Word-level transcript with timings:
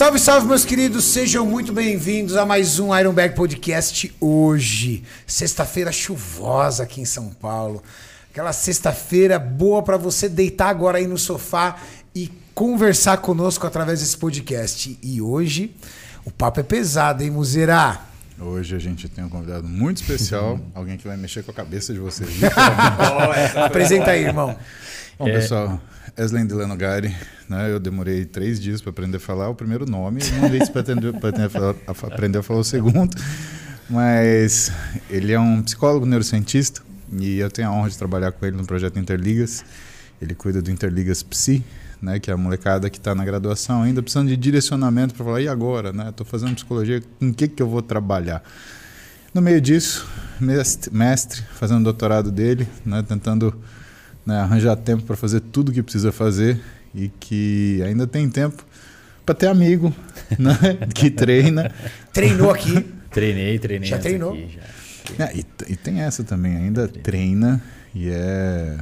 Salve, 0.00 0.18
salve, 0.18 0.46
meus 0.46 0.64
queridos, 0.64 1.04
sejam 1.04 1.44
muito 1.44 1.74
bem-vindos 1.74 2.34
a 2.34 2.46
mais 2.46 2.78
um 2.78 2.98
Iron 2.98 3.12
Bag 3.12 3.34
Podcast 3.34 4.10
hoje, 4.18 5.04
sexta-feira 5.26 5.92
chuvosa 5.92 6.84
aqui 6.84 7.02
em 7.02 7.04
São 7.04 7.28
Paulo. 7.28 7.82
Aquela 8.30 8.54
sexta-feira 8.54 9.38
boa 9.38 9.82
para 9.82 9.98
você 9.98 10.26
deitar 10.26 10.70
agora 10.70 10.96
aí 10.96 11.06
no 11.06 11.18
sofá 11.18 11.76
e 12.14 12.32
conversar 12.54 13.18
conosco 13.18 13.66
através 13.66 14.00
desse 14.00 14.16
podcast. 14.16 14.98
E 15.02 15.20
hoje 15.20 15.76
o 16.24 16.30
papo 16.30 16.60
é 16.60 16.62
pesado, 16.62 17.22
hein, 17.22 17.30
Muzeira? 17.30 18.00
Hoje 18.40 18.74
a 18.74 18.78
gente 18.78 19.06
tem 19.06 19.22
um 19.22 19.28
convidado 19.28 19.68
muito 19.68 20.00
especial, 20.00 20.58
alguém 20.74 20.96
que 20.96 21.06
vai 21.06 21.18
mexer 21.18 21.42
com 21.42 21.50
a 21.50 21.54
cabeça 21.54 21.92
de 21.92 21.98
vocês. 21.98 22.30
Apresenta 23.54 24.12
aí, 24.12 24.24
irmão. 24.24 24.56
Bom, 25.20 25.28
é... 25.28 25.32
pessoal, 25.32 25.78
Eslen 26.16 26.46
Delano 26.46 26.74
Gari, 26.74 27.14
né? 27.46 27.70
Eu 27.70 27.78
demorei 27.78 28.24
três 28.24 28.58
dias 28.58 28.80
para 28.80 28.88
aprender 28.88 29.18
a 29.18 29.20
falar 29.20 29.50
o 29.50 29.54
primeiro 29.54 29.84
nome, 29.84 30.22
não 30.40 30.48
sei 30.48 30.64
se 30.64 30.70
para 30.70 30.80
aprender 30.80 32.38
a 32.38 32.42
falar 32.42 32.60
o 32.60 32.64
segundo, 32.64 33.14
mas 33.90 34.72
ele 35.10 35.30
é 35.34 35.38
um 35.38 35.62
psicólogo 35.62 36.06
neurocientista 36.06 36.80
e 37.12 37.38
eu 37.38 37.50
tenho 37.50 37.68
a 37.68 37.70
honra 37.70 37.90
de 37.90 37.98
trabalhar 37.98 38.32
com 38.32 38.46
ele 38.46 38.56
no 38.56 38.64
projeto 38.64 38.98
Interligas. 38.98 39.62
Ele 40.22 40.34
cuida 40.34 40.62
do 40.62 40.70
Interligas 40.70 41.22
Psi, 41.22 41.62
né, 42.00 42.18
que 42.18 42.30
é 42.30 42.32
a 42.32 42.36
molecada 42.38 42.88
que 42.88 42.96
está 42.96 43.14
na 43.14 43.22
graduação 43.22 43.82
ainda 43.82 44.02
precisando 44.02 44.28
de 44.28 44.38
direcionamento 44.38 45.14
para 45.14 45.22
falar, 45.26 45.42
e 45.42 45.48
agora? 45.48 45.92
Né? 45.92 46.08
Estou 46.08 46.24
fazendo 46.24 46.54
psicologia, 46.54 47.02
com 47.18 47.28
o 47.28 47.34
que, 47.34 47.46
que 47.46 47.62
eu 47.62 47.68
vou 47.68 47.82
trabalhar? 47.82 48.42
No 49.34 49.42
meio 49.42 49.60
disso, 49.60 50.08
mestre, 50.40 50.90
mestre 50.90 51.42
fazendo 51.52 51.84
doutorado 51.84 52.32
dele, 52.32 52.66
né, 52.86 53.04
tentando 53.06 53.54
né, 54.30 54.38
arranjar 54.38 54.76
tempo 54.76 55.02
para 55.02 55.16
fazer 55.16 55.40
tudo 55.40 55.72
que 55.72 55.82
precisa 55.82 56.12
fazer 56.12 56.60
e 56.94 57.08
que 57.08 57.82
ainda 57.84 58.06
tem 58.06 58.30
tempo 58.30 58.64
para 59.26 59.34
ter 59.34 59.48
amigo 59.48 59.94
né, 60.38 60.54
que 60.94 61.10
treina. 61.10 61.72
Treinou 62.12 62.50
aqui. 62.50 62.86
Treinei, 63.10 63.58
treinei. 63.58 63.88
Já 63.88 63.98
treinou? 63.98 64.32
Aqui, 64.32 64.48
já. 64.54 65.24
É, 65.24 65.36
e, 65.36 65.44
e, 65.72 65.76
tem 65.76 66.00
essa 66.02 66.22
também, 66.22 66.56
ainda 66.56 66.86
treina 66.86 67.60
e 67.92 68.08
é, 68.08 68.78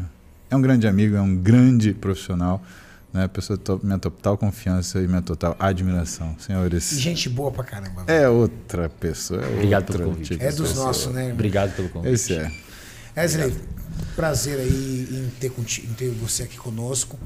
é 0.50 0.56
um 0.56 0.60
grande 0.60 0.86
amigo, 0.86 1.16
é 1.16 1.20
um 1.22 1.34
grande 1.34 1.94
profissional. 1.94 2.62
Né? 3.10 3.26
Pessoa 3.26 3.58
to 3.58 3.80
minha 3.82 3.98
total 3.98 4.36
confiança 4.36 5.00
e 5.00 5.08
minha 5.08 5.22
total 5.22 5.56
admiração, 5.58 6.36
senhores. 6.38 6.92
E 6.92 6.98
gente 6.98 7.30
boa 7.30 7.50
pra 7.50 7.64
caramba. 7.64 8.04
É 8.06 8.28
outra 8.28 8.90
pessoa. 8.90 9.42
É 9.42 9.48
Obrigado 9.48 9.86
pelo 9.90 10.10
convite. 10.10 10.32
Tipo 10.34 10.44
é 10.44 10.52
dos 10.52 10.74
nossos, 10.74 11.14
né? 11.14 11.32
Obrigado 11.32 11.74
pelo 11.74 11.88
convite. 11.88 12.12
Esse 12.12 12.34
é. 12.34 12.52
Wesley, 13.16 13.54
prazer 14.14 14.58
aí 14.58 15.08
em 15.10 15.30
ter, 15.38 15.52
em 15.58 15.94
ter 15.94 16.10
você 16.10 16.44
aqui 16.44 16.56
conosco. 16.56 17.18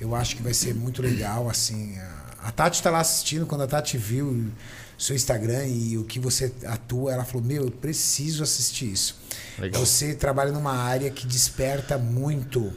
Eu 0.00 0.14
acho 0.14 0.36
que 0.36 0.42
vai 0.42 0.54
ser 0.54 0.74
muito 0.74 1.00
legal, 1.00 1.48
assim. 1.48 1.96
A, 1.98 2.48
a 2.48 2.52
Tati 2.52 2.76
está 2.76 2.90
lá 2.90 3.00
assistindo, 3.00 3.46
quando 3.46 3.62
a 3.62 3.66
Tati 3.66 3.96
viu 3.96 4.50
seu 4.98 5.16
Instagram 5.16 5.66
e 5.66 5.98
o 5.98 6.04
que 6.04 6.18
você 6.18 6.52
atua, 6.66 7.12
ela 7.12 7.24
falou, 7.24 7.46
meu, 7.46 7.64
eu 7.64 7.70
preciso 7.70 8.42
assistir 8.42 8.92
isso. 8.92 9.20
Legal. 9.58 9.84
Você 9.84 10.14
trabalha 10.14 10.52
numa 10.52 10.76
área 10.76 11.10
que 11.10 11.26
desperta 11.26 11.98
muito 11.98 12.72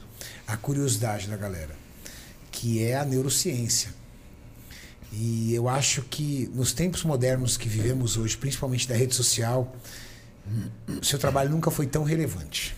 a 0.48 0.56
curiosidade 0.58 1.28
da 1.28 1.38
galera 1.38 1.88
que 2.58 2.84
é 2.84 2.98
a 2.98 3.06
neurociência. 3.06 3.94
E 5.14 5.54
eu 5.54 5.70
acho 5.70 6.02
que 6.02 6.50
nos 6.56 6.74
tempos 6.74 7.04
modernos 7.04 7.56
que 7.56 7.70
vivemos 7.70 8.18
hoje, 8.18 8.36
principalmente 8.36 8.88
da 8.88 8.96
rede 8.96 9.14
social, 9.14 9.76
o 10.88 11.06
seu 11.06 11.20
trabalho 11.20 11.52
nunca 11.52 11.70
foi 11.70 11.86
tão 11.86 12.04
relevante. 12.04 12.76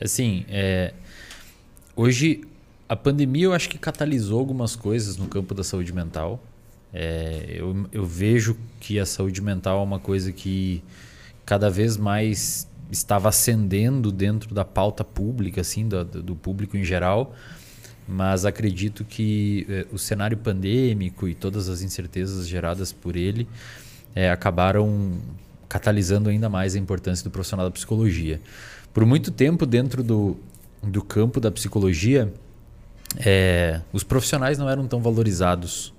Assim, 0.00 0.44
é, 0.48 0.92
hoje 1.96 2.42
a 2.88 2.96
pandemia 2.96 3.44
eu 3.44 3.52
acho 3.52 3.68
que 3.68 3.78
catalisou 3.78 4.38
algumas 4.38 4.74
coisas 4.76 5.16
no 5.16 5.26
campo 5.26 5.54
da 5.54 5.64
saúde 5.64 5.92
mental. 5.92 6.42
É, 6.92 7.56
eu, 7.56 7.86
eu 7.92 8.06
vejo 8.06 8.56
que 8.80 8.98
a 8.98 9.04
saúde 9.04 9.42
mental 9.42 9.80
é 9.80 9.82
uma 9.82 9.98
coisa 9.98 10.32
que 10.32 10.82
cada 11.44 11.68
vez 11.68 11.96
mais 11.96 12.66
estava 12.90 13.28
ascendendo 13.28 14.10
dentro 14.10 14.54
da 14.54 14.64
pauta 14.64 15.04
pública, 15.04 15.60
assim, 15.60 15.86
do, 15.86 16.04
do 16.04 16.34
público 16.34 16.76
em 16.76 16.84
geral 16.84 17.34
mas 18.08 18.46
acredito 18.46 19.04
que 19.04 19.66
eh, 19.68 19.86
o 19.92 19.98
cenário 19.98 20.38
pandêmico 20.38 21.28
e 21.28 21.34
todas 21.34 21.68
as 21.68 21.82
incertezas 21.82 22.48
geradas 22.48 22.90
por 22.90 23.14
ele 23.14 23.46
eh, 24.14 24.30
acabaram 24.30 25.20
catalisando 25.68 26.30
ainda 26.30 26.48
mais 26.48 26.74
a 26.74 26.78
importância 26.78 27.22
do 27.22 27.30
profissional 27.30 27.66
da 27.66 27.70
psicologia. 27.70 28.40
Por 28.98 29.06
muito 29.06 29.30
tempo, 29.30 29.64
dentro 29.64 30.02
do, 30.02 30.36
do 30.82 31.00
campo 31.00 31.38
da 31.38 31.52
psicologia, 31.52 32.34
eh, 33.18 33.80
os 33.92 34.02
profissionais 34.02 34.58
não 34.58 34.68
eram 34.68 34.88
tão 34.88 35.00
valorizados, 35.00 35.94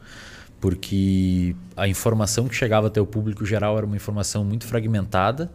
porque 0.59 1.55
a 1.77 1.87
informação 1.87 2.49
que 2.49 2.53
chegava 2.53 2.87
até 2.87 2.99
o 2.99 3.05
público 3.05 3.45
geral 3.45 3.77
era 3.77 3.85
uma 3.85 3.95
informação 3.95 4.43
muito 4.43 4.67
fragmentada 4.67 5.49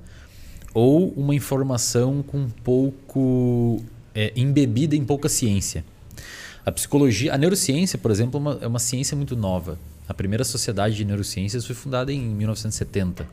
ou 0.72 1.11
uma 1.11 1.35
informação 1.35 2.22
com 2.22 2.48
pouco 2.48 3.85
embebida 4.35 4.96
em 4.96 5.04
pouca 5.04 5.28
ciência. 5.28 5.85
A 6.64 6.72
psicologia, 6.72 7.35
a 7.35 7.37
neurociência, 7.37 7.98
por 7.98 8.11
exemplo, 8.11 8.38
é 8.38 8.40
uma, 8.40 8.59
é 8.62 8.66
uma 8.66 8.78
ciência 8.78 9.14
muito 9.14 9.37
nova. 9.37 9.78
A 10.07 10.12
primeira 10.12 10.45
sociedade 10.45 10.95
de 10.95 11.05
neurociências 11.05 11.64
foi 11.64 11.75
fundada 11.75 12.12
em 12.12 12.21
1970. 12.21 13.27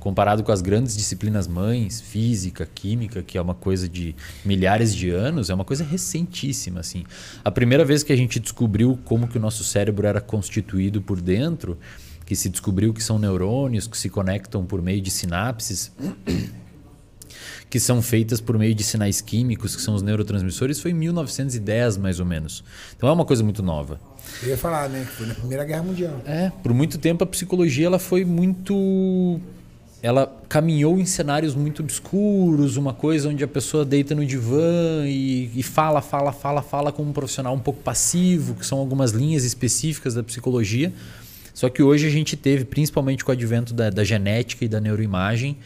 Comparado 0.00 0.42
com 0.42 0.50
as 0.50 0.60
grandes 0.60 0.96
disciplinas 0.96 1.46
mães, 1.46 2.00
física, 2.00 2.68
química, 2.74 3.22
que 3.22 3.38
é 3.38 3.40
uma 3.40 3.54
coisa 3.54 3.88
de 3.88 4.16
milhares 4.44 4.94
de 4.94 5.10
anos, 5.10 5.48
é 5.48 5.54
uma 5.54 5.64
coisa 5.64 5.84
recentíssima. 5.84 6.80
Assim. 6.80 7.04
A 7.44 7.50
primeira 7.50 7.84
vez 7.84 8.02
que 8.02 8.12
a 8.12 8.16
gente 8.16 8.40
descobriu 8.40 8.98
como 9.04 9.28
que 9.28 9.38
o 9.38 9.40
nosso 9.40 9.62
cérebro 9.62 10.06
era 10.06 10.20
constituído 10.20 11.00
por 11.00 11.20
dentro, 11.20 11.78
que 12.26 12.34
se 12.34 12.48
descobriu 12.48 12.92
que 12.92 13.02
são 13.02 13.18
neurônios 13.18 13.86
que 13.86 13.96
se 13.96 14.10
conectam 14.10 14.66
por 14.66 14.82
meio 14.82 15.00
de 15.00 15.10
sinapses 15.10 15.92
que 17.70 17.78
são 17.78 18.00
feitas 18.00 18.40
por 18.40 18.58
meio 18.58 18.74
de 18.74 18.82
sinais 18.82 19.20
químicos, 19.20 19.76
que 19.76 19.82
são 19.82 19.94
os 19.94 20.02
neurotransmissores, 20.02 20.80
foi 20.80 20.90
em 20.90 20.94
1910, 20.94 21.98
mais 21.98 22.18
ou 22.18 22.26
menos. 22.26 22.64
Então 22.96 23.08
é 23.08 23.12
uma 23.12 23.24
coisa 23.24 23.44
muito 23.44 23.62
nova. 23.62 24.00
Eu 24.42 24.50
ia 24.50 24.56
falar, 24.56 24.88
né? 24.88 25.04
Que 25.08 25.16
foi 25.16 25.26
na 25.26 25.34
Primeira 25.34 25.64
Guerra 25.64 25.82
Mundial. 25.82 26.20
É, 26.24 26.50
por 26.62 26.72
muito 26.72 26.98
tempo 26.98 27.24
a 27.24 27.26
psicologia 27.26 27.86
ela 27.86 27.98
foi 27.98 28.24
muito. 28.24 29.40
Ela 30.00 30.32
caminhou 30.48 30.98
em 30.98 31.04
cenários 31.04 31.56
muito 31.56 31.82
obscuros, 31.82 32.76
uma 32.76 32.94
coisa 32.94 33.28
onde 33.28 33.42
a 33.42 33.48
pessoa 33.48 33.84
deita 33.84 34.14
no 34.14 34.24
divã 34.24 35.04
e, 35.04 35.50
e 35.56 35.62
fala, 35.62 36.00
fala, 36.00 36.30
fala, 36.32 36.62
fala 36.62 36.92
como 36.92 37.10
um 37.10 37.12
profissional 37.12 37.52
um 37.52 37.58
pouco 37.58 37.82
passivo, 37.82 38.54
que 38.54 38.64
são 38.64 38.78
algumas 38.78 39.10
linhas 39.10 39.42
específicas 39.42 40.14
da 40.14 40.22
psicologia. 40.22 40.92
Só 41.52 41.68
que 41.68 41.82
hoje 41.82 42.06
a 42.06 42.10
gente 42.10 42.36
teve, 42.36 42.64
principalmente 42.64 43.24
com 43.24 43.32
o 43.32 43.34
advento 43.34 43.74
da, 43.74 43.90
da 43.90 44.04
genética 44.04 44.64
e 44.64 44.68
da 44.68 44.80
neuroimagem, 44.80 45.56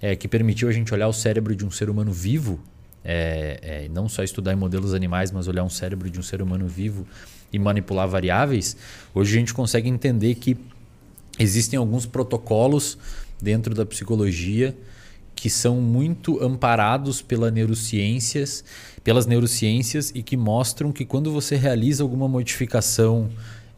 é, 0.00 0.14
que 0.14 0.28
permitiu 0.28 0.68
a 0.68 0.72
gente 0.72 0.94
olhar 0.94 1.08
o 1.08 1.12
cérebro 1.12 1.56
de 1.56 1.66
um 1.66 1.70
ser 1.72 1.90
humano 1.90 2.12
vivo, 2.12 2.60
é, 3.04 3.58
é, 3.62 3.88
não 3.88 4.08
só 4.08 4.22
estudar 4.22 4.52
em 4.52 4.56
modelos 4.56 4.94
animais, 4.94 5.30
mas 5.30 5.46
olhar 5.46 5.62
um 5.62 5.68
cérebro 5.68 6.08
de 6.08 6.18
um 6.18 6.22
ser 6.22 6.40
humano 6.40 6.66
vivo 6.66 7.06
e 7.52 7.58
manipular 7.58 8.08
variáveis, 8.08 8.76
hoje 9.14 9.36
a 9.36 9.38
gente 9.38 9.52
consegue 9.52 9.88
entender 9.88 10.34
que 10.36 10.56
existem 11.38 11.78
alguns 11.78 12.06
protocolos 12.06 12.96
dentro 13.40 13.74
da 13.74 13.84
psicologia 13.84 14.74
que 15.34 15.50
são 15.50 15.80
muito 15.80 16.42
amparados 16.42 17.20
pela 17.20 17.50
neurociências, 17.50 18.64
pelas 19.02 19.26
neurociências 19.26 20.10
e 20.14 20.22
que 20.22 20.36
mostram 20.36 20.92
que 20.92 21.04
quando 21.04 21.30
você 21.30 21.56
realiza 21.56 22.02
alguma 22.02 22.28
modificação 22.28 23.28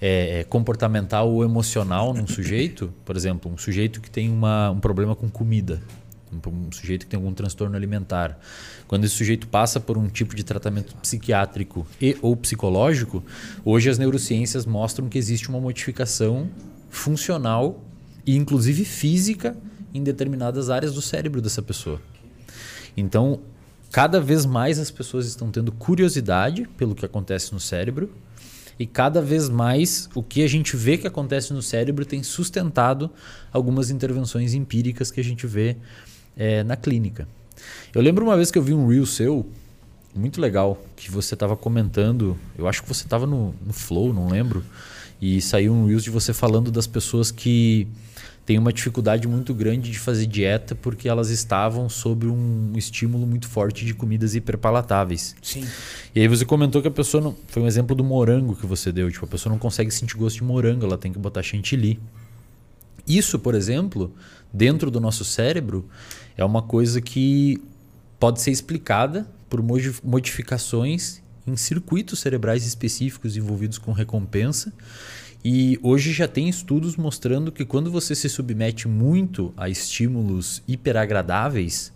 é, 0.01 0.41
é 0.41 0.45
comportamental 0.45 1.31
ou 1.31 1.43
emocional 1.43 2.13
num 2.13 2.27
sujeito, 2.27 2.93
por 3.05 3.17
exemplo, 3.17 3.51
um 3.51 3.57
sujeito 3.57 4.01
que 4.01 4.11
tem 4.11 4.31
uma, 4.31 4.71
um 4.71 4.79
problema 4.79 5.17
com 5.17 5.29
comida, 5.29 5.83
um 6.33 6.73
sujeito 6.73 7.07
que 7.07 7.11
tem 7.11 7.19
algum 7.19 7.33
transtorno 7.33 7.77
alimentar. 7.77 8.39
Quando 8.87 9.05
esse 9.05 9.15
sujeito 9.15 9.47
passa 9.49 9.79
por 9.81 9.97
um 9.97 10.09
tipo 10.09 10.35
de 10.35 10.45
tratamento 10.45 10.95
psiquiátrico 10.97 11.87
e 12.01 12.17
ou 12.23 12.37
psicológico, 12.37 13.25
hoje 13.65 13.91
as 13.91 13.99
neurociências 13.99 14.67
mostram 14.67 15.09
que 15.09 15.19
existe 15.19 15.49
uma 15.49 15.61
modificação 15.61 16.49
funcional 16.91 17.83
e 18.25 18.37
inclusive 18.37 18.85
física 18.85 19.57
em 19.95 20.03
determinadas 20.03 20.71
áreas 20.71 20.95
do 20.95 21.01
cérebro 21.01 21.41
dessa 21.41 21.63
pessoa. 21.63 22.01
Então, 22.97 23.41
cada 23.91 24.21
vez 24.21 24.45
mais 24.45 24.79
as 24.79 24.91
pessoas 24.91 25.27
estão 25.27 25.51
tendo 25.51 25.73
curiosidade 25.73 26.69
pelo 26.77 26.95
que 26.95 27.05
acontece 27.05 27.53
no 27.53 27.61
cérebro 27.61 28.11
e 28.79 28.87
cada 28.87 29.23
vez 29.23 29.49
mais 29.49 30.09
o 30.15 30.23
que 30.23 30.43
a 30.43 30.49
gente 30.49 30.77
vê 30.77 30.99
que 30.99 31.07
acontece 31.07 31.53
no 31.53 31.63
cérebro 31.63 32.05
tem 32.05 32.23
sustentado 32.23 33.11
algumas 33.51 33.91
intervenções 33.91 34.53
empíricas 34.53 35.11
que 35.11 35.21
a 35.21 35.25
gente 35.25 35.47
vê 35.47 35.77
é, 36.37 36.63
na 36.63 36.77
clínica. 36.77 37.27
Eu 37.95 38.03
lembro 38.03 38.25
uma 38.25 38.37
vez 38.37 38.51
que 38.51 38.59
eu 38.59 38.63
vi 38.63 38.75
um 38.75 38.87
reel 38.87 39.07
seu, 39.07 39.47
muito 40.15 40.41
legal, 40.41 40.83
que 40.95 41.11
você 41.11 41.35
estava 41.35 41.57
comentando, 41.57 42.37
eu 42.57 42.67
acho 42.69 42.83
que 42.83 42.89
você 42.89 43.05
estava 43.05 43.27
no, 43.27 43.55
no 43.65 43.73
Flow, 43.73 44.13
não 44.13 44.29
lembro, 44.29 44.65
e 45.21 45.41
saiu 45.41 45.73
um 45.73 45.87
reel 45.87 45.99
de 45.99 46.11
você 46.11 46.33
falando 46.33 46.71
das 46.71 46.87
pessoas 46.87 47.31
que 47.31 47.89
têm 48.47 48.59
uma 48.59 48.73
dificuldade 48.73 49.27
muito 49.27 49.53
grande 49.53 49.91
de 49.91 49.99
fazer 49.99 50.27
dieta 50.27 50.75
porque 50.75 51.09
elas 51.09 51.31
estavam 51.31 51.89
sob 51.89 52.27
um 52.27 52.73
estímulo 52.77 53.27
muito 53.27 53.49
forte 53.49 53.85
de 53.85 53.93
comidas 53.93 54.37
hiperpalatáveis. 54.37 55.35
Sim. 55.43 55.67
E 56.15 56.21
aí 56.21 56.29
você 56.29 56.45
comentou 56.45 56.81
que 56.81 56.87
a 56.87 56.93
pessoa 56.93 57.21
não. 57.21 57.37
Foi 57.49 57.63
um 57.63 57.67
exemplo 57.67 57.97
do 57.97 58.05
morango 58.05 58.55
que 58.55 58.65
você 58.65 58.93
deu. 58.93 59.11
Tipo, 59.11 59.25
a 59.25 59.29
pessoa 59.29 59.51
não 59.51 59.59
consegue 59.59 59.91
sentir 59.91 60.17
gosto 60.17 60.37
de 60.37 60.45
morango, 60.45 60.87
ela 60.87 60.97
tem 60.97 61.13
que 61.13 61.19
botar 61.19 61.43
chantilly. 61.43 61.99
Isso, 63.07 63.39
por 63.39 63.55
exemplo, 63.55 64.13
dentro 64.53 64.91
do 64.93 65.01
nosso 65.01 65.25
cérebro, 65.25 65.89
é 66.37 66.45
uma 66.45 66.63
coisa 66.63 67.01
que 67.01 67.63
pode 68.19 68.41
ser 68.41 68.51
explicada 68.51 69.27
por 69.49 69.63
modificações 70.03 71.23
em 71.47 71.57
circuitos 71.57 72.19
cerebrais 72.19 72.67
específicos 72.67 73.37
envolvidos 73.37 73.79
com 73.79 73.93
recompensa. 73.93 74.73
E 75.45 75.79
hoje 75.83 76.13
já 76.13 76.27
tem 76.27 76.49
estudos 76.49 76.97
mostrando 76.97 77.53
que 77.53 77.65
quando 77.65 77.91
você 77.91 78.15
se 78.15 78.29
submete 78.29 78.89
muito 78.89 79.55
a 79.57 79.69
estímulos 79.69 80.61
hiperagradáveis, 80.67 81.93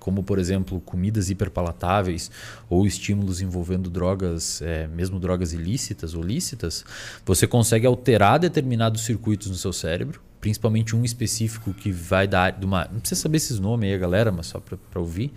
como 0.00 0.22
por 0.22 0.38
exemplo 0.38 0.80
comidas 0.80 1.28
hiperpalatáveis 1.28 2.30
ou 2.70 2.86
estímulos 2.86 3.42
envolvendo 3.42 3.90
drogas, 3.90 4.62
é, 4.62 4.86
mesmo 4.86 5.18
drogas 5.20 5.52
ilícitas 5.52 6.14
ou 6.14 6.22
lícitas, 6.22 6.84
você 7.24 7.46
consegue 7.46 7.86
alterar 7.86 8.38
determinados 8.38 9.04
circuitos 9.04 9.48
no 9.48 9.56
seu 9.56 9.72
cérebro, 9.72 10.20
principalmente 10.46 10.94
um 10.94 11.04
específico 11.04 11.74
que 11.74 11.90
vai 11.90 12.28
dar 12.28 12.52
de 12.52 12.64
uma, 12.64 12.88
não 12.92 13.00
precisa 13.00 13.20
saber 13.20 13.38
esses 13.38 13.58
nomes 13.58 13.90
aí, 13.90 13.98
galera, 13.98 14.30
mas 14.30 14.46
só 14.46 14.60
para 14.60 15.00
ouvir, 15.00 15.32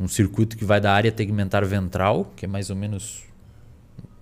um 0.00 0.08
circuito 0.08 0.56
que 0.56 0.64
vai 0.64 0.80
da 0.80 0.90
área 0.90 1.12
tegmentar 1.12 1.66
ventral, 1.66 2.32
que 2.34 2.46
é 2.46 2.48
mais 2.48 2.70
ou 2.70 2.76
menos 2.76 3.24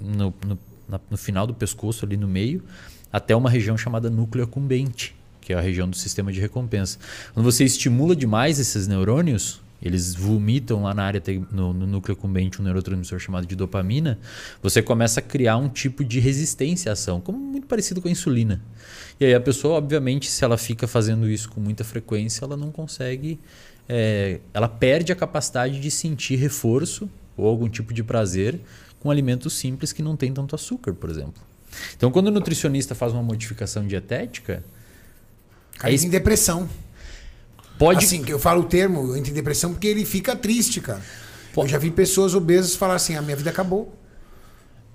no, 0.01 0.35
no, 0.45 0.59
na, 0.89 1.01
no 1.09 1.17
final 1.17 1.47
do 1.47 1.55
pescoço, 1.55 2.05
ali 2.05 2.17
no 2.17 2.27
meio, 2.27 2.65
até 3.13 3.37
uma 3.37 3.49
região 3.49 3.79
chamada 3.79 4.11
núcleo 4.11 4.43
acumbente, 4.43 5.15
que 5.41 5.53
é 5.53 5.57
a 5.57 5.61
região 5.61 5.89
do 5.89 5.95
sistema 5.95 6.33
de 6.33 6.41
recompensa. 6.41 6.99
Quando 7.33 7.45
você 7.45 7.63
estimula 7.63 8.17
demais 8.17 8.59
esses 8.59 8.89
neurônios, 8.89 9.63
eles 9.87 10.15
vomitam 10.15 10.83
lá 10.83 10.95
na 10.95 11.05
área, 11.05 11.23
no, 11.51 11.73
no 11.73 11.87
núcleo 11.87 12.17
acumbente, 12.17 12.61
um 12.61 12.65
neurotransmissor 12.65 13.19
chamado 13.19 13.47
de 13.47 13.55
dopamina, 13.55 14.19
você 14.63 14.83
começa 14.83 15.21
a 15.21 15.23
criar 15.23 15.57
um 15.57 15.69
tipo 15.69 16.05
de 16.05 16.21
resistência 16.21 16.91
à 16.91 16.95
ação, 16.95 17.21
como 17.21 17.39
muito 17.39 17.67
parecido 17.67 18.01
com 18.03 18.09
a 18.09 18.11
insulina. 18.11 18.61
E 19.19 19.25
aí 19.25 19.35
a 19.35 19.41
pessoa, 19.41 19.77
obviamente, 19.77 20.29
se 20.31 20.45
ela 20.45 20.59
fica 20.59 20.87
fazendo 20.87 21.29
isso 21.29 21.49
com 21.49 21.61
muita 21.61 21.85
frequência, 21.85 22.45
ela 22.45 22.57
não 22.57 22.71
consegue 22.71 23.39
é, 23.89 24.41
ela 24.53 24.69
perde 24.69 25.13
a 25.13 25.17
capacidade 25.17 25.81
de 25.81 25.91
sentir 25.91 26.37
reforço 26.37 27.09
ou 27.37 27.47
algum 27.47 27.69
tipo 27.69 27.95
de 27.95 28.03
prazer 28.03 28.59
com 28.99 29.11
alimentos 29.11 29.53
simples 29.53 29.93
que 29.93 30.03
não 30.03 30.17
tem 30.17 30.33
tanto 30.33 30.55
açúcar, 30.55 30.93
por 30.95 31.11
exemplo. 31.11 31.43
Então, 31.97 32.11
quando 32.11 32.29
o 32.29 32.31
nutricionista 32.31 32.95
faz 32.95 33.13
uma 33.13 33.23
modificação 33.23 33.87
dietética. 33.87 34.65
Cai 35.79 35.93
é 35.93 35.95
em 35.95 36.09
depressão. 36.09 36.69
Pode. 37.79 38.05
Assim, 38.05 38.25
eu 38.27 38.39
falo 38.39 38.63
o 38.63 38.65
termo, 38.65 39.17
entra 39.17 39.31
em 39.31 39.35
depressão 39.35 39.73
porque 39.73 39.87
ele 39.87 40.05
fica 40.05 40.35
triste, 40.35 40.81
cara. 40.81 41.03
Pode. 41.53 41.69
Eu 41.69 41.73
já 41.73 41.79
vi 41.79 41.91
pessoas 41.91 42.35
obesas 42.35 42.75
falar 42.75 42.95
assim: 42.95 43.17
a 43.17 43.23
minha 43.23 43.37
vida 43.37 43.51
acabou. 43.51 43.95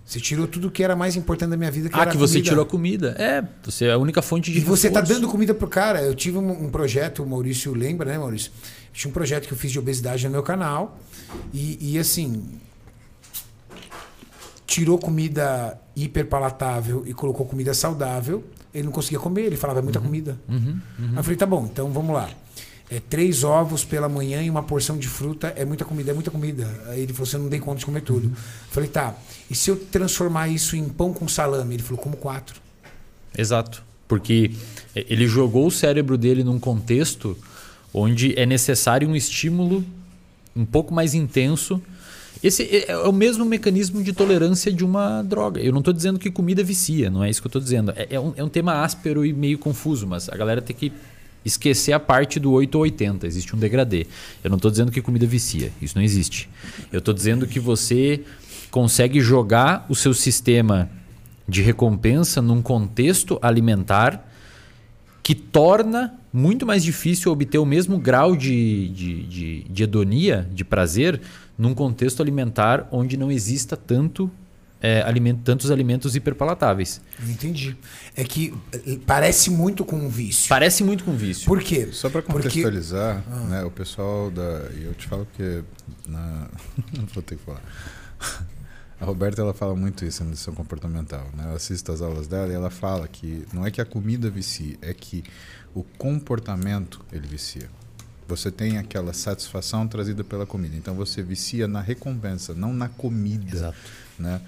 Você 0.03 0.19
tirou 0.19 0.47
tudo 0.47 0.69
que 0.69 0.83
era 0.83 0.95
mais 0.95 1.15
importante 1.15 1.51
da 1.51 1.57
minha 1.57 1.71
vida, 1.71 1.87
que 1.87 1.95
ah, 1.95 2.05
que 2.05 2.17
você 2.17 2.33
comida. 2.33 2.49
tirou 2.49 2.63
a 2.63 2.67
comida. 2.67 3.15
É, 3.17 3.43
você 3.63 3.85
é 3.85 3.91
a 3.93 3.97
única 3.97 4.21
fonte 4.21 4.51
de 4.51 4.57
E 4.57 4.61
você 4.61 4.89
tá 4.89 4.99
dando 4.99 5.27
comida 5.27 5.53
pro 5.53 5.67
cara. 5.67 6.01
Eu 6.01 6.13
tive 6.13 6.37
um, 6.37 6.65
um, 6.65 6.69
projeto, 6.69 7.23
o 7.23 7.25
Maurício 7.25 7.73
lembra, 7.73 8.11
né, 8.11 8.17
Maurício? 8.17 8.51
tinha 8.91 9.09
um 9.09 9.13
projeto 9.13 9.47
que 9.47 9.53
eu 9.53 9.57
fiz 9.57 9.71
de 9.71 9.79
obesidade 9.79 10.25
no 10.25 10.31
meu 10.31 10.43
canal. 10.43 10.99
E, 11.53 11.93
e 11.93 11.99
assim. 11.99 12.43
Tirou 14.65 14.97
comida 14.97 15.79
hiper 15.95 16.25
palatável 16.27 17.03
e 17.05 17.13
colocou 17.13 17.45
comida 17.45 17.73
saudável. 17.73 18.43
Ele 18.73 18.85
não 18.85 18.91
conseguia 18.91 19.19
comer, 19.19 19.43
ele 19.43 19.57
falava, 19.57 19.79
é 19.79 19.81
muita 19.81 19.99
uhum. 19.99 20.05
comida. 20.05 20.39
Uhum. 20.47 20.79
Uhum. 20.97 21.09
Aí 21.11 21.17
eu 21.17 21.23
falei, 21.23 21.37
tá 21.37 21.45
bom, 21.45 21.69
então 21.69 21.91
vamos 21.91 22.13
lá 22.13 22.29
é, 22.91 22.99
três 22.99 23.45
ovos 23.45 23.85
pela 23.85 24.09
manhã 24.09 24.43
e 24.43 24.49
uma 24.49 24.61
porção 24.61 24.97
de 24.97 25.07
fruta 25.07 25.53
é 25.55 25.63
muita 25.63 25.85
comida, 25.85 26.11
é 26.11 26.13
muita 26.13 26.29
comida. 26.29 26.67
Aí 26.87 27.01
ele 27.01 27.13
falou, 27.13 27.25
você 27.25 27.37
não 27.37 27.47
dei 27.47 27.59
conta 27.59 27.79
de 27.79 27.85
comer 27.85 28.01
tudo. 28.01 28.27
Uhum. 28.27 28.33
Falei, 28.69 28.89
tá, 28.89 29.15
e 29.49 29.55
se 29.55 29.71
eu 29.71 29.77
transformar 29.77 30.49
isso 30.49 30.75
em 30.75 30.89
pão 30.89 31.13
com 31.13 31.25
salame? 31.27 31.75
Ele 31.75 31.83
falou, 31.83 32.03
como 32.03 32.17
quatro. 32.17 32.59
Exato. 33.35 33.81
Porque 34.09 34.51
ele 34.93 35.25
jogou 35.25 35.67
o 35.67 35.71
cérebro 35.71 36.17
dele 36.17 36.43
num 36.43 36.59
contexto 36.59 37.37
onde 37.93 38.37
é 38.37 38.45
necessário 38.45 39.07
um 39.07 39.15
estímulo 39.15 39.85
um 40.53 40.65
pouco 40.65 40.93
mais 40.93 41.13
intenso. 41.13 41.81
Esse 42.43 42.63
é, 42.63 42.91
é 42.91 42.97
o 42.97 43.13
mesmo 43.13 43.45
mecanismo 43.45 44.03
de 44.03 44.11
tolerância 44.11 44.69
de 44.69 44.83
uma 44.83 45.21
droga. 45.21 45.61
Eu 45.61 45.71
não 45.71 45.79
estou 45.79 45.93
dizendo 45.93 46.19
que 46.19 46.29
comida 46.29 46.61
vicia, 46.61 47.09
não 47.09 47.23
é 47.23 47.29
isso 47.29 47.41
que 47.41 47.47
eu 47.47 47.49
estou 47.49 47.61
dizendo. 47.61 47.93
É, 47.95 48.07
é, 48.15 48.19
um, 48.19 48.33
é 48.35 48.43
um 48.43 48.49
tema 48.49 48.83
áspero 48.83 49.25
e 49.25 49.31
meio 49.31 49.57
confuso, 49.57 50.05
mas 50.05 50.27
a 50.27 50.35
galera 50.35 50.61
tem 50.61 50.75
que 50.75 50.91
esquecer 51.43 51.93
a 51.93 51.99
parte 51.99 52.39
do 52.39 52.51
8 52.51 52.75
ou 52.75 52.81
80. 52.81 53.27
Existe 53.27 53.55
um 53.55 53.59
degradê. 53.59 54.07
Eu 54.43 54.49
não 54.49 54.57
estou 54.57 54.71
dizendo 54.71 54.91
que 54.91 55.01
comida 55.01 55.25
vicia. 55.25 55.71
Isso 55.81 55.95
não 55.95 56.03
existe. 56.03 56.49
Eu 56.91 56.99
estou 56.99 57.13
dizendo 57.13 57.47
que 57.47 57.59
você 57.59 58.23
consegue 58.69 59.19
jogar 59.19 59.85
o 59.89 59.95
seu 59.95 60.13
sistema 60.13 60.89
de 61.47 61.61
recompensa 61.61 62.41
num 62.41 62.61
contexto 62.61 63.37
alimentar 63.41 64.27
que 65.21 65.35
torna 65.35 66.13
muito 66.33 66.65
mais 66.65 66.83
difícil 66.83 67.31
obter 67.31 67.57
o 67.57 67.65
mesmo 67.65 67.99
grau 67.99 68.35
de, 68.35 68.87
de, 68.89 69.23
de, 69.23 69.63
de 69.63 69.83
hedonia, 69.83 70.47
de 70.51 70.63
prazer, 70.63 71.21
num 71.57 71.73
contexto 71.73 72.21
alimentar 72.21 72.87
onde 72.91 73.17
não 73.17 73.31
exista 73.31 73.75
tanto 73.75 74.31
é, 74.81 75.01
alimento, 75.03 75.41
tantos 75.43 75.69
alimentos 75.69 76.15
hiperpalatáveis. 76.15 76.99
Entendi. 77.27 77.77
É 78.15 78.23
que 78.23 78.53
eh, 78.73 78.97
parece 79.05 79.51
muito 79.51 79.85
com 79.85 79.95
um 79.95 80.09
vício. 80.09 80.49
Parece 80.49 80.83
muito 80.83 81.03
com 81.03 81.11
um 81.11 81.15
vício. 81.15 81.45
Por 81.45 81.61
quê? 81.61 81.89
Só 81.91 82.09
para 82.09 82.21
contextualizar, 82.21 83.21
Porque... 83.21 83.39
ah. 83.39 83.47
né, 83.47 83.63
o 83.63 83.71
pessoal 83.71 84.31
da. 84.31 84.69
E 84.75 84.85
eu 84.85 84.93
te 84.95 85.07
falo 85.07 85.27
que. 85.37 85.63
Na... 86.07 86.47
Não 86.97 87.05
vou 87.13 87.21
ter 87.21 87.37
que 87.37 87.43
falar. 87.43 87.61
A 88.99 89.05
Roberta 89.05 89.41
ela 89.41 89.53
fala 89.53 89.75
muito 89.75 90.05
isso 90.05 90.23
na 90.23 90.29
lição 90.29 90.53
comportamental. 90.53 91.27
Né? 91.35 91.45
Eu 91.45 91.55
assisto 91.55 91.91
as 91.91 92.01
aulas 92.01 92.27
dela 92.27 92.51
e 92.51 92.55
ela 92.55 92.69
fala 92.69 93.07
que 93.07 93.47
não 93.51 93.65
é 93.65 93.71
que 93.71 93.81
a 93.81 93.85
comida 93.85 94.29
vicia, 94.29 94.77
é 94.79 94.93
que 94.93 95.23
o 95.73 95.83
comportamento 95.83 97.03
ele 97.11 97.25
vicia. 97.27 97.67
Você 98.27 98.51
tem 98.51 98.77
aquela 98.77 99.11
satisfação 99.11 99.87
trazida 99.87 100.23
pela 100.23 100.45
comida. 100.45 100.75
Então 100.77 100.93
você 100.93 101.23
vicia 101.23 101.67
na 101.67 101.81
recompensa, 101.81 102.53
não 102.53 102.73
na 102.73 102.89
comida. 102.89 103.55
Exato. 103.55 103.77
Né? 104.19 104.39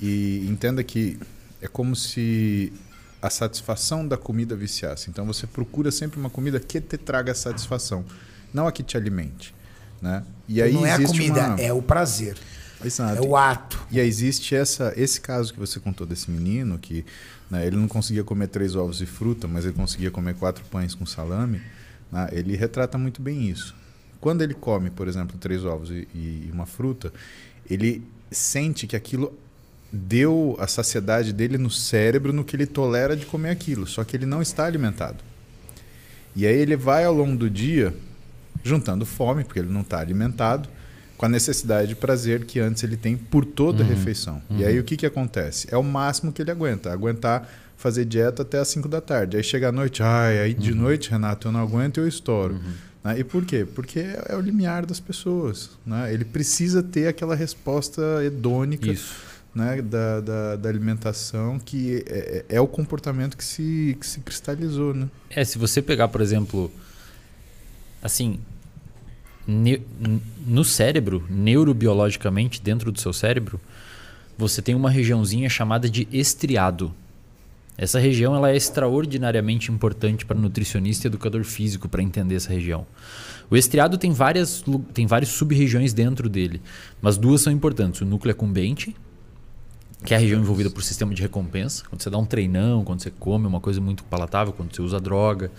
E 0.00 0.46
entenda 0.48 0.82
que 0.84 1.18
é 1.60 1.68
como 1.68 1.96
se 1.96 2.72
a 3.20 3.30
satisfação 3.30 4.06
da 4.06 4.16
comida 4.16 4.54
viciasse. 4.54 5.10
Então 5.10 5.24
você 5.26 5.46
procura 5.46 5.90
sempre 5.90 6.18
uma 6.18 6.30
comida 6.30 6.60
que 6.60 6.80
te 6.80 6.96
traga 6.96 7.34
satisfação, 7.34 8.04
não 8.52 8.66
a 8.66 8.72
que 8.72 8.82
te 8.82 8.96
alimente. 8.96 9.54
Né? 10.00 10.22
E 10.46 10.60
aí 10.60 10.72
não 10.72 10.86
é 10.86 10.92
a 10.92 11.02
comida, 11.02 11.46
uma... 11.46 11.60
é 11.60 11.72
o 11.72 11.82
prazer. 11.82 12.36
Exato. 12.84 13.22
É 13.22 13.26
o 13.26 13.36
ato. 13.36 13.86
E 13.90 13.98
aí 13.98 14.06
existe 14.06 14.54
essa, 14.54 14.92
esse 14.96 15.20
caso 15.20 15.52
que 15.52 15.58
você 15.58 15.80
contou 15.80 16.06
desse 16.06 16.30
menino, 16.30 16.78
que 16.78 17.04
né, 17.50 17.66
ele 17.66 17.76
não 17.76 17.88
conseguia 17.88 18.22
comer 18.22 18.48
três 18.48 18.76
ovos 18.76 19.00
e 19.00 19.06
fruta, 19.06 19.48
mas 19.48 19.64
ele 19.64 19.74
conseguia 19.74 20.10
comer 20.10 20.34
quatro 20.34 20.62
pães 20.64 20.94
com 20.94 21.06
salame. 21.06 21.60
Né, 22.12 22.28
ele 22.32 22.54
retrata 22.54 22.98
muito 22.98 23.22
bem 23.22 23.48
isso. 23.48 23.74
Quando 24.20 24.42
ele 24.42 24.54
come, 24.54 24.90
por 24.90 25.08
exemplo, 25.08 25.38
três 25.38 25.64
ovos 25.64 25.90
e, 25.90 26.06
e 26.14 26.50
uma 26.52 26.66
fruta, 26.66 27.12
ele 27.68 28.06
sente 28.30 28.86
que 28.86 28.94
aquilo 28.94 29.36
deu 29.92 30.56
a 30.58 30.66
saciedade 30.66 31.32
dele 31.32 31.56
no 31.56 31.70
cérebro 31.70 32.32
no 32.32 32.44
que 32.44 32.56
ele 32.56 32.66
tolera 32.66 33.16
de 33.16 33.26
comer 33.26 33.50
aquilo, 33.50 33.86
só 33.86 34.04
que 34.04 34.16
ele 34.16 34.26
não 34.26 34.42
está 34.42 34.64
alimentado. 34.64 35.18
E 36.34 36.46
aí 36.46 36.56
ele 36.56 36.76
vai 36.76 37.04
ao 37.04 37.14
longo 37.14 37.36
do 37.36 37.48
dia 37.48 37.94
juntando 38.62 39.06
fome, 39.06 39.44
porque 39.44 39.60
ele 39.60 39.72
não 39.72 39.82
está 39.82 40.00
alimentado, 40.00 40.68
com 41.16 41.24
a 41.24 41.28
necessidade 41.28 41.88
de 41.88 41.94
prazer 41.94 42.44
que 42.44 42.60
antes 42.60 42.82
ele 42.82 42.96
tem 42.96 43.16
por 43.16 43.44
toda 43.44 43.82
uhum, 43.82 43.88
a 43.88 43.94
refeição. 43.94 44.42
Uhum. 44.50 44.58
E 44.58 44.64
aí 44.64 44.78
o 44.78 44.84
que, 44.84 44.96
que 44.96 45.06
acontece? 45.06 45.66
É 45.70 45.76
o 45.76 45.82
máximo 45.82 46.32
que 46.32 46.42
ele 46.42 46.50
aguenta, 46.50 46.92
aguentar 46.92 47.48
fazer 47.76 48.04
dieta 48.04 48.42
até 48.42 48.58
as 48.58 48.68
5 48.68 48.88
da 48.88 49.00
tarde. 49.00 49.36
Aí 49.36 49.42
chega 49.42 49.68
à 49.68 49.72
noite, 49.72 50.02
ai, 50.02 50.40
aí 50.40 50.54
de 50.54 50.72
uhum. 50.72 50.78
noite, 50.78 51.10
Renato, 51.10 51.48
eu 51.48 51.52
não 51.52 51.60
aguento 51.60 51.98
e 51.98 52.00
eu 52.00 52.08
estouro. 52.08 52.54
Uhum. 52.54 52.72
Né? 53.04 53.20
E 53.20 53.24
por 53.24 53.44
quê? 53.46 53.64
Porque 53.64 54.00
é 54.00 54.34
o 54.34 54.40
limiar 54.40 54.84
das 54.84 55.00
pessoas. 55.00 55.70
Né? 55.86 56.12
Ele 56.12 56.24
precisa 56.24 56.82
ter 56.82 57.06
aquela 57.06 57.34
resposta 57.34 58.02
hedônica. 58.22 58.90
Isso 58.90 59.35
né, 59.56 59.80
da, 59.80 60.20
da, 60.20 60.56
da, 60.56 60.68
alimentação, 60.68 61.58
que 61.58 62.04
é, 62.06 62.44
é, 62.50 62.56
é, 62.56 62.60
o 62.60 62.66
comportamento 62.66 63.38
que 63.38 63.44
se, 63.44 63.96
que 63.98 64.06
se 64.06 64.20
cristalizou. 64.20 64.92
Né? 64.92 65.08
É, 65.30 65.42
se 65.44 65.56
você 65.56 65.80
pegar, 65.80 66.08
por 66.08 66.20
exemplo, 66.20 66.70
assim, 68.02 68.38
ne, 69.46 69.80
no 70.46 70.62
cérebro, 70.62 71.24
neurobiologicamente, 71.30 72.60
dentro 72.60 72.92
do 72.92 73.00
seu 73.00 73.14
cérebro, 73.14 73.58
você 74.36 74.60
tem 74.60 74.74
uma 74.74 74.90
regiãozinha 74.90 75.48
chamada 75.48 75.88
de 75.88 76.06
estriado. 76.12 76.92
Essa 77.78 77.98
região 77.98 78.36
ela 78.36 78.50
é 78.50 78.56
extraordinariamente 78.56 79.72
importante 79.72 80.26
para 80.26 80.38
nutricionista 80.38 81.06
e 81.06 81.08
educador 81.08 81.44
físico 81.44 81.88
para 81.88 82.02
entender 82.02 82.34
essa 82.34 82.52
região. 82.52 82.86
O 83.50 83.56
estriado 83.56 83.96
tem 83.96 84.12
várias, 84.12 84.62
tem 84.92 85.06
várias 85.06 85.30
sub-regiões 85.30 85.94
dentro 85.94 86.28
dele, 86.28 86.60
mas 87.00 87.16
duas 87.16 87.40
são 87.40 87.52
importantes: 87.52 88.02
o 88.02 88.04
núcleo 88.04 88.32
acumbente, 88.32 88.94
que 90.04 90.14
é 90.14 90.16
a 90.16 90.20
região 90.20 90.40
envolvida 90.40 90.70
por 90.70 90.82
sistema 90.82 91.14
de 91.14 91.22
recompensa. 91.22 91.84
Quando 91.88 92.02
você 92.02 92.10
dá 92.10 92.18
um 92.18 92.24
treinão, 92.24 92.84
quando 92.84 93.00
você 93.00 93.10
come 93.10 93.46
uma 93.46 93.60
coisa 93.60 93.80
muito 93.80 94.04
palatável, 94.04 94.52
quando 94.52 94.74
você 94.74 94.82
usa 94.82 95.00
droga, 95.00 95.50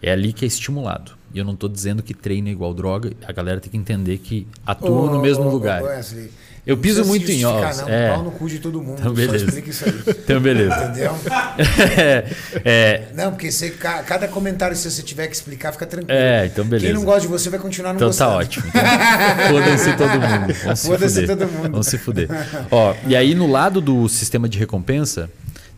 é 0.00 0.12
ali 0.12 0.32
que 0.32 0.44
é 0.44 0.48
estimulado. 0.48 1.12
E 1.32 1.38
eu 1.38 1.44
não 1.44 1.54
estou 1.54 1.68
dizendo 1.68 2.02
que 2.02 2.14
treino 2.14 2.48
é 2.48 2.50
igual 2.50 2.72
droga, 2.72 3.12
a 3.26 3.32
galera 3.32 3.60
tem 3.60 3.70
que 3.70 3.76
entender 3.76 4.18
que 4.18 4.46
atua 4.66 4.90
Ô, 4.90 5.10
no 5.10 5.20
mesmo 5.20 5.44
ô, 5.44 5.50
lugar. 5.50 5.82
Wesley, 5.82 6.30
Eu 6.66 6.76
piso 6.76 7.04
muito 7.06 7.30
em 7.32 7.44
ovos, 7.44 7.78
Não, 7.78 7.88
é. 7.88 8.10
Pau 8.10 8.22
no 8.22 8.30
cu 8.30 8.48
de 8.48 8.58
todo 8.58 8.80
mundo. 8.82 8.98
Então, 9.00 9.08
Só 9.08 9.14
beleza. 9.14 9.44
explica 9.46 9.70
isso 9.70 9.84
aí. 9.86 9.94
Então, 10.08 10.40
beleza. 10.40 10.84
Entendeu? 10.84 11.16
é, 11.96 12.26
é, 12.64 13.08
Não, 13.14 13.30
porque 13.30 13.50
você, 13.50 13.70
ca- 13.70 14.02
cada 14.02 14.28
comentário, 14.28 14.76
se 14.76 14.90
você 14.90 15.02
tiver 15.02 15.26
que 15.26 15.34
explicar, 15.34 15.72
fica 15.72 15.86
tranquilo. 15.86 16.18
É, 16.18 16.46
então 16.46 16.64
beleza. 16.64 16.86
Quem 16.86 16.94
não 16.94 17.04
gosta 17.04 17.22
de 17.22 17.28
você 17.28 17.48
vai 17.50 17.58
continuar 17.58 17.90
não 17.94 17.96
Então 17.96 18.10
tá 18.10 18.26
gostando. 18.26 18.38
ótimo. 18.38 18.66
Então, 18.68 19.48
Foda-se 19.48 19.96
todo 19.96 20.10
mundo. 20.20 20.54
Vamos 20.64 20.78
se 20.78 20.86
fuder. 20.98 21.26
todo 21.26 21.46
mundo. 21.48 21.70
Vamos 21.70 21.86
se 21.86 21.98
fuder. 21.98 22.28
Ó, 22.70 22.94
e 23.06 23.16
aí 23.16 23.34
no 23.34 23.50
lado 23.50 23.80
do 23.80 24.08
sistema 24.08 24.48
de 24.48 24.58
recompensa, 24.58 25.30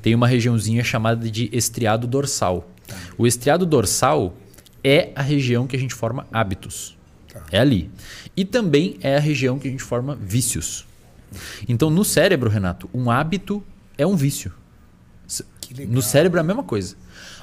tem 0.03 0.15
uma 0.15 0.27
regiãozinha 0.27 0.83
chamada 0.83 1.31
de 1.31 1.49
estriado 1.53 2.07
dorsal. 2.07 2.69
Tá. 2.87 2.95
O 3.17 3.27
estriado 3.27 3.65
dorsal 3.65 4.35
é 4.83 5.11
a 5.15 5.23
região 5.23 5.67
que 5.67 5.77
a 5.77 5.79
gente 5.79 5.95
forma 5.95 6.27
hábitos. 6.33 6.97
Tá. 7.33 7.43
É 7.51 7.59
ali. 7.59 7.91
E 8.37 8.45
também 8.45 8.99
é 9.01 9.17
a 9.17 9.21
região 9.21 9.59
que 9.59 9.67
a 9.67 9.71
gente 9.71 9.83
forma 9.83 10.17
vícios. 10.17 10.87
Então 11.69 11.89
no 11.89 12.05
cérebro, 12.05 12.51
Renato, 12.51 12.91
um 12.93 13.11
hábito 13.11 13.65
é 13.97 14.07
um 14.07 14.17
vício. 14.17 14.53
No 15.89 16.03
cérebro 16.03 16.39
é 16.39 16.43
a 16.43 16.45
mesma 16.45 16.63
coisa. 16.63 16.97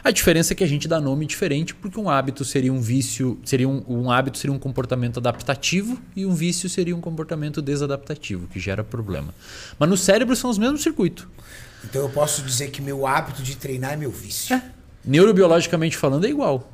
A 0.03 0.11
diferença 0.11 0.53
é 0.53 0.55
que 0.55 0.63
a 0.63 0.67
gente 0.67 0.87
dá 0.87 0.99
nome 0.99 1.25
diferente, 1.25 1.73
porque 1.73 1.99
um 1.99 2.09
hábito 2.09 2.45
seria 2.45 2.71
um 2.71 2.79
vício, 2.79 3.39
seria 3.43 3.67
um, 3.67 3.83
um 3.87 4.11
hábito 4.11 4.37
seria 4.37 4.53
um 4.53 4.59
comportamento 4.59 5.17
adaptativo 5.17 5.99
e 6.15 6.25
um 6.25 6.35
vício 6.35 6.69
seria 6.69 6.95
um 6.95 7.01
comportamento 7.01 7.61
desadaptativo, 7.61 8.47
que 8.47 8.59
gera 8.59 8.83
problema. 8.83 9.33
Mas 9.79 9.89
no 9.89 9.97
cérebro 9.97 10.35
são 10.35 10.49
os 10.49 10.57
mesmos 10.57 10.83
circuitos. 10.83 11.27
Então 11.83 12.01
eu 12.01 12.09
posso 12.09 12.43
dizer 12.43 12.69
que 12.69 12.81
meu 12.81 13.07
hábito 13.07 13.41
de 13.41 13.55
treinar 13.55 13.93
é 13.93 13.97
meu 13.97 14.11
vício. 14.11 14.61
Neurobiologicamente 15.09 15.97
falando, 15.97 16.25
é 16.25 16.29
igual. 16.29 16.71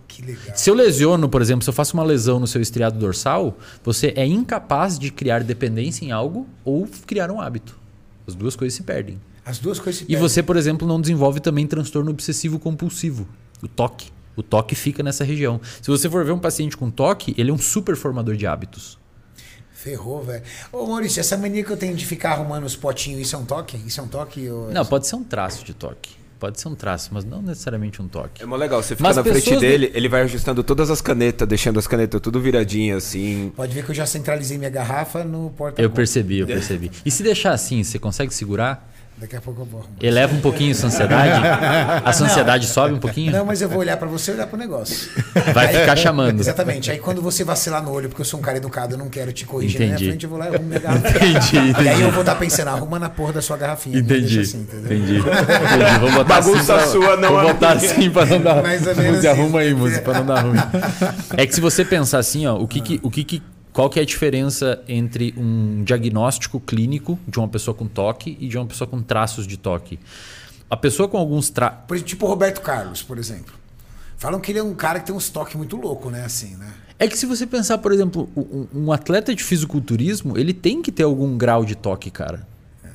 Se 0.53 0.69
eu 0.69 0.73
lesiono, 0.73 1.29
por 1.29 1.41
exemplo, 1.41 1.63
se 1.63 1.69
eu 1.69 1.73
faço 1.73 1.93
uma 1.93 2.03
lesão 2.03 2.37
no 2.37 2.45
seu 2.45 2.61
estriado 2.61 2.99
dorsal, 2.99 3.57
você 3.81 4.11
é 4.15 4.25
incapaz 4.25 4.99
de 4.99 5.09
criar 5.09 5.41
dependência 5.41 6.03
em 6.03 6.11
algo 6.11 6.45
ou 6.65 6.85
criar 7.07 7.31
um 7.31 7.39
hábito. 7.39 7.79
As 8.27 8.35
duas 8.35 8.53
coisas 8.53 8.75
se 8.75 8.83
perdem. 8.83 9.21
As 9.45 9.57
duas 9.57 9.79
coisas 9.79 9.99
se 9.99 10.03
E 10.03 10.07
perdem. 10.07 10.21
você, 10.21 10.43
por 10.43 10.57
exemplo, 10.57 10.85
não 10.85 10.99
desenvolve 10.99 11.39
também 11.39 11.65
transtorno 11.65 12.11
obsessivo 12.11 12.59
compulsivo, 12.59 13.25
o 13.63 13.69
toque. 13.69 14.11
O 14.35 14.43
toque 14.43 14.75
fica 14.75 15.01
nessa 15.01 15.23
região. 15.23 15.61
Se 15.81 15.89
você 15.89 16.09
for 16.09 16.25
ver 16.25 16.33
um 16.33 16.39
paciente 16.39 16.75
com 16.75 16.91
toque, 16.91 17.33
ele 17.37 17.51
é 17.51 17.53
um 17.53 17.57
super 17.57 17.95
formador 17.95 18.35
de 18.35 18.45
hábitos. 18.45 18.99
Ferrou, 19.71 20.21
velho. 20.23 20.43
Ô 20.73 20.85
Maurício, 20.87 21.21
essa 21.21 21.37
mania 21.37 21.63
que 21.63 21.71
eu 21.71 21.77
tenho 21.77 21.95
de 21.95 22.05
ficar 22.05 22.31
arrumando 22.33 22.65
os 22.65 22.75
potinhos, 22.75 23.21
isso 23.21 23.35
é 23.35 23.39
um 23.39 23.45
toque? 23.45 23.77
Isso 23.85 24.01
é 24.01 24.03
um 24.03 24.07
toque? 24.09 24.49
Ou... 24.49 24.71
Não, 24.73 24.85
pode 24.85 25.07
ser 25.07 25.15
um 25.15 25.23
traço 25.23 25.63
de 25.63 25.73
toque. 25.73 26.24
Pode 26.45 26.61
ser 26.61 26.67
um 26.67 26.75
traço, 26.75 27.09
mas 27.11 27.25
não 27.25 27.41
necessariamente 27.41 27.99
um 28.03 28.07
toque. 28.07 28.43
É 28.43 28.45
mó 28.45 28.55
legal, 28.55 28.83
você 28.83 28.95
fica 28.95 29.01
Mas 29.01 29.17
na 29.17 29.23
frente 29.23 29.55
dele, 29.57 29.91
ele 29.95 30.07
vai 30.07 30.21
ajustando 30.21 30.63
todas 30.63 30.91
as 30.91 31.01
canetas, 31.01 31.47
deixando 31.47 31.79
as 31.79 31.87
canetas 31.87 32.21
tudo 32.21 32.39
viradinhas 32.39 33.03
assim. 33.03 33.51
Pode 33.55 33.73
ver 33.73 33.83
que 33.83 33.89
eu 33.89 33.95
já 33.95 34.05
centralizei 34.05 34.55
minha 34.55 34.69
garrafa 34.69 35.23
no 35.23 35.49
porta 35.57 35.81
Eu 35.81 35.89
percebi, 35.89 36.37
eu 36.37 36.45
percebi. 36.45 36.91
E 37.03 37.09
se 37.09 37.23
deixar 37.23 37.51
assim, 37.51 37.83
você 37.83 37.97
consegue 37.97 38.31
segurar? 38.31 38.93
Daqui 39.17 39.33
a 39.37 39.39
pouco 39.41 39.61
eu 39.61 39.65
vou 39.65 39.79
arrumar. 39.79 39.95
Eleva 40.01 40.35
um 40.35 40.41
pouquinho 40.41 40.75
sua 40.75 40.87
ansiedade? 40.89 41.31
A 42.03 42.11
sua 42.11 42.27
ansiedade 42.27 42.67
sobe 42.67 42.95
um 42.95 42.99
pouquinho? 42.99 43.31
Não, 43.31 43.45
mas 43.45 43.61
eu 43.61 43.69
vou 43.69 43.79
olhar 43.79 43.95
pra 43.95 44.09
você 44.09 44.31
e 44.31 44.33
olhar 44.33 44.45
pro 44.45 44.57
negócio. 44.59 45.09
Vai 45.53 45.69
ficar 45.69 45.95
chamando. 45.95 46.37
Exatamente. 46.37 46.91
Aí 46.91 46.99
quando 46.99 47.21
você 47.21 47.41
vacilar 47.45 47.81
no 47.81 47.91
olho, 47.91 48.09
porque 48.09 48.21
eu 48.21 48.25
sou 48.25 48.41
um 48.41 48.43
cara 48.43 48.57
educado, 48.57 48.95
eu 48.95 48.97
não 48.97 49.07
quero 49.07 49.31
te 49.31 49.45
corrigir 49.45 49.79
na 49.79 49.85
Entendi. 49.85 50.03
minha 50.03 50.11
frente, 50.11 50.23
eu 50.25 50.29
vou 50.29 50.37
lá 50.37 50.45
e 50.45 50.49
arrumo 50.49 50.65
minha 50.67 50.79
garrafa. 50.81 51.07
Entendi, 51.09 51.55
E 51.55 51.59
aí 51.59 51.69
entendi. 51.69 52.01
eu 52.01 52.11
vou 52.11 52.19
estar 52.21 52.35
pensando, 52.35 52.67
arruma 52.67 52.99
na 52.99 53.09
porra 53.09 53.31
da 53.31 53.41
sua 53.41 53.55
garrafinha. 53.55 53.99
Entendi. 53.99 54.35
Deixa 54.35 54.41
assim, 54.41 54.57
entendeu? 54.59 54.97
Entendi. 54.97 55.17
Entendi. 55.19 55.99
Vou 56.01 56.11
botar 56.11 56.41
Bagunça 56.41 56.75
assim 56.75 56.83
pra- 56.83 56.87
sua, 56.87 57.15
não 57.17 57.29
Vou 57.29 57.39
a 57.39 57.43
botar 57.53 57.75
minha. 57.75 57.91
assim 57.91 58.09
pra 58.09 58.25
não 58.25 58.41
dar. 58.41 58.61
Mais 58.63 58.85
ou 58.85 58.95
menos 58.97 59.19
isso. 59.19 59.29
arruma 59.29 59.59
aí, 59.61 59.73
Muzi, 59.73 60.01
pra 60.01 60.13
não 60.15 60.25
dar 60.25 60.41
ruim. 60.41 60.57
É 61.37 61.45
que 61.45 61.55
se 61.55 61.61
você 61.61 61.85
pensar 61.85 62.19
assim, 62.19 62.45
ó, 62.47 62.57
o 62.57 62.67
que 62.67 62.81
que, 62.81 62.99
o 63.01 63.09
que 63.09 63.23
que, 63.23 63.43
qual 63.75 63.89
que 63.89 63.99
é 63.99 64.03
a 64.03 64.05
diferença 64.05 64.81
entre 64.87 65.33
um 65.35 65.83
diagnóstico 65.83 66.61
clínico 66.61 67.19
de 67.27 67.37
uma 67.37 67.47
pessoa 67.49 67.75
com 67.75 67.85
toque 67.85 68.37
e 68.39 68.47
de 68.47 68.57
uma 68.57 68.65
pessoa 68.65 68.87
com 68.87 69.01
traços 69.01 69.45
de 69.45 69.57
toque? 69.57 69.99
A 70.69 70.77
pessoa 70.77 71.09
com 71.09 71.17
alguns 71.17 71.49
traços. 71.49 72.01
Tipo 72.03 72.25
o 72.25 72.29
Roberto 72.29 72.61
Carlos, 72.61 73.03
por 73.03 73.17
exemplo. 73.17 73.53
Falam 74.15 74.39
que 74.39 74.53
ele 74.53 74.59
é 74.59 74.63
um 74.63 74.73
cara 74.73 75.01
que 75.01 75.07
tem 75.07 75.13
uns 75.13 75.29
toques 75.29 75.55
muito 75.55 75.75
louco, 75.75 76.09
né? 76.09 76.23
Assim, 76.23 76.55
né? 76.55 76.73
É 76.97 77.05
que 77.05 77.17
se 77.17 77.25
você 77.25 77.45
pensar, 77.45 77.77
por 77.79 77.91
exemplo, 77.91 78.29
um, 78.33 78.65
um 78.73 78.91
atleta 78.93 79.35
de 79.35 79.43
fisiculturismo, 79.43 80.37
ele 80.37 80.53
tem 80.53 80.81
que 80.81 80.89
ter 80.89 81.03
algum 81.03 81.37
grau 81.37 81.65
de 81.65 81.75
toque, 81.75 82.09
cara. 82.09 82.47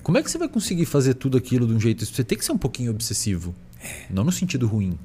Como 0.03 0.17
é 0.17 0.23
que 0.23 0.31
você 0.31 0.39
vai 0.39 0.49
conseguir 0.49 0.87
fazer 0.87 1.13
tudo 1.13 1.37
aquilo 1.37 1.67
de 1.67 1.75
um 1.75 1.79
jeito? 1.79 2.07
Você 2.07 2.25
tem 2.25 2.39
que 2.39 2.45
ser 2.45 2.53
um 2.53 2.59
pouquinho 2.59 2.91
obsessivo. 2.91 3.55
Não 4.09 4.25
no 4.25 4.33
sentido 4.33 4.67
ruim. 4.67 4.99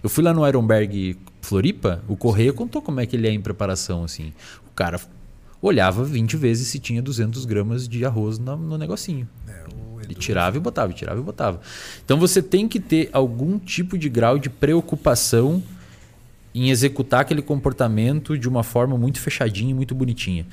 Eu 0.00 0.08
fui 0.08 0.22
lá 0.22 0.32
no 0.32 0.46
Ironberg 0.46 1.18
Floripa, 1.40 2.00
o 2.06 2.16
Correia 2.16 2.52
contou 2.52 2.80
como 2.80 3.00
é 3.00 3.06
que 3.06 3.16
ele 3.16 3.26
é 3.26 3.32
em 3.32 3.40
preparação, 3.40 4.04
assim. 4.04 4.32
O 4.68 4.70
cara 4.70 5.00
olhava 5.60 6.04
20 6.04 6.36
vezes 6.36 6.68
se 6.68 6.78
tinha 6.78 7.02
200 7.02 7.44
gramas 7.44 7.88
de 7.88 8.04
arroz 8.04 8.38
no, 8.38 8.56
no 8.56 8.78
negocinho. 8.78 9.28
Ele 10.02 10.14
tirava 10.14 10.56
e 10.56 10.60
botava, 10.60 10.92
tirava 10.92 11.20
e 11.20 11.22
botava. 11.22 11.60
Então 12.04 12.18
você 12.18 12.40
tem 12.40 12.68
que 12.68 12.78
ter 12.78 13.10
algum 13.12 13.58
tipo 13.58 13.98
de 13.98 14.08
grau 14.08 14.38
de 14.38 14.48
preocupação 14.48 15.62
em 16.54 16.70
executar 16.70 17.20
aquele 17.20 17.42
comportamento 17.42 18.38
de 18.38 18.48
uma 18.48 18.62
forma 18.62 18.96
muito 18.96 19.20
fechadinha 19.20 19.72
e 19.72 19.74
muito 19.74 19.94
bonitinha. 19.94 20.46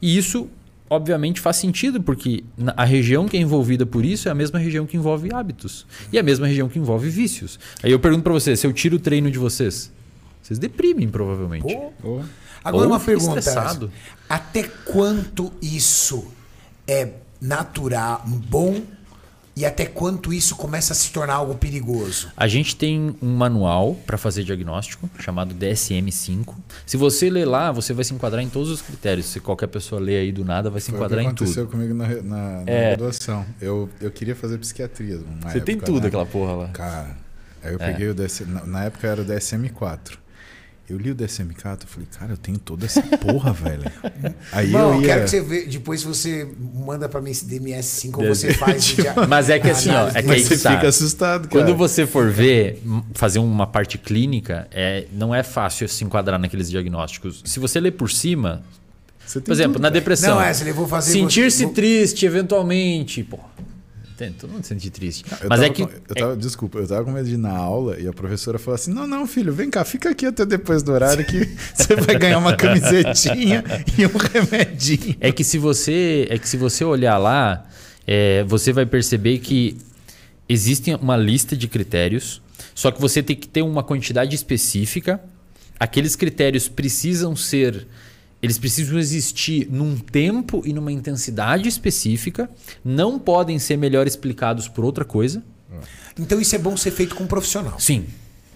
E 0.00 0.16
isso, 0.16 0.48
obviamente, 0.88 1.40
faz 1.40 1.56
sentido, 1.56 2.00
porque 2.00 2.44
a 2.76 2.84
região 2.84 3.28
que 3.28 3.36
é 3.36 3.40
envolvida 3.40 3.84
por 3.84 4.04
isso 4.04 4.28
é 4.28 4.30
a 4.30 4.34
mesma 4.34 4.58
região 4.58 4.86
que 4.86 4.96
envolve 4.96 5.34
hábitos. 5.34 5.86
E 6.10 6.18
a 6.18 6.22
mesma 6.22 6.46
região 6.46 6.68
que 6.68 6.78
envolve 6.78 7.10
vícios. 7.10 7.58
Aí 7.82 7.92
eu 7.92 7.98
pergunto 7.98 8.22
pra 8.22 8.32
vocês, 8.32 8.58
se 8.58 8.66
eu 8.66 8.72
tiro 8.72 8.96
o 8.96 8.98
treino 8.98 9.30
de 9.30 9.38
vocês, 9.38 9.92
vocês 10.40 10.58
deprimem 10.58 11.08
provavelmente. 11.08 11.62
Pô. 12.00 12.22
Agora 12.64 12.84
Ou 12.84 12.90
uma 12.92 13.00
pergunta. 13.00 13.38
estressado. 13.38 13.90
Até 14.28 14.62
quanto 14.64 15.52
isso 15.62 16.26
é 16.86 17.08
natural, 17.40 18.22
bom 18.26 18.80
e 19.56 19.64
até 19.66 19.84
quanto 19.84 20.32
isso 20.32 20.54
começa 20.56 20.92
a 20.92 20.96
se 20.96 21.10
tornar 21.10 21.34
algo 21.34 21.54
perigoso? 21.56 22.30
A 22.36 22.46
gente 22.46 22.76
tem 22.76 23.14
um 23.20 23.34
manual 23.36 23.94
para 24.06 24.16
fazer 24.16 24.44
diagnóstico 24.44 25.10
chamado 25.18 25.54
DSM-5. 25.54 26.54
Se 26.86 26.96
você 26.96 27.28
ler 27.28 27.44
lá, 27.46 27.72
você 27.72 27.92
vai 27.92 28.04
se 28.04 28.14
enquadrar 28.14 28.42
em 28.42 28.48
todos 28.48 28.70
os 28.70 28.80
critérios. 28.80 29.26
Se 29.26 29.40
qualquer 29.40 29.66
pessoa 29.66 30.00
ler 30.00 30.18
aí 30.18 30.32
do 30.32 30.44
nada, 30.44 30.70
vai 30.70 30.80
se 30.80 30.90
Foi 30.90 30.94
o 30.94 30.98
que 30.98 31.04
enquadrar 31.04 31.24
em 31.24 31.26
aconteceu 31.28 31.64
tudo. 31.66 31.72
comigo 31.72 31.92
na, 31.94 32.08
na, 32.08 32.22
na 32.22 32.70
É. 32.70 32.88
graduação. 32.96 33.44
Eu, 33.60 33.88
eu 34.00 34.10
queria 34.10 34.36
fazer 34.36 34.56
psiquiatria. 34.58 35.20
Você 35.42 35.60
tem 35.60 35.74
época, 35.74 35.86
tudo 35.86 36.02
né? 36.02 36.06
aquela 36.08 36.26
porra 36.26 36.52
lá. 36.54 36.68
Cara, 36.68 37.16
aí 37.62 37.72
eu 37.72 37.78
É. 37.80 37.92
peguei 37.92 38.08
o 38.08 38.14
DSM. 38.14 38.46
Na, 38.52 38.64
na 38.66 38.84
época 38.84 39.08
era 39.08 39.20
o 39.20 39.24
DSM-4. 39.24 40.12
Eu 40.90 40.98
li 40.98 41.12
o 41.12 41.14
DSM-4 41.14 41.84
e 41.84 41.86
falei, 41.86 42.08
cara, 42.18 42.32
eu 42.32 42.36
tenho 42.36 42.58
toda 42.58 42.84
essa 42.84 43.00
porra, 43.00 43.52
velho. 43.54 43.84
Aí 44.50 44.70
Não, 44.70 44.94
eu 44.94 45.00
ia. 45.00 45.06
quero 45.06 45.24
que 45.24 45.30
você 45.30 45.40
veja. 45.40 45.68
Depois 45.70 46.02
você 46.02 46.48
manda 46.84 47.08
pra 47.08 47.20
mim 47.20 47.30
esse 47.30 47.44
DMS5 47.46 48.18
ou 48.18 48.26
você 48.34 48.52
faz. 48.54 48.82
de- 48.96 48.96
Mas 49.28 49.48
é 49.48 49.58
que 49.60 49.70
assim, 49.70 49.90
ó, 49.90 50.08
é 50.08 50.14
que 50.14 50.22
dele. 50.22 50.32
aí 50.32 50.42
Você 50.44 50.58
tá. 50.58 50.74
fica 50.74 50.88
assustado, 50.88 51.48
cara. 51.48 51.64
Quando 51.64 51.76
você 51.76 52.06
for 52.06 52.28
ver, 52.30 52.82
fazer 53.14 53.38
uma 53.38 53.66
parte 53.68 53.96
clínica, 53.98 54.66
é, 54.72 55.06
não 55.12 55.32
é 55.32 55.44
fácil 55.44 55.88
se 55.88 56.02
enquadrar 56.02 56.40
naqueles 56.40 56.68
diagnósticos. 56.68 57.42
Se 57.44 57.60
você 57.60 57.78
ler 57.78 57.92
por 57.92 58.10
cima, 58.10 58.62
Você 59.24 59.38
tem 59.38 59.44
por 59.44 59.52
exemplo, 59.52 59.72
tudo, 59.74 59.82
na 59.82 59.90
depressão, 59.90 60.34
Não, 60.34 60.42
Wesley, 60.42 60.70
eu 60.70 60.74
vou 60.74 60.88
fazer- 60.88 61.12
sentir-se 61.12 61.64
vou- 61.66 61.72
triste 61.72 62.26
eventualmente, 62.26 63.22
pô. 63.22 63.38
Tem, 64.20 64.30
todo 64.32 64.50
mundo 64.50 64.62
se 64.64 64.68
sente 64.68 64.90
triste. 64.90 65.24
Eu 65.40 65.48
Mas 65.48 65.62
é 65.62 65.70
que 65.70 65.82
com- 65.82 65.90
eu 66.10 66.14
tava, 66.14 66.36
Desculpa, 66.36 66.78
eu 66.78 66.86
tava 66.86 67.02
com 67.06 67.10
medo 67.10 67.26
de 67.26 67.36
ir 67.36 67.38
na 67.38 67.56
aula 67.56 67.98
e 67.98 68.06
a 68.06 68.12
professora 68.12 68.58
falou 68.58 68.74
assim: 68.74 68.92
não, 68.92 69.06
não, 69.06 69.26
filho, 69.26 69.50
vem 69.50 69.70
cá, 69.70 69.82
fica 69.82 70.10
aqui 70.10 70.26
até 70.26 70.44
depois 70.44 70.82
do 70.82 70.92
horário 70.92 71.24
que 71.24 71.38
você 71.74 71.96
vai 71.96 72.18
ganhar 72.18 72.36
uma 72.36 72.54
camisetinha 72.54 73.64
e 73.96 74.04
um 74.04 74.10
remedinho. 74.18 75.16
É 75.20 75.32
que 75.32 75.42
se 75.42 75.56
você, 75.56 76.26
é 76.28 76.36
que 76.36 76.46
se 76.46 76.58
você 76.58 76.84
olhar 76.84 77.16
lá, 77.16 77.66
é, 78.06 78.44
você 78.44 78.74
vai 78.74 78.84
perceber 78.84 79.38
que 79.38 79.78
existe 80.46 80.92
uma 80.96 81.16
lista 81.16 81.56
de 81.56 81.66
critérios, 81.66 82.42
só 82.74 82.90
que 82.90 83.00
você 83.00 83.22
tem 83.22 83.34
que 83.34 83.48
ter 83.48 83.62
uma 83.62 83.82
quantidade 83.82 84.34
específica. 84.36 85.18
Aqueles 85.78 86.14
critérios 86.14 86.68
precisam 86.68 87.34
ser, 87.34 87.86
eles 88.42 88.58
precisam 88.58 88.98
existir 88.98 89.68
num 89.70 89.96
tempo 89.96 90.62
e 90.64 90.72
numa 90.72 90.90
intensidade 90.90 91.68
específica, 91.68 92.48
não 92.84 93.18
podem 93.18 93.58
ser 93.58 93.76
melhor 93.76 94.06
explicados 94.06 94.66
por 94.68 94.84
outra 94.84 95.04
coisa. 95.04 95.42
Então 96.18 96.40
isso 96.40 96.54
é 96.54 96.58
bom 96.58 96.76
ser 96.76 96.90
feito 96.90 97.14
com 97.14 97.24
um 97.24 97.26
profissional. 97.26 97.78
Sim. 97.78 98.06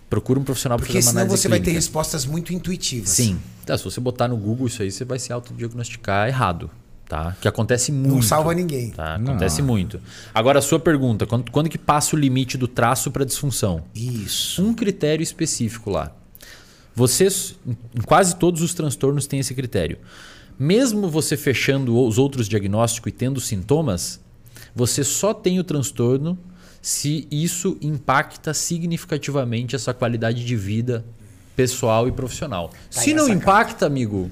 Procura 0.08 0.38
um 0.38 0.44
profissional 0.44 0.78
para 0.78 0.86
Porque 0.86 0.98
fazer 1.00 1.16
uma 1.16 1.22
senão 1.22 1.36
você 1.36 1.48
vai 1.48 1.58
ter 1.58 1.64
clínica. 1.64 1.78
respostas 1.80 2.24
muito 2.26 2.52
intuitivas. 2.52 3.10
Sim. 3.10 3.38
Tá, 3.64 3.76
se 3.76 3.84
você 3.84 4.00
botar 4.00 4.28
no 4.28 4.36
Google 4.36 4.66
isso 4.66 4.82
aí, 4.82 4.90
você 4.90 5.04
vai 5.04 5.18
se 5.18 5.32
autodiagnosticar 5.32 6.28
errado. 6.28 6.70
Tá? 7.08 7.36
Que 7.40 7.46
acontece 7.46 7.92
muito. 7.92 8.14
Não 8.14 8.22
salva 8.22 8.54
ninguém. 8.54 8.90
Tá? 8.90 9.16
Acontece 9.16 9.60
muito. 9.60 10.00
Agora, 10.32 10.58
a 10.58 10.62
sua 10.62 10.80
pergunta: 10.80 11.26
quando, 11.26 11.50
quando 11.50 11.68
que 11.68 11.76
passa 11.76 12.16
o 12.16 12.18
limite 12.18 12.56
do 12.56 12.66
traço 12.66 13.10
para 13.10 13.24
disfunção? 13.24 13.84
Isso. 13.94 14.62
Um 14.64 14.72
critério 14.72 15.22
específico 15.22 15.90
lá. 15.90 16.12
Vocês, 16.94 17.56
em 17.66 18.02
quase 18.02 18.36
todos 18.36 18.62
os 18.62 18.72
transtornos, 18.72 19.26
tem 19.26 19.40
esse 19.40 19.54
critério. 19.54 19.98
Mesmo 20.58 21.08
você 21.08 21.36
fechando 21.36 21.98
os 21.98 22.18
outros 22.18 22.48
diagnósticos 22.48 23.10
e 23.10 23.14
tendo 23.14 23.40
sintomas, 23.40 24.20
Você 24.74 25.04
só 25.04 25.32
tem 25.32 25.60
o 25.60 25.64
transtorno 25.64 26.36
se 26.82 27.26
isso 27.30 27.78
impacta 27.80 28.52
significativamente 28.52 29.76
a 29.76 29.78
sua 29.78 29.94
qualidade 29.94 30.44
de 30.44 30.56
vida 30.56 31.04
pessoal 31.56 32.08
e 32.08 32.12
profissional. 32.12 32.68
Tá 32.68 33.00
se 33.00 33.14
não 33.14 33.28
impacta, 33.28 33.86
amigo, 33.86 34.30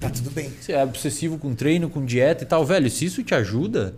Tá 0.00 0.08
tudo 0.08 0.30
bem. 0.30 0.50
você 0.58 0.72
é 0.72 0.82
obsessivo 0.82 1.36
com 1.36 1.54
treino, 1.54 1.90
com 1.90 2.02
dieta 2.04 2.42
e 2.42 2.46
tal, 2.46 2.64
velho, 2.64 2.90
se 2.90 3.04
isso 3.04 3.22
te 3.22 3.34
ajuda, 3.34 3.94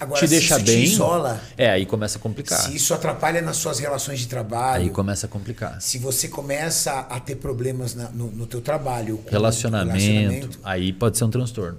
Agora, 0.00 0.20
te 0.20 0.26
deixa 0.28 0.56
isso 0.56 0.64
bem, 0.66 0.84
te 0.84 0.90
isola, 0.92 1.40
é, 1.56 1.70
aí 1.70 1.86
começa 1.86 2.18
a 2.18 2.20
complicar. 2.20 2.58
se 2.58 2.74
isso 2.74 2.92
atrapalha 2.92 3.40
nas 3.40 3.56
suas 3.56 3.78
relações 3.78 4.18
de 4.18 4.26
trabalho, 4.26 4.82
Aí 4.82 4.90
começa 4.90 5.26
a 5.26 5.28
complicar. 5.28 5.80
se 5.80 5.98
você 5.98 6.26
começa 6.26 6.90
a 6.98 7.20
ter 7.20 7.36
problemas 7.36 7.94
na- 7.94 8.10
no, 8.10 8.28
no 8.32 8.44
teu 8.46 8.60
trabalho, 8.60 9.18
com 9.18 9.30
Relacionamento, 9.30 10.58
aí 10.64 10.92
pode 10.92 11.16
ser 11.16 11.22
um 11.24 11.30
transtorno. 11.30 11.78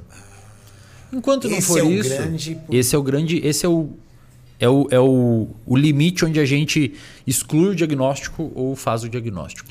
Enquanto 1.11 1.49
não 1.49 1.61
for 1.61 1.79
é 1.79 1.83
isso, 1.85 2.09
grande- 2.09 2.59
esse 2.71 2.95
é 2.95 2.97
o 2.97 3.03
grande, 3.03 3.37
esse 3.45 3.65
é 3.65 3.69
o 3.69 3.89
é 4.59 4.67
o, 4.67 4.87
é 4.89 4.99
o, 4.99 5.49
o 5.67 5.75
limite 5.77 6.25
onde 6.25 6.39
a 6.39 6.45
gente 6.45 6.95
exclui 7.27 7.67
o 7.69 7.75
diagnóstico 7.75 8.51
ou 8.55 8.75
faz 8.75 9.03
o 9.03 9.09
diagnóstico. 9.09 9.69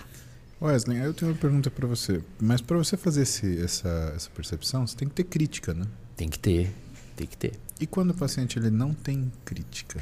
Wesley, 0.61 0.99
eu 0.99 1.13
tenho 1.13 1.33
uma 1.33 1.37
pergunta 1.39 1.71
para 1.71 1.87
você. 1.87 2.23
Mas 2.41 2.61
para 2.61 2.77
você 2.79 2.97
fazer 2.97 3.23
esse- 3.23 3.61
essa, 3.63 4.13
essa 4.17 4.31
percepção, 4.31 4.87
você 4.87 4.97
tem 4.97 5.07
que 5.09 5.15
ter 5.15 5.25
crítica, 5.25 5.75
né? 5.75 5.85
Tem 6.17 6.29
que 6.29 6.39
ter, 6.39 6.73
tem 7.15 7.27
que 7.27 7.37
ter. 7.37 7.53
E 7.79 7.87
quando 7.87 8.11
o 8.11 8.15
paciente 8.15 8.59
ele 8.59 8.71
não 8.71 8.95
tem 8.95 9.31
crítica? 9.45 10.01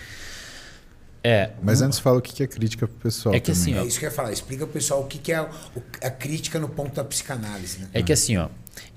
É, 1.26 1.52
Mas 1.62 1.80
antes 1.80 1.98
fala 1.98 2.18
o 2.18 2.22
que 2.22 2.42
é 2.42 2.46
crítica 2.46 2.86
pro 2.86 2.96
pessoal. 2.98 3.34
É 3.34 3.40
que 3.40 3.50
também. 3.50 3.62
assim, 3.72 3.74
ó, 3.78 3.82
É 3.82 3.86
isso 3.86 3.98
que 3.98 4.04
eu 4.04 4.10
ia 4.10 4.14
falar. 4.14 4.30
Explica 4.32 4.64
pro 4.66 4.74
pessoal 4.74 5.00
o 5.02 5.06
que, 5.06 5.32
é 5.32 5.36
a 5.36 6.10
crítica 6.10 6.60
no 6.60 6.68
ponto 6.68 6.94
da 6.94 7.02
psicanálise. 7.02 7.78
Né? 7.78 7.88
É 7.94 8.02
que 8.02 8.12
assim, 8.12 8.36
ó, 8.36 8.48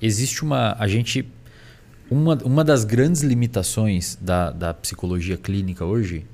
existe 0.01 0.43
uma. 0.43 0.75
A 0.77 0.87
gente. 0.87 1.27
Uma, 2.09 2.35
uma 2.43 2.63
das 2.63 2.85
grandes 2.85 3.21
limitações 3.21 4.17
da, 4.21 4.51
da 4.51 4.73
psicologia 4.73 5.35
clínica 5.37 5.83
hoje 5.83 6.25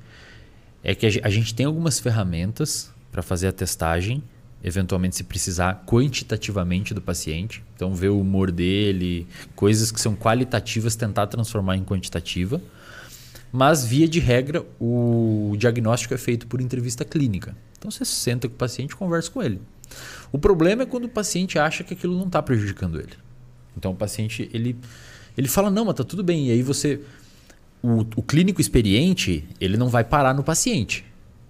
é 0.84 0.94
que 0.94 1.04
a 1.06 1.28
gente 1.30 1.52
tem 1.54 1.66
algumas 1.66 1.98
ferramentas 1.98 2.90
para 3.10 3.22
fazer 3.22 3.48
a 3.48 3.52
testagem, 3.52 4.22
eventualmente, 4.64 5.14
se 5.14 5.24
precisar, 5.24 5.84
quantitativamente 5.86 6.94
do 6.94 7.02
paciente. 7.02 7.62
Então, 7.76 7.94
ver 7.94 8.08
o 8.08 8.18
humor 8.18 8.50
dele, 8.50 9.26
coisas 9.54 9.92
que 9.92 10.00
são 10.00 10.16
qualitativas, 10.16 10.96
tentar 10.96 11.26
transformar 11.26 11.76
em 11.76 11.84
quantitativa. 11.84 12.60
Mas, 13.52 13.84
via 13.84 14.08
de 14.08 14.18
regra, 14.18 14.64
o 14.80 15.54
diagnóstico 15.58 16.14
é 16.14 16.16
feito 16.16 16.46
por 16.46 16.62
entrevista 16.62 17.04
clínica. 17.04 17.54
Então, 17.78 17.90
você 17.90 18.06
senta 18.06 18.48
com 18.48 18.54
o 18.54 18.58
paciente 18.58 18.92
e 18.92 18.96
conversa 18.96 19.30
com 19.30 19.42
ele. 19.42 19.60
O 20.32 20.38
problema 20.38 20.84
é 20.84 20.86
quando 20.86 21.04
o 21.04 21.10
paciente 21.10 21.58
acha 21.58 21.84
que 21.84 21.92
aquilo 21.92 22.16
não 22.16 22.26
está 22.26 22.42
prejudicando 22.42 22.98
ele. 22.98 23.12
Então, 23.76 23.92
o 23.92 23.94
paciente, 23.94 24.48
ele, 24.52 24.76
ele 25.36 25.46
fala, 25.46 25.70
não, 25.70 25.84
mas 25.84 25.94
tá 25.94 26.04
tudo 26.04 26.24
bem. 26.24 26.48
E 26.48 26.52
aí 26.52 26.62
você... 26.62 27.00
O, 27.82 28.00
o 28.16 28.22
clínico 28.22 28.62
experiente, 28.62 29.44
ele 29.60 29.76
não 29.76 29.90
vai 29.90 30.04
parar 30.04 30.32
no 30.32 30.42
paciente. 30.42 31.04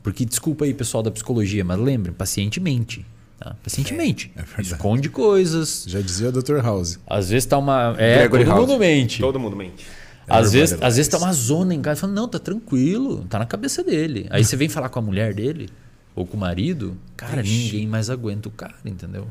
Porque, 0.04 0.24
desculpa 0.24 0.64
aí, 0.66 0.72
pessoal 0.72 1.02
da 1.02 1.10
psicologia, 1.10 1.64
mas 1.64 1.78
lembrem, 1.80 2.14
paciente 2.14 2.60
mente. 2.60 3.04
Tá? 3.40 3.56
Paciente 3.64 3.92
mente. 3.94 4.30
é 4.36 4.42
verdade. 4.42 4.68
Esconde 4.72 5.08
coisas. 5.08 5.84
Já 5.88 6.00
dizia 6.00 6.28
o 6.28 6.32
Dr. 6.32 6.58
House. 6.62 7.00
Às 7.06 7.30
vezes 7.30 7.46
tá 7.46 7.58
uma... 7.58 7.96
É, 7.98 8.18
Gregory 8.18 8.44
todo 8.44 8.54
House. 8.54 8.68
mundo 8.68 8.78
mente. 8.78 9.20
Todo 9.20 9.40
mundo 9.40 9.56
mente. 9.56 9.84
Às 10.28 10.52
vezes, 10.52 10.80
às 10.80 10.96
vezes 10.96 11.08
tá 11.10 11.18
uma 11.18 11.32
zona 11.32 11.74
em 11.74 11.82
casa. 11.82 12.02
Fala, 12.02 12.12
não, 12.12 12.28
tá 12.28 12.38
tranquilo, 12.38 13.24
tá 13.28 13.38
na 13.38 13.46
cabeça 13.46 13.82
dele. 13.82 14.26
Aí 14.30 14.44
você 14.44 14.56
vem 14.56 14.68
falar 14.68 14.88
com 14.88 14.98
a 14.98 15.02
mulher 15.02 15.34
dele 15.34 15.68
ou 16.14 16.24
com 16.26 16.36
o 16.36 16.40
marido, 16.40 16.96
cara, 17.16 17.42
Vixe. 17.42 17.64
ninguém 17.64 17.86
mais 17.88 18.08
aguenta 18.08 18.48
o 18.48 18.52
cara, 18.52 18.74
entendeu? 18.84 19.26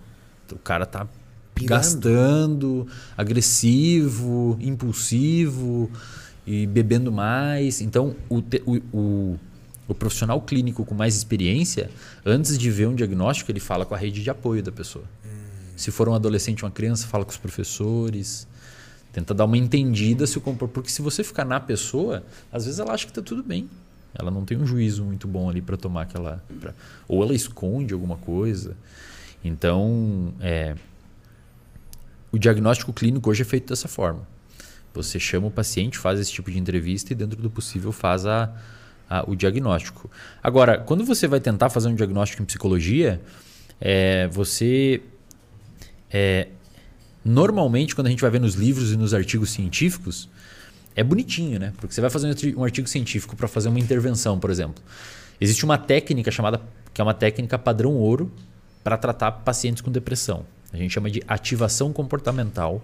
O 0.52 0.58
cara 0.58 0.86
tá 0.86 1.08
Pirando. 1.56 1.70
gastando, 1.70 2.88
agressivo, 3.18 4.58
impulsivo 4.62 5.90
e 6.46 6.66
bebendo 6.68 7.12
mais. 7.12 7.82
Então, 7.82 8.16
o, 8.30 8.42
te- 8.42 8.62
o, 8.66 8.76
o, 8.96 9.40
o 9.88 9.94
profissional 9.94 10.40
clínico 10.42 10.86
com 10.86 10.96
mais 10.96 11.16
experiência, 11.16 11.90
antes 12.26 12.58
de 12.58 12.70
ver 12.72 12.88
um 12.88 12.96
diagnóstico, 12.96 13.52
ele 13.52 13.60
fala 13.60 13.86
com 13.86 13.94
a 13.94 13.98
rede 13.98 14.24
de 14.24 14.30
apoio 14.30 14.62
da 14.64 14.72
pessoa. 14.72 15.06
Se 15.76 15.92
for 15.92 16.08
um 16.08 16.14
adolescente, 16.14 16.64
uma 16.64 16.72
criança, 16.72 17.08
fala 17.08 17.26
com 17.26 17.32
os 17.32 17.38
professores. 17.38 18.48
Tenta 19.12 19.34
dar 19.34 19.46
uma 19.46 19.58
entendida 19.58 20.26
se 20.26 20.38
o. 20.38 20.42
Porque 20.42 20.90
se 20.90 21.02
você 21.02 21.24
ficar 21.24 21.46
na 21.46 21.60
pessoa, 21.60 22.24
às 22.52 22.66
vezes 22.66 22.80
ela 22.80 22.94
acha 22.94 23.06
que 23.06 23.12
está 23.12 23.22
tudo 23.22 23.44
bem. 23.44 23.70
Ela 24.14 24.30
não 24.32 24.46
tem 24.46 24.58
um 24.58 24.66
juízo 24.66 25.04
muito 25.04 25.28
bom 25.28 25.50
ali 25.50 25.62
para 25.62 25.76
tomar 25.76 26.04
aquela. 26.04 26.44
pra- 26.62 26.74
Ou 27.08 27.22
ela 27.24 27.34
esconde 27.34 27.94
alguma 27.94 28.18
coisa. 28.18 28.76
Então, 29.44 30.34
é, 30.40 30.76
o 32.32 32.38
diagnóstico 32.40 32.94
clínico 32.94 33.30
hoje 33.30 33.42
é 33.42 33.46
feito 33.46 33.70
dessa 33.70 33.88
forma. 33.88 34.28
Você 34.94 35.20
chama 35.20 35.48
o 35.48 35.52
paciente, 35.52 35.98
faz 35.98 36.20
esse 36.20 36.32
tipo 36.32 36.52
de 36.52 36.58
entrevista 36.60 37.12
e, 37.14 37.16
dentro 37.16 37.42
do 37.42 37.50
possível, 37.50 37.92
faz 37.92 38.26
a, 38.26 38.52
a- 39.10 39.24
o 39.28 39.36
diagnóstico. 39.36 40.10
Agora, 40.42 40.78
quando 40.78 41.04
você 41.06 41.28
vai 41.28 41.40
tentar 41.40 41.70
fazer 41.70 41.88
um 41.88 41.96
diagnóstico 41.96 42.42
em 42.42 42.46
psicologia, 42.46 43.22
é, 43.80 44.28
você. 44.28 45.02
é, 46.12 46.48
normalmente, 47.26 47.96
quando 47.96 48.08
a 48.08 48.10
gente 48.10 48.22
vai 48.22 48.30
ver 48.32 48.40
nos 48.42 48.56
livros 48.56 48.92
e 48.92 48.98
nos 48.98 49.14
artigos 49.14 49.50
científicos, 49.52 50.30
é 50.96 51.04
bonitinho, 51.04 51.60
né? 51.60 51.74
Porque 51.78 51.94
você 51.94 52.02
vai 52.02 52.10
fazer 52.10 52.28
um 52.28 52.32
arti- 52.32 52.56
artigo 52.60 52.88
científico 52.88 53.36
para 53.36 53.48
fazer 53.48 53.70
uma 53.70 53.80
intervenção, 53.80 54.40
por 54.40 54.50
exemplo. 54.50 54.84
Existe 55.42 55.66
uma 55.66 55.78
técnica 55.78 56.30
chamada, 56.32 56.62
que 56.94 57.02
é 57.02 57.04
uma 57.04 57.14
técnica 57.14 57.58
padrão 57.58 57.94
ouro, 57.94 58.32
para 58.84 58.98
tratar 58.98 59.32
pacientes 59.32 59.82
com 59.82 59.90
depressão. 59.92 60.46
A 60.72 60.78
gente 60.78 60.92
chama 60.92 61.10
de 61.10 61.24
ativação 61.28 61.92
comportamental. 61.94 62.82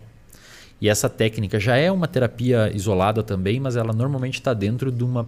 E 0.81 0.87
essa 0.87 1.09
técnica 1.09 1.59
já 1.59 1.75
é 1.75 1.91
uma 1.91 2.07
terapia 2.07 2.71
isolada 2.73 3.21
também, 3.21 3.59
mas 3.59 3.75
ela 3.75 3.91
normalmente 3.91 4.35
está 4.35 4.53
dentro 4.53 4.89
de 4.91 5.03
uma, 5.03 5.27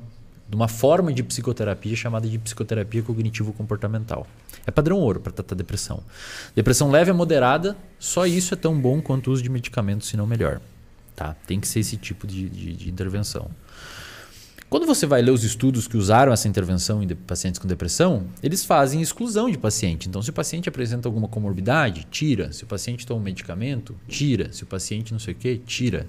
de 0.49 0.55
uma 0.55 0.67
forma 0.67 1.13
de 1.13 1.23
psicoterapia 1.23 1.95
chamada 1.95 2.27
de 2.27 2.37
psicoterapia 2.37 3.01
cognitivo-comportamental. 3.03 4.27
É 4.65 4.71
padrão 4.71 4.97
ouro 4.99 5.19
para 5.19 5.31
tratar 5.31 5.55
depressão. 5.55 6.03
Depressão 6.55 6.91
leve 6.91 7.09
a 7.11 7.13
moderada, 7.13 7.75
só 7.97 8.25
isso 8.25 8.53
é 8.53 8.57
tão 8.57 8.79
bom 8.79 9.01
quanto 9.01 9.27
o 9.29 9.33
uso 9.33 9.41
de 9.41 9.49
medicamentos, 9.49 10.07
se 10.09 10.17
não 10.17 10.27
melhor. 10.27 10.59
Tá? 11.15 11.35
Tem 11.47 11.59
que 11.59 11.67
ser 11.67 11.79
esse 11.79 11.97
tipo 11.97 12.27
de, 12.27 12.49
de- 12.49 12.73
de 12.73 12.89
intervenção. 12.89 13.49
Quando 14.69 14.85
você 14.85 15.05
vai 15.05 15.21
ler 15.21 15.31
os 15.31 15.43
estudos 15.43 15.85
que 15.85 15.97
usaram 15.97 16.31
essa 16.31 16.47
intervenção 16.47 17.03
em 17.03 17.07
pacientes 17.15 17.59
com 17.59 17.67
depressão, 17.67 18.27
eles 18.41 18.63
fazem 18.63 19.01
exclusão 19.01 19.49
de 19.49 19.57
paciente. 19.57 20.07
Então, 20.07 20.21
se 20.21 20.29
o 20.29 20.33
paciente 20.33 20.69
apresenta 20.69 21.09
alguma 21.09 21.27
comorbidade, 21.27 22.07
tira. 22.09 22.53
Se 22.53 22.63
o 22.63 22.67
paciente 22.67 23.05
toma 23.05 23.19
um 23.19 23.23
medicamento, 23.23 23.93
tira. 24.07 24.51
Se 24.53 24.63
o 24.63 24.65
paciente 24.65 25.11
não 25.11 25.19
sei 25.19 25.33
o 25.33 25.37
quê, 25.37 25.59
tira. 25.65 26.07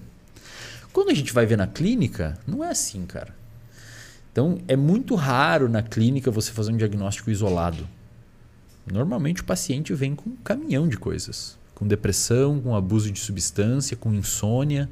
Quando 0.93 1.11
a 1.11 1.15
gente 1.15 1.33
vai 1.33 1.45
ver 1.45 1.57
na 1.59 1.67
clínica, 1.67 2.39
não 2.47 2.63
é 2.63 2.69
assim, 2.71 3.05
cara. 3.05 3.35
Então, 4.33 4.59
é 4.67 4.75
muito 4.75 5.15
raro 5.15 5.69
na 5.69 5.83
clínica 5.83 6.31
você 6.31 6.51
fazer 6.51 6.73
um 6.73 6.77
diagnóstico 6.77 7.31
isolado. 7.31 7.87
Normalmente 8.91 9.43
o 9.43 9.45
paciente 9.45 9.95
vem 9.95 10.15
com 10.15 10.31
um 10.31 10.37
caminhão 10.37 10.89
de 10.89 10.97
coisas. 10.97 11.59
Com 11.75 11.87
depressão, 11.87 12.61
com 12.61 12.75
abuso 12.75 13.11
de 13.11 13.19
substância, 13.19 13.97
com 13.97 14.13
insônia, 14.13 14.89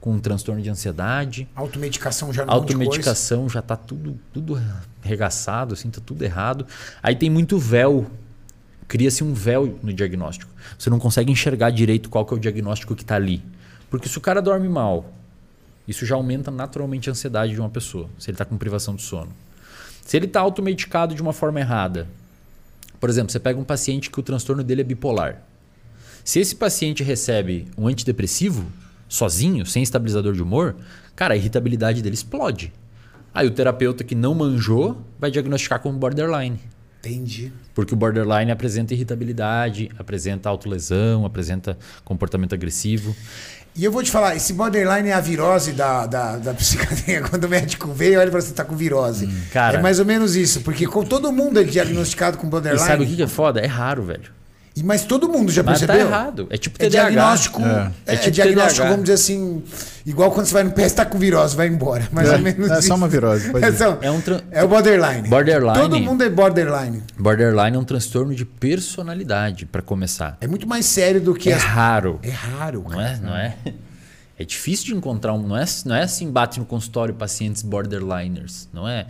com 0.00 0.12
um 0.12 0.18
transtorno 0.18 0.62
de 0.62 0.70
ansiedade. 0.70 1.48
Automedicação 1.56 2.32
já 2.32 2.44
não 2.44 2.52
é. 2.52 2.56
Automedicação 2.56 3.48
já 3.48 3.60
está 3.60 3.74
tudo, 3.76 4.18
tudo 4.32 4.60
regaçado, 5.02 5.74
assim, 5.74 5.90
tá 5.90 6.00
tudo 6.04 6.22
errado. 6.22 6.66
Aí 7.02 7.16
tem 7.16 7.28
muito 7.28 7.58
véu. 7.58 8.06
Cria-se 8.86 9.24
um 9.24 9.32
véu 9.32 9.78
no 9.82 9.92
diagnóstico. 9.92 10.50
Você 10.78 10.88
não 10.88 10.98
consegue 10.98 11.32
enxergar 11.32 11.70
direito 11.70 12.10
qual 12.10 12.24
que 12.24 12.34
é 12.34 12.36
o 12.36 12.40
diagnóstico 12.40 12.94
que 12.94 13.02
está 13.02 13.16
ali. 13.16 13.42
Porque 13.90 14.08
se 14.08 14.18
o 14.18 14.20
cara 14.20 14.42
dorme 14.42 14.68
mal, 14.68 15.10
isso 15.86 16.06
já 16.06 16.14
aumenta 16.14 16.50
naturalmente 16.50 17.08
a 17.08 17.12
ansiedade 17.12 17.52
de 17.52 17.60
uma 17.60 17.70
pessoa, 17.70 18.08
se 18.18 18.30
ele 18.30 18.34
está 18.34 18.44
com 18.44 18.56
privação 18.56 18.94
de 18.94 19.02
sono. 19.02 19.30
Se 20.04 20.16
ele 20.16 20.26
está 20.26 20.40
automedicado 20.40 21.14
de 21.14 21.22
uma 21.22 21.32
forma 21.32 21.60
errada, 21.60 22.06
por 23.00 23.10
exemplo, 23.10 23.30
você 23.30 23.38
pega 23.38 23.58
um 23.58 23.64
paciente 23.64 24.10
que 24.10 24.18
o 24.18 24.22
transtorno 24.22 24.64
dele 24.64 24.80
é 24.80 24.84
bipolar. 24.84 25.42
Se 26.24 26.40
esse 26.40 26.56
paciente 26.56 27.02
recebe 27.02 27.68
um 27.76 27.86
antidepressivo, 27.86 28.64
sozinho, 29.08 29.66
sem 29.66 29.82
estabilizador 29.82 30.32
de 30.32 30.42
humor, 30.42 30.74
cara, 31.14 31.34
a 31.34 31.36
irritabilidade 31.36 32.00
dele 32.00 32.14
explode. 32.14 32.72
Aí 33.34 33.46
o 33.46 33.50
terapeuta 33.50 34.04
que 34.04 34.14
não 34.14 34.34
manjou 34.34 35.02
vai 35.18 35.30
diagnosticar 35.30 35.80
como 35.80 35.98
borderline. 35.98 36.58
Entendi. 37.00 37.52
Porque 37.74 37.92
o 37.92 37.96
borderline 37.96 38.50
apresenta 38.50 38.94
irritabilidade, 38.94 39.90
apresenta 39.98 40.48
autolesão, 40.48 41.26
apresenta 41.26 41.76
comportamento 42.04 42.54
agressivo. 42.54 43.14
E 43.76 43.84
eu 43.84 43.90
vou 43.90 44.02
te 44.02 44.10
falar, 44.10 44.36
esse 44.36 44.52
borderline 44.52 45.08
é 45.08 45.12
a 45.12 45.20
virose 45.20 45.72
da, 45.72 46.06
da, 46.06 46.36
da. 46.36 46.54
Quando 47.28 47.44
o 47.44 47.48
médico 47.48 47.92
veio, 47.92 48.20
olha 48.20 48.30
pra 48.30 48.40
você 48.40 48.52
tá 48.52 48.64
com 48.64 48.76
virose. 48.76 49.28
cara. 49.52 49.78
é 49.78 49.82
mais 49.82 49.98
ou 49.98 50.04
menos 50.04 50.36
isso, 50.36 50.60
porque 50.60 50.86
com 50.86 51.04
todo 51.04 51.32
mundo 51.32 51.58
é 51.60 51.64
diagnosticado 51.64 52.38
com 52.38 52.46
E 52.46 52.50
borderline. 52.50 52.86
sabe 52.86 53.02
o 53.04 53.06
que 53.06 53.22
é 53.22 53.26
foda? 53.26 53.60
É 53.60 53.66
raro, 53.66 54.04
velho. 54.04 54.30
E- 54.76 54.82
mas 54.82 55.04
todo 55.04 55.28
mundo 55.28 55.52
já 55.52 55.62
Mas 55.62 55.80
tá 55.80 55.86
percebeu? 55.86 56.08
errado. 56.08 56.46
É 56.50 56.56
tipo 56.56 56.76
É 56.82 56.88
TDAH. 56.88 57.08
diagnóstico, 57.10 57.62
É. 57.62 57.92
é, 58.06 58.14
É 58.14 58.16
tipo 58.16 58.30
diagnóstico, 58.32 58.74
TDAH. 58.74 58.90
vamos 58.90 59.04
dizer 59.04 59.14
assim, 59.14 59.62
igual 60.04 60.32
quando 60.32 60.46
você 60.46 60.52
vai 60.54 60.64
no 60.64 60.72
PS, 60.72 60.94
tá 60.94 61.04
com 61.06 61.16
virose, 61.18 61.54
vai 61.54 61.68
embora. 61.68 62.08
Mais 62.10 62.28
ou 62.32 62.38
menos 62.40 62.70
É 62.70 62.78
isso. 62.80 62.88
só 62.88 62.96
uma 62.96 63.06
virose, 63.08 63.50
pode 63.50 63.64
É, 63.64 63.72
só- 63.72 63.98
É 64.02 64.10
um 64.10 64.20
tran- 64.20 64.40
é 64.50 64.64
o 64.64 64.68
borderline. 64.68 65.28
Borderline. 65.28 65.78
Todo 65.78 66.00
mundo 66.00 66.24
é 66.24 66.28
borderline. 66.28 67.02
Borderline 67.16 67.76
é 67.76 67.78
um 67.78 67.84
transtorno 67.84 68.34
de 68.34 68.44
personalidade, 68.44 69.64
para 69.66 69.80
começar. 69.80 70.36
É 70.40 70.46
muito 70.46 70.66
mais 70.68 70.86
sério 70.86 71.20
do 71.20 71.34
que 71.34 71.50
É 71.50 71.54
as... 71.54 71.62
raro. 71.62 72.18
É 72.22 72.30
raro, 72.30 72.82
Não 72.82 72.90
cara. 72.90 73.08
é? 73.10 73.16
Não 73.18 73.36
é? 73.36 73.54
É 74.36 74.44
difícil 74.44 74.86
de 74.86 74.94
encontrar 74.94 75.32
um. 75.32 75.46
Não 75.46 75.56
é, 75.56 75.64
não 75.86 75.94
é 75.94 76.02
assim, 76.02 76.28
bate 76.28 76.58
no 76.58 76.66
consultório 76.66 77.14
pacientes 77.14 77.62
borderliners. 77.62 78.68
Não 78.72 78.88
é. 78.88 79.06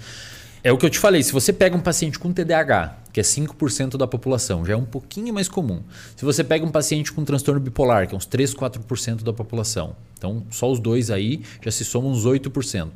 É 0.64 0.72
o 0.72 0.78
que 0.78 0.86
eu 0.86 0.90
te 0.90 0.98
falei. 0.98 1.22
Se 1.22 1.30
você 1.30 1.52
pega 1.52 1.76
um 1.76 1.80
paciente 1.80 2.18
com 2.18 2.32
TDAH, 2.32 2.96
que 3.12 3.20
é 3.20 3.22
5% 3.22 3.98
da 3.98 4.06
população, 4.06 4.64
já 4.64 4.72
é 4.72 4.76
um 4.76 4.86
pouquinho 4.86 5.34
mais 5.34 5.46
comum. 5.46 5.82
Se 6.16 6.24
você 6.24 6.42
pega 6.42 6.64
um 6.64 6.70
paciente 6.70 7.12
com 7.12 7.22
transtorno 7.22 7.60
bipolar, 7.60 8.08
que 8.08 8.14
é 8.14 8.16
uns 8.16 8.24
3, 8.24 8.54
4% 8.54 9.22
da 9.22 9.32
população. 9.34 9.94
Então, 10.16 10.42
só 10.50 10.72
os 10.72 10.80
dois 10.80 11.10
aí 11.10 11.42
já 11.62 11.70
se 11.70 11.84
somam 11.84 12.12
uns 12.12 12.24
8%. 12.24 12.90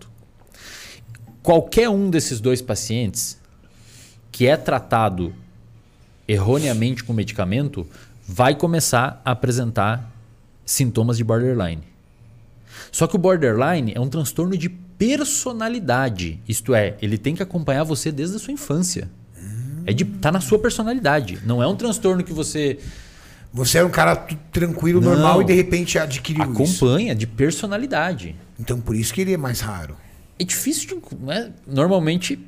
Qualquer 1.42 1.90
um 1.90 2.08
desses 2.08 2.40
dois 2.40 2.62
pacientes 2.62 3.38
que 4.32 4.46
é 4.46 4.56
tratado 4.56 5.34
erroneamente 6.26 7.04
com 7.04 7.12
medicamento 7.12 7.86
vai 8.26 8.54
começar 8.54 9.20
a 9.22 9.32
apresentar 9.32 10.10
sintomas 10.64 11.18
de 11.18 11.24
borderline. 11.24 11.82
Só 12.90 13.06
que 13.06 13.16
o 13.16 13.18
borderline 13.18 13.92
é 13.94 14.00
um 14.00 14.08
transtorno 14.08 14.56
de 14.56 14.87
personalidade. 14.98 16.40
Isto 16.48 16.74
é, 16.74 16.96
ele 17.00 17.16
tem 17.16 17.34
que 17.34 17.42
acompanhar 17.42 17.84
você 17.84 18.10
desde 18.12 18.36
a 18.36 18.38
sua 18.38 18.52
infância. 18.52 19.08
É 19.86 19.92
de, 19.92 20.04
tá 20.04 20.30
na 20.30 20.40
sua 20.40 20.58
personalidade. 20.58 21.38
Não 21.46 21.62
é 21.62 21.66
um 21.66 21.74
transtorno 21.76 22.22
que 22.22 22.32
você. 22.32 22.78
Você 23.52 23.78
era 23.78 23.86
um 23.86 23.90
cara 23.90 24.14
tranquilo, 24.52 25.00
Não. 25.00 25.12
normal 25.12 25.40
e 25.40 25.44
de 25.46 25.54
repente 25.54 25.98
adquiriu 25.98 26.42
isso. 26.44 26.52
acompanha 26.52 27.14
de 27.14 27.26
personalidade. 27.26 28.36
Então 28.60 28.78
por 28.78 28.94
isso 28.94 29.14
que 29.14 29.22
ele 29.22 29.32
é 29.32 29.36
mais 29.38 29.60
raro. 29.60 29.96
É 30.38 30.44
difícil 30.44 30.88
de. 31.00 31.16
Né? 31.24 31.50
Normalmente, 31.66 32.38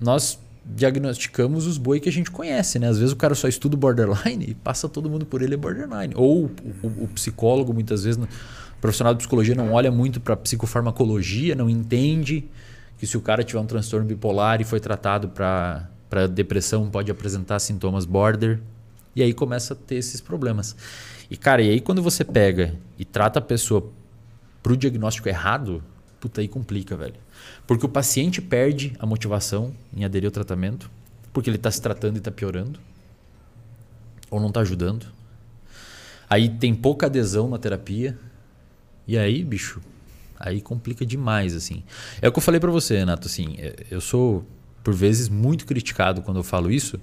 nós 0.00 0.38
diagnosticamos 0.64 1.66
os 1.66 1.76
boi 1.76 2.00
que 2.00 2.08
a 2.08 2.12
gente 2.12 2.30
conhece, 2.30 2.78
né? 2.78 2.88
Às 2.88 2.96
vezes 2.98 3.12
o 3.12 3.16
cara 3.16 3.34
só 3.34 3.46
estuda 3.46 3.76
borderline 3.76 4.46
e 4.48 4.54
passa 4.54 4.88
todo 4.88 5.10
mundo 5.10 5.26
por 5.26 5.42
ele 5.42 5.52
é 5.52 5.56
borderline. 5.58 6.14
Ou 6.16 6.46
o, 6.46 6.50
o- 6.82 7.04
o 7.04 7.08
psicólogo, 7.08 7.74
muitas 7.74 8.04
vezes, 8.04 8.16
não- 8.16 8.24
o 8.26 8.63
profissional 8.84 9.14
de 9.14 9.18
psicologia 9.20 9.54
não 9.54 9.72
olha 9.72 9.90
muito 9.90 10.20
para 10.20 10.36
psicofarmacologia, 10.36 11.54
não 11.54 11.70
entende 11.70 12.44
que 12.98 13.06
se 13.06 13.16
o 13.16 13.20
cara 13.22 13.42
tiver 13.42 13.58
um 13.58 13.64
transtorno 13.64 14.06
bipolar 14.06 14.60
e 14.60 14.64
foi 14.64 14.78
tratado 14.78 15.30
para 15.30 16.26
depressão, 16.26 16.90
pode 16.90 17.10
apresentar 17.10 17.58
sintomas 17.60 18.04
border. 18.04 18.60
E 19.16 19.22
aí 19.22 19.32
começa 19.32 19.72
a 19.72 19.76
ter 19.76 19.94
esses 19.94 20.20
problemas. 20.20 20.76
E, 21.30 21.36
cara, 21.36 21.62
e 21.62 21.70
aí 21.70 21.80
quando 21.80 22.02
você 22.02 22.22
pega 22.26 22.74
e 22.98 23.06
trata 23.06 23.38
a 23.38 23.42
pessoa 23.42 23.90
pro 24.62 24.76
diagnóstico 24.76 25.30
errado, 25.30 25.82
puta 26.20 26.42
aí 26.42 26.46
complica, 26.46 26.94
velho. 26.94 27.16
Porque 27.66 27.86
o 27.86 27.88
paciente 27.88 28.42
perde 28.42 28.94
a 28.98 29.06
motivação 29.06 29.72
em 29.96 30.04
aderir 30.04 30.26
ao 30.26 30.30
tratamento, 30.30 30.90
porque 31.32 31.48
ele 31.48 31.56
está 31.56 31.70
se 31.70 31.80
tratando 31.80 32.16
e 32.16 32.18
está 32.18 32.30
piorando, 32.30 32.78
ou 34.30 34.38
não 34.38 34.48
está 34.48 34.60
ajudando. 34.60 35.06
Aí 36.28 36.50
tem 36.50 36.74
pouca 36.74 37.06
adesão 37.06 37.48
na 37.48 37.56
terapia. 37.56 38.18
E 39.06 39.18
aí, 39.18 39.44
bicho, 39.44 39.80
aí 40.38 40.60
complica 40.60 41.04
demais, 41.04 41.54
assim. 41.54 41.82
É 42.20 42.28
o 42.28 42.32
que 42.32 42.38
eu 42.38 42.42
falei 42.42 42.60
para 42.60 42.70
você, 42.70 42.98
Renato, 42.98 43.26
assim, 43.28 43.56
é- 43.58 43.74
eu 43.90 44.00
sou 44.00 44.44
por 44.82 44.94
vezes 44.94 45.28
muito 45.28 45.64
criticado 45.66 46.22
quando 46.22 46.38
eu 46.38 46.44
falo 46.44 46.70
isso, 46.70 47.00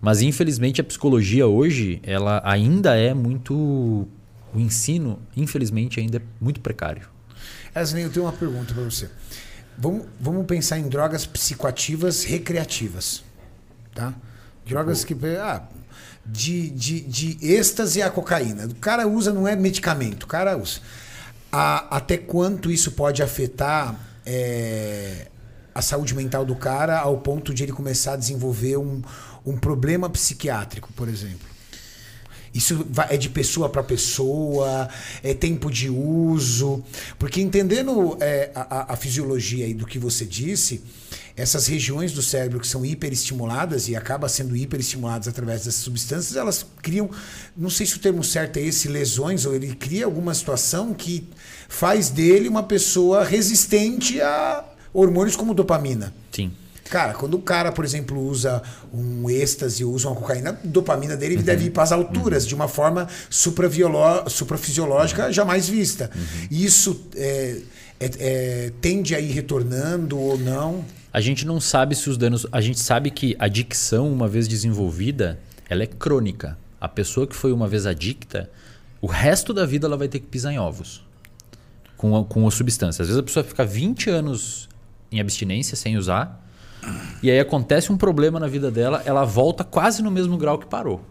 mas 0.00 0.22
infelizmente 0.22 0.80
a 0.80 0.84
psicologia 0.84 1.46
hoje, 1.46 2.00
ela 2.02 2.40
ainda 2.44 2.96
é 2.96 3.14
muito 3.14 3.54
o 3.54 4.60
ensino, 4.60 5.20
infelizmente, 5.36 6.00
ainda 6.00 6.18
é 6.18 6.22
muito 6.40 6.60
precário. 6.60 7.08
Wesley, 7.74 8.04
eu 8.04 8.10
tenho 8.10 8.24
uma 8.24 8.32
pergunta 8.32 8.72
para 8.72 8.82
você. 8.82 9.10
Vamos, 9.76 10.06
vamos 10.18 10.46
pensar 10.46 10.78
em 10.78 10.88
drogas 10.88 11.26
psicoativas 11.26 12.24
recreativas. 12.24 13.22
Tá? 13.94 14.14
Drogas 14.64 15.04
que. 15.04 15.14
Ah, 15.38 15.62
de, 16.24 16.70
de, 16.70 17.00
de 17.02 17.38
êxtase 17.46 18.02
a 18.02 18.10
cocaína. 18.10 18.66
O 18.66 18.74
cara 18.76 19.06
usa, 19.06 19.32
não 19.32 19.46
é 19.46 19.54
medicamento, 19.54 20.24
o 20.24 20.26
cara 20.26 20.56
usa. 20.56 20.80
A- 21.58 21.96
até 21.96 22.18
quanto 22.18 22.70
isso 22.70 22.90
pode 22.92 23.22
afetar 23.22 23.98
é, 24.26 25.28
a 25.74 25.80
saúde 25.80 26.14
mental 26.14 26.44
do 26.44 26.54
cara 26.54 26.98
ao 26.98 27.16
ponto 27.18 27.54
de 27.54 27.62
ele 27.62 27.72
começar 27.72 28.12
a 28.12 28.16
desenvolver 28.16 28.76
um, 28.76 29.00
um 29.46 29.56
problema 29.56 30.10
psiquiátrico, 30.10 30.92
por 30.94 31.08
exemplo? 31.08 31.46
Isso 32.52 32.86
é 33.08 33.16
de 33.16 33.28
pessoa 33.30 33.68
para 33.70 33.82
pessoa, 33.82 34.88
é 35.22 35.32
tempo 35.34 35.70
de 35.70 35.88
uso. 35.90 36.82
Porque 37.18 37.40
entendendo 37.40 38.16
é, 38.20 38.50
a, 38.54 38.60
a- 38.80 38.92
a 38.94 38.96
fisiologia 38.96 39.64
aí 39.64 39.72
do 39.74 39.86
que 39.86 39.98
você 39.98 40.24
disse, 40.26 40.82
essas 41.36 41.66
regiões 41.66 42.12
do 42.12 42.22
cérebro 42.22 42.58
que 42.58 42.66
são 42.66 42.84
hiperestimuladas 42.84 43.88
e 43.88 43.94
acabam 43.94 44.28
sendo 44.28 44.56
hiperestimuladas 44.56 45.28
através 45.28 45.64
dessas 45.64 45.82
substâncias, 45.82 46.36
elas 46.36 46.64
criam, 46.82 47.10
não 47.56 47.68
sei 47.68 47.84
se 47.86 47.96
o 47.96 48.00
termo 48.00 48.24
certo 48.24 48.58
é 48.58 48.62
esse, 48.62 48.88
lesões, 48.88 49.44
ou 49.44 49.54
ele 49.54 49.74
cria 49.74 50.06
alguma 50.06 50.32
situação 50.32 50.94
que 50.94 51.28
faz 51.68 52.08
dele 52.08 52.48
uma 52.48 52.62
pessoa 52.62 53.24
resistente 53.24 54.20
a 54.20 54.64
hormônios 54.94 55.36
como 55.36 55.52
dopamina. 55.52 56.14
Sim. 56.32 56.52
Cara, 56.88 57.14
quando 57.14 57.34
o 57.34 57.42
cara, 57.42 57.72
por 57.72 57.84
exemplo, 57.84 58.16
usa 58.18 58.62
um 58.94 59.28
êxtase, 59.28 59.84
usa 59.84 60.08
uma 60.08 60.14
cocaína, 60.14 60.50
a 60.50 60.66
dopamina 60.66 61.16
dele 61.16 61.36
deve 61.42 61.64
ir 61.66 61.70
para 61.70 61.82
as 61.82 61.90
alturas 61.90 62.46
de 62.46 62.54
uma 62.54 62.68
forma 62.68 63.08
suprafisiológica 63.28 65.32
jamais 65.32 65.68
vista. 65.68 66.10
Isso 66.50 67.00
é, 67.16 67.58
é- 67.98 68.10
é, 68.18 68.72
tende 68.80 69.14
a 69.14 69.20
ir 69.20 69.32
retornando 69.32 70.18
ou 70.18 70.38
não? 70.38 70.84
A 71.16 71.20
gente 71.22 71.46
não 71.46 71.58
sabe 71.58 71.94
se 71.94 72.10
os 72.10 72.18
danos. 72.18 72.46
A 72.52 72.60
gente 72.60 72.78
sabe 72.78 73.10
que 73.10 73.34
a 73.38 73.46
adicção, 73.46 74.12
uma 74.12 74.28
vez 74.28 74.46
desenvolvida, 74.46 75.40
ela 75.66 75.82
é 75.82 75.86
crônica. 75.86 76.58
A 76.78 76.86
pessoa 76.86 77.26
que 77.26 77.34
foi 77.34 77.54
uma 77.54 77.66
vez 77.66 77.86
adicta, 77.86 78.50
o 79.00 79.06
resto 79.06 79.54
da 79.54 79.64
vida 79.64 79.86
ela 79.86 79.96
vai 79.96 80.08
ter 80.08 80.20
que 80.20 80.26
pisar 80.26 80.52
em 80.52 80.58
ovos 80.58 81.02
com 81.96 82.14
a, 82.14 82.22
com 82.22 82.46
a 82.46 82.50
substância. 82.50 83.00
Às 83.00 83.08
vezes 83.08 83.18
a 83.18 83.22
pessoa 83.22 83.42
fica 83.42 83.64
20 83.64 84.10
anos 84.10 84.68
em 85.10 85.18
abstinência 85.18 85.74
sem 85.74 85.96
usar, 85.96 86.46
e 87.22 87.30
aí 87.30 87.40
acontece 87.40 87.90
um 87.90 87.96
problema 87.96 88.38
na 88.38 88.46
vida 88.46 88.70
dela, 88.70 89.02
ela 89.06 89.24
volta 89.24 89.64
quase 89.64 90.02
no 90.02 90.10
mesmo 90.10 90.36
grau 90.36 90.58
que 90.58 90.66
parou. 90.66 91.02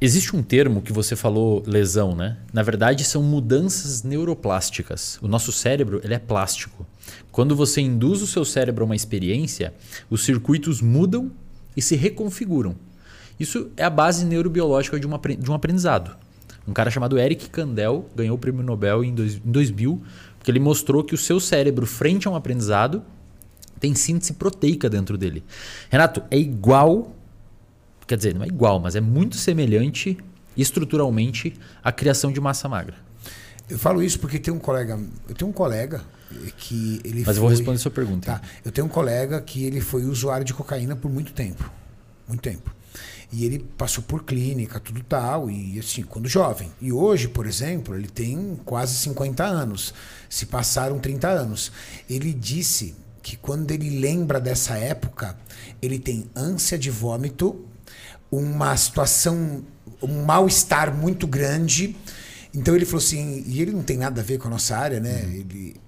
Existe 0.00 0.36
um 0.36 0.44
termo 0.44 0.80
que 0.80 0.92
você 0.92 1.16
falou 1.16 1.60
lesão, 1.66 2.14
né? 2.14 2.36
Na 2.52 2.62
verdade, 2.62 3.02
são 3.02 3.20
mudanças 3.20 4.04
neuroplásticas. 4.04 5.18
O 5.20 5.26
nosso 5.26 5.50
cérebro 5.50 6.00
ele 6.04 6.14
é 6.14 6.20
plástico. 6.20 6.86
Quando 7.30 7.54
você 7.54 7.80
induz 7.80 8.22
o 8.22 8.26
seu 8.26 8.44
cérebro 8.44 8.84
a 8.84 8.86
uma 8.86 8.96
experiência, 8.96 9.74
os 10.08 10.24
circuitos 10.24 10.80
mudam 10.80 11.30
e 11.76 11.82
se 11.82 11.96
reconfiguram. 11.96 12.74
Isso 13.38 13.70
é 13.76 13.84
a 13.84 13.90
base 13.90 14.24
neurobiológica 14.24 14.98
de, 14.98 15.06
uma, 15.06 15.18
de 15.18 15.50
um 15.50 15.54
aprendizado. 15.54 16.16
Um 16.66 16.72
cara 16.72 16.90
chamado 16.90 17.18
Eric 17.18 17.50
Kandel 17.50 18.08
ganhou 18.14 18.36
o 18.36 18.38
prêmio 18.38 18.62
Nobel 18.62 19.04
em, 19.04 19.14
dois, 19.14 19.36
em 19.36 19.50
2000 19.50 20.02
porque 20.38 20.50
ele 20.50 20.60
mostrou 20.60 21.02
que 21.02 21.14
o 21.14 21.18
seu 21.18 21.40
cérebro, 21.40 21.86
frente 21.86 22.28
a 22.28 22.30
um 22.30 22.36
aprendizado, 22.36 23.02
tem 23.80 23.94
síntese 23.94 24.32
proteica 24.32 24.88
dentro 24.88 25.18
dele. 25.18 25.42
Renato, 25.90 26.22
é 26.30 26.38
igual 26.38 27.16
Quer 28.06 28.16
dizer, 28.16 28.34
não 28.34 28.44
é 28.44 28.46
igual, 28.46 28.78
mas 28.78 28.94
é 28.94 29.00
muito 29.00 29.36
semelhante 29.36 30.16
estruturalmente 30.56 31.54
à 31.82 31.90
criação 31.90 32.30
de 32.30 32.40
massa 32.40 32.68
magra. 32.68 32.94
Eu 33.68 33.78
falo 33.78 34.02
isso 34.02 34.20
porque 34.20 34.38
tem 34.38 34.54
um 34.54 34.60
colega, 34.60 34.98
eu 35.28 35.34
tenho 35.34 35.50
um 35.50 35.52
colega 35.52 36.02
que 36.56 37.00
ele 37.04 37.22
Mas 37.26 37.36
eu 37.36 37.42
vou 37.42 37.50
foi- 37.50 37.56
responder 37.56 37.76
a 37.76 37.80
sua 37.80 37.90
pergunta. 37.90 38.32
Tá. 38.32 38.42
Eu 38.64 38.72
tenho 38.72 38.86
um 38.86 38.90
colega 38.90 39.40
que 39.40 39.64
ele 39.64 39.80
foi 39.80 40.04
usuário 40.04 40.44
de 40.44 40.52
cocaína 40.54 40.96
por 40.96 41.10
muito 41.10 41.32
tempo. 41.32 41.70
Muito 42.28 42.40
tempo. 42.40 42.74
E 43.32 43.44
ele 43.44 43.58
passou 43.76 44.02
por 44.04 44.24
clínica, 44.24 44.78
tudo 44.78 45.02
tal, 45.02 45.50
e 45.50 45.78
assim, 45.78 46.02
quando 46.02 46.28
jovem. 46.28 46.70
E 46.80 46.92
hoje, 46.92 47.26
por 47.28 47.44
exemplo, 47.46 47.94
ele 47.96 48.06
tem 48.08 48.58
quase 48.64 48.94
50 48.96 49.44
anos. 49.44 49.92
Se 50.28 50.46
passaram 50.46 50.98
30 50.98 51.28
anos. 51.28 51.72
Ele 52.08 52.32
disse 52.32 52.94
que 53.22 53.36
quando 53.36 53.70
ele 53.72 53.98
lembra 53.98 54.40
dessa 54.40 54.76
época, 54.78 55.36
ele 55.82 55.98
tem 55.98 56.30
ânsia 56.36 56.78
de 56.78 56.90
vômito, 56.90 57.64
uma 58.30 58.76
situação, 58.76 59.64
um 60.02 60.24
mal-estar 60.24 60.94
muito 60.96 61.26
grande. 61.26 61.96
Então 62.54 62.74
ele 62.76 62.84
falou 62.84 62.98
assim, 63.04 63.42
e 63.46 63.60
ele 63.60 63.72
não 63.72 63.82
tem 63.82 63.96
nada 63.96 64.20
a 64.20 64.24
ver 64.24 64.38
com 64.38 64.46
a 64.46 64.50
nossa 64.52 64.76
área, 64.76 65.00
né? 65.00 65.22
Ele 65.24 65.74
não 65.74 65.85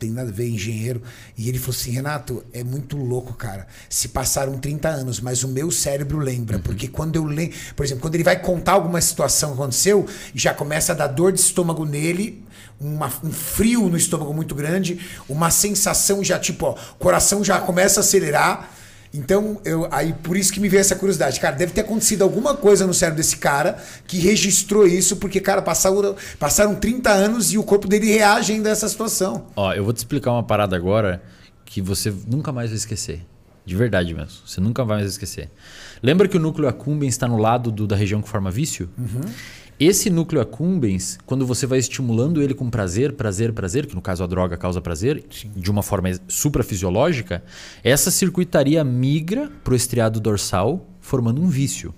tem 0.00 0.10
nada 0.10 0.30
a 0.30 0.32
ver, 0.32 0.48
engenheiro. 0.48 1.02
E 1.36 1.48
ele 1.48 1.58
falou 1.58 1.76
assim: 1.78 1.90
Renato, 1.92 2.42
é 2.52 2.64
muito 2.64 2.96
louco, 2.96 3.34
cara. 3.34 3.66
Se 3.88 4.08
passaram 4.08 4.58
30 4.58 4.88
anos, 4.88 5.20
mas 5.20 5.44
o 5.44 5.48
meu 5.48 5.70
cérebro 5.70 6.18
lembra. 6.18 6.58
Porque 6.58 6.88
quando 6.88 7.14
eu 7.16 7.24
lembro, 7.24 7.54
por 7.76 7.84
exemplo, 7.84 8.00
quando 8.02 8.14
ele 8.16 8.24
vai 8.24 8.40
contar 8.40 8.72
alguma 8.72 9.00
situação 9.00 9.50
que 9.50 9.54
aconteceu, 9.60 10.06
já 10.34 10.52
começa 10.54 10.92
a 10.92 10.94
dar 10.96 11.06
dor 11.06 11.32
de 11.32 11.40
estômago 11.40 11.84
nele. 11.84 12.42
uma- 12.82 13.12
um 13.22 13.30
frio 13.30 13.90
no 13.90 13.96
estômago 13.98 14.32
muito 14.32 14.54
grande, 14.54 14.98
uma 15.28 15.50
sensação 15.50 16.24
já 16.24 16.38
tipo, 16.38 16.64
ó, 16.64 16.70
o 16.72 16.94
coração 16.94 17.44
já 17.44 17.60
começa 17.60 18.00
a 18.00 18.02
acelerar. 18.02 18.70
Então, 19.12 19.60
eu, 19.64 19.88
aí 19.90 20.12
por 20.12 20.36
isso 20.36 20.52
que 20.52 20.60
me 20.60 20.68
veio 20.68 20.80
essa 20.80 20.94
curiosidade. 20.94 21.40
Cara, 21.40 21.56
deve 21.56 21.72
ter 21.72 21.80
acontecido 21.80 22.22
alguma 22.22 22.54
coisa 22.56 22.86
no 22.86 22.94
cérebro 22.94 23.16
desse 23.16 23.36
cara 23.36 23.76
que 24.06 24.18
registrou 24.18 24.86
isso, 24.86 25.16
porque, 25.16 25.40
cara, 25.40 25.60
passaram, 25.60 26.14
passaram 26.38 26.74
30 26.76 27.10
anos 27.10 27.52
e 27.52 27.58
o 27.58 27.62
corpo 27.64 27.88
dele 27.88 28.06
reage 28.12 28.52
ainda 28.52 28.68
a 28.68 28.72
essa 28.72 28.88
situação. 28.88 29.46
Ó, 29.56 29.72
eu 29.72 29.82
vou 29.82 29.92
te 29.92 29.96
explicar 29.98 30.30
uma 30.30 30.44
parada 30.44 30.76
agora 30.76 31.20
que 31.64 31.82
você 31.82 32.12
nunca 32.28 32.52
mais 32.52 32.70
vai 32.70 32.76
esquecer. 32.76 33.26
De 33.66 33.76
verdade 33.76 34.14
mesmo. 34.14 34.30
Você 34.46 34.60
nunca 34.60 34.84
vai 34.84 34.98
mais 34.98 35.10
esquecer. 35.10 35.48
Lembra 36.02 36.26
que 36.26 36.36
o 36.36 36.40
núcleo 36.40 36.66
accumbens 36.68 37.14
está 37.14 37.28
no 37.28 37.36
lado 37.36 37.70
do- 37.70 37.86
da 37.86 37.94
região 37.94 38.22
que 38.22 38.28
forma 38.28 38.50
vício? 38.50 38.88
Esse 39.80 40.10
núcleo 40.10 40.42
accumbens, 40.42 41.18
quando 41.24 41.46
você 41.46 41.66
vai 41.66 41.78
estimulando 41.78 42.42
ele 42.42 42.52
com 42.52 42.68
prazer, 42.68 43.14
prazer, 43.14 43.50
prazer, 43.54 43.86
que 43.86 43.94
no 43.94 44.02
caso 44.02 44.22
a 44.22 44.26
droga 44.26 44.58
causa 44.58 44.78
prazer, 44.78 45.24
de 45.26 45.70
uma 45.70 45.82
forma 45.82 46.10
suprafisiológica, 46.28 47.42
essa 47.82 48.10
circuitaria 48.10 48.84
migra 48.84 49.50
para 49.64 49.72
o 49.72 49.76
estriado 49.76 50.20
dorsal, 50.20 50.86
formando 51.00 51.40
um 51.40 51.48
vício. 51.48 51.94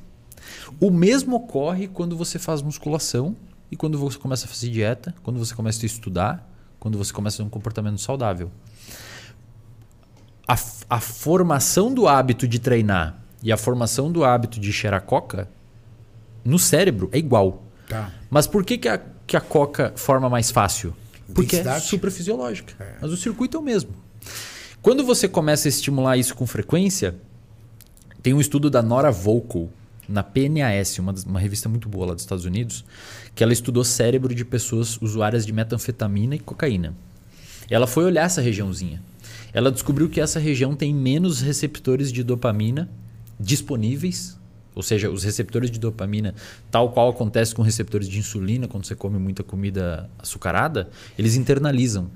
O 0.80 0.93
mesmo 0.93 1.35
ocorre 1.35 1.89
quando 1.89 2.16
você 2.16 2.39
faz 2.39 2.62
musculação 2.62 3.35
e 3.68 3.74
quando 3.74 3.99
você 3.99 4.16
começa 4.16 4.47
a 4.47 4.49
fazer 4.49 4.70
dieta, 4.70 5.12
quando 5.24 5.41
você 5.41 5.53
começa 5.53 5.85
a 5.85 5.87
estudar, 5.87 6.49
quando 6.78 6.97
você 6.97 7.12
começa 7.12 7.39
a 7.39 7.39
ter 7.39 7.47
um 7.49 7.51
comportamento 7.51 8.01
saudável. 8.01 8.49
A, 10.47 10.57
a 10.89 11.01
formação 11.01 11.93
do 11.93 12.07
hábito 12.07 12.47
de 12.47 12.61
treinar 12.61 13.18
e 13.43 13.51
a 13.51 13.57
formação 13.57 14.12
do 14.12 14.22
hábito 14.22 14.61
de 14.61 14.72
cheirar 14.72 15.03
coca 15.03 15.49
no 16.45 16.61
cérebro 16.61 17.11
é 17.11 17.18
igual. 17.18 17.71
Tá. 17.93 18.12
Mas 18.30 18.47
por 18.47 18.64
que, 18.64 18.78
que, 18.78 18.88
a, 18.88 19.01
que 19.26 19.36
a 19.36 19.40
coca 19.40 19.93
forma 19.97 20.28
mais 20.28 20.51
fácil? 20.51 20.95
Porque 21.34 21.57
é 21.57 21.61
Intensidade? 21.61 21.86
suprafisiológica. 21.86 22.74
Mas 23.01 23.11
o 23.11 23.16
circuito 23.16 23.57
é 23.57 23.61
o 23.61 23.62
mesmo. 23.62 23.90
Quando 24.80 25.05
você 25.05 25.28
começa 25.28 25.68
a 25.68 25.70
estimular 25.70 26.16
isso 26.16 26.34
com 26.34 26.47
frequência, 26.47 27.14
tem 28.22 28.34
um 28.34 28.40
estudo 28.40 28.70
da 28.70 28.82
Nora 28.82 29.11
Volkow 29.11 29.70
na 30.09 30.22
PNAS, 30.22 30.99
uma, 30.99 31.14
uma 31.26 31.38
revista 31.40 31.68
muito 31.68 31.88
boa 31.88 32.07
lá 32.07 32.14
dos 32.14 32.22
Estados 32.22 32.45
Unidos, 32.45 32.84
que 33.34 33.43
ela 33.43 33.53
estudou 33.53 33.84
cérebro 33.84 34.34
de 34.34 34.45
pessoas 34.45 35.01
usuárias 35.01 35.47
de 35.47 35.53
metanfetamina 35.53 36.34
e 36.34 36.38
cocaína. 36.38 36.95
Ela 37.70 37.86
foi 37.86 38.05
olhar 38.05 38.24
essa 38.24 38.40
regiãozinha. 38.40 39.03
Ela 39.53 39.70
descobriu 39.70 40.09
que 40.09 40.20
essa 40.20 40.38
região 40.38 40.74
tem 40.74 40.95
menos 40.95 41.40
receptores 41.40 42.11
de 42.11 42.22
dopamina 42.22 42.88
disponíveis, 43.38 44.38
ou 44.74 44.82
seja, 44.82 45.10
os 45.10 45.22
receptores 45.24 45.70
de 45.70 45.78
dopamina, 45.78 46.34
tal 46.70 46.90
qual 46.92 47.10
acontece 47.10 47.54
com 47.54 47.62
receptores 47.62 48.08
de 48.08 48.18
insulina 48.18 48.66
quando 48.66 48.86
você 48.86 48.94
come 48.94 49.18
muita 49.18 49.42
comida 49.42 50.08
açucarada, 50.18 50.88
eles 51.18 51.36
internalizam. 51.36 52.10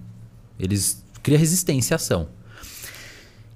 Eles 0.59 1.05
criam 1.23 1.39
resistência 1.39 1.95
à 1.95 1.97
ação. 1.97 2.29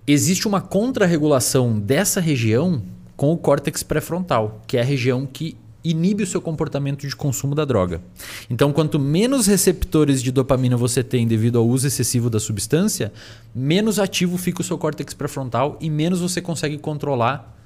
Existe 0.06 0.46
uma 0.46 0.60
contrarregulação 0.60 1.78
dessa 1.78 2.20
região 2.20 2.82
com 3.16 3.32
o 3.32 3.36
córtex 3.36 3.82
pré-frontal, 3.82 4.62
que 4.66 4.76
é 4.76 4.80
a 4.80 4.84
região 4.84 5.26
que 5.26 5.56
inibe 5.82 6.22
o 6.22 6.26
seu 6.26 6.40
comportamento 6.40 7.06
de 7.06 7.16
consumo 7.16 7.54
da 7.54 7.64
droga. 7.64 8.02
Então, 8.50 8.72
quanto 8.72 8.98
menos 8.98 9.46
receptores 9.46 10.22
de 10.22 10.30
dopamina 10.30 10.76
você 10.76 11.02
tem 11.02 11.26
devido 11.26 11.58
ao 11.58 11.66
uso 11.66 11.86
excessivo 11.86 12.28
da 12.28 12.38
substância, 12.38 13.12
menos 13.54 13.98
ativo 13.98 14.36
fica 14.36 14.60
o 14.60 14.64
seu 14.64 14.76
córtex 14.76 15.14
pré-frontal 15.14 15.78
e 15.80 15.88
menos 15.88 16.20
você 16.20 16.42
consegue 16.42 16.76
controlar 16.76 17.59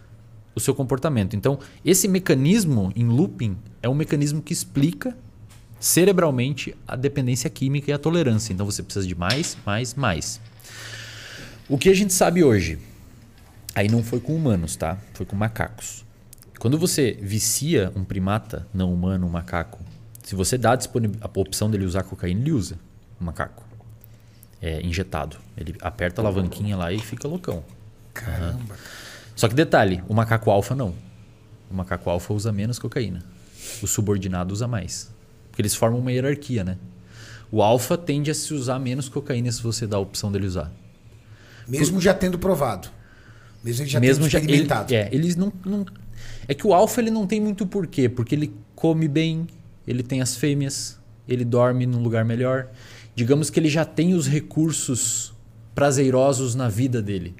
o 0.54 0.60
seu 0.60 0.74
comportamento. 0.74 1.34
Então, 1.34 1.58
esse 1.84 2.06
mecanismo 2.06 2.92
em 2.94 3.06
looping 3.06 3.56
é 3.82 3.88
um 3.88 3.94
mecanismo 3.94 4.40
que 4.40 4.52
explica 4.52 5.16
cerebralmente 5.80 6.74
a 6.86 6.96
dependência 6.96 7.50
química 7.50 7.90
e 7.90 7.94
a 7.94 7.98
tolerância. 7.98 8.52
Então, 8.52 8.64
você 8.64 8.82
precisa 8.82 9.06
de 9.06 9.14
mais, 9.14 9.56
mais, 9.66 9.94
mais. 9.94 10.40
O 11.68 11.76
que 11.76 11.88
a 11.88 11.94
gente 11.94 12.12
sabe 12.12 12.44
hoje? 12.44 12.78
Aí 13.74 13.88
não 13.88 14.02
foi 14.02 14.20
com 14.20 14.34
humanos, 14.34 14.76
tá? 14.76 14.98
Foi 15.14 15.26
com 15.26 15.34
macacos. 15.34 16.04
Quando 16.58 16.78
você 16.78 17.18
vicia 17.20 17.92
um 17.96 18.04
primata 18.04 18.66
não 18.72 18.92
humano, 18.92 19.26
um 19.26 19.30
macaco, 19.30 19.80
se 20.22 20.34
você 20.34 20.56
dá 20.56 20.72
a, 20.72 21.38
opção 21.38 21.70
dele 21.70 21.84
usar 21.84 22.02
cocaína, 22.04 22.40
ele 22.40 22.52
usa 22.52 22.78
o 23.20 23.24
macaco. 23.24 23.62
É 24.62 24.80
injetado. 24.80 25.36
Ele 25.56 25.74
aperta 25.82 26.22
a 26.22 26.24
alavanquinha 26.24 26.76
lá 26.76 26.92
e 26.92 26.98
fica 26.98 27.28
loucão. 27.28 27.62
Caramba. 28.14 28.76
Só 29.36 29.48
que 29.48 29.54
detalhe, 29.54 30.02
o 30.08 30.14
macaco 30.14 30.50
alfa 30.50 30.74
não. 30.74 30.94
O 31.70 31.74
macaco 31.74 32.08
alfa 32.08 32.32
usa 32.32 32.52
menos 32.52 32.78
cocaína. 32.78 33.22
O 33.82 33.86
subordinado 33.86 34.52
usa 34.52 34.68
mais. 34.68 35.10
Porque 35.50 35.62
eles 35.62 35.74
formam 35.74 36.00
uma 36.00 36.12
hierarquia, 36.12 36.62
né? 36.62 36.78
O 37.50 37.62
alfa 37.62 37.96
tende 37.96 38.30
a 38.30 38.34
se 38.34 38.52
usar 38.54 38.78
menos 38.78 39.08
cocaína 39.08 39.50
se 39.50 39.62
você 39.62 39.86
dá 39.86 39.96
a 39.96 40.00
opção 40.00 40.30
dele 40.30 40.46
usar. 40.46 40.72
Mesmo 41.66 42.00
já 42.00 42.12
tendo 42.12 42.38
provado. 42.38 42.88
Mesmo 43.62 43.82
ele 43.84 43.90
já 43.90 44.00
Mesmo 44.00 44.24
tendo 44.24 44.30
já 44.32 44.38
ele, 44.38 44.46
experimentado. 44.46 44.94
é, 44.94 45.08
eles 45.12 45.36
não, 45.36 45.52
não 45.64 45.86
é 46.46 46.54
que 46.54 46.66
o 46.66 46.74
alfa 46.74 47.00
ele 47.00 47.10
não 47.10 47.26
tem 47.26 47.40
muito 47.40 47.66
porquê, 47.66 48.08
porque 48.08 48.34
ele 48.34 48.54
come 48.74 49.08
bem, 49.08 49.46
ele 49.86 50.02
tem 50.02 50.20
as 50.20 50.36
fêmeas, 50.36 50.98
ele 51.26 51.44
dorme 51.44 51.86
num 51.86 52.02
lugar 52.02 52.24
melhor. 52.24 52.68
Digamos 53.14 53.48
que 53.50 53.58
ele 53.58 53.68
já 53.68 53.84
tem 53.84 54.14
os 54.14 54.26
recursos 54.26 55.32
prazerosos 55.74 56.54
na 56.54 56.68
vida 56.68 57.00
dele. 57.00 57.34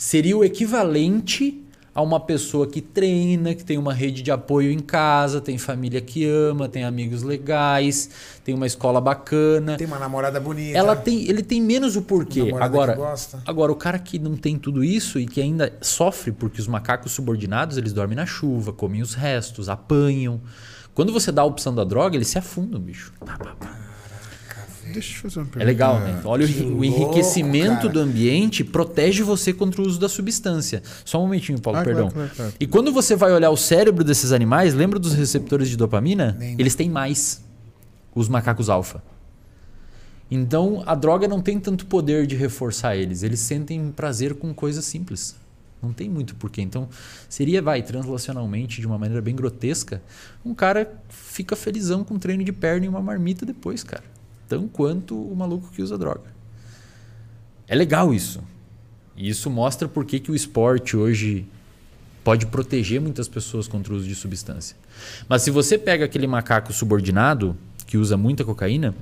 Seria 0.00 0.34
o 0.34 0.42
equivalente 0.42 1.62
a 1.94 2.00
uma 2.00 2.18
pessoa 2.18 2.66
que 2.66 2.80
treina, 2.80 3.54
que 3.54 3.62
tem 3.62 3.76
uma 3.76 3.92
rede 3.92 4.22
de 4.22 4.30
apoio 4.30 4.72
em 4.72 4.78
casa, 4.78 5.42
tem 5.42 5.58
família 5.58 6.00
que 6.00 6.24
ama, 6.24 6.70
tem 6.70 6.84
amigos 6.84 7.22
legais, 7.22 8.08
tem 8.42 8.54
uma 8.54 8.66
escola 8.66 8.98
bacana. 8.98 9.76
Tem 9.76 9.86
uma 9.86 9.98
namorada 9.98 10.40
bonita. 10.40 10.78
Ela 10.78 10.96
tem, 10.96 11.28
ele 11.28 11.42
tem 11.42 11.60
menos 11.60 11.96
o 11.96 12.02
porquê. 12.02 12.50
Agora, 12.58 12.96
agora, 13.44 13.72
o 13.72 13.76
cara 13.76 13.98
que 13.98 14.18
não 14.18 14.38
tem 14.38 14.56
tudo 14.56 14.82
isso 14.82 15.20
e 15.20 15.26
que 15.26 15.38
ainda 15.38 15.70
sofre 15.82 16.32
porque 16.32 16.62
os 16.62 16.66
macacos 16.66 17.12
subordinados 17.12 17.76
eles 17.76 17.92
dormem 17.92 18.16
na 18.16 18.24
chuva, 18.24 18.72
comem 18.72 19.02
os 19.02 19.12
restos, 19.12 19.68
apanham. 19.68 20.40
Quando 20.94 21.12
você 21.12 21.30
dá 21.30 21.42
a 21.42 21.44
opção 21.44 21.74
da 21.74 21.84
droga, 21.84 22.16
eles 22.16 22.28
se 22.28 22.38
afundam, 22.38 22.80
bicho. 22.80 23.12
Pá, 23.20 23.36
pá, 23.36 23.54
pá. 23.54 23.89
Deixa 24.92 25.16
eu 25.16 25.22
fazer 25.22 25.38
uma 25.40 25.46
pergunta. 25.46 25.62
É 25.62 25.66
legal, 25.66 26.00
né? 26.00 26.20
Olha 26.24 26.44
o, 26.44 26.48
Que 26.48 26.60
o 26.62 26.68
louco, 26.68 26.84
enriquecimento 26.84 27.76
cara. 27.82 27.88
do 27.90 28.00
ambiente 28.00 28.62
protege 28.64 29.22
você 29.22 29.52
contra 29.52 29.80
o 29.82 29.86
uso 29.86 29.98
da 29.98 30.08
substância. 30.08 30.82
Só 31.04 31.18
um 31.18 31.22
momentinho, 31.22 31.60
Paulo, 31.60 31.78
Ah, 31.78 31.82
claro, 31.82 31.96
perdão. 31.96 32.10
claro, 32.12 32.30
claro. 32.36 32.52
E 32.58 32.66
quando 32.66 32.92
você 32.92 33.14
vai 33.16 33.32
olhar 33.32 33.50
o 33.50 33.56
cérebro 33.56 34.02
desses 34.04 34.32
animais, 34.32 34.74
lembra 34.74 34.98
dos 34.98 35.14
receptores 35.14 35.68
de 35.68 35.76
dopamina? 35.76 36.36
Lembro. 36.38 36.60
Eles 36.60 36.74
têm 36.74 36.88
mais. 36.90 37.42
Os 38.14 38.28
macacos 38.28 38.68
alfa. 38.68 39.02
Então, 40.30 40.82
a 40.86 40.94
droga 40.94 41.26
não 41.26 41.40
tem 41.40 41.58
tanto 41.58 41.86
poder 41.86 42.26
de 42.26 42.36
reforçar 42.36 42.96
eles. 42.96 43.22
Eles 43.22 43.40
sentem 43.40 43.90
prazer 43.90 44.34
com 44.34 44.54
coisas 44.54 44.84
simples. 44.84 45.34
Não 45.82 45.92
tem 45.92 46.08
muito 46.10 46.34
porquê. 46.36 46.60
Então, 46.60 46.88
seria, 47.28 47.60
vai, 47.62 47.82
translacionalmente, 47.82 48.80
de 48.80 48.86
uma 48.86 48.98
maneira 48.98 49.22
bem 49.22 49.34
grotesca, 49.34 50.02
um 50.44 50.54
cara 50.54 50.92
fica 51.08 51.56
felizão 51.56 52.04
com 52.04 52.14
um 52.14 52.18
treino 52.18 52.44
de 52.44 52.52
perna 52.52 52.84
e 52.86 52.88
uma 52.88 53.00
marmita 53.00 53.44
depois, 53.46 53.82
cara. 53.82 54.04
Tão 54.50 54.66
quanto 54.66 55.16
o 55.16 55.36
maluco 55.36 55.70
que 55.70 55.80
usa 55.80 55.96
droga. 55.96 56.34
É 57.68 57.74
legal 57.76 58.12
isso. 58.12 58.42
E 59.16 59.28
isso 59.28 59.48
mostra 59.48 59.86
por 59.86 60.04
que, 60.04 60.18
que 60.18 60.32
o 60.32 60.34
esporte 60.34 60.96
hoje 60.96 61.46
pode 62.24 62.46
proteger 62.46 63.00
muitas 63.00 63.28
pessoas 63.28 63.68
contra 63.68 63.92
o 63.92 63.96
uso 63.96 64.08
de 64.08 64.14
substância. 64.16 64.76
Mas 65.28 65.42
se 65.42 65.52
você 65.52 65.78
pega 65.78 66.04
aquele 66.04 66.26
macaco 66.26 66.72
subordinado 66.72 67.56
que 67.86 67.96
usa 67.96 68.16
muita 68.16 68.44
cocaína, 68.44 68.92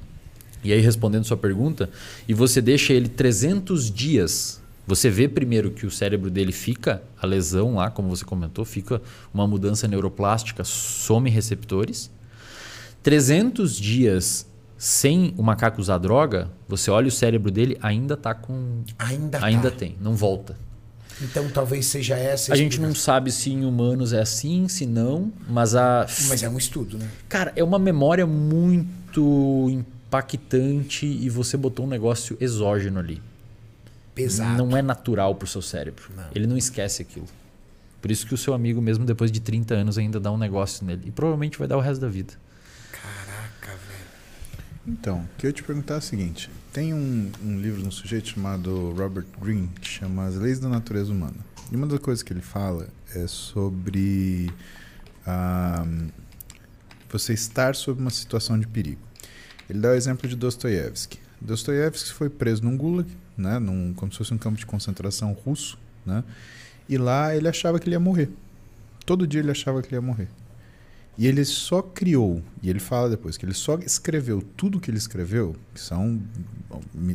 e 0.63 0.71
aí 0.71 0.83
respondendo 0.83 1.25
sua 1.25 1.39
pergunta, 1.39 1.89
e 2.29 2.35
você 2.35 2.61
deixa 2.61 2.93
ele 2.93 3.09
300 3.09 3.91
dias, 3.91 4.61
você 4.87 5.09
vê 5.09 5.29
primeiro 5.29 5.71
que 5.71 5.87
o 5.87 5.91
cérebro 5.91 6.29
dele 6.29 6.53
fica, 6.53 7.03
a 7.19 7.27
lesão 7.27 7.77
lá, 7.77 7.91
como 7.91 8.15
você 8.15 8.23
comentou, 8.23 8.67
fica 8.67 9.01
uma 9.33 9.47
mudança 9.47 9.89
neuroplástica, 9.89 10.63
some 10.63 11.31
receptores. 11.31 12.11
300 13.03 13.75
dias 13.75 14.47
sem 14.79 15.35
o 15.37 15.43
macaco 15.43 15.81
usar 15.81 15.99
droga, 15.99 16.49
você 16.69 16.89
olha 16.89 17.09
o 17.09 17.11
cérebro 17.11 17.51
dele, 17.51 17.77
ainda 17.83 18.17
tá 18.17 18.33
com. 18.33 18.85
Ainda, 18.97 19.45
Ainda 19.45 19.71
tá. 19.73 19.77
tem, 19.77 19.97
não 20.01 20.15
volta. 20.15 20.57
Então 21.21 21.51
talvez 21.51 21.87
seja 21.87 22.17
essa 22.17 22.53
A 22.53 22.57
gente 22.57 22.81
não 22.81 22.95
sabe 22.95 23.33
se 23.33 23.51
em 23.51 23.65
humanos 23.65 24.13
é 24.13 24.21
assim, 24.21 24.69
se 24.69 24.87
não, 24.87 25.33
mas 25.49 25.75
a. 25.75 26.07
Mas 26.29 26.45
é 26.45 26.49
um 26.49 26.57
estudo, 26.57 26.97
né? 26.97 27.09
Cara, 27.29 27.53
é 27.57 27.65
uma 27.65 27.79
memória 27.79 28.25
muito 28.25 29.69
impactante 29.69 31.07
e 31.07 31.29
você 31.29 31.57
botou 31.57 31.85
um 31.85 31.89
negócio 31.89 32.37
exógeno 32.41 33.01
ali. 33.01 33.21
Pesado. 34.15 34.65
Não 34.65 34.77
é 34.77 34.83
natural 34.83 35.35
pro 35.35 35.49
seu 35.49 35.61
cérebro. 35.61 36.05
Não. 36.17 36.25
Ele 36.33 36.47
não 36.47 36.57
esquece 36.57 37.03
aquilo. 37.03 37.27
Por 38.01 38.13
isso 38.13 38.25
que 38.27 38.35
o 38.35 38.39
seu 38.39 38.55
amigo, 38.55 38.81
mesmo 38.81 39.05
depois 39.05 39.33
de 39.33 39.41
30 39.41 39.75
anos, 39.75 39.99
ainda 39.99 40.21
dá 40.21 40.31
um 40.31 40.39
negócio 40.39 40.87
nele. 40.87 41.03
E 41.07 41.11
provavelmente 41.11 41.59
vai 41.59 41.67
dar 41.67 41.77
o 41.77 41.81
resto 41.81 42.01
da 42.01 42.09
vida. 42.09 42.35
Então, 44.89 45.19
o 45.19 45.29
que 45.37 45.47
eu 45.47 45.53
te 45.53 45.63
perguntar 45.63 45.97
é 45.97 45.99
o 45.99 46.03
seguinte: 46.03 46.51
tem 46.73 46.95
um, 46.95 47.31
um 47.45 47.61
livro 47.61 47.83
de 47.83 47.89
um 47.89 47.91
sujeito 47.91 48.29
chamado 48.29 48.93
Robert 48.93 49.27
Greene 49.39 49.69
que 49.81 49.87
chama 49.87 50.25
As 50.25 50.37
Leis 50.37 50.59
da 50.59 50.69
Natureza 50.69 51.13
Humana. 51.13 51.37
E 51.71 51.77
uma 51.77 51.87
das 51.87 51.99
coisas 51.99 52.23
que 52.23 52.33
ele 52.33 52.41
fala 52.41 52.89
é 53.15 53.27
sobre 53.27 54.51
ah, 55.27 55.87
você 57.11 57.35
estar 57.35 57.75
sob 57.75 58.01
uma 58.01 58.09
situação 58.09 58.59
de 58.59 58.67
perigo. 58.67 59.01
Ele 59.69 59.79
dá 59.79 59.91
o 59.91 59.93
exemplo 59.93 60.27
de 60.27 60.35
Dostoiévski. 60.35 61.19
Dostoiévski 61.39 62.11
foi 62.15 62.31
preso 62.31 62.65
num 62.65 62.75
gulag, 62.75 63.11
né, 63.37 63.59
num, 63.59 63.93
como 63.93 64.11
se 64.11 64.17
fosse 64.17 64.33
um 64.33 64.39
campo 64.39 64.57
de 64.57 64.65
concentração 64.65 65.33
russo, 65.33 65.79
né, 66.07 66.25
e 66.89 66.97
lá 66.97 67.37
ele 67.37 67.47
achava 67.47 67.79
que 67.79 67.87
ele 67.87 67.95
ia 67.95 68.01
morrer. 68.01 68.31
Todo 69.05 69.27
dia 69.27 69.41
ele 69.41 69.51
achava 69.51 69.83
que 69.83 69.89
ele 69.89 69.97
ia 69.97 70.01
morrer. 70.01 70.29
E 71.19 71.27
ele 71.27 71.45
só 71.45 71.83
criou, 71.83 72.41
e 72.63 72.71
ele 72.71 72.79
fala 72.79 73.11
depois, 73.11 73.37
que 73.37 73.45
ele 73.45 73.53
só 73.53 73.77
escreveu 73.79 74.41
tudo 74.57 74.79
que 74.79 74.89
ele 74.89 74.99
escreveu, 74.99 75.57
que 75.75 75.81
são 75.81 76.23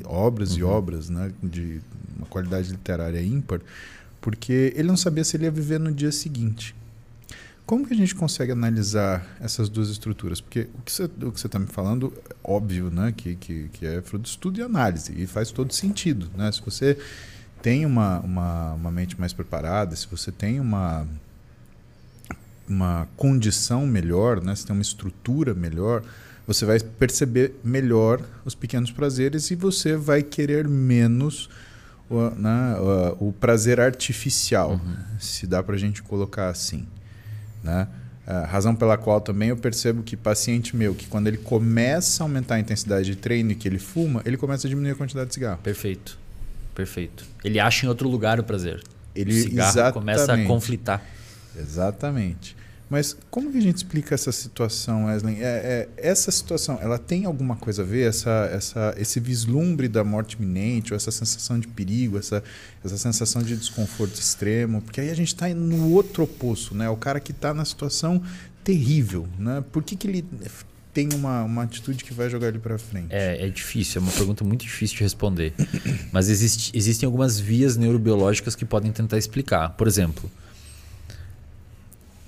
obras 0.04 0.52
e 0.58 0.64
obras 0.64 1.10
né, 1.10 1.32
de 1.42 1.82
uma 2.18 2.28
qualidade 2.28 2.70
literária 2.70 3.22
ímpar, 3.22 3.62
porque 4.20 4.74
ele 4.76 4.90
não 4.90 4.98
sabia 4.98 5.24
se 5.24 5.38
ele 5.38 5.46
ia 5.46 5.52
viver 5.52 5.80
no 5.80 5.90
dia 5.90 6.12
seguinte. 6.12 6.76
Como 7.66 7.88
que 7.88 7.94
a 7.94 7.96
gente 7.98 8.14
consegue 8.14 8.52
analisar 8.52 9.26
essas 9.40 9.70
duas 9.70 9.88
estruturas? 9.88 10.42
Porque 10.42 10.68
o 10.76 10.82
que 10.82 10.92
você 10.92 11.48
está 11.48 11.58
me 11.58 11.68
falando, 11.68 12.12
óbvio, 12.44 12.90
né? 12.90 13.14
que, 13.16 13.36
que, 13.36 13.70
que 13.72 13.86
é 13.86 14.02
fruto 14.02 14.24
de 14.24 14.30
estudo 14.30 14.60
e 14.60 14.64
análise, 14.64 15.14
e 15.16 15.26
faz 15.26 15.50
todo 15.50 15.74
sentido. 15.74 16.30
Né? 16.36 16.52
Se 16.52 16.62
você 16.62 16.98
tem 17.62 17.86
uma, 17.86 18.20
uma, 18.20 18.74
uma 18.74 18.92
mente 18.92 19.18
mais 19.18 19.32
preparada, 19.32 19.96
se 19.96 20.06
você 20.08 20.30
tem 20.30 20.60
uma, 20.60 21.08
uma 22.68 23.08
condição 23.18 23.86
melhor, 23.86 24.42
né? 24.42 24.56
se 24.56 24.66
tem 24.66 24.76
uma 24.76 24.82
estrutura 24.82 25.54
melhor, 25.54 26.04
você 26.46 26.66
vai 26.66 26.80
perceber 26.80 27.56
melhor 27.64 28.22
os 28.44 28.56
pequenos 28.56 28.92
prazeres 28.92 29.50
e 29.52 29.56
você 29.56 29.96
vai 29.96 30.22
querer 30.22 30.68
menos 30.68 31.50
o, 32.10 32.30
né, 32.32 32.76
o, 33.20 33.34
prazer 33.34 33.80
artificial, 33.80 34.72
Uhum. 34.72 34.96
se 35.20 35.48
dá 35.48 35.64
para 35.64 35.76
a 35.76 35.78
gente 35.78 36.04
colocar 36.04 36.50
assim. 36.50 36.86
Né? 37.64 37.88
A 38.26 38.46
razão 38.46 38.76
pela 38.76 38.98
qual 38.98 39.20
também 39.20 39.50
eu 39.50 39.58
percebo 39.58 40.04
que 40.04 40.16
paciente 40.16 40.76
meu, 40.76 40.94
que 40.94 41.08
quando 41.08 41.28
ele 41.28 41.38
começa 41.38 42.24
a 42.24 42.26
aumentar 42.26 42.56
a 42.56 42.60
intensidade 42.60 43.06
de 43.06 43.16
treino 43.16 43.52
e 43.52 43.56
que 43.56 43.68
ele 43.68 43.80
fuma, 43.80 44.22
ele 44.26 44.38
começa 44.38 44.68
a 44.68 44.70
diminuir 44.70 44.92
a 44.92 44.96
quantidade 44.96 45.28
de 45.30 45.34
cigarro. 45.34 45.60
Perfeito. 45.64 46.18
Perfeito. 46.76 47.26
Ele 47.44 47.60
acha 47.60 47.86
em 47.86 47.90
outro 47.90 48.08
lugar 48.10 48.40
o 48.40 48.44
prazer. 48.44 48.82
Ele 49.16 49.32
o 49.32 49.44
cigarro 49.44 49.94
começa 49.94 50.34
a 50.34 50.46
conflitar. 50.46 51.04
Exatamente. 51.58 52.56
Mas 52.90 53.18
como 53.32 53.52
que 53.52 53.58
a 53.58 53.62
gente 53.62 53.78
explica 53.78 54.14
essa 54.14 54.32
situação, 54.32 55.06
Wesley? 55.06 55.42
É, 55.42 55.44
é, 55.44 55.90
essa 55.98 56.30
situação, 56.30 56.78
ela 56.80 57.00
tem 57.00 57.26
alguma 57.26 57.56
coisa 57.56 57.82
a 57.82 57.86
ver? 57.86 58.08
Essa, 58.08 58.48
essa, 58.54 58.94
esse 58.98 59.20
vislumbre 59.20 59.88
da 59.88 60.04
morte 60.04 60.34
iminente, 60.34 60.94
ou 60.94 60.98
essa 60.98 61.10
sensação 61.10 61.60
de 61.60 61.68
perigo, 61.68 62.20
essa, 62.20 62.44
essa 62.86 62.98
sensação 62.98 63.42
de 63.42 63.58
desconforto 63.58 64.14
extremo? 64.14 64.80
Porque 64.80 65.02
aí 65.02 65.10
a 65.10 65.16
gente 65.16 65.30
está 65.30 65.50
no 65.50 65.92
outro 65.92 66.24
oposto, 66.24 66.76
né? 66.76 66.88
O 66.88 66.96
cara 66.96 67.20
que 67.20 67.32
está 67.32 67.52
na 67.52 67.66
situação 67.66 68.22
terrível, 68.64 69.28
né? 69.40 69.64
Por 69.72 69.82
que, 69.82 69.96
que 69.96 70.08
ele 70.08 70.26
tem 70.94 71.10
uma, 71.16 71.44
uma 71.44 71.64
atitude 71.64 72.04
que 72.04 72.14
vai 72.14 72.30
jogar 72.30 72.50
ele 72.50 72.60
para 72.60 72.78
frente? 72.78 73.08
É, 73.10 73.48
é 73.48 73.50
difícil, 73.50 74.02
é 74.02 74.04
uma 74.04 74.12
pergunta 74.12 74.44
muito 74.44 74.62
difícil 74.62 74.98
de 74.98 75.04
responder. 75.04 75.54
Mas 76.12 76.30
existe, 76.30 76.72
existem 76.78 77.08
algumas 77.08 77.40
vias 77.40 77.76
neurobiológicas 77.76 78.56
que 78.56 78.66
podem 78.66 78.92
tentar 78.92 79.18
explicar. 79.18 79.70
Por 79.70 79.88
exemplo, 79.88 80.30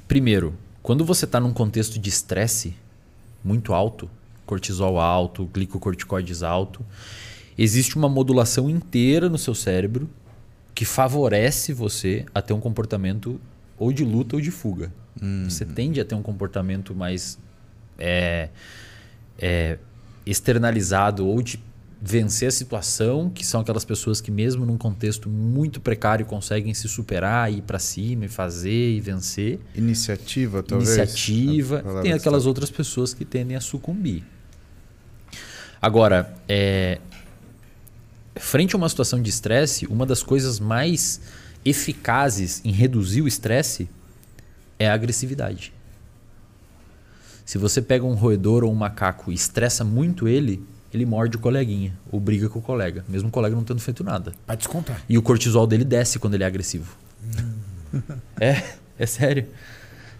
primeiro, 0.07 0.53
quando 0.81 1.03
você 1.03 1.25
está 1.25 1.39
num 1.39 1.53
contexto 1.53 1.99
de 1.99 2.09
estresse 2.09 2.75
muito 3.43 3.73
alto, 3.73 4.09
cortisol 4.45 4.99
alto, 4.99 5.45
glicocorticoides 5.45 6.43
alto, 6.43 6.85
existe 7.57 7.95
uma 7.95 8.09
modulação 8.09 8.69
inteira 8.69 9.29
no 9.29 9.37
seu 9.37 9.55
cérebro 9.55 10.09
que 10.73 10.85
favorece 10.85 11.73
você 11.73 12.25
a 12.33 12.41
ter 12.41 12.53
um 12.53 12.59
comportamento 12.59 13.39
ou 13.77 13.93
de 13.93 14.03
luta 14.03 14.35
ou 14.35 14.41
de 14.41 14.51
fuga. 14.51 14.91
Você 15.49 15.65
tende 15.65 16.01
a 16.01 16.05
ter 16.05 16.15
um 16.15 16.21
comportamento 16.21 16.93
mais 16.93 17.39
é, 17.97 18.49
é, 19.39 19.77
externalizado 20.25 21.25
ou 21.25 21.41
de 21.41 21.59
vencer 22.07 22.47
a 22.47 22.51
situação, 22.51 23.31
que 23.31 23.43
são 23.43 23.61
aquelas 23.61 23.83
pessoas 23.83 24.21
que 24.21 24.29
mesmo 24.29 24.63
num 24.63 24.77
contexto 24.77 25.27
muito 25.27 25.81
precário 25.81 26.23
conseguem 26.23 26.71
se 26.71 26.87
superar, 26.87 27.51
ir 27.51 27.63
para 27.63 27.79
cima 27.79 28.25
e 28.25 28.27
fazer 28.27 28.91
e 28.91 29.01
vencer. 29.01 29.59
Iniciativa, 29.73 30.61
talvez? 30.61 30.95
Iniciativa. 30.95 31.83
Tem 32.03 32.13
aquelas 32.13 32.45
outras 32.45 32.69
pessoas 32.69 33.11
que 33.11 33.25
tendem 33.25 33.57
a 33.57 33.59
sucumbir. 33.59 34.23
Agora, 35.81 36.31
é, 36.47 36.99
frente 38.35 38.75
a 38.75 38.77
uma 38.77 38.87
situação 38.87 39.19
de 39.19 39.31
estresse, 39.31 39.87
uma 39.87 40.05
das 40.05 40.21
coisas 40.21 40.59
mais 40.59 41.19
eficazes 41.65 42.61
em 42.63 42.71
reduzir 42.71 43.23
o 43.23 43.27
estresse 43.27 43.89
é 44.77 44.87
a 44.87 44.93
agressividade. 44.93 45.73
Se 47.43 47.57
você 47.57 47.81
pega 47.81 48.05
um 48.05 48.13
roedor 48.13 48.63
ou 48.63 48.71
um 48.71 48.75
macaco 48.75 49.31
e 49.31 49.35
estressa 49.35 49.83
muito 49.83 50.27
ele, 50.27 50.63
ele 50.95 51.05
morde 51.05 51.37
o 51.37 51.39
coleguinha 51.39 51.93
ou 52.11 52.19
briga 52.19 52.49
com 52.49 52.59
o 52.59 52.61
colega, 52.61 53.03
mesmo 53.07 53.29
o 53.29 53.31
colega 53.31 53.55
não 53.55 53.63
tendo 53.63 53.81
feito 53.81 54.03
nada. 54.03 54.33
Pra 54.45 54.55
descontar. 54.55 55.01
E 55.07 55.17
o 55.17 55.21
cortisol 55.21 55.67
dele 55.67 55.83
desce 55.83 56.17
quando 56.17 56.33
ele 56.35 56.43
é 56.43 56.47
agressivo. 56.47 56.95
é, 58.39 58.63
é 58.97 59.05
sério. 59.05 59.47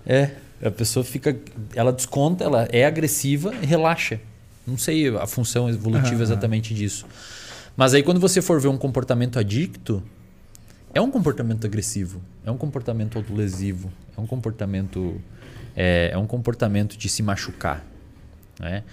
É. 0.06 0.32
A 0.64 0.72
pessoa 0.72 1.04
fica. 1.04 1.38
Ela 1.76 1.92
desconta, 1.92 2.44
ela 2.44 2.68
é 2.72 2.86
agressiva 2.86 3.54
e 3.62 3.66
relaxa. 3.66 4.20
Não 4.66 4.78
sei 4.78 5.16
a 5.16 5.28
função 5.28 5.70
evolutiva 5.70 6.24
exatamente 6.24 6.74
disso. 6.74 7.06
Mas 7.76 7.94
aí 7.94 8.02
quando 8.02 8.20
você 8.20 8.42
for 8.42 8.60
ver 8.60 8.70
um 8.70 8.78
comportamento 8.78 9.38
adicto, 9.38 10.02
é 10.94 11.02
um 11.02 11.12
comportamento 11.12 11.66
agressivo, 11.68 12.22
é 12.46 12.50
um 12.50 12.58
comportamento 12.58 13.18
autolesivo, 13.18 13.92
é 14.18 14.22
um 14.22 14.26
comportamento. 14.26 15.22
É, 15.76 16.12
é 16.14 16.18
um 16.18 16.26
comportamento 16.26 16.98
de 16.98 17.10
se 17.10 17.22
machucar. 17.22 17.86
Né? 18.60 18.84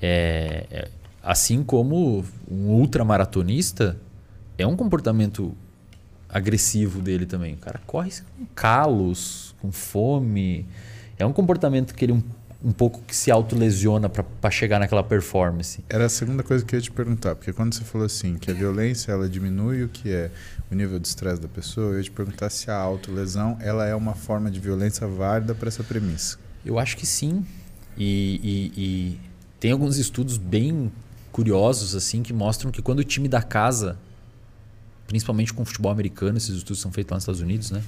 É, 0.00 0.66
é- 0.70 0.88
assim 1.22 1.62
como 1.62 2.24
um 2.50 2.68
ultramaratonista 2.70 3.96
é 4.58 4.66
um 4.66 4.76
comportamento 4.76 5.54
agressivo 6.28 7.00
dele 7.00 7.26
também. 7.26 7.54
O 7.54 7.58
cara 7.58 7.80
corre 7.86 8.10
com 8.38 8.46
calos, 8.54 9.54
com 9.60 9.72
fome. 9.72 10.66
É 11.18 11.26
um 11.26 11.32
comportamento 11.32 11.94
que 11.94 12.04
ele 12.04 12.12
um, 12.12 12.22
um 12.64 12.72
pouco 12.72 13.00
que 13.06 13.14
se 13.16 13.30
autolesiona 13.30 14.08
para 14.08 14.50
chegar 14.50 14.78
naquela 14.78 15.02
performance. 15.02 15.82
Era 15.88 16.06
a 16.06 16.08
segunda 16.08 16.42
coisa 16.42 16.64
que 16.64 16.74
eu 16.74 16.78
ia 16.78 16.82
te 16.82 16.90
perguntar, 16.90 17.34
porque 17.34 17.52
quando 17.52 17.74
você 17.74 17.82
falou 17.84 18.04
assim, 18.06 18.36
que 18.38 18.50
a 18.50 18.54
violência 18.54 19.12
ela 19.12 19.28
diminui 19.28 19.82
o 19.82 19.88
que 19.88 20.10
é 20.12 20.30
o 20.70 20.74
nível 20.74 20.98
de 20.98 21.08
estresse 21.08 21.40
da 21.40 21.48
pessoa, 21.48 21.92
eu 21.92 21.96
ia 21.98 22.02
te 22.04 22.10
perguntar 22.10 22.48
se 22.50 22.70
a 22.70 22.76
autolesão 22.76 23.56
ela 23.60 23.86
é 23.86 23.94
uma 23.94 24.14
forma 24.14 24.50
de 24.50 24.60
violência 24.60 25.06
válida 25.06 25.54
para 25.54 25.68
essa 25.68 25.82
premissa. 25.82 26.38
Eu 26.64 26.78
acho 26.78 26.96
que 26.96 27.06
sim. 27.06 27.44
E, 27.96 28.40
e- 28.42 28.72
e 28.76 29.20
tem 29.58 29.72
alguns 29.72 29.96
estudos 29.98 30.36
bem 30.38 30.92
curiosos 31.32 31.94
assim 31.94 32.22
que 32.22 32.32
mostram 32.32 32.70
que 32.70 32.82
quando 32.82 33.00
o 33.00 33.04
time 33.04 33.28
da 33.28 33.42
casa, 33.42 33.96
principalmente 35.06 35.52
com 35.52 35.62
o 35.62 35.64
futebol 35.66 35.90
americano, 35.90 36.36
esses 36.38 36.56
estudos 36.56 36.80
são 36.80 36.92
feitos 36.92 37.10
lá 37.10 37.16
nos 37.16 37.24
Estados 37.24 37.40
Unidos, 37.40 37.70
né? 37.70 37.82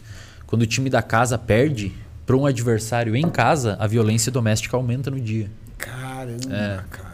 Quando 0.47 0.63
o 0.63 0.67
time 0.67 0.91
da 0.91 1.03
casa 1.03 1.39
perde 1.39 1.93
para 2.27 2.37
um 2.37 2.47
adversário 2.47 3.17
em 3.17 3.29
casa, 3.31 3.77
a 3.81 3.87
violência 3.87 4.31
doméstica 4.31 4.77
aumenta 4.77 5.11
no 5.11 5.21
dia. 5.21 5.51
Caramba, 5.79 6.55
É. 6.55 6.85
cara. 6.91 7.13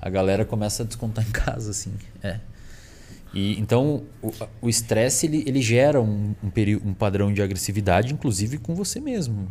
A 0.00 0.08
galera 0.08 0.44
começa 0.44 0.82
a 0.82 0.86
descontar 0.86 1.26
em 1.26 1.30
casa, 1.30 1.70
assim. 1.70 1.92
É. 2.22 2.38
E, 3.32 3.58
então, 3.60 4.02
o- 4.60 4.68
estresse 4.68 5.26
ele, 5.26 5.44
ele 5.46 5.62
gera 5.62 6.00
um, 6.00 6.34
um, 6.42 6.50
um 6.88 6.94
padrão 6.94 7.32
de 7.32 7.40
agressividade, 7.42 8.12
inclusive 8.12 8.58
com 8.58 8.74
você 8.74 8.98
mesmo. 9.00 9.48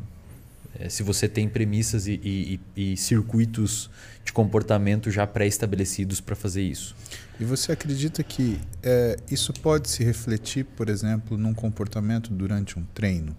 É, 0.77 0.89
se 0.89 1.01
você 1.03 1.27
tem 1.27 1.47
premissas 1.47 2.07
e- 2.07 2.59
e- 2.75 2.91
e 2.93 2.97
circuitos 2.97 3.89
de 4.29 4.33
comportamento 4.33 5.09
já 5.09 5.25
pré-estabelecidos 5.25 6.21
para 6.21 6.35
fazer 6.35 6.61
isso. 6.61 6.95
E 7.39 7.43
você 7.43 7.71
acredita 7.71 8.23
que 8.23 8.59
é, 8.83 9.17
isso 9.29 9.51
pode 9.53 9.89
se 9.89 10.03
refletir, 10.03 10.65
por 10.65 10.87
exemplo, 10.87 11.35
num 11.35 11.53
comportamento 11.53 12.31
durante 12.31 12.77
um 12.77 12.83
treino? 12.93 13.35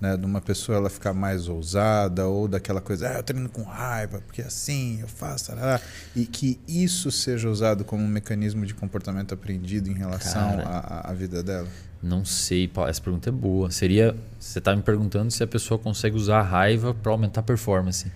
Né, 0.00 0.16
de 0.16 0.26
uma 0.26 0.40
pessoa 0.40 0.76
ela 0.76 0.90
ficar 0.90 1.14
mais 1.14 1.48
ousada 1.48 2.26
ou 2.26 2.48
daquela 2.48 2.80
coisa, 2.80 3.08
ah, 3.08 3.18
eu 3.18 3.22
treino 3.22 3.48
com 3.48 3.62
raiva, 3.62 4.20
porque 4.26 4.42
assim 4.42 5.00
eu 5.00 5.06
faço, 5.06 5.46
tarará", 5.46 5.80
e 6.16 6.26
que 6.26 6.60
isso 6.66 7.12
seja 7.12 7.48
usado 7.48 7.84
como 7.84 8.02
um 8.02 8.08
mecanismo 8.08 8.66
de 8.66 8.74
comportamento 8.74 9.32
aprendido 9.32 9.88
em 9.88 9.94
relação 9.94 10.58
à 10.66 11.10
vida 11.14 11.44
dela? 11.44 11.68
Não 12.02 12.24
sei, 12.24 12.66
Paulo, 12.68 12.90
essa 12.90 13.00
pergunta 13.00 13.30
é 13.30 13.32
boa. 13.32 13.70
Seria. 13.70 14.14
Você 14.38 14.58
está 14.58 14.74
me 14.76 14.82
perguntando 14.82 15.30
se 15.30 15.42
a 15.42 15.46
pessoa 15.46 15.78
consegue 15.78 16.16
usar 16.16 16.40
a 16.40 16.42
raiva 16.42 16.92
para 16.92 17.12
aumentar 17.12 17.40
a 17.40 17.44
performance. 17.44 18.12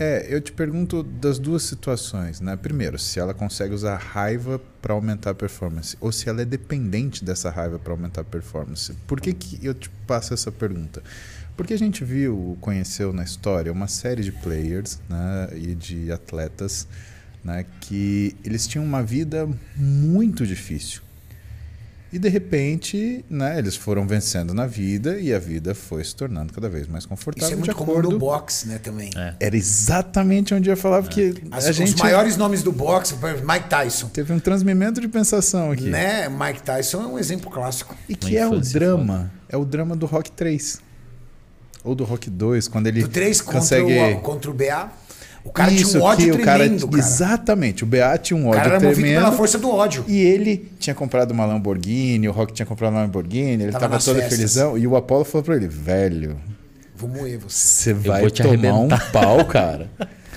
É, 0.00 0.26
eu 0.28 0.40
te 0.40 0.52
pergunto 0.52 1.02
das 1.02 1.40
duas 1.40 1.64
situações, 1.64 2.40
né? 2.40 2.56
Primeiro, 2.56 2.96
se 2.98 3.18
ela 3.18 3.34
consegue 3.34 3.74
usar 3.74 3.96
raiva 3.96 4.60
para 4.80 4.94
aumentar 4.94 5.30
a 5.30 5.34
performance, 5.34 5.96
ou 6.00 6.12
se 6.12 6.28
ela 6.28 6.42
é 6.42 6.44
dependente 6.44 7.24
dessa 7.24 7.50
raiva 7.50 7.80
para 7.80 7.92
aumentar 7.92 8.20
a 8.20 8.24
performance. 8.24 8.92
Por 9.08 9.20
que, 9.20 9.32
que 9.32 9.64
eu 9.66 9.74
te 9.74 9.90
passo 10.06 10.32
essa 10.32 10.52
pergunta? 10.52 11.02
Porque 11.56 11.74
a 11.74 11.78
gente 11.78 12.04
viu, 12.04 12.56
conheceu 12.60 13.12
na 13.12 13.24
história 13.24 13.72
uma 13.72 13.88
série 13.88 14.22
de 14.22 14.30
players 14.30 15.00
né, 15.08 15.48
e 15.56 15.74
de 15.74 16.12
atletas 16.12 16.86
né, 17.42 17.66
que 17.80 18.36
eles 18.44 18.68
tinham 18.68 18.84
uma 18.84 19.02
vida 19.02 19.48
muito 19.74 20.46
difícil. 20.46 21.02
E 22.10 22.18
de 22.18 22.28
repente, 22.28 23.22
né, 23.28 23.58
eles 23.58 23.76
foram 23.76 24.06
vencendo 24.06 24.54
na 24.54 24.66
vida 24.66 25.20
e 25.20 25.34
a 25.34 25.38
vida 25.38 25.74
foi 25.74 26.02
se 26.02 26.16
tornando 26.16 26.52
cada 26.54 26.66
vez 26.68 26.86
mais 26.86 27.04
confortável 27.04 27.48
Isso 27.48 27.52
é 27.52 27.56
de 27.56 27.60
muito 27.66 27.76
comum 27.76 27.90
acordo 27.92 28.10
no 28.12 28.18
boxe, 28.18 28.66
né, 28.66 28.78
também. 28.78 29.10
É. 29.14 29.34
era 29.38 29.54
exatamente 29.56 30.54
onde 30.54 30.70
eu 30.70 30.72
ia 30.72 30.76
falar, 30.76 31.02
porque 31.02 31.34
As- 31.50 31.66
a 31.66 31.70
Os 31.70 31.76
gente 31.76 31.98
maiores 31.98 32.36
nomes 32.38 32.62
do 32.62 32.72
boxe, 32.72 33.14
Mike 33.46 33.68
Tyson. 33.68 34.08
teve 34.08 34.32
um 34.32 34.38
transmimento 34.38 35.00
de 35.02 35.08
pensação 35.08 35.70
aqui. 35.70 35.90
Né? 35.90 36.28
Mike 36.30 36.62
Tyson 36.62 37.02
é 37.02 37.06
um 37.06 37.18
exemplo 37.18 37.50
clássico. 37.50 37.94
E 38.08 38.14
que 38.16 38.36
é 38.38 38.46
o 38.48 38.58
drama, 38.58 39.30
é 39.48 39.56
o 39.58 39.64
drama 39.66 39.94
do 39.94 40.06
Rock 40.06 40.30
3. 40.32 40.80
Ou 41.84 41.94
do 41.94 42.04
Rock 42.04 42.28
2, 42.30 42.68
quando 42.68 42.86
ele 42.86 43.02
Do 43.02 43.08
3 43.08 43.40
contra, 43.40 43.60
consegue... 43.60 43.98
o, 44.14 44.20
contra 44.20 44.50
o 44.50 44.54
BA. 44.54 44.90
O 45.48 45.52
cara 45.52 45.70
Isso, 45.72 45.92
tinha 45.92 46.02
um 46.02 46.06
ódio 46.06 46.36
que 46.36 46.42
o 46.42 46.44
cara, 46.44 46.58
tremendo, 46.58 46.88
cara. 46.88 46.98
Exatamente, 47.02 47.82
o 47.84 47.86
BA 47.86 48.18
tinha 48.18 48.36
um 48.36 48.44
O 48.44 48.48
ódio 48.48 48.60
cara 48.62 48.74
era 48.76 48.80
movido 48.84 49.00
tremendo. 49.00 49.22
pela 49.24 49.32
força 49.36 49.58
do 49.58 49.70
ódio. 49.70 50.04
E 50.06 50.18
ele 50.18 50.70
tinha 50.78 50.94
comprado 50.94 51.30
uma 51.30 51.46
Lamborghini, 51.46 52.28
o 52.28 52.32
Rock 52.32 52.52
tinha 52.52 52.66
comprado 52.66 52.92
uma 52.92 53.00
Lamborghini, 53.00 53.62
ele 53.64 53.72
Tava 53.72 53.88
tava, 53.88 53.98
todo 54.04 54.16
festas. 54.16 54.36
felizão. 54.36 54.76
E 54.76 54.86
o 54.86 54.94
Apollo 54.96 55.24
falou 55.24 55.42
pra 55.44 55.56
ele, 55.56 55.66
velho, 55.68 56.36
Vou 56.94 57.08
moer 57.08 57.38
você. 57.38 57.94
Você 57.94 57.94
vai 57.94 58.20
vou 58.22 58.30
te 58.30 58.42
tomar 58.42 58.54
arrebentar. 58.54 59.08
um 59.08 59.12
pau, 59.12 59.44
cara. 59.44 59.88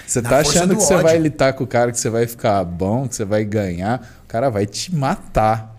Você 0.05 0.21
tá 0.21 0.39
achando 0.39 0.69
do 0.69 0.75
que 0.77 0.83
você 0.83 0.95
vai 0.97 1.17
lutar 1.17 1.53
com 1.53 1.63
o 1.63 1.67
cara, 1.67 1.91
que 1.91 1.99
você 1.99 2.09
vai 2.09 2.27
ficar 2.27 2.63
bom, 2.63 3.07
que 3.07 3.15
você 3.15 3.25
vai 3.25 3.43
ganhar. 3.43 4.21
O 4.23 4.27
cara 4.27 4.49
vai 4.49 4.65
te 4.65 4.93
matar. 4.93 5.70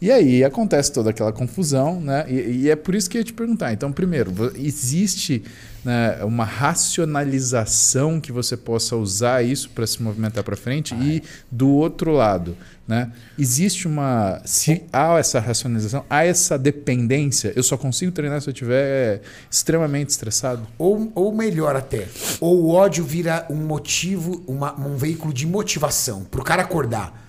E 0.00 0.10
aí 0.10 0.42
acontece 0.42 0.90
toda 0.92 1.10
aquela 1.10 1.30
confusão, 1.32 2.00
né? 2.00 2.24
E, 2.28 2.62
e 2.62 2.70
é 2.70 2.76
por 2.76 2.94
isso 2.94 3.08
que 3.10 3.18
eu 3.18 3.20
ia 3.20 3.24
te 3.24 3.34
perguntar. 3.34 3.72
Então, 3.72 3.92
primeiro, 3.92 4.32
existe 4.56 5.42
né, 5.84 6.18
uma 6.24 6.44
racionalização 6.44 8.20
que 8.20 8.32
você 8.32 8.56
possa 8.56 8.96
usar 8.96 9.42
isso 9.44 9.68
para 9.70 9.86
se 9.86 10.02
movimentar 10.02 10.42
para 10.42 10.56
frente? 10.56 10.94
E 10.94 11.22
do 11.50 11.68
outro 11.68 12.12
lado, 12.12 12.56
né? 12.88 13.12
Existe 13.38 13.86
uma. 13.86 14.40
Se 14.44 14.82
há 14.92 15.18
essa 15.18 15.38
racionalização, 15.38 16.04
há 16.08 16.24
essa 16.24 16.58
dependência, 16.58 17.52
eu 17.54 17.62
só 17.62 17.76
consigo 17.76 18.10
treinar 18.12 18.40
se 18.40 18.48
eu 18.48 18.52
estiver 18.52 19.20
extremamente 19.50 20.08
estressado? 20.10 20.66
Ou, 20.78 21.12
ou 21.14 21.32
melhor 21.34 21.76
até, 21.76 22.08
ou 22.40 22.62
o 22.64 22.70
ódio 22.70 23.04
vira 23.04 23.46
um 23.50 23.56
motivo, 23.56 24.42
uma- 24.46 24.74
um 24.80 24.96
veículo 24.96 25.32
de 25.32 25.46
motivação 25.46 26.24
pro 26.24 26.42
cara 26.42 26.62
acordar. 26.62 27.19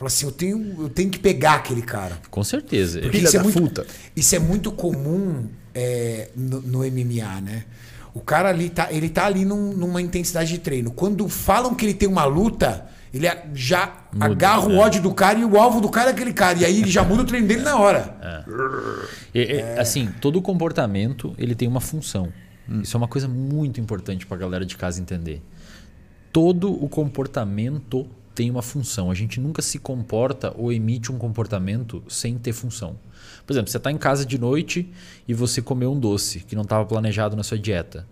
Fala 0.00 0.08
assim, 0.08 0.24
eu 0.24 0.32
tenho, 0.32 0.76
eu 0.84 0.88
tenho 0.88 1.10
que 1.10 1.18
pegar 1.18 1.56
aquele 1.56 1.82
cara. 1.82 2.18
Com 2.30 2.42
certeza. 2.42 3.00
Porque 3.02 3.18
Filha 3.18 3.28
isso 3.28 3.36
é 3.36 3.42
muito, 3.42 3.60
puta. 3.60 3.86
Isso 4.16 4.34
é 4.34 4.38
muito 4.38 4.72
comum 4.72 5.44
é, 5.74 6.30
no, 6.34 6.62
no 6.62 6.78
MMA, 6.78 7.40
né? 7.42 7.64
O 8.14 8.20
cara 8.20 8.48
ali 8.48 8.70
tá, 8.70 8.88
ele 8.90 9.10
tá 9.10 9.26
ali 9.26 9.44
num- 9.44 9.74
numa 9.74 10.00
intensidade 10.00 10.48
de 10.50 10.58
treino. 10.58 10.90
Quando 10.90 11.28
falam 11.28 11.74
que 11.74 11.84
ele 11.84 11.92
tem 11.92 12.08
uma 12.08 12.24
luta, 12.24 12.86
ele 13.12 13.26
já 13.52 14.06
Muda, 14.10 14.24
agarra 14.24 14.68
o 14.68 14.72
é. 14.72 14.76
ódio 14.78 15.02
do 15.02 15.12
cara 15.12 15.38
e 15.38 15.44
o 15.44 15.58
alvo 15.58 15.82
do 15.82 15.90
cara 15.90 16.08
é 16.08 16.12
aquele 16.14 16.32
cara. 16.32 16.58
E 16.60 16.64
aí 16.64 16.80
ele 16.80 16.90
já 16.90 17.04
muda 17.04 17.20
o 17.20 17.26
treino 17.26 17.46
dele 17.46 17.60
na 17.60 17.76
hora. 17.78 18.46
E- 19.34 19.38
e, 19.58 19.60
Assim, 19.78 20.08
todo 20.18 20.40
comportamento 20.40 21.34
ele 21.36 21.54
tem 21.54 21.68
uma 21.68 21.78
função. 21.80 22.32
Hum. 22.66 22.80
Isso 22.80 22.96
é 22.96 22.98
uma 22.98 23.06
coisa 23.06 23.28
muito 23.28 23.78
importante 23.78 24.24
para 24.26 24.38
a 24.38 24.40
galera 24.40 24.64
de 24.64 24.78
casa 24.78 24.98
entender. 24.98 25.42
Todo 26.32 26.72
o 26.72 26.88
comportamento 26.88 28.08
tem 28.34 28.50
uma 28.50 28.62
função. 28.62 29.10
A 29.10 29.14
gente 29.14 29.40
nunca 29.40 29.62
se 29.62 29.78
comporta 29.78 30.52
ou 30.56 30.72
emite 30.72 31.12
um 31.12 31.18
comportamento 31.18 32.02
sem 32.08 32.38
ter 32.38 32.52
função. 32.52 32.96
Por 33.46 33.52
exemplo, 33.52 33.70
você 33.70 33.76
está 33.76 33.90
em 33.90 33.98
casa 33.98 34.24
de 34.24 34.38
noite 34.38 34.90
e 35.26 35.34
você 35.34 35.60
comeu 35.60 35.92
um 35.92 35.98
doce 35.98 36.40
que 36.40 36.54
não 36.54 36.62
estava 36.62 36.84
planejado 36.84 37.36
na 37.36 37.42
sua 37.42 37.58
dieta. 37.58 38.06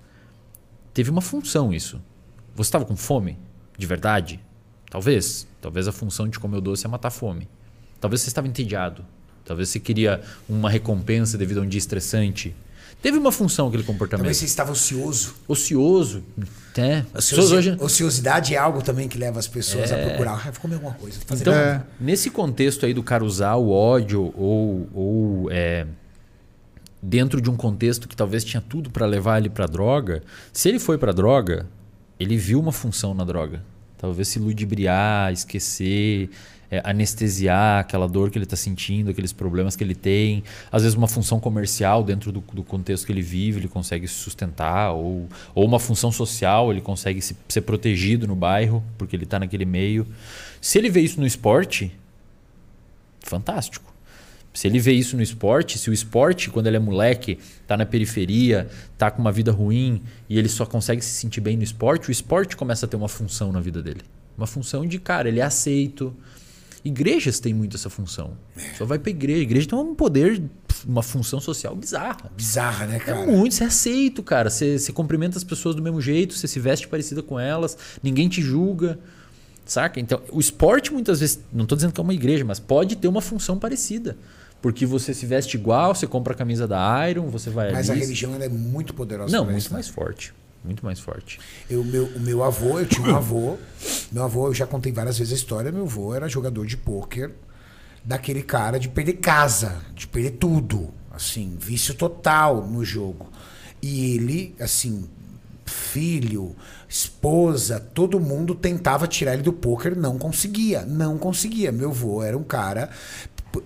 Teve 0.92 1.10
uma 1.10 1.20
função 1.20 1.72
isso. 1.72 2.00
Você 2.54 2.68
estava 2.68 2.84
com 2.84 2.96
fome? 2.96 3.38
De 3.76 3.86
verdade? 3.86 4.40
Talvez. 4.90 5.46
Talvez 5.60 5.86
a 5.86 5.92
função 5.92 6.28
de 6.28 6.38
comer 6.38 6.58
o 6.58 6.60
doce 6.60 6.86
é 6.86 6.88
matar 6.88 7.08
a 7.08 7.12
fome. 7.12 7.48
Talvez 8.00 8.20
você 8.20 8.28
estava 8.28 8.48
entediado. 8.48 9.04
Talvez 9.44 9.68
você 9.68 9.80
queria 9.80 10.20
uma 10.48 10.68
recompensa 10.68 11.38
devido 11.38 11.58
a 11.58 11.62
um 11.62 11.68
dia 11.68 11.78
estressante. 11.78 12.54
Teve 13.00 13.16
uma 13.16 13.30
função 13.30 13.68
aquele 13.68 13.84
comportamento. 13.84 14.24
Talvez 14.24 14.36
você 14.38 14.44
estava 14.44 14.72
ocioso. 14.72 15.34
Ocioso. 15.46 16.22
Pessoas 17.12 17.46
Ociosi- 17.46 17.54
hoje. 17.54 17.76
Ociosidade 17.80 18.54
é 18.54 18.58
algo 18.58 18.82
também 18.82 19.08
que 19.08 19.16
leva 19.16 19.38
as 19.38 19.46
pessoas 19.46 19.90
a 19.92 19.96
procurar. 19.96 20.32
Ah, 20.46 20.50
vou 20.50 20.60
comer 20.60 20.74
alguma 20.74 20.94
coisa. 20.94 21.18
Então, 21.32 21.52
nada. 21.52 21.86
nesse 22.00 22.30
contexto 22.30 22.84
aí 22.86 22.92
do 22.94 23.02
cara 23.02 23.24
usar 23.24 23.54
o 23.54 23.70
ódio 23.70 24.32
ou, 24.36 24.88
ou 24.92 25.50
é, 25.50 25.86
dentro 27.02 27.40
de 27.40 27.48
um 27.48 27.56
contexto 27.56 28.08
que 28.08 28.16
talvez 28.16 28.44
tinha 28.44 28.60
tudo 28.60 28.90
para 28.90 29.06
levar 29.06 29.38
ele 29.38 29.48
para 29.50 29.66
droga, 29.66 30.22
se 30.52 30.68
ele 30.68 30.78
foi 30.78 30.98
para 30.98 31.12
droga, 31.12 31.66
ele 32.18 32.36
viu 32.36 32.58
uma 32.60 32.72
função 32.72 33.14
na 33.14 33.24
droga. 33.24 33.62
Talvez 33.98 34.28
se 34.28 34.38
ludibriar, 34.38 35.32
esquecer, 35.32 36.30
é, 36.70 36.80
anestesiar 36.84 37.80
aquela 37.80 38.06
dor 38.06 38.30
que 38.30 38.38
ele 38.38 38.44
está 38.44 38.56
sentindo, 38.56 39.10
aqueles 39.10 39.32
problemas 39.32 39.74
que 39.74 39.82
ele 39.82 39.94
tem. 39.94 40.44
Às 40.70 40.82
vezes 40.82 40.96
uma 40.96 41.08
função 41.08 41.40
comercial 41.40 42.04
dentro 42.04 42.30
do, 42.30 42.40
do 42.52 42.62
contexto 42.62 43.04
que 43.06 43.12
ele 43.12 43.22
vive, 43.22 43.60
ele 43.60 43.68
consegue 43.68 44.06
se 44.06 44.14
sustentar. 44.14 44.92
Ou, 44.92 45.28
ou 45.54 45.64
uma 45.64 45.78
função 45.80 46.12
social, 46.12 46.70
ele 46.70 46.80
consegue 46.80 47.20
se- 47.20 47.36
ser 47.48 47.62
protegido 47.62 48.26
no 48.26 48.36
bairro, 48.36 48.84
porque 48.96 49.16
ele 49.16 49.24
está 49.24 49.38
naquele 49.38 49.64
meio. 49.64 50.06
Se 50.60 50.78
ele 50.78 50.88
vê 50.90 51.00
isso 51.00 51.18
no 51.20 51.26
esporte, 51.26 51.92
fantástico. 53.20 53.92
Se 54.58 54.66
ele 54.66 54.80
vê 54.80 54.90
isso 54.90 55.16
no 55.16 55.22
esporte, 55.22 55.78
se 55.78 55.88
o 55.88 55.92
esporte, 55.92 56.50
quando 56.50 56.66
ele 56.66 56.74
é 56.74 56.80
moleque, 56.80 57.38
tá 57.64 57.76
na 57.76 57.86
periferia, 57.86 58.66
tá 58.98 59.08
com 59.08 59.20
uma 59.20 59.30
vida 59.30 59.52
ruim 59.52 60.02
e 60.28 60.36
ele 60.36 60.48
só 60.48 60.66
consegue 60.66 61.00
se 61.00 61.12
sentir 61.12 61.40
bem 61.40 61.56
no 61.56 61.62
esporte, 61.62 62.08
o 62.08 62.10
esporte 62.10 62.56
começa 62.56 62.84
a 62.84 62.88
ter 62.88 62.96
uma 62.96 63.06
função 63.08 63.52
na 63.52 63.60
vida 63.60 63.80
dele. 63.80 64.00
Uma 64.36 64.48
função 64.48 64.84
de, 64.84 64.98
cara, 64.98 65.28
ele 65.28 65.38
é 65.38 65.44
aceito. 65.44 66.12
Igrejas 66.84 67.38
têm 67.38 67.54
muito 67.54 67.76
essa 67.76 67.88
função. 67.88 68.32
Só 68.76 68.84
vai 68.84 68.98
pra 68.98 69.10
igreja. 69.10 69.38
A 69.38 69.42
igreja 69.42 69.68
tem 69.68 69.78
um 69.78 69.94
poder, 69.94 70.42
uma 70.84 71.04
função 71.04 71.38
social 71.40 71.76
bizarra. 71.76 72.28
Bizarra, 72.36 72.86
né, 72.86 72.96
É 72.96 72.98
cara? 72.98 73.26
muito, 73.26 73.54
você 73.54 73.62
é 73.62 73.68
aceito, 73.68 74.24
cara. 74.24 74.50
Você, 74.50 74.76
você 74.76 74.92
cumprimenta 74.92 75.38
as 75.38 75.44
pessoas 75.44 75.76
do 75.76 75.82
mesmo 75.82 76.00
jeito, 76.00 76.34
você 76.34 76.48
se 76.48 76.58
veste 76.58 76.88
parecida 76.88 77.22
com 77.22 77.38
elas, 77.38 77.78
ninguém 78.02 78.28
te 78.28 78.42
julga. 78.42 78.98
Saca? 79.64 80.00
Então, 80.00 80.20
o 80.32 80.40
esporte 80.40 80.92
muitas 80.92 81.20
vezes, 81.20 81.38
não 81.52 81.62
estou 81.62 81.76
dizendo 81.76 81.92
que 81.92 82.00
é 82.00 82.02
uma 82.02 82.14
igreja, 82.14 82.44
mas 82.44 82.58
pode 82.58 82.96
ter 82.96 83.06
uma 83.06 83.20
função 83.20 83.56
parecida. 83.56 84.16
Porque 84.60 84.84
você 84.84 85.14
se 85.14 85.24
veste 85.24 85.56
igual, 85.56 85.94
você 85.94 86.06
compra 86.06 86.32
a 86.34 86.36
camisa 86.36 86.66
da 86.66 87.08
Iron, 87.08 87.28
você 87.28 87.48
vai 87.48 87.72
Mas 87.72 87.88
a 87.88 87.92
ali. 87.92 88.00
religião 88.00 88.34
ela 88.34 88.44
é 88.44 88.48
muito 88.48 88.92
poderosa. 88.92 89.36
Não, 89.36 89.44
muito 89.44 89.58
isso, 89.58 89.70
né? 89.70 89.74
mais 89.74 89.88
forte. 89.88 90.34
Muito 90.64 90.84
mais 90.84 90.98
forte. 90.98 91.38
Eu, 91.70 91.84
meu, 91.84 92.06
o 92.06 92.20
meu 92.20 92.42
avô, 92.42 92.80
eu 92.80 92.86
tinha 92.86 93.06
um 93.06 93.14
avô. 93.16 93.56
Meu 94.10 94.24
avô, 94.24 94.48
eu 94.48 94.54
já 94.54 94.66
contei 94.66 94.90
várias 94.90 95.16
vezes 95.16 95.32
a 95.32 95.36
história. 95.36 95.70
Meu 95.70 95.84
avô 95.84 96.14
era 96.14 96.28
jogador 96.28 96.66
de 96.66 96.76
pôquer, 96.76 97.30
daquele 98.04 98.42
cara 98.42 98.78
de 98.78 98.88
perder 98.88 99.14
casa, 99.14 99.80
de 99.94 100.06
perder 100.08 100.32
tudo. 100.32 100.92
Assim, 101.12 101.56
vício 101.58 101.94
total 101.94 102.66
no 102.66 102.84
jogo. 102.84 103.30
E 103.80 104.14
ele, 104.14 104.54
assim, 104.58 105.08
filho, 105.64 106.56
esposa, 106.88 107.78
todo 107.78 108.18
mundo 108.18 108.54
tentava 108.54 109.06
tirar 109.06 109.34
ele 109.34 109.42
do 109.42 109.52
pôquer, 109.52 109.94
não 109.96 110.18
conseguia, 110.18 110.84
não 110.84 111.16
conseguia. 111.16 111.70
Meu 111.70 111.90
avô 111.90 112.22
era 112.22 112.36
um 112.36 112.42
cara. 112.42 112.90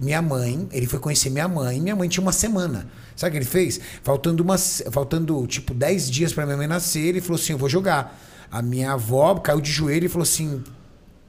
Minha 0.01 0.23
mãe, 0.23 0.69
ele 0.73 0.87
foi 0.87 0.99
conhecer 0.99 1.31
minha 1.31 1.49
mãe, 1.49 1.81
minha 1.81 1.97
mãe 1.97 2.09
tinha 2.09 2.23
uma 2.23 2.33
semana. 2.33 2.87
Sabe 3.17 3.31
o 3.31 3.33
que 3.33 3.39
ele 3.39 3.45
fez? 3.45 3.81
Faltando, 4.03 4.43
umas, 4.43 4.83
faltando 4.91 5.47
tipo 5.47 5.75
10 5.75 6.11
dias 6.11 6.33
pra 6.33 6.47
minha 6.47 6.57
mãe 6.57 6.67
nascer, 6.67 7.01
ele 7.01 7.21
falou 7.21 7.41
assim: 7.41 7.53
Eu 7.53 7.59
vou 7.59 7.69
jogar. 7.69 8.19
A 8.51 8.63
minha 8.63 8.93
avó 8.93 9.35
caiu 9.37 9.61
de 9.61 9.71
joelho 9.71 10.07
e 10.07 10.09
falou 10.09 10.23
assim: 10.23 10.63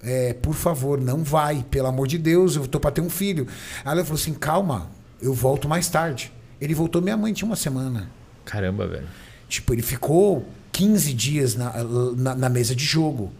é, 0.03 0.33
Por 0.33 0.53
favor, 0.53 0.99
não 0.99 1.23
vai, 1.23 1.65
pelo 1.69 1.87
amor 1.87 2.07
de 2.07 2.17
Deus, 2.17 2.55
eu 2.55 2.67
tô 2.67 2.79
pra 2.79 2.91
ter 2.91 3.01
um 3.01 3.09
filho. 3.09 3.47
Aí 3.83 3.91
ela 3.91 4.03
falou 4.03 4.19
assim: 4.19 4.33
Calma, 4.33 4.89
eu 5.21 5.33
volto 5.33 5.67
mais 5.67 5.89
tarde. 5.89 6.31
Ele 6.61 6.73
voltou, 6.73 7.01
minha 7.01 7.17
mãe 7.17 7.33
tinha 7.33 7.47
uma 7.47 7.55
semana. 7.55 8.09
Caramba, 8.45 8.87
velho. 8.87 9.07
Tipo, 9.49 9.73
ele 9.73 9.81
ficou 9.81 10.47
15 10.71 11.13
dias 11.13 11.55
na, 11.55 11.73
na, 12.15 12.35
na 12.35 12.49
mesa 12.49 12.75
de 12.75 12.83
jogo. 12.83 13.31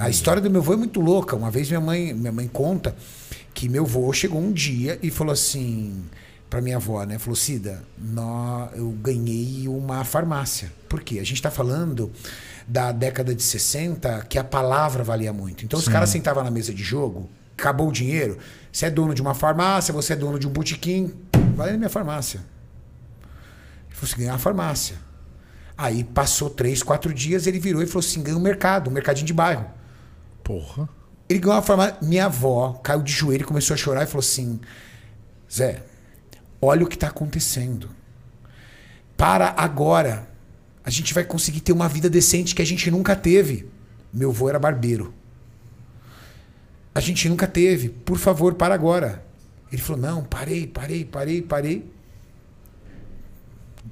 A 0.00 0.08
história 0.10 0.40
do 0.40 0.50
meu 0.50 0.60
avô 0.60 0.72
é 0.72 0.76
muito 0.76 1.00
louca. 1.00 1.36
Uma 1.36 1.50
vez 1.50 1.68
minha 1.68 1.80
mãe, 1.80 2.12
minha 2.12 2.32
mãe 2.32 2.48
conta 2.48 2.94
que 3.58 3.68
meu 3.68 3.82
avô 3.82 4.12
chegou 4.12 4.40
um 4.40 4.52
dia 4.52 5.00
e 5.02 5.10
falou 5.10 5.32
assim 5.32 6.04
para 6.48 6.60
minha 6.60 6.76
avó, 6.76 7.02
né? 7.02 7.18
Falou, 7.18 7.34
Cida, 7.34 7.82
nó, 7.98 8.68
eu 8.72 8.88
ganhei 8.90 9.66
uma 9.66 10.04
farmácia. 10.04 10.72
Por 10.88 11.02
quê? 11.02 11.18
A 11.18 11.24
gente 11.24 11.42
tá 11.42 11.50
falando 11.50 12.08
da 12.68 12.92
década 12.92 13.34
de 13.34 13.42
60 13.42 14.26
que 14.28 14.38
a 14.38 14.44
palavra 14.44 15.02
valia 15.02 15.32
muito. 15.32 15.64
Então 15.64 15.76
os 15.76 15.88
caras 15.88 16.08
sentavam 16.08 16.44
na 16.44 16.52
mesa 16.52 16.72
de 16.72 16.84
jogo, 16.84 17.28
acabou 17.58 17.88
o 17.88 17.92
dinheiro, 17.92 18.38
você 18.72 18.86
é 18.86 18.90
dono 18.90 19.12
de 19.12 19.20
uma 19.20 19.34
farmácia, 19.34 19.92
você 19.92 20.12
é 20.12 20.16
dono 20.16 20.38
de 20.38 20.46
um 20.46 20.50
botequim, 20.50 21.12
vai 21.56 21.72
na 21.72 21.78
minha 21.78 21.90
farmácia. 21.90 22.38
Ele 22.38 23.96
falou 23.96 24.04
assim, 24.08 24.18
ganhar 24.18 24.34
uma 24.34 24.38
farmácia. 24.38 24.96
Aí 25.76 26.04
passou 26.04 26.48
três, 26.48 26.80
quatro 26.80 27.12
dias, 27.12 27.48
ele 27.48 27.58
virou 27.58 27.82
e 27.82 27.86
falou 27.88 28.06
assim: 28.06 28.22
ganhou 28.22 28.38
um 28.38 28.42
mercado, 28.42 28.88
um 28.88 28.92
mercadinho 28.92 29.26
de 29.26 29.34
bairro. 29.34 29.66
Porra. 30.44 30.88
Ele 31.28 31.38
ganhou 31.38 31.56
uma 31.56 31.62
farmácia. 31.62 31.96
Minha 32.00 32.26
avó 32.26 32.72
caiu 32.82 33.02
de 33.02 33.12
joelho, 33.12 33.46
começou 33.46 33.74
a 33.74 33.76
chorar 33.76 34.04
e 34.04 34.06
falou 34.06 34.20
assim: 34.20 34.58
Zé, 35.52 35.82
olha 36.60 36.84
o 36.84 36.88
que 36.88 36.96
está 36.96 37.08
acontecendo. 37.08 37.90
Para 39.16 39.54
agora. 39.56 40.28
A 40.84 40.90
gente 40.90 41.12
vai 41.12 41.22
conseguir 41.22 41.60
ter 41.60 41.72
uma 41.72 41.86
vida 41.86 42.08
decente 42.08 42.54
que 42.54 42.62
a 42.62 42.64
gente 42.64 42.90
nunca 42.90 43.14
teve. 43.14 43.68
Meu 44.10 44.30
avô 44.30 44.48
era 44.48 44.58
barbeiro. 44.58 45.12
A 46.94 47.00
gente 47.00 47.28
nunca 47.28 47.46
teve. 47.46 47.90
Por 47.90 48.16
favor, 48.16 48.54
para 48.54 48.74
agora. 48.74 49.22
Ele 49.70 49.82
falou: 49.82 50.00
Não, 50.00 50.24
parei, 50.24 50.66
parei, 50.66 51.04
parei, 51.04 51.42
parei. 51.42 51.92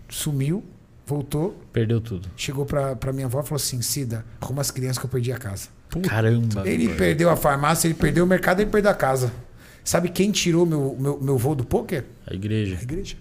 Sumiu, 0.08 0.64
voltou, 1.06 1.60
Perdeu 1.72 2.00
tudo. 2.00 2.30
chegou 2.36 2.64
pra, 2.64 2.96
pra 2.96 3.12
minha 3.12 3.26
avó 3.26 3.40
e 3.40 3.42
falou 3.42 3.56
assim: 3.56 3.82
Cida, 3.82 4.24
arruma 4.40 4.62
as 4.62 4.70
crianças 4.70 4.98
que 4.98 5.04
eu 5.04 5.10
perdi 5.10 5.32
a 5.32 5.38
casa. 5.38 5.68
Caramba. 6.02 6.68
Ele 6.68 6.86
velho. 6.86 6.98
perdeu 6.98 7.30
a 7.30 7.36
farmácia, 7.36 7.86
ele 7.88 7.94
perdeu 7.94 8.24
o 8.24 8.26
mercado, 8.26 8.60
ele 8.60 8.70
perdeu 8.70 8.90
a 8.90 8.94
casa. 8.94 9.32
Sabe 9.84 10.08
quem 10.08 10.30
tirou 10.32 10.66
meu, 10.66 10.96
meu, 10.98 11.20
meu 11.20 11.38
voo 11.38 11.54
do 11.54 11.64
pôquer? 11.64 12.04
A 12.26 12.34
igreja. 12.34 12.76
A 12.78 12.82
igreja. 12.82 13.16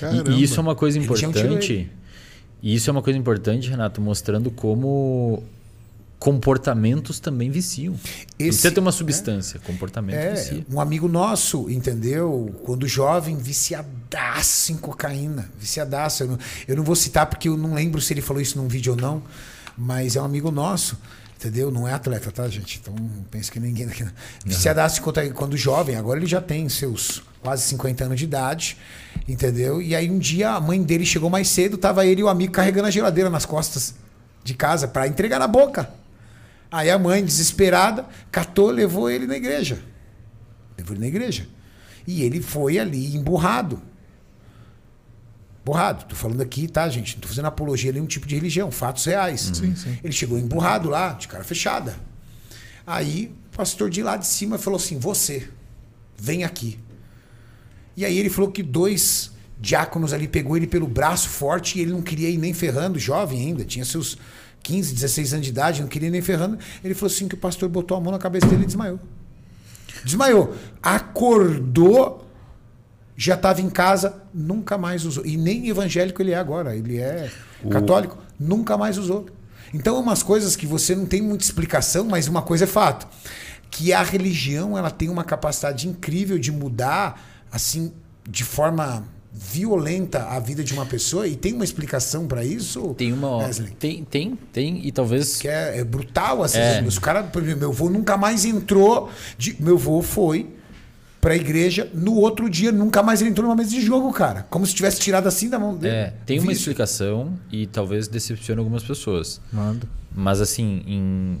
Caramba. 0.00 0.30
E, 0.30 0.34
e 0.34 0.42
isso 0.42 0.58
é 0.58 0.62
uma 0.62 0.74
coisa 0.74 0.98
importante. 0.98 1.90
E 2.62 2.74
isso 2.74 2.88
é 2.88 2.92
uma 2.92 3.02
coisa 3.02 3.18
importante, 3.18 3.68
Renato, 3.70 4.00
mostrando 4.00 4.50
como 4.50 5.42
comportamentos 6.18 7.20
também 7.20 7.48
viciam. 7.50 7.92
Não 7.92 8.00
Esse- 8.00 8.48
precisa 8.48 8.70
ter 8.72 8.80
uma 8.80 8.90
substância, 8.90 9.60
comportamento 9.60 10.16
É, 10.16 10.34
vicia. 10.34 10.66
um 10.70 10.80
amigo 10.80 11.06
nosso, 11.06 11.70
entendeu? 11.70 12.52
Quando 12.64 12.88
jovem, 12.88 13.36
viciadaço 13.36 14.72
em 14.72 14.76
cocaína. 14.76 15.48
Viciadaço. 15.60 16.24
Eu 16.24 16.28
não, 16.28 16.38
eu 16.66 16.76
não 16.76 16.82
vou 16.82 16.96
citar 16.96 17.26
porque 17.26 17.48
eu 17.48 17.56
não 17.56 17.74
lembro 17.74 18.00
se 18.00 18.12
ele 18.12 18.20
falou 18.20 18.42
isso 18.42 18.58
num 18.58 18.66
vídeo 18.66 18.94
ou 18.94 18.98
não, 18.98 19.22
mas 19.76 20.16
é 20.16 20.20
um 20.20 20.24
amigo 20.24 20.50
nosso, 20.50 20.98
entendeu? 21.38 21.70
Não 21.70 21.86
é 21.86 21.94
atleta, 21.94 22.32
tá, 22.32 22.48
gente? 22.48 22.80
Então 22.82 22.92
não 22.92 23.22
pense 23.30 23.50
que 23.50 23.60
ninguém 23.60 23.86
daqui. 23.86 24.04
Viciadaço 24.44 24.98
em 24.98 25.02
cocaína 25.02 25.32
quando 25.32 25.56
jovem, 25.56 25.94
agora 25.94 26.18
ele 26.18 26.26
já 26.26 26.40
tem 26.40 26.68
seus 26.68 27.22
quase 27.40 27.62
50 27.62 28.04
anos 28.04 28.18
de 28.18 28.24
idade, 28.24 28.76
entendeu? 29.28 29.80
E 29.80 29.94
aí 29.94 30.10
um 30.10 30.18
dia 30.18 30.50
a 30.50 30.60
mãe 30.60 30.82
dele 30.82 31.06
chegou 31.06 31.30
mais 31.30 31.48
cedo, 31.48 31.78
tava 31.78 32.04
ele 32.04 32.20
e 32.20 32.24
o 32.24 32.28
amigo 32.28 32.52
carregando 32.52 32.88
a 32.88 32.90
geladeira 32.90 33.30
nas 33.30 33.46
costas 33.46 33.94
de 34.42 34.52
casa 34.54 34.88
para 34.88 35.06
entregar 35.06 35.38
na 35.38 35.46
boca. 35.46 35.88
Aí 36.70 36.90
a 36.90 36.98
mãe, 36.98 37.24
desesperada, 37.24 38.04
catou, 38.30 38.70
levou 38.70 39.08
ele 39.08 39.26
na 39.26 39.36
igreja. 39.36 39.80
Levou 40.76 40.94
ele 40.94 41.00
na 41.00 41.06
igreja. 41.06 41.46
E 42.06 42.22
ele 42.22 42.42
foi 42.42 42.78
ali 42.78 43.14
emburrado. 43.14 43.80
Emburrado. 45.68 46.06
Tô 46.06 46.16
falando 46.16 46.40
aqui, 46.40 46.66
tá, 46.66 46.88
gente? 46.88 47.16
Não 47.16 47.20
tô 47.20 47.28
fazendo 47.28 47.44
apologia 47.44 47.90
a 47.90 47.92
nenhum 47.92 48.06
tipo 48.06 48.26
de 48.26 48.34
religião, 48.34 48.70
fatos 48.70 49.04
reais. 49.04 49.52
Sim, 49.54 49.74
sim. 49.76 49.98
Ele 50.02 50.12
chegou 50.12 50.38
emburrado 50.38 50.88
lá, 50.88 51.12
de 51.12 51.28
cara 51.28 51.44
fechada. 51.44 51.94
Aí 52.86 53.34
o 53.52 53.56
pastor 53.56 53.90
de 53.90 54.02
lá 54.02 54.16
de 54.16 54.26
cima 54.26 54.56
falou 54.56 54.78
assim: 54.78 54.98
Você, 54.98 55.48
vem 56.16 56.42
aqui. 56.42 56.78
E 57.94 58.04
aí 58.04 58.16
ele 58.16 58.30
falou 58.30 58.50
que 58.50 58.62
dois 58.62 59.30
diáconos 59.60 60.12
ali 60.12 60.26
pegou 60.26 60.56
ele 60.56 60.66
pelo 60.66 60.86
braço 60.86 61.28
forte 61.28 61.78
e 61.78 61.82
ele 61.82 61.90
não 61.90 62.00
queria 62.00 62.30
ir 62.30 62.38
nem 62.38 62.54
ferrando, 62.54 62.98
jovem 62.98 63.40
ainda, 63.40 63.64
tinha 63.64 63.84
seus 63.84 64.16
15, 64.62 64.94
16 64.94 65.32
anos 65.34 65.46
de 65.46 65.52
idade, 65.52 65.80
não 65.82 65.88
queria 65.88 66.08
ir 66.08 66.12
nem 66.12 66.22
ferrando. 66.22 66.58
Ele 66.82 66.94
falou 66.94 67.12
assim 67.12 67.28
que 67.28 67.34
o 67.34 67.38
pastor 67.38 67.68
botou 67.68 67.96
a 67.96 68.00
mão 68.00 68.12
na 68.12 68.18
cabeça 68.18 68.46
dele 68.46 68.62
e 68.62 68.66
desmaiou. 68.66 69.00
Desmaiou. 70.04 70.54
Acordou, 70.82 72.27
já 73.20 73.34
estava 73.34 73.60
em 73.60 73.68
casa, 73.68 74.22
nunca 74.32 74.78
mais 74.78 75.04
usou. 75.04 75.26
E 75.26 75.36
nem 75.36 75.68
evangélico 75.68 76.22
ele 76.22 76.30
é 76.30 76.36
agora, 76.36 76.76
ele 76.76 76.98
é 76.98 77.28
católico, 77.68 78.16
nunca 78.38 78.78
mais 78.78 78.96
usou. 78.96 79.26
Então, 79.74 79.98
umas 79.98 80.22
coisas 80.22 80.54
que 80.54 80.64
você 80.64 80.94
não 80.94 81.04
tem 81.04 81.20
muita 81.20 81.42
explicação, 81.42 82.04
mas 82.04 82.28
uma 82.28 82.42
coisa 82.42 82.62
é 82.62 82.66
fato, 82.66 83.08
que 83.72 83.92
a 83.92 84.04
religião 84.04 84.78
ela 84.78 84.88
tem 84.88 85.08
uma 85.08 85.24
capacidade 85.24 85.88
incrível 85.88 86.38
de 86.38 86.52
mudar 86.52 87.20
assim 87.50 87.92
de 88.26 88.44
forma 88.44 89.04
violenta 89.32 90.24
a 90.28 90.38
vida 90.38 90.62
de 90.62 90.72
uma 90.72 90.86
pessoa 90.86 91.26
e 91.26 91.34
tem 91.34 91.54
uma 91.54 91.64
explicação 91.64 92.26
para 92.28 92.44
isso? 92.44 92.94
Tem 92.94 93.12
uma. 93.12 93.38
Wesley? 93.38 93.72
Tem, 93.72 94.04
tem, 94.04 94.38
tem, 94.52 94.86
e 94.86 94.92
talvez. 94.92 95.36
que 95.36 95.48
é, 95.48 95.80
é 95.80 95.84
brutal 95.84 96.42
assim. 96.44 96.58
É. 96.58 96.82
Os 96.86 96.98
exemplo, 96.98 97.42
meu 97.58 97.70
avô 97.70 97.90
nunca 97.90 98.16
mais 98.16 98.44
entrou. 98.44 99.10
De, 99.36 99.60
meu 99.60 99.74
avô 99.74 100.02
foi 100.02 100.57
pra 101.20 101.34
igreja, 101.34 101.88
no 101.92 102.14
outro 102.14 102.48
dia 102.48 102.70
nunca 102.70 103.02
mais 103.02 103.20
ele 103.20 103.30
entrou 103.30 103.46
numa 103.46 103.56
mesa 103.56 103.70
de 103.70 103.80
jogo, 103.80 104.12
cara. 104.12 104.46
Como 104.50 104.64
se 104.66 104.74
tivesse 104.74 105.00
tirado 105.00 105.26
assim 105.26 105.48
da 105.48 105.58
mão 105.58 105.76
dele. 105.76 105.94
É, 105.94 106.12
tem 106.24 106.38
uma 106.38 106.48
Vício. 106.48 106.60
explicação 106.60 107.32
e 107.50 107.66
talvez 107.66 108.06
decepcione 108.08 108.58
algumas 108.60 108.82
pessoas. 108.84 109.40
Manda. 109.52 109.86
Mas 110.14 110.40
assim, 110.40 110.82
em, 110.86 111.38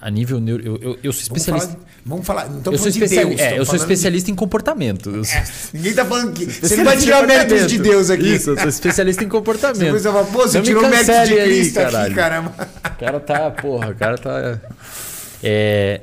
a 0.00 0.10
nível 0.10 0.38
neuro. 0.40 0.62
Eu, 0.64 0.76
eu, 0.76 0.98
eu 1.02 1.12
sou 1.12 1.22
Vamos 1.28 1.38
especialista. 1.38 1.68
falar, 1.72 1.84
vamos 2.04 2.26
falar. 2.26 2.48
Não 2.50 2.56
Eu 2.58 2.62
sou, 2.78 2.92
falando 2.92 2.92
de 2.92 2.98
Deus. 3.00 3.40
é, 3.40 3.52
eu 3.52 3.64
sou 3.64 3.66
falando 3.66 3.68
de- 3.68 3.76
especialista 3.76 4.30
em 4.30 4.34
comportamento. 4.34 5.10
Eu 5.10 5.24
sou 5.24 5.40
Ninguém 5.72 5.94
tá 5.94 6.04
falando 6.04 6.32
que. 6.32 6.44
Você 6.44 6.50
especialista 6.50 6.76
não 6.76 6.84
vai 6.84 6.96
tirar 6.98 7.26
méritos 7.26 7.66
de. 7.66 7.78
Deus 7.78 8.10
aqui. 8.10 8.34
Isso, 8.34 8.50
eu 8.50 8.58
sou 8.58 8.68
especialista 8.68 9.24
em 9.24 9.28
comportamento. 9.28 9.78
Depois 9.80 10.02
você 10.02 10.12
fala, 10.12 10.24
pô, 10.26 10.38
você 10.42 10.58
Não 10.58 10.60
me 10.62 10.66
tirou 10.66 10.82
méritos 10.82 11.06
de 11.06 11.12
cancele 11.12 11.40
aí, 11.40 11.48
Cristo 11.60 11.78
aqui, 11.80 12.14
caramba. 12.14 12.52
O 12.94 12.98
cara 13.00 13.20
tá, 13.20 13.50
porra, 13.50 13.88
o 13.90 13.94
cara 13.94 14.18
tá. 14.18 14.60
É, 15.42 16.00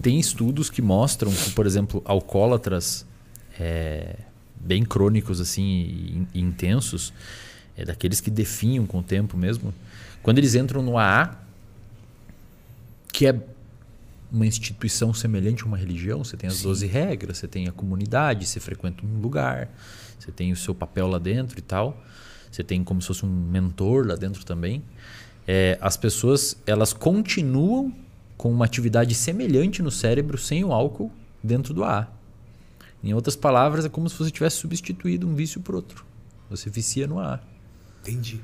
tem 0.00 0.18
estudos 0.18 0.70
que 0.70 0.82
mostram 0.82 1.32
que, 1.32 1.50
por 1.52 1.66
exemplo, 1.66 2.02
alcoólatras 2.04 3.06
é, 3.58 4.16
bem 4.56 4.84
crônicos 4.84 5.40
assim 5.40 6.26
e, 6.34 6.40
intensos, 6.40 7.12
é 7.76 7.84
daqueles 7.84 8.20
que 8.20 8.30
definham 8.30 8.86
com 8.86 8.98
o 8.98 9.02
tempo 9.02 9.36
mesmo, 9.36 9.72
quando 10.22 10.38
eles 10.38 10.54
entram 10.54 10.82
no 10.82 10.98
AA, 10.98 11.38
que 13.12 13.26
é 13.26 13.40
uma 14.30 14.44
instituição 14.44 15.14
semelhante 15.14 15.62
a 15.62 15.66
uma 15.66 15.76
religião, 15.76 16.24
você 16.24 16.36
tem 16.36 16.48
as 16.48 16.60
12 16.62 16.86
regras, 16.86 17.38
você 17.38 17.48
tem 17.48 17.68
a 17.68 17.72
comunidade, 17.72 18.46
você 18.46 18.60
frequenta 18.60 19.06
um 19.06 19.20
lugar, 19.20 19.68
você 20.18 20.32
tem 20.32 20.52
o 20.52 20.56
seu 20.56 20.74
papel 20.74 21.06
lá 21.06 21.18
dentro 21.18 21.58
e 21.58 21.62
tal. 21.62 22.02
Você 22.50 22.64
tem 22.64 22.82
como 22.82 23.00
se 23.02 23.08
fosse 23.08 23.24
um 23.24 23.28
mentor 23.28 24.06
lá 24.06 24.16
dentro 24.16 24.44
também. 24.44 24.82
É, 25.46 25.78
as 25.80 25.96
pessoas 25.96 26.56
elas 26.66 26.92
continuam 26.92 27.92
com 28.36 28.50
uma 28.50 28.64
atividade 28.64 29.14
semelhante 29.14 29.82
no 29.82 29.90
cérebro 29.90 30.36
sem 30.36 30.64
o 30.64 30.72
álcool 30.72 31.10
dentro 31.42 31.72
do 31.72 31.84
AA. 31.84 32.08
Em 33.02 33.14
outras 33.14 33.36
palavras, 33.36 33.84
é 33.84 33.88
como 33.88 34.08
se 34.08 34.18
você 34.18 34.30
tivesse 34.30 34.56
substituído 34.56 35.26
um 35.28 35.34
vício 35.34 35.60
por 35.60 35.74
outro. 35.74 36.04
Você 36.50 36.68
vicia 36.68 37.06
no 37.06 37.18
AA. 37.18 37.40
Entendi. 38.02 38.40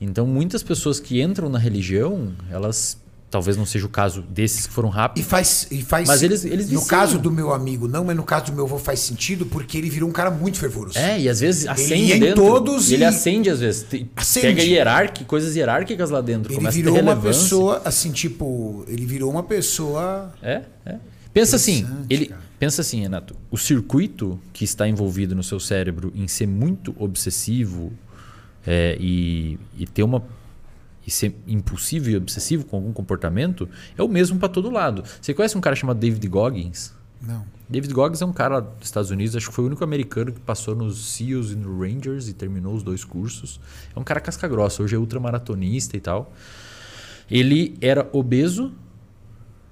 Então, 0.00 0.26
muitas 0.26 0.62
pessoas 0.62 0.98
que 0.98 1.20
entram 1.20 1.48
na 1.48 1.58
religião, 1.58 2.34
elas 2.50 3.00
talvez 3.30 3.56
não 3.56 3.64
seja 3.64 3.86
o 3.86 3.88
caso 3.88 4.22
desses 4.22 4.66
que 4.66 4.72
foram 4.72 4.88
E 4.88 4.92
rápidos. 4.92 5.28
faz, 5.30 5.66
e 5.70 5.82
faz. 5.82 6.08
Mas 6.08 6.22
eles- 6.22 6.44
eles 6.44 6.66
no 6.70 6.80
viciam. 6.80 6.86
caso 6.86 7.18
do 7.18 7.30
meu 7.30 7.52
amigo, 7.52 7.86
não, 7.86 8.04
mas 8.04 8.16
no 8.16 8.24
caso 8.24 8.46
do 8.46 8.52
meu 8.52 8.64
avô 8.64 8.76
faz 8.78 8.98
sentido 9.00 9.46
porque 9.46 9.78
ele 9.78 9.88
virou 9.88 10.08
um 10.08 10.12
cara 10.12 10.30
muito 10.30 10.58
fervoroso. 10.58 10.98
É, 10.98 11.20
e 11.20 11.28
às 11.28 11.38
vezes 11.40 11.66
acende 11.68 12.04
ia 12.06 12.16
em 12.16 12.20
dentro. 12.20 12.44
todos 12.44 12.90
e 12.90 12.94
ele 12.94 13.04
e- 13.04 13.06
acende 13.06 13.48
às 13.48 13.60
vezes. 13.60 13.86
Acende. 14.16 14.46
Pega 14.46 14.62
hierarqui, 14.62 15.24
coisas 15.24 15.54
hierárquicas 15.54 16.10
lá 16.10 16.20
dentro. 16.20 16.50
Ele 16.50 16.56
começa 16.58 16.76
virou 16.76 16.98
uma 17.00 17.14
pessoa, 17.16 17.80
assim, 17.84 18.10
tipo, 18.10 18.84
ele 18.88 19.06
virou 19.06 19.30
uma 19.30 19.42
pessoa. 19.44 20.32
É, 20.42 20.62
é. 20.84 20.96
Pensa 21.32 21.54
assim, 21.54 21.86
ele 22.10 22.26
cara. 22.26 22.40
pensa 22.58 22.80
assim, 22.80 23.02
Renato. 23.02 23.36
O 23.52 23.56
circuito 23.56 24.40
que 24.52 24.64
está 24.64 24.88
envolvido 24.88 25.32
no 25.36 25.44
seu 25.44 25.60
cérebro 25.60 26.12
em 26.16 26.26
ser 26.26 26.48
muito 26.48 26.92
obsessivo 26.98 27.92
é, 28.66 28.96
e, 29.00 29.56
e 29.78 29.86
ter 29.86 30.02
uma 30.02 30.22
e 31.10 31.12
ser 31.12 31.34
impulsivo 31.44 32.08
e 32.08 32.16
obsessivo 32.16 32.64
com 32.64 32.76
algum 32.76 32.92
comportamento 32.92 33.68
é 33.98 34.02
o 34.02 34.08
mesmo 34.08 34.38
para 34.38 34.48
todo 34.48 34.70
lado. 34.70 35.02
Você 35.20 35.34
conhece 35.34 35.58
um 35.58 35.60
cara 35.60 35.74
chamado 35.74 35.98
David 35.98 36.26
Goggins? 36.28 36.94
Não. 37.20 37.44
David 37.68 37.92
Goggins 37.92 38.22
é 38.22 38.24
um 38.24 38.32
cara 38.32 38.60
dos 38.60 38.86
Estados 38.86 39.10
Unidos, 39.10 39.34
acho 39.34 39.48
que 39.48 39.54
foi 39.54 39.64
o 39.64 39.66
único 39.66 39.82
americano 39.82 40.32
que 40.32 40.40
passou 40.40 40.74
nos 40.74 41.14
SEALs 41.14 41.50
e 41.50 41.56
no 41.56 41.80
Rangers 41.80 42.28
e 42.28 42.32
terminou 42.32 42.74
os 42.74 42.84
dois 42.84 43.04
cursos. 43.04 43.60
É 43.94 43.98
um 43.98 44.04
cara 44.04 44.20
casca 44.20 44.46
grossa, 44.46 44.82
hoje 44.82 44.94
é 44.94 44.98
ultramaratonista 44.98 45.96
e 45.96 46.00
tal. 46.00 46.32
Ele 47.28 47.76
era 47.80 48.08
obeso 48.12 48.72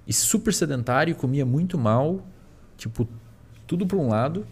e 0.07 0.13
super 0.13 0.53
sedentário, 0.53 1.15
comia 1.15 1.47
muito 1.47 1.79
mal, 1.79 2.27
tipo, 2.77 3.09
tudo 3.67 3.87
para 3.87 3.97
um 3.97 4.09
lado. 4.09 4.45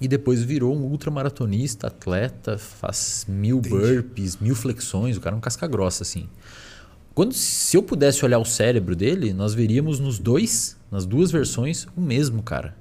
E 0.00 0.06
depois 0.06 0.42
virou 0.42 0.76
um 0.76 0.84
ultramaratonista, 0.84 1.88
atleta, 1.88 2.56
faz 2.56 3.26
mil 3.28 3.60
burpees, 3.60 4.36
mil 4.36 4.54
flexões, 4.54 5.16
o 5.16 5.20
cara 5.20 5.34
é 5.34 5.38
um 5.38 5.40
casca 5.40 5.66
grossa, 5.66 6.04
assim. 6.04 6.28
Quando, 7.14 7.32
se 7.32 7.76
eu 7.76 7.82
pudesse 7.82 8.24
olhar 8.24 8.38
o 8.38 8.44
cérebro 8.44 8.94
dele, 8.94 9.32
nós 9.32 9.54
veríamos 9.54 9.98
nos 9.98 10.20
dois, 10.20 10.76
nas 10.88 11.04
duas 11.04 11.32
versões, 11.32 11.86
o 11.96 12.00
mesmo 12.00 12.44
cara. 12.44 12.76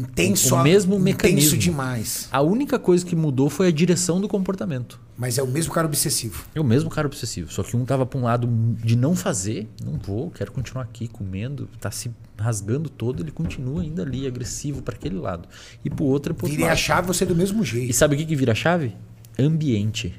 Intenso. 0.00 0.54
O 0.54 0.62
mesmo 0.62 0.94
intenso 0.94 1.04
mecanismo. 1.04 1.58
demais. 1.58 2.28
A 2.30 2.40
única 2.42 2.78
coisa 2.78 3.04
que 3.04 3.16
mudou 3.16 3.48
foi 3.50 3.68
a 3.68 3.70
direção 3.70 4.20
do 4.20 4.28
comportamento. 4.28 5.00
Mas 5.16 5.36
é 5.38 5.42
o 5.42 5.46
mesmo 5.46 5.72
cara 5.72 5.86
obsessivo. 5.86 6.44
É 6.54 6.60
o 6.60 6.64
mesmo 6.64 6.88
cara 6.88 7.06
obsessivo, 7.06 7.50
só 7.52 7.62
que 7.62 7.76
um 7.76 7.84
tava 7.84 8.06
para 8.06 8.18
um 8.18 8.22
lado 8.22 8.48
de 8.84 8.96
não 8.96 9.16
fazer, 9.16 9.68
não 9.84 9.98
vou, 9.98 10.30
quero 10.30 10.52
continuar 10.52 10.84
aqui 10.84 11.08
comendo, 11.08 11.68
tá 11.80 11.90
se 11.90 12.10
rasgando 12.38 12.88
todo, 12.88 13.22
ele 13.22 13.32
continua 13.32 13.82
ainda 13.82 14.02
ali 14.02 14.26
agressivo 14.26 14.80
para 14.82 14.94
aquele 14.94 15.16
lado. 15.16 15.48
E 15.84 15.90
pro 15.90 16.04
outro 16.04 16.32
é 16.32 16.36
pro 16.36 16.46
Virei 16.46 16.68
a 16.68 16.76
chave 16.76 17.08
você 17.08 17.24
é 17.24 17.26
do 17.26 17.34
mesmo 17.34 17.62
E 17.62 17.66
jeito. 17.66 17.92
sabe 17.94 18.14
o 18.14 18.18
que, 18.18 18.24
que 18.24 18.36
vira 18.36 18.52
a 18.52 18.54
chave? 18.54 18.94
Ambiente. 19.38 20.14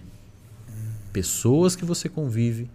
Pessoas 1.14 1.76
que 1.76 1.86
você 1.86 2.08
convive. 2.10 2.70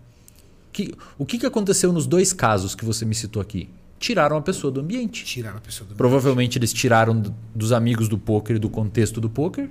Que, 0.73 0.93
o 1.19 1.25
que, 1.25 1.39
que 1.39 1.47
aconteceu 1.47 1.93
nos 1.93 2.07
dois 2.07 2.33
casos 2.33 2.75
que 2.75 2.85
você 2.85 3.05
me 3.05 3.15
citou 3.15 3.41
aqui? 3.41 3.69
Tiraram 4.05 4.37
a 4.37 4.43
pessoa 4.43 4.71
do 4.71 4.81
ambiente. 4.81 5.25
Tirar 5.25 5.57
a 5.57 5.61
pessoa 5.61 5.89
do 5.89 5.95
Provavelmente 5.95 6.59
eles 6.59 6.75
tiraram 6.75 7.19
do- 7.19 7.35
dos 7.55 7.73
amigos 7.73 8.07
do 8.07 8.19
poker 8.19 8.57
e 8.57 8.59
do 8.59 8.69
contexto 8.69 9.19
do 9.19 9.31
poker. 9.31 9.71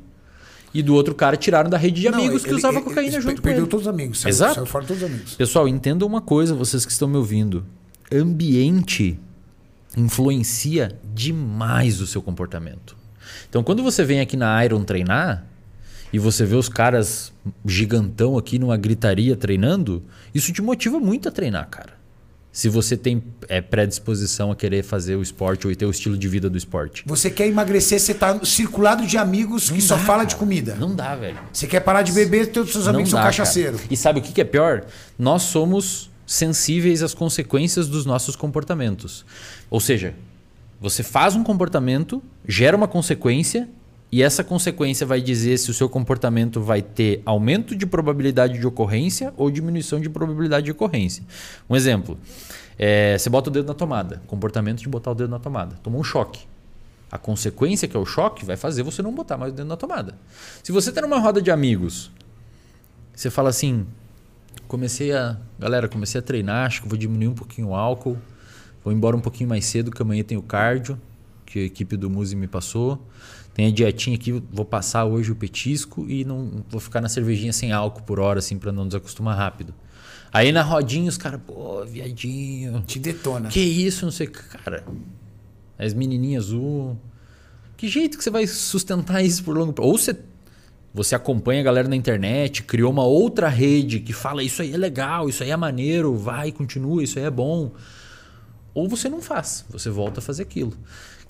E 0.74 0.82
do 0.82 0.96
outro 0.96 1.14
cara 1.14 1.38
tiraram 1.38 1.70
da 1.70 1.78
rede 1.78 2.02
de 2.02 2.10
Não, 2.10 2.18
amigos 2.18 2.42
que 2.42 2.50
ele- 2.50 2.58
usava 2.58 2.78
ele- 2.78 2.84
cocaína 2.84 3.14
ele 3.14 3.22
junto 3.22 3.36
com 3.36 3.42
Perdeu 3.44 3.62
ele. 3.66 3.70
todos 3.70 3.86
os 3.86 3.94
amigos. 3.94 4.22
Saiu, 4.22 4.30
Exato. 4.32 4.56
saiu 4.56 4.66
fora 4.66 4.86
todos 4.88 5.04
os 5.04 5.08
amigos. 5.08 5.36
Pessoal, 5.36 5.68
entendam 5.68 6.08
uma 6.08 6.20
coisa, 6.20 6.56
vocês 6.56 6.84
que 6.84 6.92
estão 6.92 7.08
me 7.08 7.16
ouvindo. 7.16 7.64
Ambiente 8.12 9.20
influencia 9.96 10.98
demais 11.14 12.02
o 12.02 12.08
seu 12.08 12.20
comportamento. 12.22 12.98
Então, 13.48 13.64
quando 13.64 13.84
você 13.84 14.04
vem 14.04 14.20
aqui 14.20 14.36
na 14.36 14.66
Iron 14.66 14.84
treinar 14.84 15.46
e 16.12 16.18
você 16.18 16.44
vê 16.44 16.56
os 16.56 16.68
caras 16.68 17.32
gigantão 17.64 18.36
aqui 18.36 18.58
numa 18.58 18.78
gritaria 18.78 19.36
treinando, 19.36 20.02
isso 20.34 20.52
te 20.52 20.60
motiva 20.64 21.00
muito 21.00 21.30
a 21.30 21.32
treinar, 21.32 21.68
cara. 21.70 21.93
Se 22.54 22.70
você 22.70 22.96
tem 22.96 23.24
é, 23.50 23.60
predisposição 23.62 24.52
a 24.52 24.56
querer 24.56 24.84
fazer 24.84 25.16
o 25.16 25.24
esporte 25.24 25.68
ou 25.68 25.76
ter 25.76 25.88
o 25.88 25.90
estilo 25.90 26.16
de 26.16 26.28
vida 26.28 26.48
do 26.52 26.56
esporte. 26.56 27.04
Você 27.08 27.32
quer 27.32 27.48
emagrecer, 27.48 28.00
você 28.00 28.14
tá 28.14 28.46
circulado 28.46 29.08
de 29.08 29.18
amigos 29.18 29.72
que 29.72 29.82
só 29.82 29.96
dá, 29.96 30.04
fala 30.04 30.18
cara. 30.20 30.30
de 30.30 30.36
comida. 30.36 30.76
Não 30.76 30.96
dá, 30.96 31.16
velho. 31.16 31.40
Você 31.52 31.66
quer 31.66 31.80
parar 31.80 32.04
de 32.04 32.12
beber, 32.12 32.52
teus 32.52 32.72
seus 32.72 32.88
amigos 32.88 33.12
Não 33.12 33.18
são 33.18 33.20
dá, 33.22 33.26
cachaceiros. 33.26 33.82
E 33.90 33.98
sabe 33.98 34.20
o 34.20 34.22
que 34.22 34.32
que 34.32 34.40
é 34.40 34.44
pior? 34.44 34.86
Nós 35.18 35.42
somos 35.42 36.12
sensíveis 36.28 37.02
às 37.02 37.16
consequências 37.16 37.88
dos 37.88 38.06
nossos 38.06 38.36
comportamentos. 38.36 39.26
Ou 39.68 39.80
seja, 39.80 40.14
você 40.80 41.02
faz 41.02 41.36
um 41.36 41.44
comportamento, 41.44 42.22
gera 42.48 42.78
uma 42.78 42.88
consequência 42.88 43.68
e 44.14 44.22
essa 44.22 44.44
consequência 44.44 45.08
vai 45.08 45.20
dizer 45.20 45.58
se 45.58 45.72
o 45.72 45.74
seu 45.74 45.90
comportamento 45.90 46.62
vai 46.62 46.84
ter 46.84 47.24
aumento 47.26 47.76
de 47.76 47.84
probabilidade 47.84 48.60
de 48.60 48.68
ocorrência 48.68 49.34
ou 49.36 49.50
diminuição 49.50 50.00
de 50.00 50.08
probabilidade 50.08 50.66
de 50.66 50.72
ocorrência. 50.72 51.24
Um 51.68 51.76
exemplo: 51.76 52.16
é, 52.78 53.18
você 53.18 53.28
bota 53.28 53.50
o 53.50 53.52
dedo 53.52 53.66
na 53.66 53.74
tomada, 53.74 54.22
comportamento 54.28 54.82
de 54.82 54.88
botar 54.88 55.10
o 55.10 55.16
dedo 55.16 55.32
na 55.32 55.40
tomada, 55.40 55.78
tomou 55.82 56.00
um 56.00 56.04
choque. 56.04 56.42
A 57.12 57.18
consequência, 57.18 57.88
que 57.88 57.98
é 57.98 58.00
o 58.00 58.06
choque, 58.06 58.46
vai 58.46 58.56
fazer 58.56 58.84
você 58.84 59.02
não 59.02 59.12
botar 59.12 59.36
mais 59.36 59.52
o 59.52 59.56
dedo 59.56 59.68
na 59.68 59.78
tomada. 59.78 60.16
Se 60.62 60.72
você 60.72 60.90
está 60.90 61.02
numa 61.02 61.18
roda 61.18 61.42
de 61.42 61.50
amigos, 61.50 62.12
você 63.16 63.32
fala 63.32 63.50
assim: 63.50 63.84
comecei 64.68 65.12
a. 65.12 65.40
Galera, 65.58 65.88
comecei 65.88 66.20
a 66.20 66.22
treinar, 66.22 66.68
acho 66.68 66.84
que 66.84 66.88
vou 66.88 67.00
diminuir 67.00 67.30
um 67.30 67.34
pouquinho 67.34 67.70
o 67.70 67.76
álcool, 67.76 68.16
vou 68.84 68.94
embora 68.94 69.18
um 69.18 69.22
pouquinho 69.22 69.50
mais 69.50 69.66
cedo, 69.66 69.90
que 69.90 70.04
amanhã 70.04 70.24
tem 70.24 70.38
o 70.38 70.44
cardio, 70.44 71.02
que 71.48 71.58
a 71.58 71.64
equipe 71.64 71.98
do 71.98 72.12
Muse 72.12 72.36
me 72.36 72.48
passou. 72.48 73.02
Tem 73.54 73.68
a 73.68 73.72
dietinha 73.72 74.16
aqui, 74.16 74.32
vou 74.52 74.66
passar 74.66 75.06
hoje 75.06 75.32
o 75.32 75.36
petisco 75.36 76.10
e 76.10 76.26
não 76.26 76.64
vou 76.70 76.80
ficar 76.80 77.02
na 77.02 77.10
cervejinha 77.10 77.54
sem 77.54 77.72
álcool 77.72 78.02
por 78.02 78.20
hora, 78.20 78.40
assim, 78.40 78.58
para 78.58 78.72
não 78.72 78.88
desacostumar 78.88 79.38
rápido. 79.38 79.74
Aí 80.32 80.52
na 80.52 80.64
rodinha 80.64 81.08
os 81.08 81.18
caras, 81.18 81.40
pô, 81.46 81.86
viadinho. 81.86 82.82
Te 82.82 82.98
detona. 82.98 83.50
Que 83.50 83.60
isso, 83.60 84.06
não 84.06 84.12
sei 84.12 84.26
o 84.26 84.32
que. 84.32 84.42
Cara, 84.42 84.84
as 85.78 85.94
menininhas 85.94 86.46
azul. 86.46 86.98
Que 87.78 87.88
jeito 87.88 88.18
que 88.18 88.24
você 88.24 88.32
vai 88.32 88.48
sustentar 88.48 89.24
isso 89.24 89.44
por 89.44 89.56
longo 89.56 89.74
prazo? 89.74 89.92
Ou 89.92 89.98
você, 89.98 90.18
você 90.92 91.14
acompanha 91.14 91.62
a 91.62 91.64
galera 91.64 91.88
na 91.88 91.96
internet, 91.96 92.64
criou 92.64 92.92
uma 92.92 93.04
outra 93.04 93.48
rede 93.48 94.00
que 94.00 94.14
fala 94.14 94.42
isso 94.42 94.64
aí 94.64 94.74
é 94.74 94.78
legal, 94.78 95.30
isso 95.30 95.44
aí 95.44 95.52
é 95.52 95.58
maneiro, 95.58 96.16
vai, 96.16 96.52
continua, 96.52 97.04
isso 97.04 97.20
aí 97.20 97.26
é 97.26 97.32
bom. 97.32 97.72
Ou 98.74 98.90
você 98.90 99.08
não 99.08 99.22
faz, 99.22 99.64
você 99.70 99.90
volta 99.92 100.20
a 100.20 100.24
fazer 100.24 100.42
aquilo. 100.42 100.74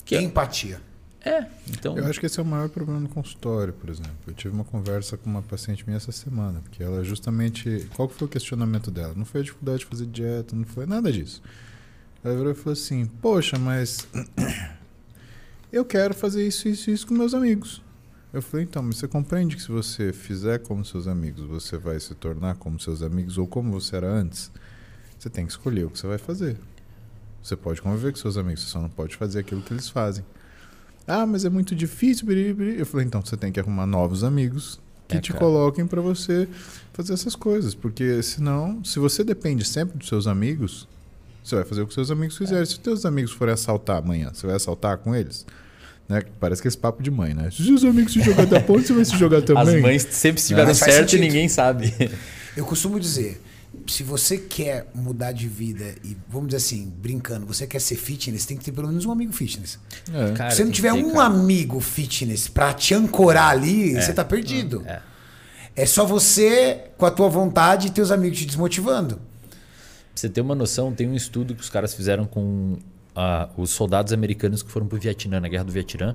Que 0.04 0.16
é 0.16 0.22
empatia. 0.22 0.80
É, 1.24 1.46
então. 1.70 1.96
Eu 1.96 2.06
acho 2.06 2.20
que 2.20 2.26
esse 2.26 2.38
é 2.38 2.42
o 2.42 2.46
maior 2.46 2.68
problema 2.68 3.00
no 3.00 3.08
consultório, 3.08 3.72
por 3.72 3.88
exemplo. 3.88 4.12
Eu 4.26 4.34
tive 4.34 4.54
uma 4.54 4.64
conversa 4.64 5.16
com 5.16 5.30
uma 5.30 5.42
paciente 5.42 5.84
minha 5.86 5.96
essa 5.96 6.12
semana, 6.12 6.60
porque 6.60 6.82
ela 6.82 7.02
justamente. 7.02 7.88
Qual 7.94 8.08
foi 8.08 8.26
o 8.26 8.30
questionamento 8.30 8.90
dela? 8.90 9.14
Não 9.16 9.24
foi 9.24 9.40
a 9.40 9.44
dificuldade 9.44 9.78
de 9.78 9.86
fazer 9.86 10.06
dieta, 10.06 10.54
não 10.54 10.64
foi 10.64 10.86
nada 10.86 11.10
disso. 11.10 11.42
Ela 12.22 12.36
virou 12.36 12.52
e 12.52 12.54
falou 12.54 12.72
assim: 12.72 13.06
Poxa, 13.06 13.58
mas. 13.58 14.06
Eu 15.72 15.84
quero 15.84 16.14
fazer 16.14 16.46
isso, 16.46 16.68
isso, 16.68 16.88
isso 16.88 17.04
com 17.04 17.14
meus 17.14 17.34
amigos. 17.34 17.82
Eu 18.32 18.40
falei, 18.42 18.64
então, 18.64 18.82
mas 18.82 18.96
você 18.96 19.08
compreende 19.08 19.56
que 19.56 19.62
se 19.62 19.70
você 19.70 20.12
fizer 20.12 20.58
como 20.60 20.84
seus 20.84 21.06
amigos, 21.06 21.44
você 21.44 21.76
vai 21.76 21.98
se 21.98 22.14
tornar 22.14 22.56
como 22.56 22.78
seus 22.78 23.02
amigos 23.02 23.38
ou 23.38 23.46
como 23.46 23.72
você 23.72 23.96
era 23.96 24.08
antes? 24.08 24.52
Você 25.18 25.30
tem 25.30 25.46
que 25.46 25.52
escolher 25.52 25.84
o 25.84 25.90
que 25.90 25.98
você 25.98 26.06
vai 26.06 26.18
fazer. 26.18 26.56
Você 27.42 27.56
pode 27.56 27.80
conviver 27.80 28.12
com 28.12 28.18
seus 28.18 28.36
amigos, 28.36 28.62
você 28.62 28.70
só 28.70 28.80
não 28.80 28.88
pode 28.88 29.16
fazer 29.16 29.38
aquilo 29.38 29.62
que 29.62 29.72
eles 29.72 29.88
fazem. 29.88 30.24
Ah, 31.06 31.26
mas 31.26 31.44
é 31.44 31.50
muito 31.50 31.74
difícil. 31.74 32.26
Eu 32.30 32.86
falei, 32.86 33.06
então 33.06 33.20
você 33.20 33.36
tem 33.36 33.52
que 33.52 33.60
arrumar 33.60 33.86
novos 33.86 34.24
amigos 34.24 34.80
que 35.06 35.16
é, 35.16 35.20
te 35.20 35.32
cara. 35.32 35.44
coloquem 35.44 35.86
para 35.86 36.00
você 36.00 36.48
fazer 36.92 37.12
essas 37.12 37.36
coisas. 37.36 37.74
Porque 37.74 38.22
senão, 38.22 38.82
se 38.84 38.98
você 38.98 39.22
depende 39.22 39.64
sempre 39.64 39.98
dos 39.98 40.08
seus 40.08 40.26
amigos, 40.26 40.88
você 41.42 41.56
vai 41.56 41.64
fazer 41.64 41.82
o 41.82 41.86
que 41.86 41.94
seus 41.94 42.10
amigos 42.10 42.36
fizerem. 42.36 42.62
É. 42.62 42.66
Se 42.66 42.74
os 42.74 42.80
seus 42.82 43.04
amigos 43.04 43.32
forem 43.32 43.52
assaltar 43.54 43.98
amanhã, 43.98 44.30
você 44.32 44.46
vai 44.46 44.56
assaltar 44.56 44.98
com 44.98 45.14
eles? 45.14 45.44
Né? 46.08 46.22
Parece 46.40 46.60
que 46.60 46.68
esse 46.68 46.76
papo 46.76 47.02
de 47.02 47.10
mãe, 47.10 47.34
né? 47.34 47.50
Se 47.50 47.60
os 47.60 47.66
seus 47.66 47.84
amigos 47.84 48.12
se 48.12 48.20
jogar 48.20 48.46
da 48.46 48.60
ponte, 48.60 48.86
você 48.86 48.92
vai 48.92 49.04
se 49.04 49.16
jogar 49.16 49.42
também. 49.42 49.76
As 49.76 49.82
mães 49.82 50.06
sempre 50.10 50.40
estiveram 50.40 50.70
é. 50.70 50.74
certo 50.74 51.16
e 51.16 51.18
ninguém 51.18 51.48
sabe. 51.48 51.92
Eu 52.56 52.64
costumo 52.64 53.00
dizer, 53.00 53.42
se 53.86 54.02
você 54.02 54.38
quer 54.38 54.90
mudar 54.94 55.32
de 55.32 55.48
vida 55.48 55.94
e, 56.02 56.16
vamos 56.28 56.48
dizer 56.48 56.58
assim, 56.58 56.92
brincando, 56.96 57.46
você 57.46 57.66
quer 57.66 57.80
ser 57.80 57.96
fitness, 57.96 58.46
tem 58.46 58.56
que 58.56 58.64
ter 58.64 58.72
pelo 58.72 58.88
menos 58.88 59.04
um 59.04 59.12
amigo 59.12 59.32
fitness. 59.32 59.78
É. 60.12 60.32
Cara, 60.32 60.50
se 60.50 60.56
você 60.56 60.64
não 60.64 60.72
tiver 60.72 60.92
ter, 60.92 61.04
um 61.04 61.14
cara. 61.14 61.26
amigo 61.26 61.80
fitness 61.80 62.48
pra 62.48 62.72
te 62.72 62.94
ancorar 62.94 63.50
ali, 63.50 63.96
é. 63.96 64.00
você 64.00 64.12
tá 64.12 64.24
perdido. 64.24 64.82
É. 64.86 65.00
é 65.76 65.86
só 65.86 66.04
você, 66.04 66.90
com 66.96 67.06
a 67.06 67.10
tua 67.10 67.28
vontade, 67.28 67.88
e 67.88 67.90
teus 67.90 68.10
amigos 68.10 68.38
te 68.38 68.46
desmotivando. 68.46 69.16
Pra 69.16 69.22
você 70.14 70.28
ter 70.28 70.40
uma 70.40 70.54
noção, 70.54 70.92
tem 70.92 71.08
um 71.08 71.14
estudo 71.14 71.54
que 71.54 71.62
os 71.62 71.70
caras 71.70 71.94
fizeram 71.94 72.24
com 72.24 72.78
uh, 73.14 73.48
os 73.60 73.70
soldados 73.70 74.12
americanos 74.12 74.62
que 74.62 74.70
foram 74.70 74.86
pro 74.86 74.98
Vietnã, 74.98 75.40
na 75.40 75.48
Guerra 75.48 75.64
do 75.64 75.72
Vietnã. 75.72 76.14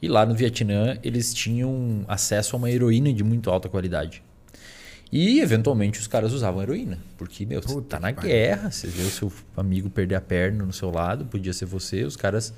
E 0.00 0.08
lá 0.08 0.24
no 0.24 0.34
Vietnã, 0.34 0.96
eles 1.02 1.34
tinham 1.34 2.04
acesso 2.06 2.54
a 2.54 2.58
uma 2.58 2.70
heroína 2.70 3.12
de 3.12 3.24
muito 3.24 3.50
alta 3.50 3.68
qualidade. 3.68 4.22
E, 5.10 5.40
eventualmente, 5.40 5.98
os 5.98 6.06
caras 6.06 6.32
usavam 6.32 6.62
heroína. 6.62 6.98
Porque, 7.16 7.46
meu, 7.46 7.60
Puta 7.60 7.74
você 7.74 7.80
tá 7.82 8.00
na 8.00 8.10
guerra, 8.10 8.70
você 8.70 8.86
vê 8.86 9.02
o 9.02 9.10
seu 9.10 9.32
amigo 9.56 9.88
perder 9.88 10.16
a 10.16 10.20
perna 10.20 10.64
no 10.64 10.72
seu 10.72 10.90
lado, 10.90 11.24
podia 11.24 11.52
ser 11.52 11.64
você, 11.64 12.04
os 12.04 12.16
caras 12.16 12.52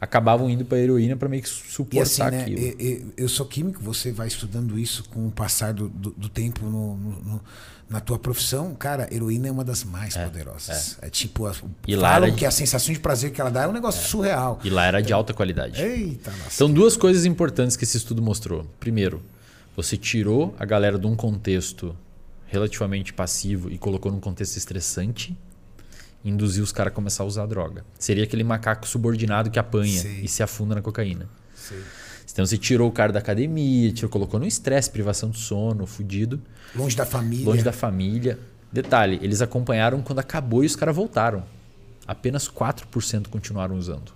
acabavam 0.00 0.48
indo 0.48 0.64
para 0.64 0.78
heroína 0.78 1.16
para 1.16 1.28
meio 1.28 1.42
que 1.42 1.48
suportar 1.48 2.02
assim, 2.02 2.36
né, 2.36 2.42
aquilo. 2.42 2.74
Eu, 2.78 3.12
eu, 3.16 3.28
sou 3.28 3.46
químico, 3.46 3.82
você 3.82 4.12
vai 4.12 4.28
estudando 4.28 4.78
isso 4.78 5.04
com 5.04 5.26
o 5.26 5.30
passar 5.30 5.72
do, 5.72 5.88
do, 5.88 6.10
do 6.10 6.28
tempo 6.28 6.64
no, 6.66 6.96
no, 6.96 7.40
na 7.88 8.00
tua 8.00 8.18
profissão. 8.18 8.74
Cara, 8.74 9.08
heroína 9.12 9.48
é 9.48 9.50
uma 9.50 9.64
das 9.64 9.84
mais 9.84 10.16
é, 10.16 10.24
poderosas. 10.24 10.98
É, 11.00 11.06
é 11.06 11.10
tipo, 11.10 11.50
e 11.86 11.96
falam 11.96 12.30
que 12.32 12.40
de... 12.40 12.46
a 12.46 12.50
sensação 12.50 12.92
de 12.92 13.00
prazer 13.00 13.32
que 13.32 13.40
ela 13.40 13.50
dá 13.50 13.62
é 13.62 13.68
um 13.68 13.72
negócio 13.72 14.02
é. 14.02 14.04
surreal. 14.04 14.60
E 14.62 14.70
lá 14.70 14.86
era 14.86 15.00
de 15.00 15.12
alta 15.12 15.32
qualidade. 15.32 15.80
Eita, 15.80 16.30
nossa. 16.30 16.54
Então, 16.54 16.70
duas 16.70 16.96
coisas 16.96 17.24
importantes 17.24 17.76
que 17.76 17.84
esse 17.84 17.96
estudo 17.96 18.20
mostrou. 18.20 18.66
Primeiro, 18.78 19.22
você 19.76 19.96
tirou 19.96 20.54
a 20.58 20.64
galera 20.64 20.98
de 20.98 21.06
um 21.06 21.14
contexto 21.14 21.94
relativamente 22.46 23.12
passivo 23.12 23.70
e 23.70 23.76
colocou 23.76 24.10
num 24.10 24.20
contexto 24.20 24.56
estressante, 24.56 25.36
induziu 26.24 26.64
os 26.64 26.72
caras 26.72 26.92
a 26.92 26.94
começar 26.94 27.22
a 27.22 27.26
usar 27.26 27.42
a 27.42 27.46
droga. 27.46 27.84
Seria 27.98 28.24
aquele 28.24 28.42
macaco 28.42 28.88
subordinado 28.88 29.50
que 29.50 29.58
apanha 29.58 30.00
Sim. 30.00 30.22
e 30.22 30.28
se 30.28 30.42
afunda 30.42 30.74
na 30.74 30.80
cocaína. 30.80 31.28
Sim. 31.54 31.80
Então 32.32 32.44
você 32.44 32.56
tirou 32.58 32.88
o 32.88 32.92
cara 32.92 33.12
da 33.12 33.18
academia, 33.18 33.92
tirou, 33.92 34.10
colocou 34.10 34.40
no 34.40 34.46
estresse, 34.46 34.90
privação 34.90 35.30
de 35.30 35.38
sono, 35.38 35.86
fudido. 35.86 36.40
Longe 36.74 36.96
da 36.96 37.06
família. 37.06 37.46
Longe 37.46 37.62
da 37.62 37.72
família. 37.72 38.38
Detalhe, 38.72 39.18
eles 39.22 39.40
acompanharam 39.40 40.02
quando 40.02 40.18
acabou 40.18 40.62
e 40.62 40.66
os 40.66 40.76
caras 40.76 40.96
voltaram. 40.96 41.44
Apenas 42.06 42.48
4% 42.48 43.28
continuaram 43.28 43.76
usando. 43.76 44.15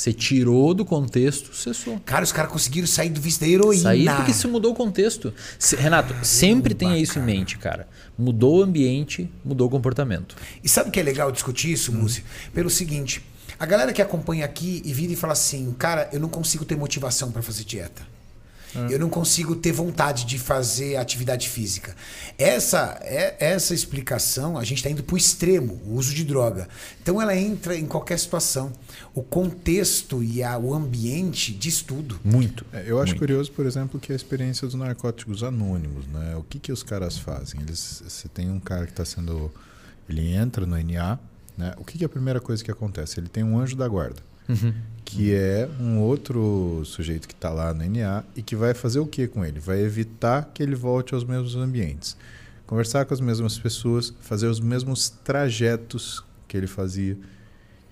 Você 0.00 0.14
tirou 0.14 0.72
do 0.72 0.82
contexto, 0.82 1.54
cessou. 1.54 2.00
Cara, 2.06 2.24
os 2.24 2.32
caras 2.32 2.50
conseguiram 2.50 2.86
sair 2.86 3.10
do 3.10 3.20
vício 3.20 3.38
da 3.38 3.46
heroína. 3.46 3.82
Sair 3.82 4.16
porque 4.16 4.32
se 4.32 4.46
mudou 4.46 4.72
o 4.72 4.74
contexto. 4.74 5.30
Renato, 5.76 6.14
sempre 6.24 6.72
tenha 6.72 6.96
isso 6.96 7.14
cara. 7.14 7.30
em 7.30 7.36
mente, 7.36 7.58
cara. 7.58 7.86
Mudou 8.16 8.60
o 8.60 8.62
ambiente, 8.62 9.30
mudou 9.44 9.66
o 9.66 9.70
comportamento. 9.70 10.36
E 10.64 10.68
sabe 10.70 10.88
o 10.88 10.92
que 10.92 10.98
é 10.98 11.02
legal 11.02 11.30
discutir 11.30 11.72
isso, 11.72 11.92
hum. 11.92 11.96
Múcio? 11.96 12.24
Pelo 12.54 12.70
seguinte, 12.70 13.22
a 13.58 13.66
galera 13.66 13.92
que 13.92 14.00
acompanha 14.00 14.46
aqui 14.46 14.80
e 14.86 14.92
vira 14.94 15.12
e 15.12 15.16
fala 15.16 15.34
assim, 15.34 15.70
cara, 15.78 16.08
eu 16.14 16.18
não 16.18 16.30
consigo 16.30 16.64
ter 16.64 16.78
motivação 16.78 17.30
para 17.30 17.42
fazer 17.42 17.64
dieta. 17.64 18.00
É. 18.74 18.94
Eu 18.94 18.98
não 18.98 19.08
consigo 19.08 19.56
ter 19.56 19.72
vontade 19.72 20.24
de 20.24 20.38
fazer 20.38 20.96
atividade 20.96 21.48
física. 21.48 21.96
Essa 22.38 22.98
é 23.02 23.36
essa 23.40 23.74
explicação, 23.74 24.56
a 24.56 24.64
gente 24.64 24.78
está 24.78 24.90
indo 24.90 25.02
para 25.02 25.14
o 25.14 25.18
extremo, 25.18 25.80
o 25.84 25.94
uso 25.94 26.14
de 26.14 26.24
droga. 26.24 26.68
Então 27.02 27.20
ela 27.20 27.36
entra 27.36 27.76
em 27.76 27.86
qualquer 27.86 28.18
situação. 28.18 28.72
O 29.14 29.22
contexto 29.22 30.22
e 30.22 30.42
a, 30.42 30.56
o 30.58 30.74
ambiente 30.74 31.52
diz 31.52 31.82
tudo. 31.82 32.20
Muito. 32.24 32.64
É, 32.72 32.84
eu 32.86 32.98
acho 33.00 33.12
muito. 33.12 33.18
curioso, 33.18 33.50
por 33.52 33.66
exemplo, 33.66 33.98
que 33.98 34.12
a 34.12 34.16
experiência 34.16 34.66
dos 34.66 34.74
narcóticos 34.74 35.42
anônimos, 35.42 36.06
né? 36.06 36.36
O 36.36 36.42
que, 36.42 36.58
que 36.58 36.72
os 36.72 36.82
caras 36.82 37.18
fazem? 37.18 37.60
Eles, 37.60 38.02
você 38.06 38.28
tem 38.28 38.50
um 38.50 38.60
cara 38.60 38.86
que 38.86 38.92
está 38.92 39.04
sendo, 39.04 39.52
ele 40.08 40.32
entra 40.32 40.64
no 40.64 40.76
NA, 40.76 41.18
né? 41.56 41.74
O 41.76 41.84
que, 41.84 41.98
que 41.98 42.04
é 42.04 42.06
a 42.06 42.10
primeira 42.10 42.40
coisa 42.40 42.62
que 42.62 42.70
acontece? 42.70 43.18
Ele 43.18 43.28
tem 43.28 43.42
um 43.42 43.58
anjo 43.58 43.76
da 43.76 43.88
guarda. 43.88 44.29
Uhum 44.50 44.90
que 45.10 45.34
é 45.34 45.68
um 45.80 45.98
outro 45.98 46.82
sujeito 46.84 47.26
que 47.26 47.34
está 47.34 47.50
lá 47.50 47.74
no 47.74 47.84
NA 47.84 48.22
e 48.36 48.42
que 48.42 48.54
vai 48.54 48.72
fazer 48.74 49.00
o 49.00 49.06
que 49.06 49.26
com 49.26 49.44
ele? 49.44 49.58
Vai 49.58 49.80
evitar 49.80 50.50
que 50.54 50.62
ele 50.62 50.76
volte 50.76 51.14
aos 51.14 51.24
mesmos 51.24 51.56
ambientes. 51.56 52.16
Conversar 52.64 53.04
com 53.04 53.12
as 53.12 53.20
mesmas 53.20 53.58
pessoas, 53.58 54.14
fazer 54.20 54.46
os 54.46 54.60
mesmos 54.60 55.10
trajetos 55.10 56.24
que 56.46 56.56
ele 56.56 56.68
fazia. 56.68 57.18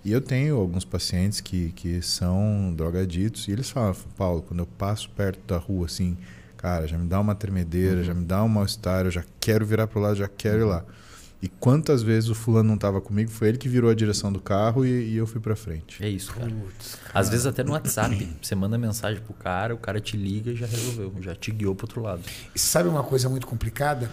E 0.05 0.13
eu 0.13 0.21
tenho 0.21 0.57
alguns 0.57 0.85
pacientes 0.85 1.41
que, 1.41 1.73
que 1.73 2.01
são 2.01 2.73
drogaditos 2.77 3.49
e 3.49 3.51
eles 3.51 3.69
falam, 3.69 3.97
Paulo, 4.17 4.43
quando 4.43 4.61
eu 4.61 4.67
passo 4.67 5.11
perto 5.11 5.41
da 5.45 5.59
rua 5.59 5.87
assim, 5.87 6.17
cara, 6.57 6.87
já 6.87 6.97
me 6.97 7.09
dá 7.09 7.19
uma 7.19 7.35
tremedeira, 7.35 7.99
uhum. 7.99 8.05
já 8.05 8.15
me 8.15 8.25
dá 8.25 8.45
um 8.45 8.49
mal-estar, 8.49 9.07
eu 9.07 9.11
já 9.11 9.25
quero 9.41 9.67
virar 9.67 9.89
para 9.89 9.99
o 9.99 10.03
lado, 10.03 10.15
já 10.15 10.29
quero 10.29 10.61
ir 10.61 10.65
lá. 10.67 10.85
E 11.41 11.47
quantas 11.49 12.03
vezes 12.03 12.29
o 12.29 12.35
fulano 12.35 12.69
não 12.69 12.75
estava 12.75 13.01
comigo, 13.01 13.31
foi 13.31 13.49
ele 13.49 13.59
que 13.59 13.69
virou 13.69 13.89
a 13.89 13.95
direção 13.95 14.33
do 14.33 14.41
carro 14.41 14.85
e, 14.85 15.13
e 15.13 15.17
eu 15.17 15.27
fui 15.27 15.41
para 15.41 15.55
frente. 15.55 16.05
É 16.05 16.09
isso, 16.09 16.33
cara. 16.33 16.51
Putz, 16.51 16.97
cara. 16.97 17.21
Às 17.21 17.29
vezes 17.29 17.47
até 17.47 17.63
no 17.63 17.73
WhatsApp, 17.73 18.37
você 18.43 18.57
manda 18.57 18.77
mensagem 18.77 19.23
pro 19.23 19.33
cara, 19.35 19.73
o 19.73 19.79
cara 19.79 20.01
te 20.01 20.17
liga 20.17 20.51
e 20.51 20.57
já 20.57 20.67
resolveu, 20.67 21.15
já 21.21 21.37
te 21.37 21.53
guiou 21.53 21.77
pro 21.77 21.85
outro 21.85 22.03
lado. 22.03 22.23
E 22.53 22.59
sabe 22.59 22.89
uma 22.89 23.05
coisa 23.05 23.29
muito 23.29 23.47
complicada? 23.47 24.11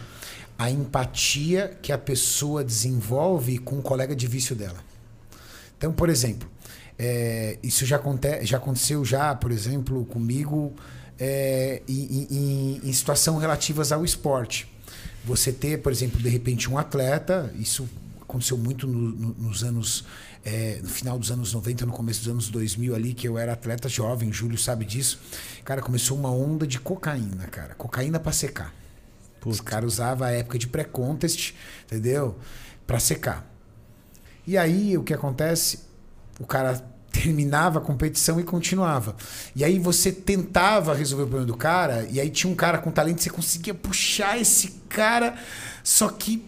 A 0.57 0.69
empatia 0.69 1.75
que 1.81 1.91
a 1.91 1.97
pessoa 1.97 2.63
desenvolve 2.63 3.57
com 3.57 3.79
o 3.79 3.81
colega 3.81 4.15
de 4.15 4.27
vício 4.27 4.55
dela. 4.55 4.77
Então, 5.77 5.91
por 5.91 6.09
exemplo, 6.09 6.47
é, 6.97 7.57
isso 7.63 7.87
já, 7.87 7.95
aconte, 7.95 8.45
já 8.45 8.57
aconteceu 8.57 9.03
já, 9.03 9.33
por 9.33 9.51
exemplo, 9.51 10.05
comigo 10.05 10.75
é, 11.19 11.81
em, 11.87 12.27
em, 12.29 12.81
em 12.83 12.93
situação 12.93 13.37
relativas 13.37 13.91
ao 13.91 14.05
esporte 14.05 14.74
você 15.25 15.51
ter, 15.51 15.81
por 15.81 15.91
exemplo, 15.91 16.21
de 16.21 16.29
repente 16.29 16.69
um 16.69 16.77
atleta, 16.77 17.53
isso 17.59 17.89
aconteceu 18.21 18.57
muito 18.57 18.85
no, 18.85 19.09
no, 19.09 19.33
nos 19.33 19.63
anos 19.63 20.05
é, 20.45 20.79
no 20.81 20.89
final 20.89 21.17
dos 21.17 21.31
anos 21.31 21.53
90, 21.53 21.87
no 21.87 21.91
começo 21.91 22.19
dos 22.19 22.29
anos 22.29 22.49
2000 22.49 22.95
ali, 22.95 23.13
que 23.15 23.27
eu 23.27 23.37
era 23.37 23.53
atleta 23.53 23.89
jovem, 23.89 24.31
Júlio 24.31 24.57
sabe 24.57 24.85
disso. 24.85 25.19
Cara, 25.63 25.81
começou 25.81 26.17
uma 26.17 26.29
onda 26.29 26.67
de 26.67 26.79
cocaína, 26.79 27.47
cara. 27.47 27.73
Cocaína 27.73 28.19
para 28.19 28.31
secar. 28.31 28.73
Os 29.43 29.61
caras 29.61 29.93
usavam 29.93 30.27
a 30.27 30.31
época 30.31 30.57
de 30.57 30.67
pré-contest, 30.67 31.53
entendeu? 31.85 32.35
Para 32.85 32.99
secar. 32.99 33.47
E 34.45 34.57
aí 34.57 34.97
o 34.97 35.03
que 35.03 35.13
acontece? 35.13 35.79
O 36.39 36.45
cara 36.45 36.83
terminava 37.15 37.79
a 37.79 37.81
competição 37.81 38.39
e 38.39 38.43
continuava. 38.43 39.15
E 39.55 39.63
aí 39.63 39.79
você 39.79 40.11
tentava 40.11 40.93
resolver 40.93 41.23
o 41.23 41.27
problema 41.27 41.47
do 41.47 41.57
cara, 41.57 42.07
e 42.11 42.19
aí 42.19 42.29
tinha 42.29 42.51
um 42.51 42.55
cara 42.55 42.77
com 42.77 42.91
talento, 42.91 43.21
você 43.21 43.29
conseguia 43.29 43.73
puxar 43.73 44.39
esse 44.39 44.73
cara, 44.89 45.35
só 45.83 46.09
que 46.09 46.43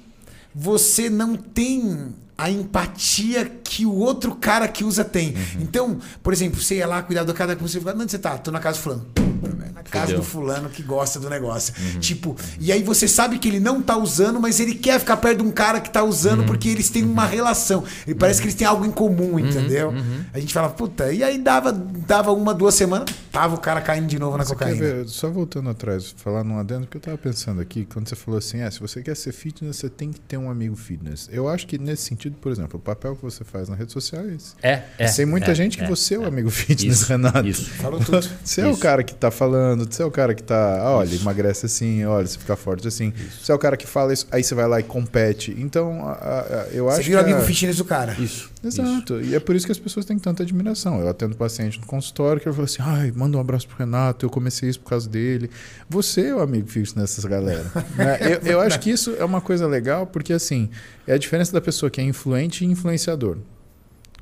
você 0.53 1.09
não 1.09 1.35
tem 1.35 2.13
a 2.37 2.51
empatia 2.51 3.45
que 3.63 3.85
o 3.85 3.93
outro 3.93 4.35
cara 4.35 4.67
que 4.67 4.83
usa 4.83 5.03
tem. 5.03 5.29
Uhum. 5.29 5.61
Então, 5.61 5.99
por 6.21 6.33
exemplo, 6.33 6.61
você 6.61 6.75
ia 6.75 6.87
lá 6.87 7.01
cuidar 7.01 7.23
do 7.23 7.33
cara, 7.33 7.55
você 7.55 7.79
fala, 7.79 8.01
onde 8.01 8.11
você 8.11 8.19
tá? 8.19 8.37
Tô 8.37 8.51
na 8.51 8.59
casa 8.59 8.77
do 8.77 8.83
fulano. 8.83 9.26
Na 9.73 9.83
casa 9.83 10.05
Entendeu? 10.05 10.21
do 10.21 10.23
fulano 10.23 10.69
que 10.69 10.81
gosta 10.83 11.19
do 11.19 11.29
negócio. 11.29 11.73
Uhum. 11.79 11.99
Tipo, 11.99 12.35
e 12.59 12.71
aí 12.71 12.83
você 12.83 13.07
sabe 13.07 13.39
que 13.39 13.47
ele 13.47 13.59
não 13.59 13.81
tá 13.81 13.97
usando, 13.97 14.39
mas 14.39 14.59
ele 14.59 14.75
quer 14.75 14.99
ficar 14.99 15.17
perto 15.17 15.37
de 15.37 15.43
um 15.43 15.51
cara 15.51 15.79
que 15.79 15.89
tá 15.89 16.03
usando 16.03 16.39
uhum. 16.39 16.45
porque 16.45 16.69
eles 16.69 16.89
têm 16.89 17.03
uma 17.03 17.25
relação. 17.25 17.83
E 18.05 18.13
parece 18.13 18.41
que 18.41 18.47
eles 18.47 18.55
têm 18.55 18.67
algo 18.67 18.85
em 18.85 18.91
comum, 18.91 19.33
uhum. 19.33 19.39
entendeu? 19.39 19.89
Uhum. 19.89 20.21
A 20.33 20.39
gente 20.39 20.53
fala, 20.53 20.69
puta, 20.69 21.11
e 21.11 21.23
aí 21.23 21.37
dava, 21.37 21.71
dava 21.71 22.31
uma, 22.31 22.53
duas 22.53 22.75
semanas, 22.75 23.09
tava 23.31 23.55
o 23.55 23.59
cara 23.59 23.81
caindo 23.81 24.07
de 24.07 24.19
novo 24.19 24.37
na 24.37 24.45
cocaína. 24.45 24.77
Ver, 24.77 25.07
só 25.07 25.29
voltando 25.29 25.69
atrás, 25.69 26.13
falar 26.17 26.43
num 26.43 26.57
adendo, 26.57 26.81
porque 26.81 26.97
eu 26.97 27.01
tava 27.01 27.17
pensando 27.17 27.61
aqui, 27.61 27.85
quando 27.85 28.07
você 28.07 28.15
falou 28.15 28.37
assim, 28.37 28.61
ah, 28.61 28.71
se 28.71 28.79
você 28.79 29.01
quer 29.01 29.15
ser 29.15 29.31
fitness, 29.31 29.77
você 29.77 29.89
tem 29.89 30.11
que 30.11 30.19
ter 30.19 30.37
um 30.37 30.49
amigo 30.49 30.75
fitness. 30.75 31.29
Eu 31.31 31.47
acho 31.47 31.67
que 31.67 31.77
nesse 31.77 32.03
sentido, 32.03 32.37
por 32.41 32.51
exemplo, 32.51 32.77
o 32.77 32.81
papel 32.81 33.15
que 33.15 33.21
você 33.21 33.43
faz 33.43 33.69
na 33.69 33.75
rede 33.75 33.91
social 33.91 34.23
é 34.23 34.33
esse. 34.33 34.53
É, 34.61 34.83
é. 34.97 35.11
Tem 35.11 35.25
muita 35.25 35.51
é, 35.51 35.55
gente 35.55 35.77
que 35.77 35.83
é, 35.83 35.87
você 35.87 36.15
é 36.15 36.19
o 36.19 36.23
é. 36.23 36.27
amigo 36.27 36.49
fitness, 36.51 37.01
Isso, 37.01 37.09
Renato. 37.09 37.47
Isso. 37.47 37.69
Falou 37.71 37.99
tudo. 37.99 38.27
Você 38.43 38.61
é 38.61 38.67
o 38.67 38.77
cara 38.77 39.03
que 39.03 39.13
tá 39.13 39.26
falando, 39.31 39.91
você 39.91 40.01
é 40.01 40.05
o 40.05 40.11
cara 40.11 40.33
que 40.33 40.43
tá, 40.43 40.81
ah, 40.81 40.91
olha, 40.97 41.15
emagrece 41.15 41.65
assim, 41.65 42.05
olha, 42.05 42.27
você 42.27 42.37
fica 42.37 42.55
forte 42.55 42.87
assim. 42.87 43.13
Isso. 43.15 43.45
Você 43.45 43.51
é 43.51 43.55
o 43.55 43.59
cara 43.59 43.77
que 43.77 43.87
fala 43.87 44.13
isso, 44.13 44.27
aí 44.31 44.43
você 44.43 44.53
vai 44.55 44.67
lá 44.67 44.79
e 44.79 44.83
compete. 44.83 45.55
Então, 45.57 46.07
a, 46.07 46.13
a, 46.13 46.67
eu 46.71 46.87
acho 46.89 46.97
Você 46.97 47.03
vira 47.03 47.23
que 47.23 47.29
amigo 47.29 47.43
a... 47.43 47.45
fitness 47.45 47.77
do 47.77 47.85
cara. 47.85 48.15
Isso. 48.19 48.51
Exato. 48.63 49.19
Isso. 49.19 49.31
E 49.31 49.35
é 49.35 49.39
por 49.39 49.55
isso 49.55 49.65
que 49.65 49.71
as 49.71 49.79
pessoas 49.79 50.05
têm 50.05 50.17
tanta 50.17 50.43
admiração. 50.43 50.99
Eu 50.99 51.07
atendo 51.07 51.35
paciente 51.35 51.79
no 51.79 51.85
consultório 51.85 52.41
que 52.41 52.47
ele 52.47 52.55
fala 52.55 52.65
assim: 52.65 52.81
ai, 52.81 53.11
manda 53.15 53.37
um 53.37 53.41
abraço 53.41 53.67
pro 53.67 53.77
Renato, 53.77 54.25
eu 54.25 54.29
comecei 54.29 54.69
isso 54.69 54.79
por 54.79 54.89
causa 54.89 55.09
dele. 55.09 55.49
Você 55.89 56.27
é 56.27 56.35
o 56.35 56.39
amigo 56.39 56.67
fixo 56.67 56.97
nessas 56.97 57.23
galera. 57.25 57.65
né? 57.95 58.19
eu, 58.21 58.51
eu 58.53 58.61
acho 58.61 58.79
que 58.79 58.89
isso 58.89 59.15
é 59.17 59.23
uma 59.23 59.41
coisa 59.41 59.67
legal, 59.67 60.07
porque 60.07 60.33
assim, 60.33 60.69
é 61.05 61.13
a 61.13 61.17
diferença 61.17 61.51
da 61.51 61.61
pessoa 61.61 61.89
que 61.89 62.01
é 62.01 62.03
influente 62.03 62.63
e 62.63 62.67
influenciador. 62.67 63.37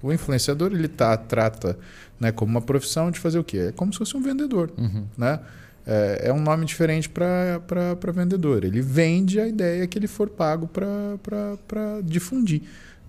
O 0.02 0.14
influenciador, 0.14 0.72
ele 0.72 0.88
tá, 0.88 1.18
trata 1.18 1.78
né, 2.20 2.32
como 2.32 2.52
uma 2.52 2.62
profissão 2.62 3.12
de 3.12 3.20
fazer 3.20 3.40
o 3.40 3.44
quê? 3.44 3.58
É 3.58 3.72
como 3.72 3.92
se 3.92 4.00
fosse 4.00 4.16
um 4.16 4.22
vendedor. 4.22 4.72
Uhum. 4.78 5.06
Né? 5.18 5.40
É, 5.86 6.22
é, 6.26 6.34
um 6.34 6.42
nome 6.42 6.66
diferente 6.66 7.10
para 7.10 8.12
vendedor. 8.14 8.64
Ele 8.64 8.82
vende 8.82 9.40
a 9.40 9.48
ideia 9.48 9.86
que 9.86 9.98
ele 9.98 10.08
for 10.08 10.30
pago 10.30 10.68
para 10.68 12.02
difundir. 12.04 12.64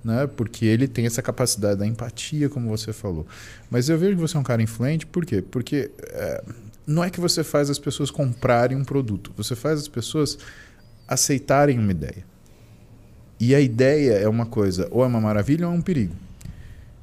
Né? 0.05 0.27
Porque 0.27 0.65
ele 0.65 0.87
tem 0.87 1.07
essa 1.07 1.23
capacidade 1.23 1.79
da 1.79 1.87
empatia, 1.87 2.49
como 2.49 2.69
você 2.69 2.93
falou. 2.93 3.27
Mas 3.71 3.89
eu 3.89 3.99
vejo 3.99 4.17
que 4.17 4.21
você 4.21 4.37
é 4.37 4.41
um 4.41 4.45
cara 4.45 4.63
influente, 4.63 5.07
por 5.07 5.25
quê? 5.25 5.43
Porque 5.43 5.91
é, 6.03 6.45
não 6.87 7.03
é 7.03 7.11
que 7.11 7.21
você 7.21 7.43
faz 7.43 7.71
as 7.71 7.79
pessoas 7.79 8.11
comprarem 8.11 8.77
um 8.77 8.85
produto, 8.85 9.33
você 9.37 9.57
faz 9.57 9.81
as 9.81 9.89
pessoas 9.89 10.39
aceitarem 11.09 11.79
uma 11.79 11.91
ideia. 11.91 12.25
E 13.39 13.55
a 13.55 13.61
ideia 13.61 14.13
é 14.13 14.29
uma 14.29 14.47
coisa, 14.47 14.89
ou 14.91 15.03
é 15.05 15.07
uma 15.07 15.21
maravilha 15.21 15.67
ou 15.67 15.75
é 15.75 15.77
um 15.77 15.83
perigo 15.83 16.15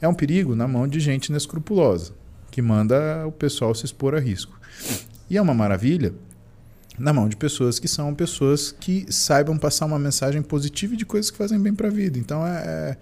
é 0.03 0.07
um 0.07 0.13
perigo 0.13 0.53
na 0.53 0.67
mão 0.67 0.85
de 0.85 0.99
gente 0.99 1.27
inescrupulosa, 1.27 2.11
que 2.51 2.61
manda 2.61 3.25
o 3.25 3.31
pessoal 3.31 3.73
se 3.73 3.85
expor 3.85 4.13
a 4.13 4.19
risco. 4.19 4.59
E 5.29 5.37
é 5.37 5.41
uma 5.41 5.53
maravilha 5.53 6.13
na 6.99 7.13
mão 7.13 7.29
de 7.29 7.37
pessoas 7.37 7.79
que 7.79 7.87
são 7.87 8.13
pessoas 8.13 8.75
que 8.77 9.05
saibam 9.09 9.57
passar 9.57 9.85
uma 9.85 9.97
mensagem 9.97 10.41
positiva 10.41 10.95
de 10.95 11.05
coisas 11.05 11.31
que 11.31 11.37
fazem 11.37 11.59
bem 11.59 11.73
para 11.73 11.87
a 11.87 11.91
vida. 11.91 12.19
Então 12.19 12.45
é, 12.45 12.51
é, 12.51 12.97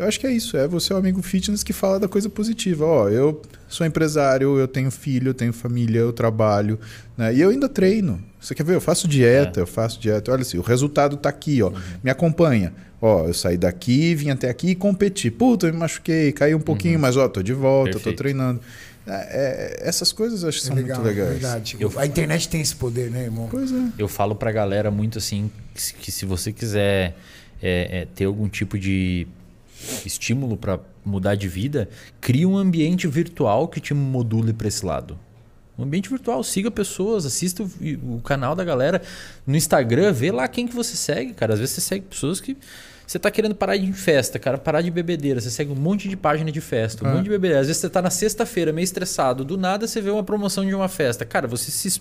eu 0.00 0.06
acho 0.06 0.18
que 0.18 0.26
é 0.26 0.32
isso, 0.32 0.56
é 0.56 0.66
você 0.66 0.92
o 0.92 0.96
amigo 0.96 1.22
fitness 1.22 1.62
que 1.62 1.72
fala 1.72 2.00
da 2.00 2.08
coisa 2.08 2.28
positiva. 2.28 2.84
Ó, 2.84 3.08
eu 3.08 3.40
sou 3.68 3.86
empresário, 3.86 4.58
eu 4.58 4.66
tenho 4.66 4.90
filho, 4.90 5.30
eu 5.30 5.34
tenho 5.34 5.52
família, 5.52 6.00
eu 6.00 6.12
trabalho, 6.12 6.78
né? 7.16 7.32
E 7.32 7.40
eu 7.40 7.50
ainda 7.50 7.68
treino. 7.68 8.22
Você 8.40 8.52
quer 8.52 8.64
ver? 8.64 8.74
Eu 8.74 8.80
faço 8.80 9.06
dieta, 9.06 9.60
é. 9.60 9.62
eu 9.62 9.66
faço 9.66 10.00
dieta. 10.00 10.32
Olha 10.32 10.42
assim, 10.42 10.58
o 10.58 10.62
resultado 10.62 11.14
está 11.14 11.28
aqui, 11.28 11.62
ó. 11.62 11.68
Uhum. 11.68 11.80
Me 12.02 12.10
acompanha. 12.10 12.74
Ó, 13.04 13.26
eu 13.26 13.34
saí 13.34 13.56
daqui, 13.56 14.14
vim 14.14 14.30
até 14.30 14.48
aqui 14.48 14.68
e 14.68 14.74
competi. 14.76 15.28
Puta, 15.28 15.66
eu 15.66 15.72
me 15.72 15.78
machuquei, 15.80 16.30
caí 16.30 16.54
um 16.54 16.60
pouquinho, 16.60 16.94
uhum. 16.94 17.00
mas 17.00 17.16
ó, 17.16 17.28
tô 17.28 17.42
de 17.42 17.52
volta, 17.52 17.94
Perfeito. 17.94 18.14
tô 18.14 18.16
treinando. 18.16 18.60
É, 19.04 19.80
é, 19.82 19.88
essas 19.88 20.12
coisas 20.12 20.44
eu 20.44 20.48
acho 20.48 20.60
que 20.60 20.66
é 20.66 20.68
são 20.68 20.76
legal, 20.76 21.00
muito 21.00 21.08
legais. 21.08 21.32
Verdade. 21.32 21.76
Eu, 21.80 21.92
a 21.96 22.06
internet 22.06 22.48
tem 22.48 22.60
esse 22.60 22.76
poder, 22.76 23.10
né, 23.10 23.24
irmão? 23.24 23.48
Pois 23.50 23.72
é. 23.72 23.88
Eu 23.98 24.06
falo 24.06 24.36
pra 24.36 24.52
galera 24.52 24.88
muito 24.88 25.18
assim 25.18 25.50
que 25.74 26.12
se 26.12 26.24
você 26.24 26.52
quiser 26.52 27.16
é, 27.60 28.02
é 28.02 28.06
ter 28.14 28.26
algum 28.26 28.48
tipo 28.48 28.78
de 28.78 29.26
estímulo 30.06 30.56
para 30.56 30.78
mudar 31.04 31.34
de 31.34 31.48
vida, 31.48 31.88
cria 32.20 32.48
um 32.48 32.56
ambiente 32.56 33.08
virtual 33.08 33.66
que 33.66 33.80
te 33.80 33.92
module 33.92 34.52
para 34.52 34.68
esse 34.68 34.86
lado. 34.86 35.18
Um 35.76 35.82
ambiente 35.82 36.08
virtual, 36.08 36.44
siga 36.44 36.70
pessoas, 36.70 37.26
assista 37.26 37.64
o, 37.64 38.16
o, 38.16 38.20
canal 38.20 38.54
da 38.54 38.62
galera 38.62 39.02
no 39.44 39.56
Instagram, 39.56 40.12
vê 40.12 40.30
lá 40.30 40.46
quem 40.46 40.68
que 40.68 40.74
você 40.76 40.94
segue, 40.94 41.32
cara. 41.32 41.54
Às 41.54 41.58
vezes 41.58 41.74
você 41.74 41.80
segue 41.80 42.06
pessoas 42.06 42.40
que 42.40 42.56
você 43.12 43.18
tá 43.18 43.30
querendo 43.30 43.54
parar 43.54 43.76
de 43.76 43.84
ir 43.84 43.90
em 43.90 43.92
festa, 43.92 44.38
cara, 44.38 44.56
parar 44.56 44.80
de 44.80 44.90
bebedeira. 44.90 45.38
Você 45.38 45.50
segue 45.50 45.70
um 45.70 45.74
monte 45.74 46.08
de 46.08 46.16
página 46.16 46.50
de 46.50 46.62
festa, 46.62 47.04
um 47.04 47.10
é. 47.10 47.14
monte 47.14 47.24
de 47.24 47.28
bebedeira. 47.28 47.60
Às 47.60 47.66
vezes 47.66 47.82
você 47.82 47.90
tá 47.90 48.00
na 48.00 48.08
sexta-feira 48.08 48.72
meio 48.72 48.84
estressado, 48.84 49.44
do 49.44 49.58
nada 49.58 49.86
você 49.86 50.00
vê 50.00 50.08
uma 50.08 50.24
promoção 50.24 50.64
de 50.64 50.74
uma 50.74 50.88
festa. 50.88 51.22
Cara, 51.22 51.46
você 51.46 51.70
se 51.70 52.00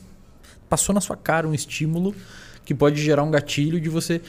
passou 0.70 0.96
na 0.96 1.02
sua 1.02 1.18
cara 1.18 1.46
um 1.46 1.54
estímulo 1.54 2.16
que 2.64 2.74
pode 2.74 3.02
gerar 3.02 3.24
um 3.24 3.32
gatilho 3.32 3.82
de 3.82 3.90
você 3.90 4.22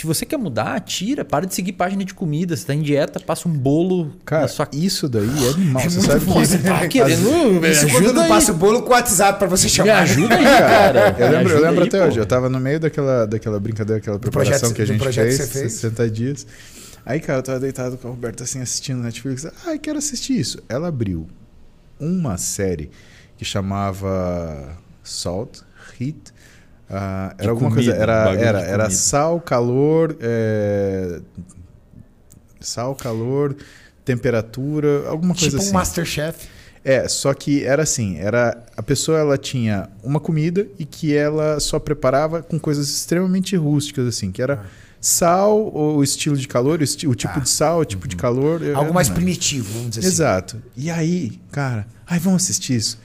se 0.00 0.06
você 0.06 0.26
quer 0.26 0.36
mudar, 0.36 0.78
tira, 0.80 1.24
para 1.24 1.46
de 1.46 1.54
seguir 1.54 1.72
página 1.72 2.04
de 2.04 2.12
comida. 2.12 2.56
Você 2.56 2.66
tá 2.66 2.74
em 2.74 2.82
dieta, 2.82 3.18
passa 3.18 3.48
um 3.48 3.52
bolo 3.52 4.12
Cara, 4.24 4.42
na 4.42 4.48
sua... 4.48 4.68
isso 4.72 5.08
daí 5.08 5.22
é 5.24 5.50
animal. 5.50 5.82
É 5.86 5.88
você 5.88 6.00
sabe 6.00 6.24
bom, 6.24 6.40
que... 6.40 6.46
Você 6.46 6.58
tá 6.58 6.86
querendo... 6.88 7.66
Isso 7.66 7.88
quando 7.88 8.06
eu 8.06 8.12
não 8.12 8.28
passo 8.28 8.52
o 8.52 8.54
bolo 8.54 8.82
com 8.82 8.90
o 8.90 8.92
WhatsApp 8.92 9.38
para 9.38 9.48
você 9.48 9.68
chamar. 9.68 9.86
Me 9.86 9.90
ajuda 10.00 10.34
aí, 10.34 10.44
cara. 10.58 11.16
Eu 11.18 11.30
lembro, 11.30 11.52
eu 11.54 11.60
lembro 11.60 11.82
aí, 11.82 11.88
até 11.88 12.00
pô. 12.00 12.06
hoje. 12.06 12.18
Eu 12.18 12.26
tava 12.26 12.48
no 12.48 12.60
meio 12.60 12.80
daquela, 12.80 13.26
daquela 13.26 13.58
brincadeira, 13.58 13.98
aquela 13.98 14.18
preparação 14.18 14.72
projeto, 14.72 14.74
que 14.74 14.82
a 14.82 14.86
gente 14.86 15.14
fez, 15.14 15.50
que 15.50 15.58
fez, 15.58 15.72
60 15.72 16.10
dias. 16.10 16.46
Aí, 17.04 17.20
cara, 17.20 17.38
eu 17.38 17.42
tava 17.42 17.60
deitado 17.60 17.96
com 17.96 18.08
a 18.08 18.10
Roberta 18.10 18.44
assim, 18.44 18.60
assistindo 18.60 19.02
Netflix. 19.02 19.46
Ai, 19.64 19.78
quero 19.78 19.98
assistir 19.98 20.38
isso. 20.38 20.58
Ela 20.68 20.88
abriu 20.88 21.26
uma 21.98 22.36
série 22.36 22.90
que 23.38 23.44
chamava 23.44 24.76
Salt, 25.02 25.60
Heat 26.00 26.35
Uh, 26.88 27.34
era 27.38 27.50
alguma 27.50 27.70
comida, 27.70 27.90
coisa. 27.92 28.02
Era, 28.02 28.34
era, 28.34 28.60
era 28.60 28.90
sal, 28.90 29.40
calor. 29.40 30.16
É... 30.20 31.20
Sal, 32.60 32.94
calor, 32.94 33.56
temperatura, 34.04 35.08
alguma 35.08 35.34
tipo 35.34 35.42
coisa 35.42 35.56
assim. 35.58 35.66
Tipo 35.66 35.76
um 35.76 35.78
Masterchef. 35.78 36.48
É, 36.84 37.08
só 37.08 37.34
que 37.34 37.64
era 37.64 37.82
assim, 37.82 38.16
era 38.16 38.64
a 38.76 38.82
pessoa 38.82 39.18
ela 39.18 39.36
tinha 39.36 39.90
uma 40.04 40.20
comida 40.20 40.68
e 40.78 40.84
que 40.84 41.16
ela 41.16 41.58
só 41.58 41.80
preparava 41.80 42.44
com 42.44 42.60
coisas 42.60 42.88
extremamente 42.88 43.56
rústicas 43.56 44.06
assim, 44.06 44.30
que 44.30 44.40
era 44.40 44.54
ah. 44.64 44.66
sal, 45.00 45.74
o 45.74 46.00
estilo 46.04 46.36
de 46.36 46.46
calor, 46.46 46.78
o, 46.78 46.84
esti 46.84 47.08
o 47.08 47.14
tipo 47.16 47.38
ah. 47.38 47.40
de 47.40 47.48
sal, 47.48 47.80
o 47.80 47.84
tipo 47.84 48.04
uhum. 48.04 48.08
de 48.08 48.14
calor. 48.14 48.60
Algo 48.72 48.94
mais 48.94 49.08
primitivo, 49.08 49.68
vamos 49.72 49.90
dizer 49.96 50.06
Exato. 50.06 50.58
assim. 50.58 50.64
Exato. 50.64 50.72
E 50.76 50.88
aí, 50.88 51.40
cara, 51.50 51.88
ai, 52.06 52.20
vamos 52.20 52.44
assistir 52.44 52.76
isso. 52.76 53.00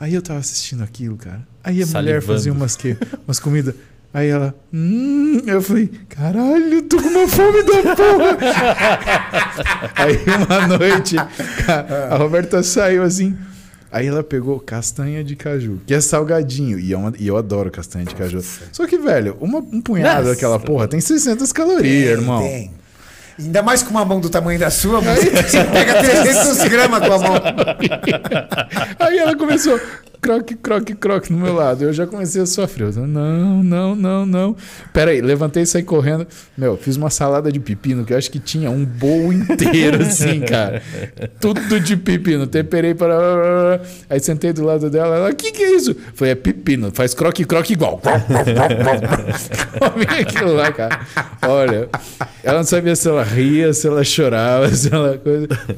Aí 0.00 0.14
eu 0.14 0.22
tava 0.22 0.38
assistindo 0.38 0.82
aquilo, 0.82 1.16
cara. 1.16 1.46
Aí 1.62 1.82
a 1.82 1.86
Salivando. 1.86 2.04
mulher 2.04 2.22
fazia 2.22 2.52
umas, 2.52 2.76
que, 2.76 2.96
umas 3.26 3.40
comidas. 3.40 3.74
Aí 4.14 4.28
ela, 4.28 4.54
hum, 4.72 5.42
eu 5.46 5.60
falei, 5.60 5.90
caralho, 6.08 6.82
tô 6.82 6.96
com 7.02 7.08
uma 7.08 7.28
fome 7.28 7.62
da 7.62 7.94
porra. 7.94 8.38
aí 9.96 10.18
uma 10.46 10.78
noite, 10.78 11.16
a 11.18 12.16
Roberta 12.16 12.62
saiu 12.62 13.02
assim. 13.02 13.36
Aí 13.90 14.06
ela 14.06 14.22
pegou 14.22 14.60
castanha 14.60 15.24
de 15.24 15.34
caju, 15.34 15.80
que 15.86 15.94
é 15.94 16.00
salgadinho. 16.00 16.78
E, 16.78 16.92
é 16.92 16.96
uma, 16.96 17.12
e 17.18 17.26
eu 17.26 17.36
adoro 17.36 17.70
castanha 17.70 18.04
de 18.04 18.14
caju. 18.14 18.42
Só 18.70 18.86
que, 18.86 18.98
velho, 18.98 19.36
uma, 19.40 19.58
um 19.58 19.80
punhado 19.80 20.28
daquela 20.28 20.58
porra 20.58 20.86
tem 20.86 21.00
600 21.00 21.52
calorias, 21.52 21.82
tem, 21.82 22.22
irmão. 22.22 22.42
Tem. 22.42 22.70
Ainda 23.38 23.62
mais 23.62 23.82
com 23.82 23.90
uma 23.90 24.04
mão 24.04 24.20
do 24.20 24.28
tamanho 24.28 24.58
da 24.58 24.70
sua, 24.70 25.00
você 25.00 25.64
pega 25.64 26.02
300 26.02 26.58
gramas 26.68 27.06
com 27.06 27.12
a 27.12 27.18
mão. 27.18 27.34
Aí 28.98 29.18
ela 29.18 29.36
começou. 29.36 29.78
Croque, 30.20 30.54
croque, 30.54 30.94
croque 30.94 31.32
no 31.32 31.38
meu 31.38 31.54
lado. 31.54 31.84
Eu 31.84 31.92
já 31.92 32.06
comecei 32.06 32.42
a 32.42 32.46
sofrer. 32.46 32.88
Eu, 32.94 33.06
não, 33.06 33.62
não, 33.62 33.94
não, 33.94 34.26
não. 34.26 34.56
Pera 34.92 35.10
aí, 35.10 35.20
levantei 35.20 35.62
e 35.62 35.66
saí 35.66 35.82
correndo. 35.82 36.26
Meu, 36.56 36.76
fiz 36.76 36.96
uma 36.96 37.10
salada 37.10 37.50
de 37.50 37.60
pepino 37.60 38.04
que 38.04 38.12
eu 38.12 38.18
acho 38.18 38.30
que 38.30 38.38
tinha 38.38 38.70
um 38.70 38.84
bowl 38.84 39.32
inteiro, 39.32 40.02
assim, 40.02 40.40
cara. 40.40 40.82
Tudo 41.40 41.80
de 41.80 41.96
pepino. 41.96 42.46
Temperei 42.46 42.94
para. 42.94 43.80
Aí 44.08 44.20
sentei 44.20 44.52
do 44.52 44.64
lado 44.64 44.90
dela. 44.90 45.16
Ela, 45.16 45.30
o 45.30 45.34
que, 45.34 45.52
que 45.52 45.62
é 45.62 45.74
isso? 45.74 45.96
Foi, 46.14 46.28
é 46.30 46.34
pepino. 46.34 46.90
Faz 46.92 47.14
croque, 47.14 47.44
croque 47.44 47.72
igual. 47.72 48.00
Comi 49.78 50.20
aquilo 50.20 50.54
lá, 50.54 50.72
cara. 50.72 51.00
Olha, 51.42 51.88
ela 52.42 52.58
não 52.58 52.64
sabia 52.64 52.96
se 52.96 53.08
ela 53.08 53.22
ria, 53.22 53.72
se 53.72 53.86
ela 53.86 54.02
chorava, 54.04 54.68
se 54.70 54.92
ela. 54.92 55.20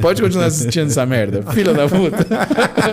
Pode 0.00 0.22
continuar 0.22 0.46
assistindo 0.46 0.86
essa 0.88 1.04
merda, 1.04 1.42
filha 1.52 1.72
da 1.72 1.88
puta. 1.88 2.26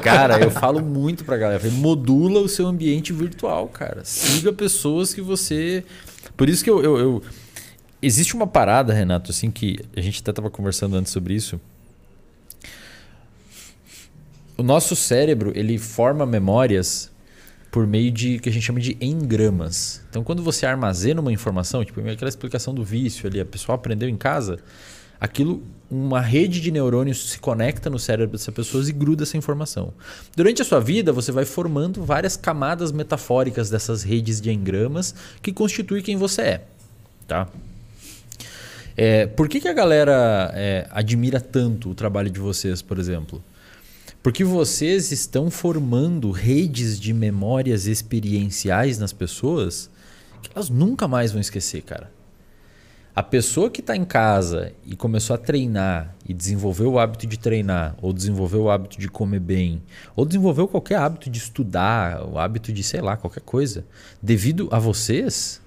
Cara, 0.01 0.39
eu 0.39 0.51
falo 0.51 0.81
muito 0.81 1.23
pra 1.23 1.36
galera. 1.37 1.69
Modula 1.71 2.39
o 2.39 2.49
seu 2.49 2.67
ambiente 2.67 3.13
virtual, 3.13 3.67
cara. 3.67 4.03
Siga 4.03 4.51
pessoas 4.51 5.13
que 5.13 5.21
você. 5.21 5.83
Por 6.35 6.49
isso 6.49 6.63
que 6.63 6.69
eu, 6.69 6.83
eu, 6.83 6.97
eu... 6.97 7.23
Existe 8.01 8.35
uma 8.35 8.47
parada, 8.47 8.93
Renato, 8.93 9.31
assim, 9.31 9.49
que 9.49 9.77
a 9.95 10.01
gente 10.01 10.21
até 10.21 10.31
estava 10.31 10.49
conversando 10.49 10.95
antes 10.95 11.11
sobre 11.11 11.33
isso. 11.33 11.59
O 14.57 14.63
nosso 14.63 14.95
cérebro, 14.95 15.51
ele 15.55 15.77
forma 15.77 16.25
memórias 16.25 17.11
por 17.71 17.85
meio 17.85 18.11
de 18.11 18.39
que 18.39 18.49
a 18.49 18.51
gente 18.51 18.63
chama 18.63 18.79
de 18.79 18.97
engramas. 18.99 20.01
Então, 20.09 20.23
quando 20.23 20.41
você 20.41 20.65
armazena 20.65 21.21
uma 21.21 21.31
informação, 21.31 21.85
tipo 21.85 21.99
aquela 21.99 22.29
explicação 22.29 22.73
do 22.73 22.83
vício 22.83 23.27
ali, 23.27 23.39
a 23.39 23.45
pessoa 23.45 23.75
aprendeu 23.75 24.09
em 24.09 24.17
casa, 24.17 24.57
aquilo, 25.19 25.63
uma 25.89 26.19
rede 26.19 26.59
de 26.59 26.69
neurônios 26.69 27.31
se 27.31 27.39
conecta 27.39 27.89
no 27.89 27.97
cérebro 27.97 28.37
dessas 28.37 28.53
pessoas 28.53 28.89
e 28.89 28.93
gruda 28.93 29.23
essa 29.23 29.37
informação. 29.37 29.93
Durante 30.35 30.61
a 30.61 30.65
sua 30.65 30.79
vida, 30.79 31.13
você 31.13 31.31
vai 31.31 31.45
formando 31.45 32.03
várias 32.03 32.35
camadas 32.35 32.91
metafóricas 32.91 33.69
dessas 33.69 34.03
redes 34.03 34.41
de 34.41 34.51
engramas 34.51 35.15
que 35.41 35.53
constituem 35.53 36.03
quem 36.03 36.17
você 36.17 36.41
é. 36.41 36.61
Tá? 37.27 37.47
É, 38.95 39.27
por 39.27 39.47
que, 39.47 39.61
que 39.61 39.67
a 39.67 39.73
galera 39.73 40.51
é, 40.55 40.87
admira 40.91 41.39
tanto 41.39 41.91
o 41.91 41.95
trabalho 41.95 42.29
de 42.29 42.39
vocês, 42.39 42.81
por 42.81 42.97
exemplo? 42.97 43.43
Porque 44.23 44.43
vocês 44.43 45.11
estão 45.11 45.49
formando 45.49 46.31
redes 46.31 46.99
de 46.99 47.13
memórias 47.13 47.85
experienciais 47.85 48.97
nas 48.97 49.13
pessoas 49.13 49.89
que 50.41 50.49
elas 50.53 50.69
nunca 50.69 51.07
mais 51.07 51.31
vão 51.31 51.39
esquecer, 51.39 51.81
cara. 51.83 52.11
A 53.17 53.23
pessoa 53.23 53.67
que 53.71 53.81
está 53.81 53.95
em 53.95 54.05
casa 54.05 54.73
e 54.85 54.95
começou 54.95 55.33
a 55.33 55.39
treinar 55.39 56.15
e 56.23 56.35
desenvolveu 56.35 56.91
o 56.91 56.99
hábito 56.99 57.25
de 57.25 57.35
treinar, 57.39 57.95
ou 57.99 58.13
desenvolveu 58.13 58.65
o 58.65 58.69
hábito 58.69 58.99
de 58.99 59.07
comer 59.07 59.39
bem, 59.39 59.81
ou 60.15 60.23
desenvolveu 60.23 60.67
qualquer 60.67 60.99
hábito 60.99 61.27
de 61.27 61.39
estudar, 61.39 62.23
o 62.23 62.37
hábito 62.37 62.71
de, 62.71 62.83
sei 62.83 63.01
lá, 63.01 63.17
qualquer 63.17 63.41
coisa, 63.41 63.83
devido 64.21 64.69
a 64.71 64.77
vocês, 64.77 65.59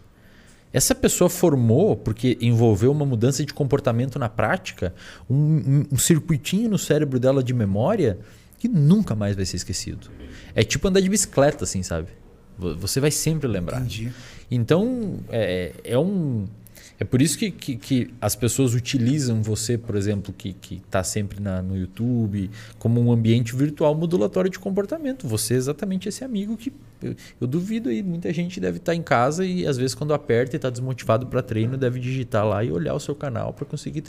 essa 0.73 0.95
pessoa 0.95 1.29
formou, 1.29 1.97
porque 1.97 2.39
envolveu 2.41 2.93
uma 2.93 3.05
mudança 3.05 3.45
de 3.45 3.53
comportamento 3.53 4.17
na 4.17 4.29
prática, 4.29 4.95
um, 5.29 5.35
um, 5.35 5.87
um 5.91 5.99
circuitinho 5.99 6.71
no 6.71 6.79
cérebro 6.79 7.19
dela 7.19 7.43
de 7.43 7.53
memória 7.53 8.21
que 8.61 8.69
nunca 8.69 9.17
mais 9.17 9.35
vai 9.35 9.45
ser 9.45 9.57
esquecido. 9.57 10.09
É 10.55 10.63
tipo 10.63 10.87
andar 10.87 11.01
de 11.01 11.09
bicicleta, 11.09 11.65
assim, 11.65 11.83
sabe? 11.83 12.11
Você 12.57 13.01
vai 13.01 13.11
sempre 13.11 13.49
lembrar. 13.49 13.79
Entendi. 13.79 14.13
Então, 14.49 15.19
é, 15.31 15.73
é 15.83 15.99
um 15.99 16.47
é 17.01 17.05
por 17.05 17.23
isso 17.23 17.39
que, 17.39 17.51
que, 17.51 17.77
que, 17.77 18.15
as 18.21 18.37
pessoas 18.37 18.75
utilizam 18.75 19.43
você, 19.43 19.79
por 19.79 19.97
exemplo, 19.97 20.35
que 20.35 20.55
está 20.87 21.03
sempre 21.03 21.41
na, 21.41 21.63
no 21.63 21.75
YouTube, 21.75 22.51
como 22.79 23.01
um 23.01 23.11
ambiente 23.11 23.57
virtual 23.57 23.95
modulatório 23.95 24.51
de 24.51 24.59
comportamento. 24.59 25.27
Você 25.27 25.55
é 25.55 25.57
exatamente 25.57 26.11
esse 26.11 26.23
amigo 26.23 26.59
que 26.59 26.71
eu, 27.03 27.17
eu 27.41 27.47
duvido 27.47 27.89
aí. 27.89 28.03
Muita 28.03 28.31
gente 28.35 28.61
deve 28.61 28.77
estar 28.77 28.93
tá 28.93 28.97
em 28.97 29.03
casa 29.03 29.47
e 29.47 29.67
às 29.67 29.79
vezes 29.79 29.95
quando 29.95 30.13
aperta 30.13 30.57
e 30.57 30.59
está 30.59 30.69
desmotivado 30.69 31.27
para 31.27 31.41
treino, 31.41 31.79
deve 31.79 31.99
digitar 31.99 32.47
lá 32.47 32.63
e 32.63 32.71
olhar 32.71 32.93
o 32.93 33.01
seu 33.01 33.15
canal 33.15 33.55
para 33.55 33.65
conseguir 33.65 34.05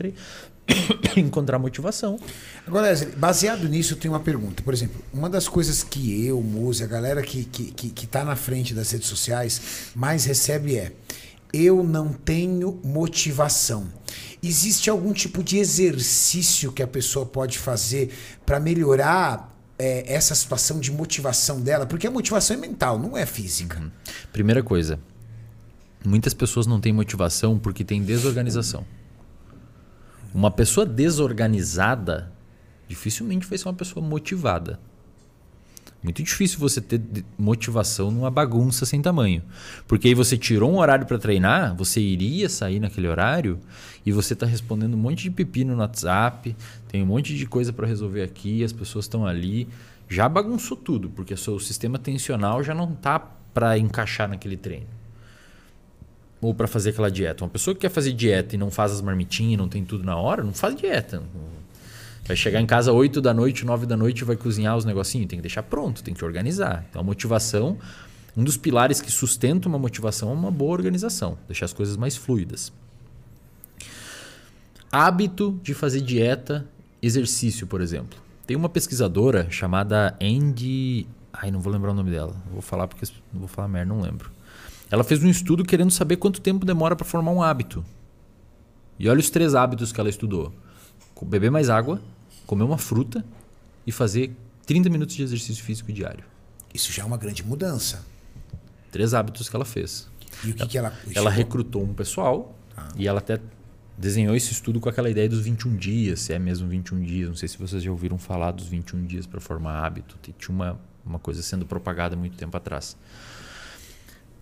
encontrar 1.16 1.58
motivação. 1.60 2.20
Agora, 2.68 2.94
baseado 3.16 3.70
nisso, 3.70 3.94
eu 3.94 3.98
tenho 3.98 4.14
uma 4.14 4.20
pergunta. 4.20 4.62
Por 4.64 4.74
exemplo, 4.74 5.02
uma 5.14 5.30
das 5.30 5.48
coisas 5.48 5.82
que 5.82 6.26
eu, 6.26 6.42
Muse, 6.42 6.84
a 6.84 6.88
galera 6.88 7.22
que 7.22 7.40
está 7.40 7.52
que, 7.54 7.72
que, 7.72 7.90
que 7.90 8.06
tá 8.06 8.26
na 8.26 8.36
frente 8.36 8.74
das 8.74 8.92
redes 8.92 9.08
sociais 9.08 9.92
mais 9.96 10.26
recebe 10.26 10.76
é 10.76 10.92
eu 11.54 11.84
não 11.84 12.14
tenho 12.14 12.80
motivação. 12.84 13.88
Existe 14.42 14.90
algum 14.90 15.14
tipo 15.14 15.44
de 15.44 15.58
exercício 15.58 16.72
que 16.72 16.82
a 16.82 16.88
pessoa 16.88 17.26
pode 17.26 17.60
fazer 17.60 18.12
para 18.46 18.60
melhorar 18.60 19.56
é, 19.78 20.14
essa 20.14 20.34
situação 20.34 20.80
de 20.80 20.92
motivação 20.92 21.62
dela? 21.62 21.86
Porque 21.86 22.08
a 22.08 22.12
motivação 22.12 22.56
é 22.56 22.60
mental, 22.60 22.98
não 22.98 23.18
é 23.18 23.26
física. 23.26 23.80
Uhum. 23.80 23.92
Primeira 24.32 24.64
coisa, 24.64 25.00
muitas 26.04 26.34
pessoas 26.34 26.66
não 26.66 26.80
têm 26.80 26.94
motivação 26.94 27.60
porque 27.60 27.84
têm 27.84 28.04
desorganização. 28.04 28.86
Uma 30.34 30.50
pessoa 30.50 30.86
desorganizada 30.86 32.32
dificilmente 32.88 33.48
vai 33.48 33.58
ser 33.58 33.68
uma 33.68 33.74
pessoa 33.74 34.06
motivada. 34.06 34.80
Muito 36.04 36.24
difícil 36.24 36.58
você 36.58 36.82
ter 36.82 37.00
motivação 37.38 38.10
numa 38.10 38.32
bagunça 38.32 38.86
sem 38.88 39.02
tamanho. 39.02 39.44
Porque 39.88 40.08
aí 40.08 40.16
você 40.16 40.36
tirou 40.36 40.72
um 40.72 40.80
horário 40.80 41.06
para 41.06 41.20
treinar, 41.20 41.76
você 41.76 42.02
iria 42.02 42.50
sair 42.50 42.80
naquele 42.80 43.08
horário 43.08 43.60
e 44.04 44.12
você 44.12 44.34
está 44.34 44.48
respondendo 44.48 44.96
um 44.96 44.98
monte 44.98 45.24
de 45.24 45.30
pepino 45.30 45.76
no 45.76 45.82
WhatsApp, 45.82 46.56
tem 46.88 47.04
um 47.04 47.06
monte 47.06 47.36
de 47.36 47.46
coisa 47.46 47.72
para 47.72 47.86
resolver 47.86 48.24
aqui, 48.24 48.64
as 48.64 48.74
pessoas 48.74 49.06
estão 49.06 49.28
ali. 49.28 49.68
Já 50.10 50.28
bagunçou 50.28 50.76
tudo, 50.76 51.10
porque 51.10 51.34
o 51.34 51.60
sistema 51.60 52.00
tensional 52.00 52.64
já 52.64 52.74
não 52.74 52.92
está 52.92 53.20
para 53.54 53.78
encaixar 53.78 54.28
naquele 54.28 54.58
treino. 54.58 54.88
Ou 56.42 56.56
para 56.56 56.68
fazer 56.68 56.90
aquela 56.90 57.12
dieta. 57.12 57.44
Uma 57.44 57.50
pessoa 57.52 57.76
que 57.76 57.82
quer 57.82 57.90
fazer 57.90 58.12
dieta 58.14 58.56
e 58.56 58.58
não 58.58 58.72
faz 58.72 58.92
as 58.92 59.02
marmitinhas, 59.02 59.60
não 59.60 59.70
tem 59.70 59.86
tudo 59.86 60.04
na 60.04 60.16
hora, 60.16 60.44
não 60.44 60.54
faz 60.54 60.76
dieta. 60.76 61.22
Vai 62.26 62.36
chegar 62.36 62.62
em 62.62 62.66
casa 62.66 62.92
8 62.92 63.20
da 63.20 63.34
noite, 63.34 63.66
9 63.66 63.86
da 63.86 63.98
noite 63.98 64.24
vai 64.24 64.36
cozinhar 64.36 64.78
os 64.78 64.86
negocinhos. 64.86 65.28
Tem 65.28 65.40
que 65.40 65.44
deixar 65.44 65.64
pronto, 65.64 66.04
tem 66.04 66.14
que 66.14 66.24
organizar. 66.24 66.86
Então 66.90 67.02
a 67.02 67.04
motivação, 67.04 67.78
um 68.36 68.44
dos 68.44 68.58
pilares 68.58 69.02
que 69.02 69.12
sustenta 69.12 69.68
uma 69.68 69.80
motivação 69.80 70.30
é 70.30 70.34
uma 70.34 70.52
boa 70.52 70.72
organização, 70.72 71.38
deixar 71.48 71.66
as 71.66 71.74
coisas 71.74 71.98
mais 71.98 72.16
fluidas. 72.16 72.72
Hábito 74.92 75.60
de 75.64 75.74
fazer 75.74 76.02
dieta, 76.02 76.68
exercício, 77.02 77.66
por 77.66 77.82
exemplo. 77.82 78.20
Tem 78.46 78.58
uma 78.58 78.70
pesquisadora 78.70 79.48
chamada 79.50 80.16
Andy. 80.22 81.08
Ai, 81.32 81.50
não 81.50 81.62
vou 81.62 81.72
lembrar 81.72 81.92
o 81.92 81.94
nome 81.94 82.12
dela. 82.12 82.36
Vou 82.52 82.62
falar 82.62 82.88
porque 82.88 83.06
não 83.32 83.40
vou 83.40 83.48
falar 83.48 83.68
merda, 83.68 83.94
não 83.94 84.02
lembro. 84.02 84.30
Ela 84.90 85.06
fez 85.06 85.24
um 85.24 85.30
estudo 85.30 85.64
querendo 85.64 85.92
saber 85.92 86.18
quanto 86.18 86.42
tempo 86.42 86.66
demora 86.66 86.96
para 86.96 87.06
formar 87.06 87.32
um 87.32 87.42
hábito. 87.42 87.84
E 89.00 89.08
olha 89.08 89.20
os 89.22 89.30
três 89.30 89.56
hábitos 89.56 89.94
que 89.94 90.00
ela 90.02 90.10
estudou: 90.10 90.54
beber 91.26 91.52
mais 91.52 91.70
água, 91.70 92.02
comer 92.46 92.64
uma 92.64 92.78
fruta 92.78 93.24
e 93.86 93.92
fazer 93.92 94.32
30 94.66 94.90
minutos 94.90 95.16
de 95.16 95.24
exercício 95.24 95.64
físico 95.64 95.92
diário. 95.92 96.24
Isso 96.74 96.92
já 96.92 97.04
é 97.04 97.06
uma 97.06 97.18
grande 97.18 97.44
mudança. 97.44 98.06
Três 98.92 99.14
hábitos 99.14 99.50
que 99.50 99.56
ela 99.56 99.66
fez. 99.66 100.08
E 100.44 100.52
o 100.52 100.54
que, 100.54 100.68
que 100.68 100.78
ela. 100.78 100.94
Ela 101.14 101.30
recrutou 101.30 101.84
um 101.84 101.94
pessoal 101.94 102.56
ah. 102.76 102.88
e 102.96 103.08
ela 103.08 103.20
até 103.20 103.40
desenhou 103.98 104.36
esse 104.36 104.52
estudo 104.52 104.80
com 104.80 104.90
aquela 104.90 105.10
ideia 105.10 105.30
dos 105.30 105.42
21 105.42 105.76
dias, 105.76 106.22
se 106.22 106.34
é 106.34 106.40
mesmo 106.40 106.68
21 106.68 107.02
dias. 107.02 107.30
Não 107.30 107.36
sei 107.36 107.48
se 107.48 107.58
vocês 107.58 107.84
já 107.84 107.92
ouviram 107.92 108.18
falar 108.18 108.52
dos 108.52 108.68
21 108.68 109.06
dias 109.06 109.26
para 109.26 109.40
formar 109.40 109.86
hábito. 109.86 110.18
Tinha 110.22 110.56
uma, 110.56 110.80
uma 111.06 111.20
coisa 111.20 111.42
sendo 111.42 111.66
propagada 111.66 112.16
muito 112.16 112.36
tempo 112.38 112.56
atrás. 112.56 112.98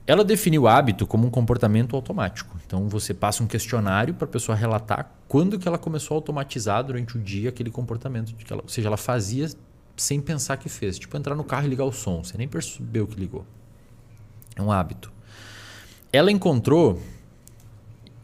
Ela 0.10 0.24
definiu 0.24 0.64
o 0.64 0.68
hábito 0.68 1.06
como 1.06 1.28
um 1.28 1.30
comportamento 1.30 1.96
automático. 1.96 2.58
Então 2.66 2.90
você 2.90 3.14
passa 3.14 3.44
um 3.44 3.46
questionário 3.46 4.12
para 4.16 4.26
a 4.26 4.28
pessoa 4.28 4.56
relatar 4.56 5.14
quando 5.28 5.60
que 5.60 5.68
ela 5.68 5.78
começou 5.78 6.16
a 6.16 6.18
automatizar 6.18 6.84
durante 6.84 7.16
o 7.16 7.22
dia 7.22 7.50
aquele 7.50 7.70
comportamento, 7.70 8.34
que 8.34 8.52
ela, 8.52 8.64
ou 8.64 8.68
seja, 8.68 8.88
ela 8.88 8.98
fazia 8.98 9.48
sem 9.96 10.20
pensar 10.20 10.58
que 10.58 10.68
fez, 10.68 10.98
tipo 10.98 11.16
entrar 11.16 11.36
no 11.36 11.44
carro 11.44 11.68
e 11.68 11.70
ligar 11.70 11.84
o 11.84 11.92
som, 11.92 12.24
você 12.24 12.36
nem 12.40 12.48
percebeu 12.48 13.06
que 13.06 13.20
ligou. 13.20 13.46
É 14.56 14.64
um 14.64 14.72
hábito. 14.72 15.12
Ela 16.12 16.32
encontrou 16.32 17.00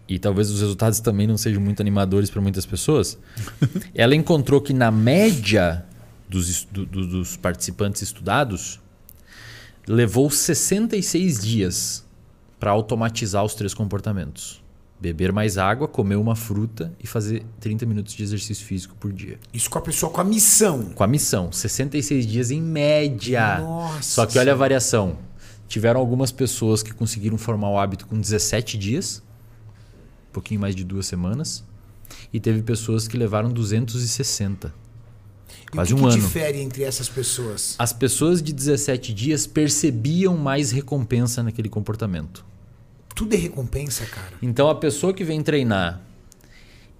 e 0.08 0.18
talvez 0.18 0.50
os 0.50 0.62
resultados 0.62 1.00
também 1.00 1.28
não 1.28 1.38
sejam 1.38 1.62
muito 1.62 1.82
animadores 1.82 2.32
para 2.32 2.42
muitas 2.42 2.66
pessoas. 2.66 3.16
ela 3.94 4.16
encontrou 4.16 4.60
que 4.60 4.74
na 4.74 4.90
média 4.90 5.86
dos, 6.28 6.64
do, 6.64 6.84
dos 6.84 7.38
participantes 7.38 8.02
estudados 8.02 8.80
levou 9.88 10.30
66 10.30 11.40
dias 11.40 12.06
para 12.60 12.72
automatizar 12.72 13.44
os 13.44 13.54
três 13.54 13.74
comportamentos: 13.74 14.64
beber 15.00 15.32
mais 15.32 15.58
água, 15.58 15.88
comer 15.88 16.16
uma 16.16 16.36
fruta 16.36 16.94
e 17.00 17.08
fazer 17.08 17.46
30 17.60 17.86
minutos 17.86 18.14
de 18.14 18.24
exercício 18.24 18.66
físico 18.66 18.96
por 18.96 19.12
dia. 19.14 19.40
Isso 19.54 19.70
com 19.70 19.78
a 19.78 19.82
pessoa 19.82 20.12
com 20.12 20.22
a 20.22 20.24
missão. 20.24 20.86
Com 20.96 21.04
a 21.04 21.08
missão. 21.08 21.52
66 21.52 22.26
dias 22.26 22.52
em 22.52 22.62
média. 22.62 23.60
Nossa. 23.60 24.02
Só 24.02 24.26
que 24.26 24.40
olha 24.40 24.54
a 24.54 24.56
variação. 24.56 25.18
Tiveram 25.68 26.00
algumas 26.00 26.32
pessoas 26.32 26.84
que 26.84 26.94
conseguiram 26.94 27.38
formar 27.38 27.70
o 27.70 27.80
hábito 27.80 28.06
com 28.06 28.20
17 28.20 28.78
dias, 28.78 29.24
um 30.30 30.34
pouquinho 30.34 30.60
mais 30.60 30.76
de 30.76 30.84
duas 30.84 31.08
semanas, 31.08 31.64
e 32.32 32.40
teve 32.40 32.62
pessoas 32.62 33.08
que 33.08 33.18
levaram 33.18 33.52
260. 33.52 34.85
Quase 35.76 35.94
o 35.94 35.98
que 35.98 36.02
um 36.04 36.08
que 36.08 36.14
ano. 36.16 36.24
difere 36.24 36.62
entre 36.62 36.84
essas 36.84 37.08
pessoas? 37.10 37.76
As 37.78 37.94
pessoas 37.94 38.42
de 38.42 38.52
17 38.54 39.14
dias 39.14 39.46
percebiam 39.46 40.36
mais 40.38 40.72
recompensa 40.72 41.44
naquele 41.44 41.70
comportamento. 41.70 42.46
Tudo 43.14 43.34
é 43.34 43.38
recompensa, 43.38 44.06
cara. 44.06 44.34
Então 44.42 44.70
a 44.70 44.76
pessoa 44.76 45.14
que 45.14 45.24
vem 45.24 45.42
treinar 45.42 46.02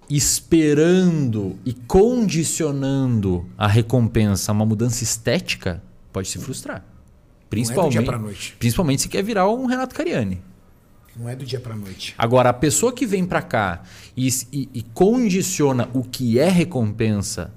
esperando 0.08 1.58
e 1.64 1.72
condicionando 1.72 3.46
a 3.58 3.66
recompensa 3.66 4.50
a 4.50 4.54
uma 4.54 4.64
mudança 4.64 5.02
estética 5.02 5.82
pode 6.12 6.28
se 6.28 6.38
frustrar. 6.38 6.76
Não 6.78 6.84
é 6.86 7.44
do 7.44 7.48
Principalmente, 7.50 7.92
dia 7.92 8.02
pra 8.02 8.18
noite. 8.18 8.56
principalmente 8.58 9.02
se 9.02 9.08
quer 9.08 9.22
virar 9.22 9.48
um 9.50 9.66
Renato 9.66 9.94
Cariani. 9.94 10.40
Não 11.16 11.28
é 11.28 11.34
do 11.36 11.44
dia 11.46 11.58
pra 11.60 11.74
noite. 11.74 12.14
Agora, 12.18 12.50
a 12.50 12.52
pessoa 12.52 12.92
que 12.92 13.06
vem 13.06 13.24
pra 13.24 13.40
cá 13.40 13.82
e, 14.16 14.28
e- 14.52 14.68
e 14.74 14.82
condiciona 14.82 15.88
o 15.94 16.02
que 16.02 16.38
é 16.38 16.48
recompensa 16.48 17.52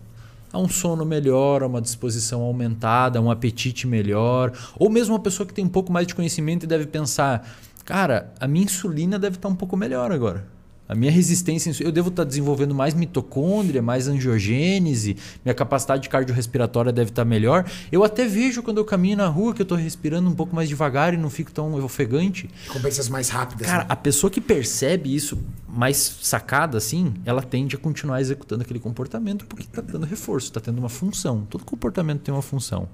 a 0.51 0.59
um 0.59 0.67
sono 0.67 1.05
melhor, 1.05 1.63
a 1.63 1.67
uma 1.67 1.81
disposição 1.81 2.41
aumentada, 2.41 3.19
a 3.19 3.21
um 3.21 3.31
apetite 3.31 3.87
melhor, 3.87 4.51
ou 4.77 4.89
mesmo 4.89 5.13
uma 5.13 5.21
pessoa 5.21 5.45
que 5.45 5.53
tem 5.53 5.65
um 5.65 5.69
pouco 5.69 5.91
mais 5.91 6.07
de 6.07 6.15
conhecimento 6.15 6.63
e 6.63 6.67
deve 6.67 6.87
pensar: 6.87 7.47
cara, 7.85 8.33
a 8.39 8.47
minha 8.47 8.65
insulina 8.65 9.19
deve 9.19 9.37
estar 9.37 9.49
um 9.49 9.55
pouco 9.55 9.77
melhor 9.77 10.11
agora. 10.11 10.58
A 10.89 10.95
minha 10.95 11.11
resistência, 11.11 11.71
eu 11.83 11.91
devo 11.91 12.09
estar 12.09 12.23
desenvolvendo 12.23 12.73
mais 12.73 12.95
mitocôndria, 12.95 13.79
mais 13.79 14.07
angiogênese, 14.07 15.15
minha 15.45 15.53
capacidade 15.53 16.09
cardiorrespiratória 16.09 16.91
deve 16.91 17.11
estar 17.11 17.23
melhor. 17.23 17.63
Eu 17.91 18.03
até 18.03 18.25
vejo 18.25 18.63
quando 18.63 18.79
eu 18.79 18.85
caminho 18.85 19.17
na 19.17 19.27
rua 19.27 19.53
que 19.53 19.61
eu 19.61 19.63
estou 19.63 19.77
respirando 19.77 20.27
um 20.27 20.33
pouco 20.33 20.55
mais 20.55 20.67
devagar 20.67 21.13
e 21.13 21.17
não 21.17 21.29
fico 21.29 21.51
tão 21.51 21.75
ofegante. 21.75 22.49
Recompensas 22.65 23.07
mais 23.07 23.29
rápidas. 23.29 23.67
Cara, 23.67 23.83
né? 23.83 23.85
a 23.87 23.95
pessoa 23.95 24.31
que 24.31 24.41
percebe 24.41 25.15
isso 25.15 25.37
mais 25.67 25.95
sacada 26.23 26.79
assim, 26.79 27.13
ela 27.23 27.43
tende 27.43 27.75
a 27.75 27.79
continuar 27.79 28.19
executando 28.19 28.63
aquele 28.63 28.79
comportamento 28.79 29.45
porque 29.45 29.65
está 29.65 29.83
dando 29.83 30.07
reforço, 30.07 30.47
está 30.47 30.59
tendo 30.59 30.79
uma 30.79 30.89
função. 30.89 31.45
Todo 31.47 31.63
comportamento 31.63 32.21
tem 32.21 32.33
uma 32.33 32.41
função. 32.41 32.89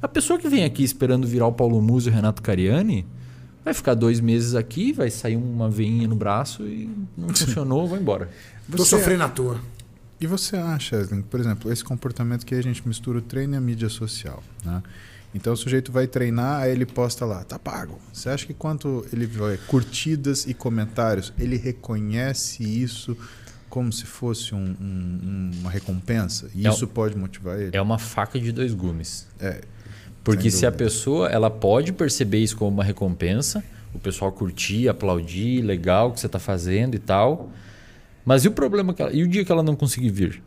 A 0.00 0.08
pessoa 0.08 0.38
que 0.38 0.48
vem 0.48 0.64
aqui 0.64 0.82
esperando 0.82 1.26
virar 1.26 1.46
o 1.46 1.52
Paulo 1.52 1.82
Musi 1.82 2.08
e 2.08 2.10
o 2.10 2.14
Renato 2.14 2.40
Cariani 2.40 3.06
vai 3.64 3.72
ficar 3.74 3.94
dois 3.94 4.20
meses 4.20 4.54
aqui, 4.54 4.92
vai 4.92 5.10
sair 5.10 5.36
uma 5.36 5.70
veinha 5.70 6.06
no 6.06 6.14
braço 6.16 6.62
e 6.64 6.88
não 7.16 7.28
funcionou, 7.34 7.88
vai 7.88 8.00
embora. 8.00 8.28
Tô 8.70 8.78
Você- 8.78 8.96
sofrendo 8.96 9.24
à 9.24 9.28
toa. 9.28 9.60
E 10.20 10.26
você 10.26 10.56
acha, 10.56 11.06
por 11.28 11.40
exemplo, 11.40 11.70
esse 11.72 11.82
comportamento 11.84 12.46
que 12.46 12.54
a 12.54 12.62
gente 12.62 12.86
mistura 12.86 13.18
o 13.18 13.22
treino 13.22 13.54
e 13.54 13.56
a 13.56 13.60
mídia 13.60 13.88
social, 13.88 14.42
né? 14.64 14.82
Então 15.34 15.52
o 15.52 15.56
sujeito 15.56 15.90
vai 15.90 16.06
treinar, 16.06 16.62
aí 16.62 16.70
ele 16.70 16.86
posta 16.86 17.24
lá, 17.26 17.42
tá 17.42 17.58
pago. 17.58 17.98
Você 18.12 18.28
acha 18.28 18.46
que 18.46 18.54
quanto 18.54 19.04
ele 19.12 19.26
vai 19.26 19.56
curtidas 19.66 20.46
e 20.46 20.54
comentários, 20.54 21.32
ele 21.36 21.56
reconhece 21.56 22.62
isso 22.62 23.16
como 23.68 23.92
se 23.92 24.04
fosse 24.06 24.54
um- 24.54 24.76
um- 24.80 25.50
uma 25.60 25.70
recompensa? 25.70 26.48
E 26.54 26.64
É 26.64 26.70
isso 26.70 26.86
pode 26.86 27.16
motivar 27.18 27.58
ele? 27.60 27.76
É 27.76 27.82
uma 27.82 27.98
faca 27.98 28.38
de 28.38 28.52
dois 28.52 28.72
gumes. 28.72 29.26
É, 29.40 29.60
Porque 30.24 30.50
se 30.50 30.64
a 30.64 30.72
pessoa 30.72 31.28
ela 31.28 31.50
pode 31.50 31.92
perceber 31.92 32.38
isso 32.38 32.56
como 32.56 32.70
uma 32.70 32.82
recompensa, 32.82 33.62
o 33.92 33.98
pessoal 33.98 34.32
curtir, 34.32 34.88
aplaudir, 34.88 35.60
legal 35.60 36.08
o 36.08 36.12
que 36.12 36.20
você 36.20 36.26
está 36.26 36.38
fazendo 36.38 36.94
e 36.94 36.98
tal. 36.98 37.50
Mas 38.24 38.44
e 38.44 38.48
o 38.48 38.50
problema 38.50 38.94
que 38.94 39.02
ela, 39.02 39.12
e 39.12 39.22
o 39.22 39.28
dia 39.28 39.44
que 39.44 39.52
ela 39.52 39.62
não 39.62 39.76
conseguir 39.76 40.08
vir? 40.08 40.42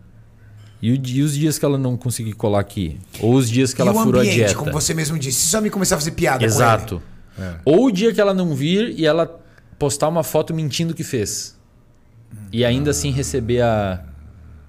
E, 0.81 0.91
o 0.91 0.95
e 0.95 1.21
os 1.21 1.35
dias 1.35 1.59
que 1.59 1.65
ela 1.65 1.77
não 1.77 1.95
conseguir 1.95 2.33
colar 2.33 2.59
aqui? 2.59 2.99
Ou 3.21 3.35
os 3.35 3.49
dias 3.49 3.71
que 3.71 3.81
e 3.81 3.83
ela 3.83 3.91
o 3.91 4.03
furou 4.03 4.19
a 4.19 4.23
ambiente, 4.23 4.37
dieta? 4.37 4.55
como 4.55 4.71
você 4.71 4.93
mesmo 4.95 5.17
disse. 5.17 5.41
Se 5.41 5.47
só 5.47 5.61
me 5.61 5.69
começar 5.69 5.95
a 5.95 5.99
fazer 5.99 6.11
piada 6.11 6.43
Exato. 6.43 7.01
É. 7.39 7.55
Ou 7.63 7.85
o 7.85 7.91
dia 7.91 8.11
que 8.11 8.19
ela 8.19 8.33
não 8.33 8.55
vir 8.55 8.99
e 8.99 9.05
ela 9.05 9.39
postar 9.77 10.07
uma 10.07 10.23
foto 10.23 10.53
mentindo 10.55 10.95
que 10.95 11.03
fez. 11.03 11.55
E 12.51 12.65
ainda 12.65 12.91
assim 12.91 13.11
receber 13.11 13.61
a, 13.61 14.03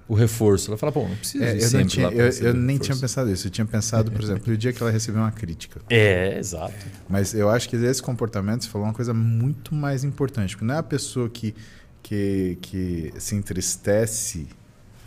o 0.09 0.13
reforço. 0.15 0.69
Ela 0.71 0.77
fala, 0.77 0.91
pô, 0.91 1.07
não 1.07 1.15
precisa 1.15 1.45
É, 1.45 1.55
ir 1.55 1.61
eu, 1.63 1.71
não 1.79 1.85
tinha- 1.85 2.07
eu- 2.07 2.25
eu 2.47 2.53
nem 2.53 2.75
reforço. 2.77 2.79
tinha 2.91 2.97
pensado 2.97 3.31
isso. 3.31 3.47
Eu 3.47 3.51
tinha 3.51 3.65
pensado, 3.65 4.11
por 4.11 4.21
exemplo, 4.21 4.51
o 4.51 4.57
dia 4.57 4.73
que 4.73 4.81
ela 4.81 4.91
recebeu 4.91 5.21
uma 5.21 5.31
crítica. 5.31 5.79
É, 5.89 6.37
exato. 6.37 6.73
Mas 7.07 7.33
eu 7.33 7.47
acho 7.49 7.69
que 7.69 7.75
esse 7.77 8.01
comportamento, 8.01 8.63
você 8.65 8.69
falou 8.69 8.87
uma 8.87 8.93
coisa 8.93 9.13
muito 9.13 9.73
mais 9.73 10.03
importante. 10.03 10.55
Porque 10.55 10.65
não 10.65 10.73
é 10.75 10.79
a 10.79 10.83
pessoa 10.83 11.29
que, 11.29 11.53
que, 12.01 12.57
que 12.61 13.13
se 13.19 13.35
entristece 13.35 14.47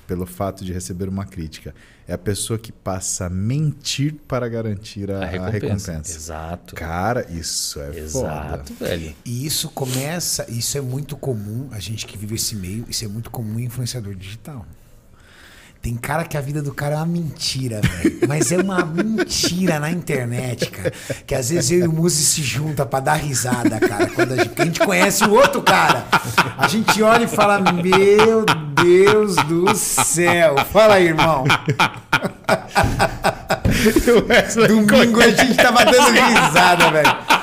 pelo 0.06 0.24
fato 0.26 0.64
de 0.64 0.72
receber 0.72 1.08
uma 1.08 1.24
crítica. 1.24 1.74
É 2.06 2.12
a 2.12 2.18
pessoa 2.18 2.58
que 2.58 2.70
passa 2.72 3.26
a 3.26 3.30
mentir 3.30 4.14
para 4.28 4.48
garantir 4.48 5.10
a, 5.10 5.18
A 5.20 5.22
a 5.22 5.26
recompensa. 5.26 5.92
recompensa. 5.92 6.16
Exato. 6.18 6.74
Cara, 6.74 7.26
isso 7.30 7.80
é 7.80 7.98
Exato, 7.98 8.72
foda. 8.74 8.90
velho. 8.90 9.14
E 9.24 9.46
isso 9.46 9.68
começa, 9.70 10.44
isso 10.50 10.76
é 10.76 10.80
muito 10.80 11.16
comum, 11.16 11.68
a 11.70 11.78
gente 11.78 12.04
que 12.06 12.18
vive 12.18 12.34
esse 12.34 12.54
meio, 12.56 12.84
isso 12.88 13.04
é 13.04 13.08
muito 13.08 13.30
comum 13.30 13.58
em 13.58 13.64
influenciador 13.64 14.14
digital. 14.14 14.66
Tem 15.82 15.96
cara 15.96 16.24
que 16.24 16.36
a 16.36 16.40
vida 16.40 16.62
do 16.62 16.72
cara 16.72 16.94
é 16.94 16.98
uma 16.98 17.06
mentira, 17.06 17.80
velho. 17.80 18.20
Mas 18.28 18.52
é 18.52 18.58
uma 18.58 18.84
mentira 18.84 19.80
na 19.80 19.90
internet, 19.90 20.70
cara. 20.70 20.92
Que 21.26 21.34
às 21.34 21.50
vezes 21.50 21.72
eu 21.72 21.80
e 21.80 21.88
o 21.88 21.92
Muzi 21.92 22.24
se 22.24 22.40
junta 22.40 22.86
pra 22.86 23.00
dar 23.00 23.14
risada, 23.14 23.80
cara. 23.80 24.06
Quando 24.06 24.34
a 24.34 24.36
gente, 24.36 24.62
a 24.62 24.64
gente 24.64 24.78
conhece 24.78 25.24
o 25.24 25.32
outro 25.32 25.60
cara. 25.60 26.04
A 26.56 26.68
gente 26.68 27.02
olha 27.02 27.24
e 27.24 27.26
fala: 27.26 27.58
Meu 27.58 28.46
Deus 28.80 29.34
do 29.48 29.74
céu. 29.74 30.54
Fala 30.72 30.94
aí, 30.94 31.08
irmão. 31.08 31.42
Domingo 34.86 35.20
a 35.20 35.30
gente 35.30 35.56
tava 35.56 35.84
dando 35.84 36.12
risada, 36.12 36.92
velho. 36.92 37.41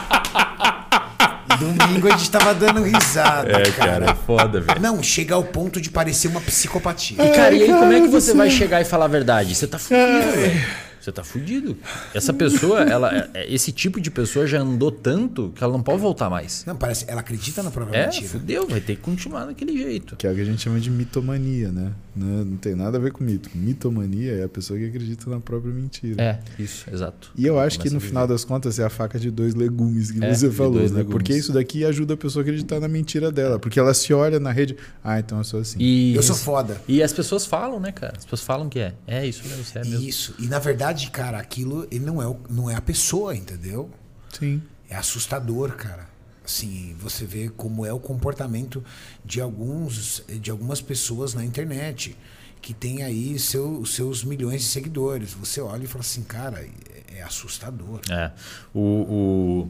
Domingo 1.60 2.07
a 2.07 2.11
gente 2.18 2.31
tava 2.31 2.53
dando 2.53 2.81
risada, 2.84 3.49
É, 3.52 3.72
cara, 3.72 3.91
cara. 3.99 4.11
é 4.11 4.15
foda, 4.15 4.61
velho. 4.61 4.81
Não, 4.81 5.02
chega 5.03 5.36
ao 5.36 5.44
ponto 5.44 5.80
de 5.81 5.90
parecer 5.90 6.27
uma 6.27 6.41
psicopatia. 6.41 7.18
E, 7.23 7.30
cara, 7.36 7.53
e 7.53 7.64
aí 7.64 7.69
como 7.69 7.91
é 7.94 8.02
que 8.02 8.07
você 8.07 8.34
vai 8.34 8.49
chegar 8.49 8.81
e 8.81 8.86
falar 8.86 9.06
a 9.06 9.10
verdade? 9.10 9.53
Você 9.56 9.68
tá 9.68 9.77
fudido, 9.77 10.31
velho. 10.31 10.61
Você 10.99 11.14
tá 11.14 11.23
fudido. 11.23 11.77
Essa 12.14 12.34
pessoa, 12.34 12.81
ela, 12.84 13.30
é- 13.34 13.52
esse 13.53 13.72
tipo 13.72 14.02
de 14.02 14.11
pessoa 14.11 14.45
já 14.45 14.60
andou 14.60 14.91
tanto 14.91 15.52
que 15.56 15.64
ela 15.64 15.72
não 15.72 15.81
pode 15.81 15.98
voltar 16.02 16.30
mais. 16.30 16.65
Não, 16.65 16.76
parece. 16.76 17.06
Ela 17.07 17.22
acredita 17.22 17.64
na 17.64 17.72
própria 17.72 17.98
É, 17.99 18.06
mentira. 18.07 18.27
fudeu, 18.27 18.68
vai 18.68 18.81
ter 18.81 18.95
que 18.98 19.02
continuar 19.02 19.45
daquele 19.45 19.77
jeito. 19.77 20.18
Que 20.18 20.27
é 20.27 20.31
o 20.31 20.36
que 20.36 20.41
a 20.41 20.45
gente 20.45 20.61
chama 20.61 20.77
de 20.80 20.91
mitomania, 20.91 21.69
né? 21.72 21.91
Não, 22.20 22.44
não 22.46 22.58
tem 22.58 22.76
nada 22.76 22.98
a 22.98 23.00
ver 23.02 23.12
com 23.14 23.24
mito. 23.24 23.50
Mitomania 23.56 24.34
é 24.34 24.44
a 24.44 24.50
pessoa 24.50 24.78
que 24.78 24.86
acredita 24.86 25.30
na 25.30 25.40
própria 25.40 25.72
mentira. 25.74 26.22
É, 26.22 26.40
isso, 26.62 26.86
exato. 26.91 27.32
E 27.36 27.46
eu 27.46 27.58
acho 27.58 27.80
que 27.80 27.90
no 27.90 28.00
final 28.02 28.28
das 28.28 28.44
contas 28.44 28.78
é 28.78 28.84
a 28.84 28.90
faca 28.90 29.18
de 29.18 29.32
dois 29.32 29.56
legumes 29.56 30.12
que 30.12 30.22
É, 30.24 30.34
você 30.34 30.52
falou, 30.52 30.74
né? 30.82 30.82
legumes. 30.88 31.06
Porque 31.12 31.34
isso 31.34 31.54
daqui 31.54 31.86
ajuda 31.86 32.16
a 32.16 32.18
pessoa 32.18 32.41
a 32.41 32.44
acreditar 32.44 32.80
na 32.82 32.88
mentira 32.90 33.32
dela. 33.32 33.58
Porque 33.58 33.80
ela 33.80 33.94
se 33.94 34.14
olha 34.14 34.40
na 34.40 34.52
rede, 34.52 34.76
ah, 35.02 35.18
então 35.20 35.38
eu 35.38 35.44
sou 35.46 35.62
assim. 35.62 35.80
E, 35.80 36.14
Eu 36.16 36.22
sou 36.24 36.36
foda. 36.36 36.82
E 36.88 37.02
as 37.02 37.14
pessoas 37.14 37.46
falam, 37.46 37.80
né, 37.80 37.91
cara? 37.94 38.16
As 38.18 38.26
pessoas 38.26 38.41
falam 38.41 38.68
que 38.68 38.80
é. 38.80 38.94
É 39.08 39.26
isso 39.26 39.48
mesmo, 39.48 39.64
você 39.64 39.80
é 39.80 39.84
mesmo. 39.86 40.08
Isso. 40.08 40.36
E 40.40 40.48
na 40.48 40.60
verdade, 40.60 41.10
cara, 41.12 41.38
aquilo 41.40 41.88
ele 41.90 42.06
não 42.06 42.22
é, 42.22 42.28
o- 42.28 42.40
não 42.50 42.70
é 42.70 42.76
a 42.76 42.82
pessoa, 42.82 43.34
entendeu? 43.36 43.90
Sim. 44.38 44.62
É 44.90 44.96
assustador, 44.96 45.72
cara. 45.78 46.09
Assim, 46.49 46.95
você 46.99 47.26
vê 47.26 47.47
como 47.47 47.85
é 47.85 47.93
o 47.93 47.99
comportamento 47.99 48.84
de 49.23 49.39
alguns 49.39 50.23
de 50.27 50.49
algumas 50.49 50.81
pessoas 50.81 51.35
na 51.35 51.45
internet 51.45 52.17
que 52.59 52.73
tem 52.73 53.03
aí 53.03 53.38
seu, 53.38 53.85
seus 53.85 54.23
milhões 54.23 54.61
de 54.61 54.67
seguidores. 54.67 55.31
Você 55.34 55.61
olha 55.61 55.84
e 55.84 55.88
fala 55.88 56.01
assim, 56.01 56.23
cara, 56.23 56.59
é, 56.59 57.17
é 57.19 57.21
assustador. 57.21 58.01
É. 58.09 58.31
O, 58.73 58.80
o- 58.81 59.69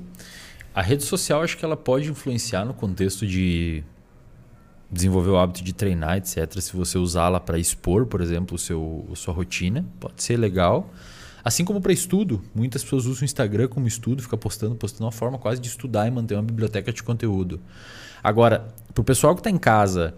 a 0.73 0.81
rede 0.81 1.03
social, 1.03 1.41
acho 1.43 1.57
que 1.57 1.65
ela 1.65 1.76
pode 1.76 2.10
influenciar 2.10 2.64
no 2.64 2.73
contexto 2.73 3.27
de 3.27 3.84
desenvolver 4.89 5.31
o 5.31 5.38
hábito 5.38 5.61
de 5.61 5.73
treinar, 5.73 6.15
etc. 6.18 6.61
Se 6.61 6.73
você 6.77 6.97
usá-la 6.97 7.41
para 7.41 7.60
expor, 7.60 8.06
por 8.06 8.22
exemplo, 8.22 8.56
o 8.56 8.57
seu, 8.57 9.06
a 9.11 9.15
sua 9.18 9.34
rotina, 9.34 9.85
pode 9.99 10.23
ser 10.23 10.38
legal. 10.38 10.89
Assim 11.44 11.64
como 11.64 11.82
para 11.82 11.94
estudo. 11.94 12.41
Muitas 12.53 12.84
pessoas 12.84 13.06
usam 13.06 13.22
o 13.22 13.26
Instagram 13.26 13.68
como 13.68 13.88
estudo, 13.88 14.22
fica 14.22 14.38
postando, 14.38 14.76
postando 14.76 15.06
uma 15.06 15.11
forma 15.11 15.38
quase 15.38 15.61
de 15.61 15.68
estudar 15.68 16.07
e 16.07 16.11
manter 16.11 16.36
uma 16.36 16.44
biblioteca 16.44 16.91
de 16.91 17.02
conteúdo. 17.02 17.60
Agora, 18.24 18.74
para 18.94 19.02
o 19.02 19.03
pessoal 19.03 19.34
que 19.34 19.40
está 19.40 19.49
em 19.49 19.57
casa 19.57 20.16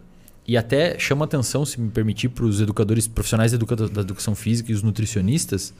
e 0.47 0.57
até 0.57 0.97
chama 0.97 1.25
atenção, 1.25 1.65
se 1.65 1.79
me 1.79 1.91
permitir, 1.91 2.29
para 2.29 2.45
os 2.45 2.59
educadores 2.59 3.07
profissionais 3.07 3.51
da 3.51 3.55
educa- 3.55 3.75
da 3.75 4.01
educação 4.01 4.33
física 4.33 4.71
e 4.71 4.75
os 4.75 4.81
nutricionistas, 4.81 5.73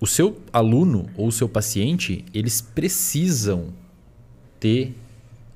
o 0.00 0.06
seu 0.06 0.40
aluno 0.52 1.08
ou 1.16 1.28
o 1.28 1.32
seu 1.32 1.48
paciente, 1.48 2.24
eles 2.32 2.60
precisam 2.60 3.68
ter 4.58 4.94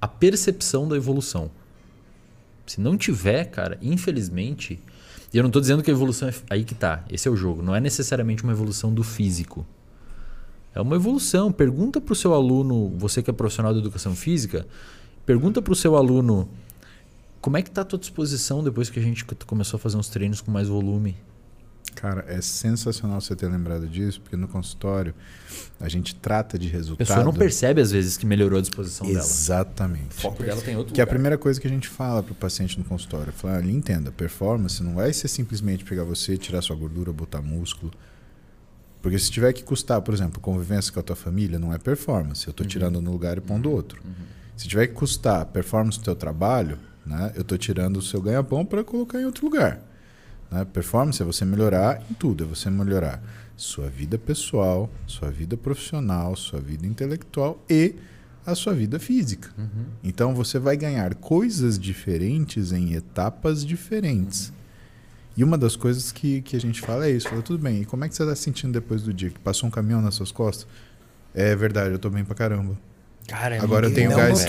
a 0.01 0.09
percepção 0.09 0.89
da 0.89 0.97
evolução. 0.97 1.51
Se 2.67 2.81
não 2.81 2.97
tiver, 2.97 3.47
cara, 3.47 3.79
infelizmente, 3.83 4.79
e 5.33 5.37
eu 5.37 5.43
não 5.43 5.49
estou 5.49 5.61
dizendo 5.61 5.83
que 5.83 5.91
a 5.91 5.95
evolução 5.95 6.29
é 6.29 6.35
aí 6.51 6.65
que 6.65 6.75
tá, 6.75 7.05
esse 7.11 7.29
é 7.29 7.31
o 7.31 7.37
jogo, 7.37 7.63
não 7.63 7.75
é 7.75 7.81
necessariamente 7.81 8.43
uma 8.43 8.53
evolução 8.53 8.93
do 8.93 9.03
físico. 9.03 9.67
É 10.75 10.81
uma 10.81 10.97
evolução. 10.97 11.51
Pergunta 11.51 12.01
para 12.01 12.13
o 12.13 12.17
seu 12.17 12.33
aluno, 12.33 12.93
você 12.97 13.23
que 13.23 13.31
é 13.31 13.33
profissional 13.33 13.73
da 13.73 13.81
educação 13.81 14.15
física, 14.15 14.67
pergunta 15.27 15.61
para 15.61 15.73
o 15.73 15.77
seu 15.77 15.97
aluno 15.97 16.49
como 17.41 17.57
é 17.57 17.63
que 17.63 17.71
tá 17.71 17.81
a 17.81 17.85
tua 17.85 17.99
disposição 17.99 18.63
depois 18.63 18.91
que 18.91 18.99
a 18.99 19.03
gente 19.03 19.25
começou 19.47 19.79
a 19.79 19.81
fazer 19.81 19.97
uns 19.97 20.09
treinos 20.09 20.41
com 20.41 20.51
mais 20.51 20.69
volume. 20.69 21.17
Cara, 21.95 22.25
é 22.29 22.41
sensacional 22.41 23.21
você 23.21 23.35
ter 23.37 23.47
lembrado 23.49 23.87
disso, 23.87 24.21
porque 24.21 24.37
no 24.37 24.49
consultório 24.49 25.15
a 25.79 25.89
gente 25.89 26.15
trata 26.15 26.59
de 26.59 26.69
A 26.69 26.71
resultado. 26.71 27.07
pessoa 27.07 27.25
não 27.25 27.33
percebe, 27.33 27.81
às 27.81 27.91
vezes, 27.91 28.17
que 28.17 28.25
melhorou 28.25 28.59
a 28.59 28.63
disposição 28.63 29.07
dela. 29.07 29.19
Exatamente. 29.19 30.17
O 30.17 30.21
foco 30.21 30.43
dela 30.43 30.63
tem 30.63 30.77
outro 30.77 30.95
Que 30.95 31.01
é 31.01 31.03
a 31.03 31.05
lugar. 31.05 31.13
primeira 31.15 31.37
coisa 31.37 31.61
que 31.61 31.67
a 31.67 31.71
gente 31.71 31.89
fala 31.89 32.23
para 32.23 32.33
o 32.33 32.35
paciente 32.35 32.79
no 32.79 32.85
consultório. 32.85 33.33
Fala, 33.33 33.57
olha, 33.59 33.71
entenda, 33.71 34.11
performance 34.11 34.83
não 34.83 34.95
vai 34.95 35.13
ser 35.13 35.29
simplesmente 35.29 35.85
pegar 35.85 36.05
você, 36.05 36.39
tirar 36.39 36.63
sua 36.63 36.77
gordura, 36.77 37.13
botar 37.13 37.43
músculo. 37.43 37.93
Porque 39.03 39.19
se 39.19 39.31
tiver 39.31 39.53
que 39.53 39.63
custar, 39.65 40.01
por 40.01 40.15
exemplo, 40.15 40.41
convivência 40.41 40.93
com 40.93 41.01
a 41.01 41.03
tua 41.03 41.17
família, 41.17 41.59
não 41.59 41.73
é 41.75 41.79
performance. 41.79 42.47
Eu 42.47 42.53
estou 42.53 42.67
tirando 42.67 43.01
no 43.03 43.11
lugar 43.11 43.37
e 43.37 43.41
pondo 43.41 43.71
outro. 43.71 44.01
Se 44.57 44.69
tiver 44.69 44.87
que 44.87 44.95
custar 44.95 45.45
performance 45.47 45.99
do 45.99 46.05
teu 46.05 46.15
trabalho, 46.15 46.79
né, 47.05 47.33
eu 47.35 47.43
estou 47.43 47.59
tirando 47.59 47.97
o 47.97 48.03
seu 48.03 48.21
ganha-pão 48.23 48.65
para 48.65 48.85
colocar 48.85 49.21
em 49.21 49.25
outro 49.25 49.45
lugar. 49.45 49.81
Né? 50.51 50.65
Performance 50.65 51.23
é 51.23 51.25
você 51.25 51.45
melhorar 51.45 52.03
em 52.11 52.15
tudo, 52.15 52.45
é 52.45 52.47
você 52.47 52.69
melhorar 52.71 53.23
sua 53.57 53.89
vida 53.89 54.19
pessoal, 54.19 54.91
sua 55.07 55.31
vida 55.31 55.57
profissional, 55.57 56.35
sua 56.35 56.61
vida 56.61 56.87
intelectual 56.87 57.63
e 57.69 57.95
a 58.45 58.55
sua 58.55 58.73
vida 58.73 58.99
física. 58.99 59.51
Então 60.03 60.35
você 60.35 60.59
vai 60.59 60.77
ganhar 60.77 61.15
coisas 61.15 61.79
diferentes 61.79 62.73
em 62.73 62.95
etapas 62.95 63.65
diferentes. 63.65 64.53
E 65.37 65.45
uma 65.45 65.57
das 65.57 65.77
coisas 65.77 66.11
que, 66.11 66.43
que 66.43 66.57
a 66.57 66.61
gente 66.61 66.81
fala 66.81 67.07
é 67.07 67.11
isso. 67.11 67.29
Fala, 67.29 67.43
tudo 67.43 67.63
bem, 67.63 67.83
e 67.83 67.85
como 67.85 68.05
é 68.05 68.09
que 68.09 68.15
você 68.15 68.23
está 68.23 68.35
se 68.35 68.43
sentindo 68.43 68.73
depois 68.73 69.03
do 69.03 69.13
dia? 69.13 69.31
Que 69.31 69.39
passou 69.39 69.69
um 69.69 69.71
caminhão 69.71 70.03
nas 70.03 70.15
suas 70.15 70.33
costas? 70.33 70.67
É 71.35 71.55
verdade, 71.55 71.93
eu 71.93 71.99
tô 71.99 72.11
bem 72.11 72.25
pra 72.25 72.35
caramba. 72.35 72.77
Cara, 73.31 73.63
Agora 73.63 73.87
eu 73.87 73.95
tenho 73.95 74.11
gás. 74.11 74.45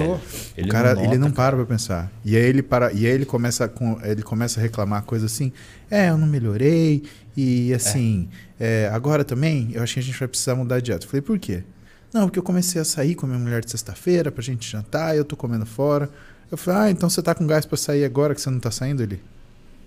Ele 0.58 0.70
o 0.70 0.72
cara, 0.72 0.96
não 0.96 1.04
ele 1.04 1.18
não 1.20 1.32
para 1.32 1.56
pra 1.56 1.66
pensar. 1.68 2.12
E 2.26 2.36
aí 2.36 2.42
ele 2.44 2.64
para, 2.64 2.92
e 2.92 3.06
aí 3.06 3.12
ele 3.14 3.26
começa 3.26 3.68
com, 3.68 4.00
ele 4.04 4.24
começa 4.24 4.60
a 4.60 4.64
reclamar 4.64 5.04
coisa 5.04 5.28
assim: 5.28 5.52
"É, 5.90 6.10
eu 6.10 6.18
não 6.18 6.26
melhorei 6.26 7.04
e 7.38 7.72
assim, 7.76 8.28
é, 8.60 8.90
agora 8.92 9.24
também, 9.24 9.70
eu 9.74 9.84
acho 9.84 9.94
que 9.94 10.00
a 10.00 10.04
gente 10.04 10.18
vai 10.18 10.28
precisar 10.28 10.56
mudar 10.56 10.80
de 10.80 10.86
dieta". 10.86 11.06
Eu 11.06 11.10
falei: 11.10 11.22
"Por 11.22 11.38
quê?" 11.38 11.64
Não, 12.12 12.24
porque 12.24 12.40
eu 12.40 12.44
comecei 12.44 12.82
a 12.82 12.84
sair 12.84 13.14
com 13.14 13.28
a 13.28 13.30
minha 13.30 13.40
mulher 13.40 13.64
de 13.64 13.70
sexta-feira 13.70 14.32
pra 14.32 14.42
gente 14.42 14.70
jantar, 14.70 15.14
e 15.14 15.20
eu 15.20 15.26
tô 15.26 15.38
comendo 15.38 15.66
fora. 15.66 16.10
Eu 16.52 16.58
falei: 16.58 16.82
"Ah, 16.82 16.90
então 16.92 17.08
você 17.08 17.22
tá 17.22 17.36
com 17.36 17.46
gás 17.46 17.66
pra 17.68 17.78
sair 17.78 18.04
agora 18.04 18.34
que 18.34 18.42
você 18.42 18.50
não 18.50 18.60
tá 18.60 18.72
saindo 18.72 19.04
ele?" 19.04 19.22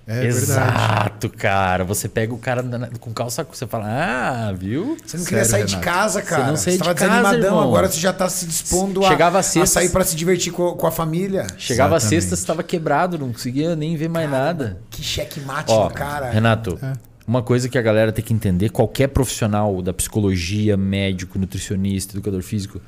É 0.06 0.20
verdade. 0.20 0.36
Exato, 0.36 1.30
cara. 1.30 1.82
Você 1.84 2.08
pega 2.08 2.34
o 2.34 2.38
cara 2.38 2.62
com 3.00 3.10
calça 3.12 3.42
você 3.42 3.66
fala, 3.66 3.86
ah, 3.88 4.52
viu? 4.52 4.96
Você 5.04 5.16
não 5.16 5.24
queria 5.24 5.44
Sério, 5.44 5.50
sair 5.50 5.64
de 5.64 5.74
Renato. 5.76 5.84
casa, 5.98 6.20
cara. 6.22 6.46
não 6.48 6.56
saía 6.56 6.78
tava 6.78 6.92
de 6.94 7.00
casa, 7.00 7.10
desanimadão, 7.10 7.48
irmão. 7.56 7.62
agora 7.68 7.88
você 7.88 7.98
já 8.00 8.12
tá 8.12 8.28
se 8.28 8.44
dispondo 8.44 9.02
a, 9.04 9.08
Chegava 9.08 9.38
a 9.38 9.40
a 9.40 9.42
sexta- 9.42 9.80
sair 9.80 9.88
pra 9.88 10.04
se 10.04 10.14
divertir 10.14 10.52
com, 10.52 10.72
com 10.72 10.86
a 10.86 10.90
família. 10.90 11.46
Chegava 11.56 11.94
a 11.94 11.96
Exatamente. 11.96 12.22
sexta, 12.22 12.36
você 12.36 12.46
tava 12.46 12.62
quebrado, 12.62 13.18
não 13.18 13.32
conseguia 13.32 13.74
nem 13.74 13.96
ver 13.96 14.08
mais 14.08 14.30
nada. 14.30 14.78
Que 14.90 15.02
checkmate 15.02 15.72
Ó, 15.72 15.84
no 15.88 15.94
cara. 15.94 16.28
Renato, 16.30 16.78
É. 16.82 16.92
uma 17.26 17.42
coisa 17.42 17.66
que 17.70 17.78
a 17.78 17.82
galera 17.82 18.12
tem 18.12 18.22
que 18.22 18.34
entender, 18.34 18.68
qualquer 18.68 19.08
profissional 19.08 19.80
da 19.80 19.94
psicologia, 19.94 20.76
médico, 20.76 21.38
nutricionista, 21.38 22.12
educador 22.14 22.42
físico, 22.42 22.78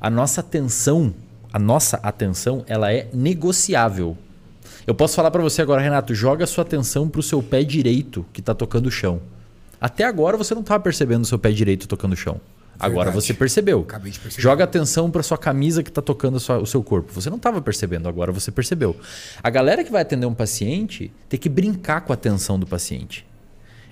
a 0.00 0.10
nossa 0.10 0.40
atenção, 0.40 1.14
a 1.52 1.60
nossa 1.60 1.96
atenção, 2.02 2.64
ela 2.66 2.92
é 2.92 3.06
negociável. 3.14 4.18
Eu 4.86 4.94
posso 4.94 5.16
falar 5.16 5.30
pra 5.30 5.42
você 5.42 5.60
agora, 5.62 5.80
Renato, 5.82 6.14
joga 6.14 6.44
a 6.44 6.46
sua 6.46 6.62
atenção 6.62 7.08
pro 7.08 7.22
seu 7.22 7.42
pé 7.42 7.62
direito 7.64 8.24
que 8.32 8.40
tá 8.40 8.54
tocando 8.54 8.86
o 8.86 8.90
chão. 8.90 9.20
Até 9.80 10.04
agora 10.04 10.36
você 10.36 10.54
não 10.54 10.62
tava 10.62 10.82
percebendo 10.82 11.22
o 11.22 11.26
seu 11.26 11.38
pé 11.38 11.50
direito 11.50 11.88
tocando 11.88 12.12
o 12.12 12.16
chão. 12.16 12.40
Agora 12.78 13.06
Verdade. 13.10 13.26
você 13.26 13.34
percebeu. 13.34 13.80
Acabei 13.80 14.12
de 14.12 14.20
perceber. 14.20 14.42
Joga 14.42 14.64
atenção 14.64 15.10
para 15.10 15.22
sua 15.22 15.38
camisa 15.38 15.82
que 15.82 15.88
está 15.88 16.02
tocando 16.02 16.38
sua- 16.38 16.58
o 16.58 16.66
seu 16.66 16.82
corpo. 16.82 17.10
Você 17.12 17.28
não 17.30 17.38
estava 17.38 17.60
percebendo, 17.60 18.06
agora 18.08 18.30
você 18.30 18.50
percebeu. 18.50 18.94
A 19.42 19.48
galera 19.50 19.82
que 19.82 19.90
vai 19.90 20.02
atender 20.02 20.26
um 20.26 20.34
paciente 20.34 21.10
tem 21.28 21.40
que 21.40 21.48
brincar 21.48 22.02
com 22.02 22.12
a 22.12 22.14
atenção 22.14 22.58
do 22.58 22.66
paciente. 22.66 23.26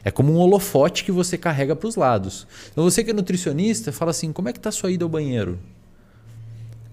É 0.05 0.11
como 0.11 0.33
um 0.33 0.37
holofote 0.37 1.03
que 1.03 1.11
você 1.11 1.39
carrega 1.39 1.75
para 1.75 1.89
os 1.89 1.97
lados. 1.97 2.47
Então 2.71 2.85
você 2.85 3.03
que 3.03 3.11
é 3.11 3.15
nutricionista, 3.15 3.91
fala 3.91 4.11
assim: 4.11 4.33
como 4.33 4.51
é 4.51 4.53
que 4.53 4.61
tá 4.61 4.69
a 4.69 4.73
sua 4.73 4.91
ida 4.93 5.03
ao 5.05 5.09
banheiro? 5.09 5.59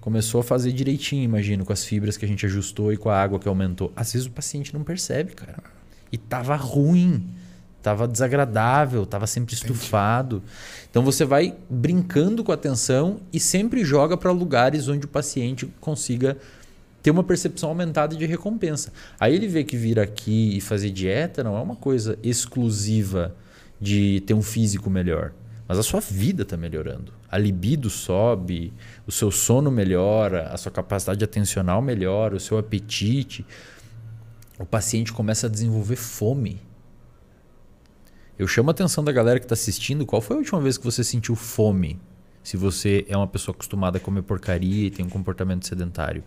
Começou 0.02 0.42
a 0.42 0.44
fazer 0.44 0.72
direitinho, 0.72 1.24
imagino, 1.24 1.64
com 1.64 1.72
as 1.72 1.86
fibras 1.86 2.18
que 2.18 2.26
a 2.26 2.28
gente 2.28 2.44
ajustou 2.46 2.92
e 2.92 2.98
com 2.98 3.10
a 3.10 3.22
água 3.22 3.40
que 3.40 3.48
aumentou. 3.48 3.94
Às 3.96 4.12
vezes 4.12 4.28
o 4.28 4.32
paciente 4.32 4.74
não 4.74 4.84
percebe, 4.84 5.34
cara. 5.34 5.64
E 6.12 6.18
tava 6.18 6.56
ruim, 6.56 7.24
tava 7.84 8.08
desagradável, 8.08 9.06
tava 9.06 9.28
sempre 9.28 9.54
estufado. 9.54 10.42
Então 10.90 11.04
você 11.04 11.24
vai 11.24 11.56
brincando 11.70 12.44
com 12.44 12.52
a 12.52 12.56
atenção 12.56 13.20
e 13.32 13.40
sempre 13.40 13.86
joga 13.86 14.18
para 14.18 14.32
lugares 14.32 14.88
onde 14.88 15.06
o 15.06 15.08
paciente 15.08 15.72
consiga 15.80 16.36
ter 17.04 17.12
uma 17.12 17.24
percepção 17.24 17.70
aumentada 17.70 18.16
de 18.16 18.26
recompensa. 18.26 18.92
Aí 19.20 19.36
ele 19.36 19.48
vê 19.48 19.64
que 19.64 19.78
vir 19.78 20.00
aqui 20.00 20.58
e 20.58 20.62
fazer 20.62 20.90
dieta 20.90 21.44
não 21.44 21.56
é 21.56 21.62
uma 21.62 21.76
coisa 21.76 22.18
exclusiva 22.24 23.36
de 23.80 24.22
ter 24.26 24.34
um 24.34 24.42
físico 24.42 24.90
melhor. 24.90 25.32
Mas 25.72 25.80
a 25.80 25.84
sua 25.84 26.02
vida 26.02 26.44
está 26.44 26.58
melhorando. 26.58 27.14
A 27.30 27.38
libido 27.38 27.90
sobe, 27.90 28.74
o 29.08 29.12
seu 29.12 29.32
sono 29.32 29.72
melhora, 29.72 30.50
a 30.50 30.58
sua 30.58 30.70
capacidade 30.70 31.24
atencional 31.24 31.82
melhora, 31.82 32.36
o 32.36 32.42
seu 32.42 32.58
apetite. 32.58 33.46
O 34.60 34.66
paciente 34.66 35.14
começa 35.14 35.48
a 35.48 35.50
desenvolver 35.50 35.96
fome. 35.96 36.62
Eu 38.38 38.46
chamo 38.48 38.70
a 38.70 38.72
atenção 38.72 39.02
da 39.02 39.14
galera 39.14 39.40
que 39.40 39.46
está 39.46 39.54
assistindo. 39.54 40.06
Qual 40.06 40.22
foi 40.22 40.36
a 40.36 40.40
última 40.40 40.60
vez 40.60 40.78
que 40.78 40.84
você 40.84 41.06
sentiu 41.06 41.38
fome? 41.38 41.98
Se 42.44 42.58
você 42.58 43.06
é 43.08 43.16
uma 43.16 43.26
pessoa 43.26 43.56
acostumada 43.56 43.98
a 43.98 44.02
comer 44.02 44.24
porcaria 44.24 44.88
e 44.88 44.92
tem 44.92 45.06
um 45.06 45.10
comportamento 45.10 45.66
sedentário. 45.66 46.22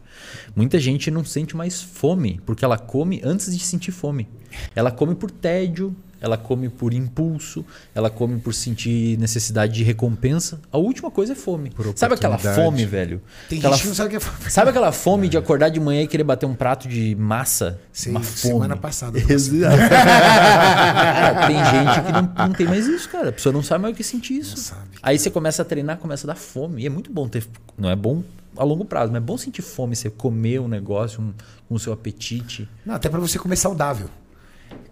Muita 0.56 0.78
gente 0.78 1.10
não 1.10 1.22
sente 1.22 1.54
mais 1.54 1.82
fome, 1.82 2.40
porque 2.46 2.64
ela 2.64 2.78
come 2.78 3.20
antes 3.22 3.54
de 3.54 3.62
sentir 3.62 3.92
fome. 3.92 4.26
Ela 4.74 4.90
come 4.90 5.14
por 5.14 5.30
tédio, 5.30 5.94
ela 6.24 6.38
come 6.38 6.70
por 6.70 6.94
impulso, 6.94 7.66
ela 7.94 8.08
come 8.08 8.40
por 8.40 8.54
sentir 8.54 9.18
necessidade 9.18 9.74
de 9.74 9.84
recompensa. 9.84 10.58
A 10.72 10.78
última 10.78 11.10
coisa 11.10 11.34
é 11.34 11.36
fome. 11.36 11.70
Sabe 11.94 12.14
aquela 12.14 12.38
fome, 12.38 12.86
velho? 12.86 13.20
Tem 13.46 13.58
aquela 13.58 13.74
gente 13.74 13.82
que 13.82 13.88
não 13.88 13.94
sabe 13.94 14.06
o 14.06 14.10
que 14.10 14.16
é 14.16 14.20
fome. 14.20 14.50
Sabe 14.50 14.70
aquela 14.70 14.90
fome 14.90 15.28
de 15.28 15.36
acordar 15.36 15.68
de 15.68 15.78
manhã 15.78 16.00
e 16.00 16.06
querer 16.06 16.24
bater 16.24 16.46
um 16.46 16.54
prato 16.54 16.88
de 16.88 17.14
massa? 17.14 17.78
Sim, 17.92 18.12
uma 18.12 18.22
fome. 18.22 18.54
semana 18.54 18.74
passada. 18.74 19.18
Exato. 19.18 19.76
Tem 21.46 21.58
gente 21.58 22.06
que 22.06 22.12
não, 22.12 22.46
não 22.46 22.54
tem 22.54 22.66
mais 22.66 22.86
isso, 22.86 23.06
cara. 23.10 23.28
A 23.28 23.32
pessoa 23.32 23.52
não 23.52 23.62
sabe 23.62 23.82
mais 23.82 23.92
o 23.92 23.96
que 23.96 24.02
sentir 24.02 24.38
isso. 24.38 24.56
Não 24.56 24.62
sabe. 24.62 24.88
Aí 25.02 25.18
você 25.18 25.30
começa 25.30 25.60
a 25.60 25.64
treinar, 25.64 25.98
começa 25.98 26.26
a 26.26 26.28
dar 26.28 26.36
fome. 26.36 26.82
E 26.82 26.86
é 26.86 26.90
muito 26.90 27.12
bom 27.12 27.28
ter. 27.28 27.46
Não 27.76 27.90
é 27.90 27.96
bom 27.96 28.22
a 28.56 28.64
longo 28.64 28.84
prazo, 28.84 29.12
mas 29.12 29.20
é 29.20 29.24
bom 29.24 29.36
sentir 29.36 29.62
fome, 29.62 29.96
você 29.96 30.08
comer 30.08 30.60
um 30.60 30.68
negócio 30.68 31.20
um, 31.20 31.34
com 31.68 31.74
o 31.74 31.78
seu 31.78 31.92
apetite. 31.92 32.68
Não, 32.86 32.94
até 32.94 33.08
pra 33.08 33.20
você 33.20 33.38
comer 33.38 33.56
saudável. 33.56 34.08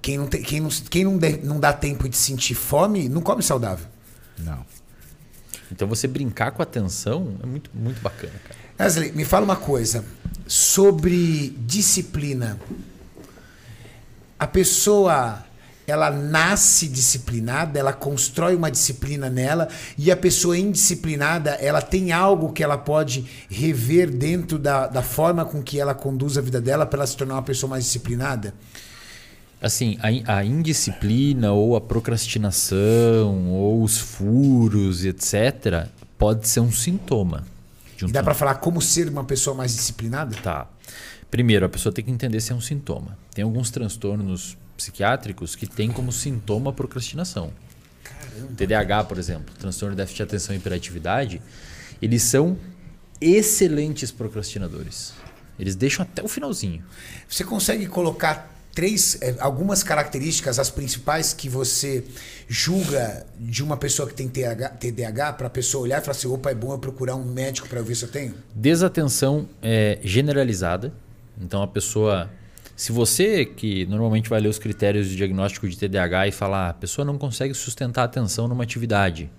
Quem 0.00 0.18
não, 0.18 0.26
tem, 0.26 0.42
quem 0.42 0.60
não, 0.60 0.68
quem 0.68 1.04
não, 1.04 1.16
dê- 1.16 1.40
não 1.42 1.60
dá 1.60 1.72
tempo 1.72 2.08
de 2.08 2.16
sentir 2.16 2.54
fome, 2.54 3.08
não 3.08 3.20
come 3.20 3.42
saudável. 3.42 3.86
Não. 4.38 4.64
Então 5.70 5.86
você 5.88 6.06
brincar 6.08 6.50
com 6.50 6.60
a 6.60 6.64
atenção 6.64 7.36
é 7.42 7.46
muito, 7.46 7.70
muito 7.72 8.00
bacana, 8.02 8.32
cara. 8.46 8.60
Wesley, 8.80 9.12
me 9.12 9.24
fala 9.24 9.44
uma 9.44 9.56
coisa 9.56 10.04
sobre 10.46 11.50
disciplina. 11.60 12.58
A 14.38 14.46
pessoa, 14.46 15.44
ela 15.86 16.10
nasce 16.10 16.88
disciplinada, 16.88 17.78
ela 17.78 17.92
constrói 17.92 18.56
uma 18.56 18.70
disciplina 18.70 19.30
nela, 19.30 19.68
e 19.96 20.10
a 20.10 20.16
pessoa 20.16 20.58
indisciplinada, 20.58 21.52
ela 21.52 21.80
tem 21.80 22.10
algo 22.12 22.52
que 22.52 22.62
ela 22.62 22.76
pode 22.76 23.24
rever 23.48 24.10
dentro 24.10 24.58
da, 24.58 24.88
da 24.88 25.02
forma 25.02 25.44
com 25.44 25.62
que 25.62 25.78
ela 25.78 25.94
conduz 25.94 26.36
a 26.36 26.40
vida 26.40 26.60
dela 26.60 26.84
para 26.84 26.98
ela 26.98 27.06
se 27.06 27.16
tornar 27.16 27.34
uma 27.34 27.42
pessoa 27.42 27.70
mais 27.70 27.84
disciplinada? 27.84 28.52
Assim, 29.62 29.96
a, 30.26 30.38
a 30.38 30.44
indisciplina 30.44 31.52
ou 31.52 31.76
a 31.76 31.80
procrastinação 31.80 33.48
ou 33.48 33.82
os 33.84 33.96
furos, 33.96 35.04
etc., 35.04 35.86
pode 36.18 36.48
ser 36.48 36.58
um 36.58 36.72
sintoma. 36.72 37.46
De 37.96 38.04
um 38.04 38.10
dá 38.10 38.24
para 38.24 38.34
falar 38.34 38.56
como 38.56 38.82
ser 38.82 39.08
uma 39.08 39.22
pessoa 39.22 39.54
mais 39.56 39.76
disciplinada? 39.76 40.34
Tá. 40.42 40.68
Primeiro, 41.30 41.64
a 41.64 41.68
pessoa 41.68 41.92
tem 41.92 42.04
que 42.04 42.10
entender 42.10 42.40
se 42.40 42.50
é 42.50 42.54
um 42.56 42.60
sintoma. 42.60 43.16
Tem 43.32 43.44
alguns 43.44 43.70
transtornos 43.70 44.58
psiquiátricos 44.76 45.54
que 45.54 45.66
têm 45.66 45.92
como 45.92 46.10
sintoma 46.10 46.70
a 46.70 46.72
procrastinação. 46.72 47.52
TDAH, 48.56 49.04
por 49.04 49.16
exemplo, 49.16 49.54
transtorno 49.58 49.94
de 49.94 49.98
déficit 49.98 50.16
de 50.16 50.22
atenção 50.24 50.54
e 50.56 50.58
hiperatividade, 50.58 51.40
eles 52.00 52.22
são 52.24 52.58
excelentes 53.20 54.10
procrastinadores. 54.10 55.12
Eles 55.56 55.76
deixam 55.76 56.02
até 56.02 56.20
o 56.20 56.26
finalzinho. 56.26 56.82
Você 57.28 57.44
consegue 57.44 57.86
colocar 57.86 58.50
três, 58.74 59.18
eh, 59.20 59.36
algumas 59.38 59.82
características, 59.82 60.58
as 60.58 60.70
principais 60.70 61.32
que 61.32 61.48
você 61.48 62.04
julga 62.48 63.26
de 63.38 63.62
uma 63.62 63.76
pessoa 63.76 64.08
que 64.08 64.14
tem 64.14 64.28
TDAH, 64.28 65.34
para 65.34 65.46
a 65.46 65.50
pessoa 65.50 65.84
olhar 65.84 65.98
e 65.98 66.00
falar 66.00 66.12
assim: 66.12 66.28
opa, 66.28 66.50
é 66.50 66.54
bom 66.54 66.72
eu 66.72 66.78
procurar 66.78 67.14
um 67.14 67.24
médico 67.24 67.68
para 67.68 67.78
eu 67.78 67.84
ver 67.84 67.94
se 67.94 68.04
eu 68.04 68.10
tenho? 68.10 68.34
Desatenção 68.54 69.48
é, 69.62 69.98
generalizada. 70.02 70.92
Então 71.40 71.62
a 71.62 71.66
pessoa. 71.66 72.30
Se 72.74 72.90
você, 72.90 73.44
que 73.44 73.86
normalmente 73.86 74.28
vai 74.30 74.40
ler 74.40 74.48
os 74.48 74.58
critérios 74.58 75.08
de 75.08 75.14
diagnóstico 75.14 75.68
de 75.68 75.76
TDAH 75.76 76.28
e 76.28 76.32
falar, 76.32 76.66
"Ah, 76.66 76.70
a 76.70 76.74
pessoa 76.74 77.04
não 77.04 77.18
consegue 77.18 77.54
sustentar 77.54 78.02
a 78.02 78.04
atenção 78.06 78.48
numa 78.48 78.64
atividade. 78.64 79.30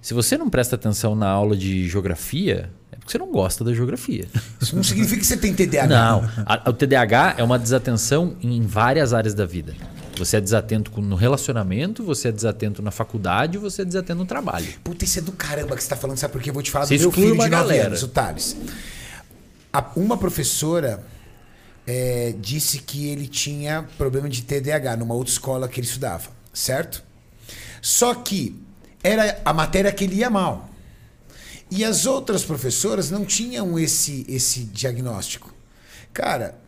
Se 0.00 0.14
você 0.14 0.36
não 0.38 0.48
presta 0.48 0.76
atenção 0.76 1.14
na 1.14 1.28
aula 1.28 1.56
de 1.56 1.88
geografia, 1.88 2.70
é 2.90 2.96
porque 2.96 3.12
você 3.12 3.18
não 3.18 3.30
gosta 3.30 3.62
da 3.62 3.72
geografia. 3.74 4.26
Isso 4.60 4.74
não 4.74 4.82
significa 4.82 5.20
que 5.20 5.26
você 5.26 5.36
tem 5.36 5.54
TDAH. 5.54 5.86
Não. 5.86 6.30
A- 6.46 6.70
o 6.70 6.72
TDAH 6.72 7.34
é 7.38 7.42
uma 7.44 7.58
desatenção 7.58 8.36
em 8.40 8.62
várias 8.62 9.12
áreas 9.12 9.34
da 9.34 9.44
vida. 9.44 9.74
Você 10.16 10.36
é 10.36 10.40
desatento 10.40 11.00
no 11.00 11.16
relacionamento, 11.16 12.02
você 12.04 12.28
é 12.28 12.32
desatento 12.32 12.82
na 12.82 12.90
faculdade, 12.90 13.56
você 13.58 13.82
é 13.82 13.84
desatento 13.84 14.18
no 14.18 14.26
trabalho. 14.26 14.66
Puta, 14.84 15.04
isso 15.04 15.18
é 15.18 15.22
do 15.22 15.32
caramba 15.32 15.76
que 15.76 15.82
você 15.82 15.88
tá 15.88 15.96
falando, 15.96 16.16
sabe 16.18 16.32
por 16.32 16.42
quê? 16.42 16.50
Eu 16.50 16.54
vou 16.54 16.62
te 16.62 16.70
falar 16.70 16.86
Você 16.86 16.96
do 16.96 17.00
meu 17.02 17.12
filho 17.12 17.34
uma 17.34 17.44
de 17.44 17.50
9 17.50 17.62
galera. 17.64 17.86
anos, 17.88 18.02
o 18.02 18.08
Thales. 18.08 18.56
A- 19.72 19.90
uma 19.96 20.16
professora 20.18 21.02
é, 21.86 22.34
disse 22.38 22.78
que 22.80 23.08
ele 23.08 23.26
tinha 23.26 23.86
problema 23.96 24.28
de 24.28 24.42
TDAH 24.42 24.96
numa 24.96 25.14
outra 25.14 25.32
escola 25.32 25.68
que 25.68 25.80
ele 25.80 25.86
estudava, 25.86 26.28
certo? 26.52 27.02
Só 27.80 28.14
que 28.14 28.60
era 29.02 29.40
a 29.44 29.52
matéria 29.52 29.92
que 29.92 30.04
ele 30.04 30.16
ia 30.16 30.30
mal. 30.30 30.68
E 31.70 31.84
as 31.84 32.04
outras 32.04 32.44
professoras 32.44 33.10
não 33.10 33.24
tinham 33.24 33.78
esse, 33.78 34.26
esse 34.28 34.64
diagnóstico. 34.64 35.54
Cara, 36.12 36.58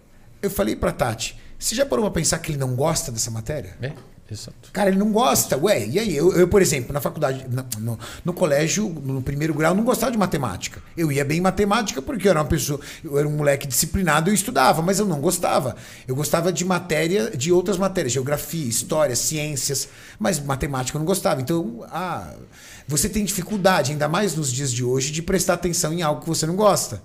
eu 0.41 0.51
falei 0.51 0.77
pra 0.77 0.93
Tati, 0.93 1.37
você 1.59 1.75
já 1.75 1.85
parou 1.85 2.05
pra 2.05 2.21
pensar 2.21 2.39
que 2.39 2.53
ele 2.53 2.59
não 2.59 2.75
gosta 2.75 3.11
dessa 3.11 3.31
matéria? 3.31 3.77
É, 3.83 3.93
exato. 4.33 4.71
Cara, 4.73 4.89
ele 4.91 4.99
não 4.99 5.13
gosta. 5.13 5.57
Ué, 5.57 5.87
e 5.87 5.99
aí? 5.99 6.17
Eu, 6.17 6.33
eu, 6.33 6.49
por 6.49 6.61
exemplo, 6.61 6.93
na 6.93 7.01
faculdade, 7.01 7.47
na- 7.49 7.65
no, 7.79 7.99
no 8.25 8.33
colégio, 8.33 8.89
no 8.89 9.23
primeiro 9.23 9.55
grau, 9.55 9.75
não 9.75 9.85
gostava 9.85 10.11
de 10.11 10.19
matemática. 10.19 10.83
Eu 10.97 11.13
ia 11.13 11.25
bem 11.25 11.39
em 11.39 11.41
matemática 11.41 12.01
porque 12.03 12.27
eu 12.27 12.31
era 12.31 12.41
uma 12.41 12.47
pessoa, 12.49 12.81
eu 13.05 13.19
era 13.19 13.29
um 13.29 13.37
moleque 13.37 13.67
disciplinado 13.67 14.29
e 14.29 14.33
eu 14.33 14.35
estudava, 14.35 14.83
mas 14.83 14.99
eu 14.99 15.07
não 15.07 15.21
gostava. 15.21 15.77
Eu 16.09 16.17
gostava 16.17 16.53
de 16.53 16.65
matéria, 16.65 17.31
de 17.37 17.53
outras 17.53 17.77
matérias, 17.79 18.13
geografia, 18.13 18.67
história, 18.67 19.15
ciências, 19.15 19.89
mas 20.19 20.41
matemática 20.41 20.97
eu 20.97 21.01
não 21.01 21.07
gostava. 21.07 21.41
Então, 21.41 21.85
ah, 21.91 22.35
você 22.89 23.09
tem 23.09 23.25
dificuldade, 23.25 23.93
ainda 23.93 24.09
mais 24.09 24.35
nos 24.35 24.51
dias 24.53 24.73
de 24.73 24.83
hoje, 24.85 25.13
de 25.13 25.23
prestar 25.23 25.55
atenção 25.55 25.93
em 25.93 26.03
algo 26.03 26.23
que 26.23 26.29
você 26.29 26.47
não 26.47 26.57
gosta. 26.57 27.03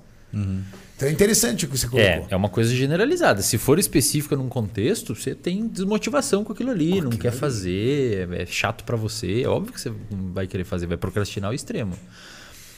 Então 0.98 1.08
é 1.08 1.12
interessante 1.12 1.66
o 1.66 1.70
que 1.70 1.78
você 1.78 1.88
colocou. 1.88 2.10
É, 2.10 2.26
é 2.28 2.36
uma 2.36 2.50
coisa 2.50 2.74
generalizada. 2.74 3.44
Se 3.44 3.60
for 3.60 3.78
específica 3.78 4.36
num 4.36 4.50
contexto, 4.50 5.14
você 5.14 5.36
tem 5.36 5.68
desmotivação 5.68 6.44
com 6.44 6.52
aquilo 6.52 6.72
ali, 6.72 7.00
não 7.00 7.12
quer 7.12 7.32
fazer, 7.32 8.28
é 8.34 8.48
chato 8.48 8.84
pra 8.84 8.98
você. 8.98 9.44
É 9.44 9.48
óbvio 9.48 9.72
que 9.72 9.80
você 9.80 9.94
não 10.10 10.34
vai 10.34 10.48
querer 10.48 10.64
fazer, 10.64 10.88
vai 10.88 10.98
procrastinar 10.98 11.50
ao 11.50 11.54
extremo. 11.54 11.94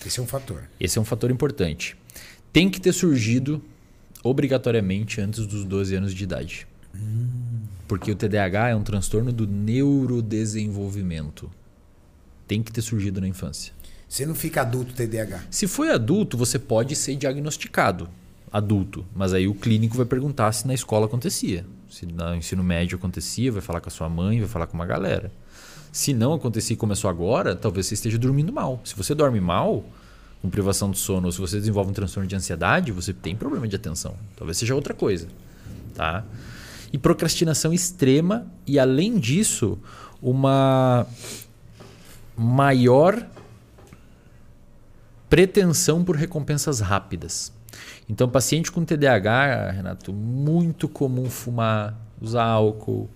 Esse 0.06 0.20
é 0.20 0.24
um 0.24 0.28
fator. 0.28 0.64
Esse 0.78 0.98
é 0.98 1.02
um 1.02 1.06
fator 1.06 1.32
importante. 1.32 1.96
Tem 2.52 2.70
que 2.70 2.82
ter 2.82 2.92
surgido 2.92 3.64
obrigatoriamente 4.22 5.22
antes 5.22 5.46
dos 5.46 5.64
12 5.64 5.96
anos 5.96 6.14
de 6.14 6.22
idade. 6.22 6.68
Porque 7.88 8.12
o 8.12 8.16
TDAH 8.16 8.70
é 8.70 8.76
um 8.76 8.84
transtorno 8.84 9.32
do 9.32 9.48
neurodesenvolvimento. 9.48 11.50
Tem 12.46 12.62
que 12.62 12.74
ter 12.74 12.82
surgido 12.82 13.22
na 13.22 13.30
infância. 13.30 13.72
Você 14.10 14.26
não 14.26 14.34
fica 14.34 14.62
adulto 14.62 14.92
TDAH. 14.94 15.44
Se 15.52 15.68
foi 15.68 15.92
adulto, 15.92 16.36
você 16.36 16.58
pode 16.58 16.96
ser 16.96 17.16
diagnosticado 17.16 18.10
adulto, 18.52 19.06
mas 19.16 19.34
aí 19.34 19.48
o 19.48 19.54
clínico 19.54 19.96
vai 19.96 20.06
perguntar 20.06 20.52
se 20.52 20.68
na 20.68 20.74
escola 20.74 21.06
acontecia. 21.06 21.66
Se 21.90 22.06
no 22.06 22.36
ensino 22.36 22.64
médio 22.64 22.98
acontecia, 22.98 23.52
vai 23.52 23.62
falar 23.62 23.80
com 23.80 23.90
a 23.90 23.92
sua 23.92 24.10
mãe, 24.10 24.40
vai 24.40 24.50
falar 24.50 24.68
com 24.68 24.74
uma 24.74 24.86
galera. 24.86 25.32
Se 25.92 26.14
não 26.14 26.34
acontecia 26.34 26.74
e 26.74 26.78
começou 26.78 27.10
agora, 27.10 27.56
talvez 27.56 27.88
você 27.88 27.96
esteja 27.96 28.18
dormindo 28.18 28.52
mal. 28.52 28.80
Se 28.84 28.96
você 28.96 29.16
dorme 29.16 29.40
mal, 29.40 29.84
com 30.42 30.50
privação 30.50 30.92
de 30.92 30.98
sono, 30.98 31.28
ou 31.28 31.32
se 31.32 31.40
você 31.40 31.58
desenvolve 31.58 31.90
um 31.90 31.94
transtorno 31.94 32.28
de 32.28 32.36
ansiedade, 32.36 32.92
você 32.92 33.12
tem 33.12 33.36
problema 33.36 33.68
de 33.68 33.76
atenção. 33.76 34.16
Talvez 34.36 34.58
seja 34.58 34.76
outra 34.76 34.94
coisa, 34.94 35.28
tá? 35.96 36.24
E 36.94 36.98
procrastinação 36.98 37.74
extrema 37.74 38.48
e 38.66 38.80
além 38.80 39.18
disso, 39.20 39.78
uma 40.22 41.06
maior 42.38 43.26
pretensão 45.30 46.04
por 46.04 46.16
recompensas 46.16 46.80
rápidas. 46.80 47.52
Então, 48.10 48.28
paciente 48.28 48.72
com 48.72 48.84
TDAH, 48.84 49.72
Renato, 49.72 50.12
muito 50.12 50.90
comum 50.90 51.30
fumar, 51.30 51.96
usar 52.20 52.44
álcool, 52.44 53.08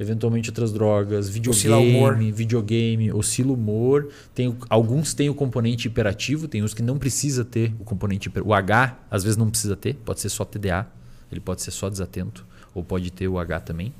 eventualmente 0.00 0.48
outras 0.48 0.72
drogas, 0.72 1.28
Oscilar 1.28 1.78
o 1.78 1.82
humor. 1.82 2.14
videogame, 2.14 2.32
videogame, 2.32 3.12
oscila 3.12 3.52
humor. 3.52 4.08
Tem, 4.34 4.56
alguns 4.70 5.12
têm 5.12 5.28
o 5.28 5.34
componente 5.34 5.86
hiperativo, 5.86 6.48
tem 6.48 6.62
uns 6.62 6.72
que 6.72 6.82
não 6.82 6.98
precisa 6.98 7.44
ter 7.44 7.74
o 7.78 7.84
componente 7.84 8.28
hiper, 8.28 8.46
o 8.46 8.54
H, 8.54 8.98
às 9.10 9.22
vezes 9.22 9.36
não 9.36 9.50
precisa 9.50 9.76
ter, 9.76 9.94
pode 9.94 10.20
ser 10.20 10.30
só 10.30 10.44
TDA, 10.44 10.86
ele 11.30 11.40
pode 11.40 11.62
ser 11.62 11.70
só 11.70 11.90
desatento 11.90 12.46
ou 12.74 12.82
pode 12.82 13.10
ter 13.12 13.28
o 13.28 13.38
H 13.38 13.60
também. 13.60 13.92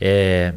É, 0.00 0.54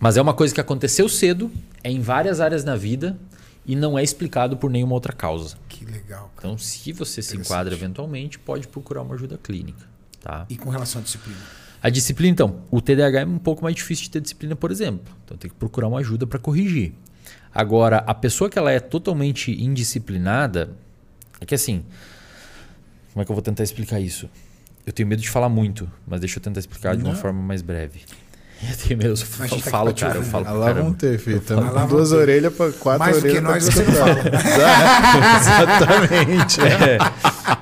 mas 0.00 0.16
é 0.16 0.22
uma 0.22 0.32
coisa 0.32 0.54
que 0.54 0.60
aconteceu 0.60 1.08
cedo, 1.08 1.50
é 1.82 1.90
em 1.90 2.00
várias 2.00 2.40
áreas 2.40 2.64
na 2.64 2.76
vida 2.76 3.18
e 3.64 3.76
não 3.76 3.98
é 3.98 4.02
explicado 4.02 4.56
por 4.56 4.70
nenhuma 4.70 4.94
outra 4.94 5.12
causa. 5.12 5.56
Que 5.68 5.84
legal. 5.84 6.32
cara. 6.36 6.48
Então, 6.48 6.58
se 6.58 6.92
você 6.92 7.22
se 7.22 7.36
enquadra 7.36 7.74
eventualmente, 7.74 8.38
pode 8.38 8.66
procurar 8.68 9.02
uma 9.02 9.14
ajuda 9.14 9.38
clínica. 9.38 9.86
Tá? 10.20 10.46
E 10.48 10.56
com 10.56 10.70
relação 10.70 11.00
à 11.00 11.04
disciplina? 11.04 11.38
A 11.82 11.90
disciplina, 11.90 12.30
então, 12.32 12.62
o 12.70 12.80
TDAH 12.80 13.20
é 13.20 13.26
um 13.26 13.38
pouco 13.38 13.62
mais 13.62 13.74
difícil 13.74 14.04
de 14.04 14.10
ter 14.10 14.20
disciplina, 14.20 14.54
por 14.54 14.70
exemplo. 14.70 15.12
Então, 15.24 15.36
tem 15.36 15.50
que 15.50 15.56
procurar 15.56 15.88
uma 15.88 15.98
ajuda 15.98 16.26
para 16.26 16.38
corrigir. 16.38 16.92
Agora, 17.52 17.98
a 18.06 18.14
pessoa 18.14 18.48
que 18.48 18.58
ela 18.58 18.70
é 18.70 18.78
totalmente 18.80 19.50
indisciplinada, 19.52 20.70
é 21.40 21.44
que 21.44 21.54
assim, 21.54 21.84
como 23.12 23.22
é 23.22 23.24
que 23.24 23.30
eu 23.30 23.34
vou 23.34 23.42
tentar 23.42 23.62
explicar 23.62 24.00
isso? 24.00 24.28
Eu 24.86 24.92
tenho 24.92 25.08
medo 25.08 25.20
de 25.20 25.28
falar 25.28 25.48
muito, 25.48 25.90
mas 26.06 26.20
deixa 26.20 26.38
eu 26.38 26.42
tentar 26.42 26.60
explicar 26.60 26.96
de 26.96 27.02
uma 27.02 27.12
Não. 27.12 27.20
forma 27.20 27.42
mais 27.42 27.62
breve. 27.62 28.00
Eu 28.68 28.76
tenho 28.76 28.98
medo, 28.98 29.14
eu 29.14 29.16
tá 29.16 29.70
falo, 29.70 29.92
cara, 29.92 30.18
eu 30.18 30.22
falo 30.22 30.58
lá 30.58 30.72
vão 30.72 30.92
ter, 30.92 31.18
filho. 31.18 31.38
Estamos 31.38 31.68
com 31.68 31.86
duas 31.88 32.12
orelhas 32.12 32.54
para 32.54 32.70
quatro 32.72 33.00
Mais 33.00 33.16
do 33.16 33.22
que 33.22 33.38
orelhas. 33.38 33.42
pra 33.42 33.54
nós, 33.54 33.64
você 33.64 33.82
não 33.82 33.92
fala. 33.92 34.20
Exatamente. 35.40 36.60
É, 36.60 36.98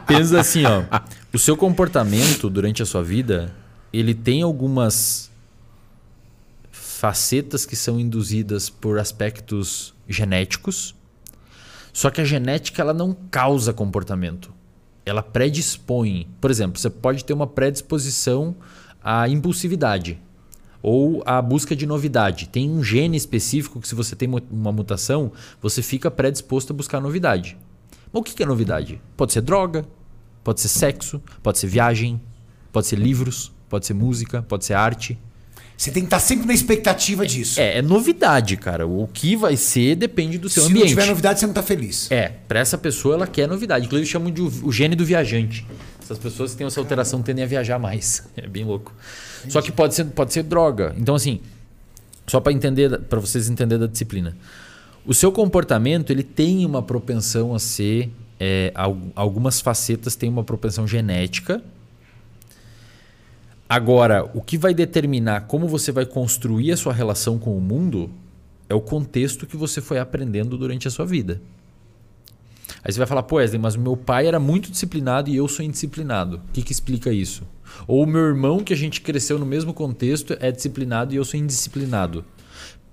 pensa 0.07 0.41
assim, 0.41 0.65
ó. 0.67 0.83
O 1.33 1.39
seu 1.39 1.57
comportamento 1.57 2.51
durante 2.51 2.83
a 2.83 2.87
sua 2.87 3.03
vida, 3.03 3.51
ele 3.91 4.15
tem 4.15 4.43
algumas 4.43 5.31
facetas 6.71 7.65
que 7.65 7.77
são 7.77 7.99
induzidas 7.99 8.69
por 8.69 8.99
aspectos 8.99 9.95
genéticos. 10.07 10.95
Só 11.95 12.11
que 12.11 12.21
a 12.21 12.25
genética 12.25 12.83
ela 12.83 12.93
não 12.93 13.17
causa 13.31 13.73
comportamento. 13.73 14.53
Ela 15.07 15.23
predispõe. 15.23 16.29
Por 16.41 16.51
exemplo, 16.51 16.79
você 16.79 16.91
pode 16.91 17.25
ter 17.25 17.33
uma 17.33 17.47
predisposição 17.47 18.55
à 19.03 19.27
impulsividade 19.27 20.21
ou 20.83 21.23
à 21.27 21.41
busca 21.41 21.75
de 21.77 21.87
novidade. 21.87 22.49
Tem 22.49 22.71
um 22.71 22.83
gene 22.83 23.17
específico 23.17 23.81
que, 23.81 23.89
se 23.89 23.95
você 23.95 24.17
tem 24.17 24.29
uma 24.51 24.73
mutação, 24.73 25.33
você 25.61 25.83
fica 25.83 26.11
predisposto 26.11 26.73
a 26.73 26.77
buscar 26.77 27.01
novidade. 27.01 27.57
Mas 28.13 28.21
o 28.21 28.25
que 28.25 28.43
é 28.43 28.47
novidade? 28.47 29.01
Pode 29.17 29.33
ser 29.33 29.41
droga, 29.41 29.85
pode 30.43 30.61
ser 30.61 30.69
sexo, 30.69 31.23
pode 31.43 31.59
ser 31.59 31.67
viagem, 31.67 32.21
pode 32.73 32.87
ser 32.87 32.99
livros, 32.99 33.53
pode 33.69 33.87
ser 33.87 33.95
música, 33.95 34.43
pode 34.43 34.65
ser 34.65 34.75
arte. 34.75 35.19
Você 35.77 35.91
tem 35.91 36.03
que 36.03 36.09
estar 36.09 36.21
sempre 36.21 36.47
na 36.47 36.53
expectativa 36.53 37.27
disso. 37.27 37.59
É, 37.59 37.79
é 37.79 37.83
novidade, 37.83 38.55
cara. 38.59 38.87
O 38.87 39.09
que 39.11 39.35
vai 39.35 39.57
ser 39.57 39.97
depende 39.97 40.37
do 40.37 40.47
seu 40.47 40.65
Se 40.65 40.69
ambiente. 40.69 40.85
não 40.85 40.89
tiver 40.91 41.07
novidade, 41.07 41.41
você 41.41 41.47
não 41.47 41.53
está 41.53 41.63
feliz. 41.63 42.11
É, 42.11 42.29
pra 42.47 42.61
essa 42.61 42.77
pessoa 42.77 43.15
ela 43.15 43.27
quer 43.27 43.49
novidade. 43.49 43.87
Inclusive 43.87 44.11
chamam 44.11 44.31
de 44.31 44.43
o, 44.43 44.53
o 44.65 44.71
gene 44.71 44.95
do 44.95 45.07
viajante. 45.07 45.67
Essas 46.11 46.19
pessoas 46.19 46.51
que 46.51 46.59
têm 46.59 46.67
essa 46.67 46.81
alteração 46.81 47.23
tendem 47.23 47.45
a 47.45 47.47
viajar 47.47 47.79
mais. 47.79 48.29
É 48.37 48.49
bem 48.49 48.65
louco. 48.65 48.93
Só 49.49 49.63
que 49.63 49.71
pode 49.71 49.95
ser, 49.95 50.05
pode 50.07 50.33
ser 50.33 50.43
droga. 50.43 50.93
Então 50.99 51.15
assim, 51.15 51.41
só 52.27 52.41
para 52.41 52.53
entender, 52.53 52.99
para 53.03 53.21
vocês 53.21 53.49
entenderem 53.49 53.81
da 53.81 53.87
disciplina. 53.87 54.37
O 55.07 55.15
seu 55.15 55.31
comportamento 55.31 56.11
ele 56.11 56.25
tem 56.25 56.67
uma 56.67 56.83
propensão 56.83 57.55
a 57.55 57.61
ser 57.61 58.11
é, 58.41 58.73
al- 58.75 58.99
algumas 59.15 59.61
facetas 59.61 60.17
têm 60.17 60.29
uma 60.29 60.43
propensão 60.43 60.85
genética. 60.87 61.63
Agora, 63.69 64.29
o 64.35 64.41
que 64.43 64.59
vai 64.59 64.75
determinar 64.75 65.43
como 65.43 65.69
você 65.69 65.93
vai 65.93 66.05
construir 66.05 66.73
a 66.73 66.77
sua 66.77 66.93
relação 66.93 67.39
com 67.39 67.57
o 67.57 67.61
mundo 67.61 68.11
é 68.69 68.75
o 68.75 68.81
contexto 68.81 69.47
que 69.47 69.57
você 69.57 69.81
foi 69.81 69.99
aprendendo 70.01 70.59
durante 70.59 70.89
a 70.89 70.91
sua 70.91 71.07
vida. 71.07 71.41
Aí 72.83 72.93
você 72.93 72.99
vai 72.99 73.07
falar, 73.07 73.23
pô, 73.23 73.37
Wesley, 73.37 73.61
mas 73.61 73.75
o 73.75 73.81
meu 73.81 73.97
pai 73.97 74.27
era 74.27 74.41
muito 74.41 74.71
disciplinado 74.71 75.29
e 75.29 75.37
eu 75.37 75.47
sou 75.47 75.65
indisciplinado. 75.65 76.37
O 76.37 76.53
que, 76.53 76.63
que 76.63 76.73
explica 76.73 77.13
isso? 77.13 77.43
Ou 77.87 78.03
o 78.03 78.07
meu 78.07 78.23
irmão, 78.23 78.65
que 78.65 78.73
a 78.73 78.77
gente 78.77 79.01
cresceu 79.01 79.39
no 79.39 79.47
mesmo 79.47 79.75
contexto, 79.75 80.37
é 80.41 80.51
disciplinado 80.51 81.13
e 81.13 81.17
eu 81.17 81.25
sou 81.25 81.39
indisciplinado. 81.39 82.25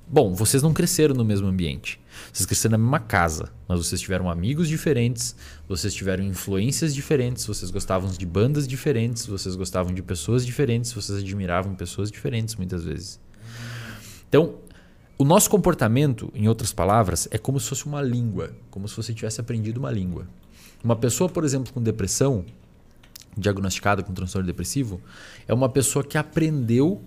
Bom, 0.09 0.33
vocês 0.33 0.63
não 0.63 0.73
cresceram 0.73 1.13
no 1.13 1.25
mesmo 1.25 1.47
ambiente. 1.47 1.99
Vocês 2.31 2.45
cresceram 2.45 2.73
na 2.73 2.77
mesma 2.77 2.99
casa, 2.99 3.51
mas 3.67 3.85
vocês 3.85 3.99
tiveram 3.99 4.29
amigos 4.29 4.69
diferentes, 4.69 5.35
vocês 5.67 5.93
tiveram 5.93 6.23
influências 6.23 6.95
diferentes, 6.95 7.45
vocês 7.45 7.69
gostavam 7.71 8.09
de 8.09 8.25
bandas 8.25 8.67
diferentes, 8.67 9.25
vocês 9.25 9.55
gostavam 9.55 9.93
de 9.93 10.01
pessoas 10.01 10.45
diferentes, 10.45 10.93
vocês 10.93 11.19
admiravam 11.19 11.75
pessoas 11.75 12.09
diferentes 12.09 12.55
muitas 12.55 12.85
vezes. 12.85 13.19
Então, 14.29 14.55
o 15.17 15.23
nosso 15.23 15.49
comportamento, 15.49 16.31
em 16.35 16.47
outras 16.47 16.71
palavras, 16.71 17.27
é 17.31 17.37
como 17.37 17.59
se 17.59 17.69
fosse 17.69 17.85
uma 17.85 18.01
língua, 18.01 18.51
como 18.69 18.87
se 18.87 18.95
você 18.95 19.13
tivesse 19.13 19.41
aprendido 19.41 19.77
uma 19.79 19.91
língua. 19.91 20.27
Uma 20.83 20.95
pessoa, 20.95 21.27
por 21.27 21.43
exemplo, 21.43 21.73
com 21.73 21.81
depressão, 21.81 22.45
diagnosticada 23.35 24.03
com 24.03 24.13
transtorno 24.13 24.45
depressivo, 24.45 25.01
é 25.47 25.53
uma 25.53 25.69
pessoa 25.69 26.03
que 26.03 26.17
aprendeu 26.17 27.01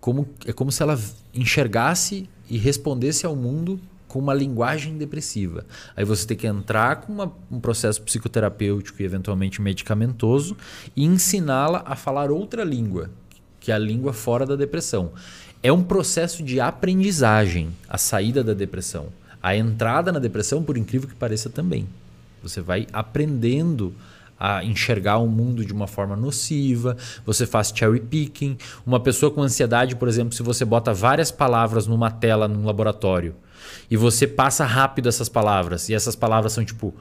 como 0.00 0.28
é 0.46 0.52
como 0.52 0.70
se 0.70 0.82
ela 0.82 0.98
enxergasse 1.34 2.28
e 2.48 2.56
respondesse 2.56 3.26
ao 3.26 3.34
mundo 3.34 3.80
com 4.06 4.18
uma 4.18 4.32
linguagem 4.32 4.96
depressiva. 4.96 5.66
Aí 5.94 6.04
você 6.04 6.26
tem 6.26 6.36
que 6.36 6.46
entrar 6.46 6.96
com 6.96 7.12
uma- 7.12 7.32
um 7.50 7.60
processo 7.60 8.00
psicoterapêutico 8.02 9.02
e 9.02 9.04
eventualmente 9.04 9.60
medicamentoso 9.60 10.56
e 10.96 11.04
ensiná-la 11.04 11.82
a 11.84 11.94
falar 11.94 12.30
outra 12.30 12.64
língua, 12.64 13.10
que 13.60 13.70
é 13.70 13.74
a 13.74 13.78
língua 13.78 14.12
fora 14.14 14.46
da 14.46 14.56
depressão. 14.56 15.12
É 15.60 15.72
um 15.72 15.82
processo 15.82 16.42
de 16.44 16.60
aprendizagem 16.60 17.70
a 17.88 17.98
saída 17.98 18.44
da 18.44 18.54
depressão. 18.54 19.08
A 19.42 19.56
entrada 19.56 20.12
na 20.12 20.20
depressão, 20.20 20.62
por 20.62 20.76
incrível 20.76 21.08
que 21.08 21.16
pareça, 21.16 21.50
também. 21.50 21.88
Você 22.42 22.60
vai 22.60 22.86
aprendendo 22.92 23.92
a 24.38 24.62
enxergar 24.62 25.18
o 25.18 25.26
mundo 25.26 25.64
de 25.64 25.72
uma 25.72 25.88
forma 25.88 26.14
nociva, 26.14 26.96
você 27.26 27.44
faz 27.44 27.72
cherry 27.74 27.98
picking. 27.98 28.56
Uma 28.86 29.00
pessoa 29.00 29.32
com 29.32 29.42
ansiedade, 29.42 29.96
por 29.96 30.06
exemplo, 30.06 30.32
se 30.32 30.44
você 30.44 30.64
bota 30.64 30.94
várias 30.94 31.32
palavras 31.32 31.88
numa 31.88 32.08
tela 32.08 32.46
num 32.46 32.64
laboratório 32.64 33.34
e 33.90 33.96
você 33.96 34.28
passa 34.28 34.64
rápido 34.64 35.08
essas 35.08 35.28
palavras, 35.28 35.88
e 35.88 35.94
essas 35.94 36.14
palavras 36.14 36.52
são 36.52 36.64
tipo 36.64 36.94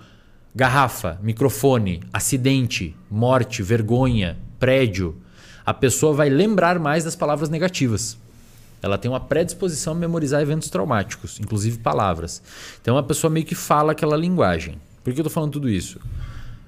garrafa, 0.56 1.20
microfone, 1.22 2.02
acidente, 2.12 2.96
morte, 3.12 3.62
vergonha, 3.62 4.36
prédio, 4.58 5.16
a 5.64 5.76
pessoa 5.76 6.14
vai 6.14 6.30
lembrar 6.30 6.80
mais 6.80 7.04
das 7.04 7.16
palavras 7.16 7.50
negativas. 7.50 8.18
Ela 8.82 8.98
tem 8.98 9.10
uma 9.10 9.20
predisposição 9.20 9.94
a 9.94 9.96
memorizar 9.96 10.42
eventos 10.42 10.70
traumáticos, 10.70 11.40
inclusive 11.40 11.80
palavras. 11.80 12.42
Então 12.82 12.98
a 12.98 13.04
pessoa 13.04 13.32
meio 13.32 13.46
que 13.46 13.56
fala 13.56 13.92
aquela 13.92 14.16
linguagem. 14.16 14.80
Por 15.04 15.14
que 15.14 15.20
eu 15.20 15.24
estou 15.24 15.34
falando 15.34 15.54
tudo 15.54 15.70
isso? 15.70 16.00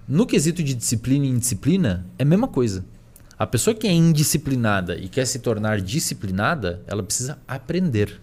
No 0.08 0.26
quesito 0.26 0.64
de 0.64 0.74
disciplina 0.74 1.26
e 1.26 1.30
indisciplina, 1.30 2.06
é 2.18 2.24
a 2.24 2.26
mesma 2.26 2.48
coisa. 2.48 2.84
A 3.38 3.46
pessoa 3.46 3.76
que 3.76 3.88
é 3.88 3.92
indisciplinada 3.92 4.98
e 4.98 5.08
quer 5.08 5.26
se 5.26 5.40
tornar 5.40 5.80
disciplinada, 5.80 6.82
ela 6.88 7.04
precisa 7.04 7.38
aprender. 7.48 8.20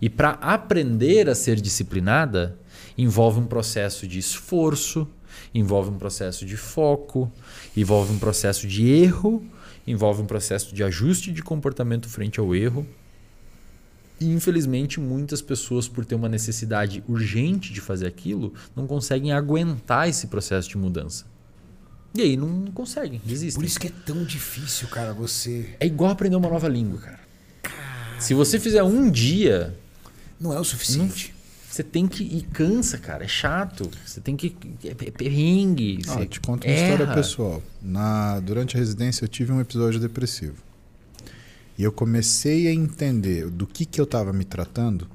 E 0.00 0.08
para 0.08 0.30
aprender 0.32 1.28
a 1.28 1.34
ser 1.34 1.60
disciplinada, 1.60 2.56
envolve 2.96 3.40
um 3.40 3.46
processo 3.46 4.06
de 4.06 4.18
esforço, 4.18 5.08
envolve 5.54 5.90
um 5.90 5.98
processo 5.98 6.44
de 6.44 6.56
foco, 6.56 7.32
envolve 7.76 8.12
um 8.12 8.18
processo 8.18 8.66
de 8.66 8.86
erro, 8.88 9.44
envolve 9.90 10.22
um 10.22 10.26
processo 10.26 10.74
de 10.74 10.82
ajuste 10.82 11.32
de 11.32 11.42
comportamento 11.42 12.08
frente 12.08 12.40
ao 12.40 12.54
erro. 12.54 12.86
E 14.20 14.30
infelizmente 14.30 15.00
muitas 15.00 15.40
pessoas, 15.40 15.88
por 15.88 16.04
ter 16.04 16.14
uma 16.14 16.28
necessidade 16.28 17.02
urgente 17.08 17.72
de 17.72 17.80
fazer 17.80 18.06
aquilo, 18.06 18.52
não 18.76 18.86
conseguem 18.86 19.32
aguentar 19.32 20.08
esse 20.08 20.26
processo 20.26 20.68
de 20.68 20.76
mudança. 20.76 21.24
E 22.14 22.22
aí 22.22 22.36
não 22.36 22.66
conseguem, 22.66 23.20
desistem. 23.24 23.60
Por 23.60 23.66
isso 23.66 23.78
que 23.78 23.86
é 23.86 23.92
tão 24.04 24.24
difícil, 24.24 24.88
cara, 24.88 25.14
você. 25.14 25.74
É 25.78 25.86
igual 25.86 26.10
aprender 26.10 26.36
uma 26.36 26.48
nova 26.48 26.68
língua, 26.68 26.98
cara. 26.98 27.20
Se 28.18 28.34
você 28.34 28.60
fizer 28.60 28.82
um 28.82 29.10
dia. 29.10 29.74
Não 30.38 30.52
é 30.52 30.60
o 30.60 30.64
suficiente. 30.64 31.34
Você 31.70 31.84
tem 31.84 32.08
que. 32.08 32.24
E 32.24 32.42
cansa, 32.42 32.98
cara. 32.98 33.24
É 33.24 33.28
chato. 33.28 33.88
Você 34.04 34.20
tem 34.20 34.36
que. 34.36 34.56
É, 34.84 34.88
é 34.88 35.10
perrengue. 35.10 36.00
Ah, 36.08 36.26
te 36.26 36.40
conto 36.40 36.66
uma 36.66 36.72
erra. 36.72 36.92
história 36.92 37.14
pessoal. 37.14 37.62
Na, 37.80 38.40
durante 38.40 38.76
a 38.76 38.78
residência 38.80 39.24
eu 39.24 39.28
tive 39.28 39.52
um 39.52 39.60
episódio 39.60 40.00
depressivo. 40.00 40.56
E 41.78 41.84
eu 41.84 41.92
comecei 41.92 42.66
a 42.66 42.74
entender 42.74 43.48
do 43.48 43.66
que, 43.66 43.86
que 43.86 44.00
eu 44.00 44.04
estava 44.04 44.32
me 44.32 44.44
tratando, 44.44 45.08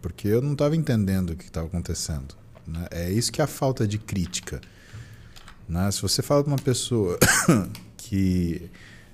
porque 0.00 0.26
eu 0.26 0.40
não 0.40 0.54
estava 0.54 0.74
entendendo 0.74 1.30
o 1.30 1.36
que 1.36 1.44
estava 1.44 1.66
acontecendo. 1.66 2.34
né? 2.66 2.86
É 2.90 3.10
isso 3.10 3.30
que 3.30 3.40
é 3.40 3.44
a 3.44 3.46
falta 3.46 3.86
de 3.86 3.98
crítica. 3.98 4.60
né? 5.68 5.90
Se 5.90 6.00
você 6.00 6.22
fala 6.22 6.42
para 6.42 6.52
uma 6.52 6.58
pessoa 6.58 7.18
que, 7.96 8.70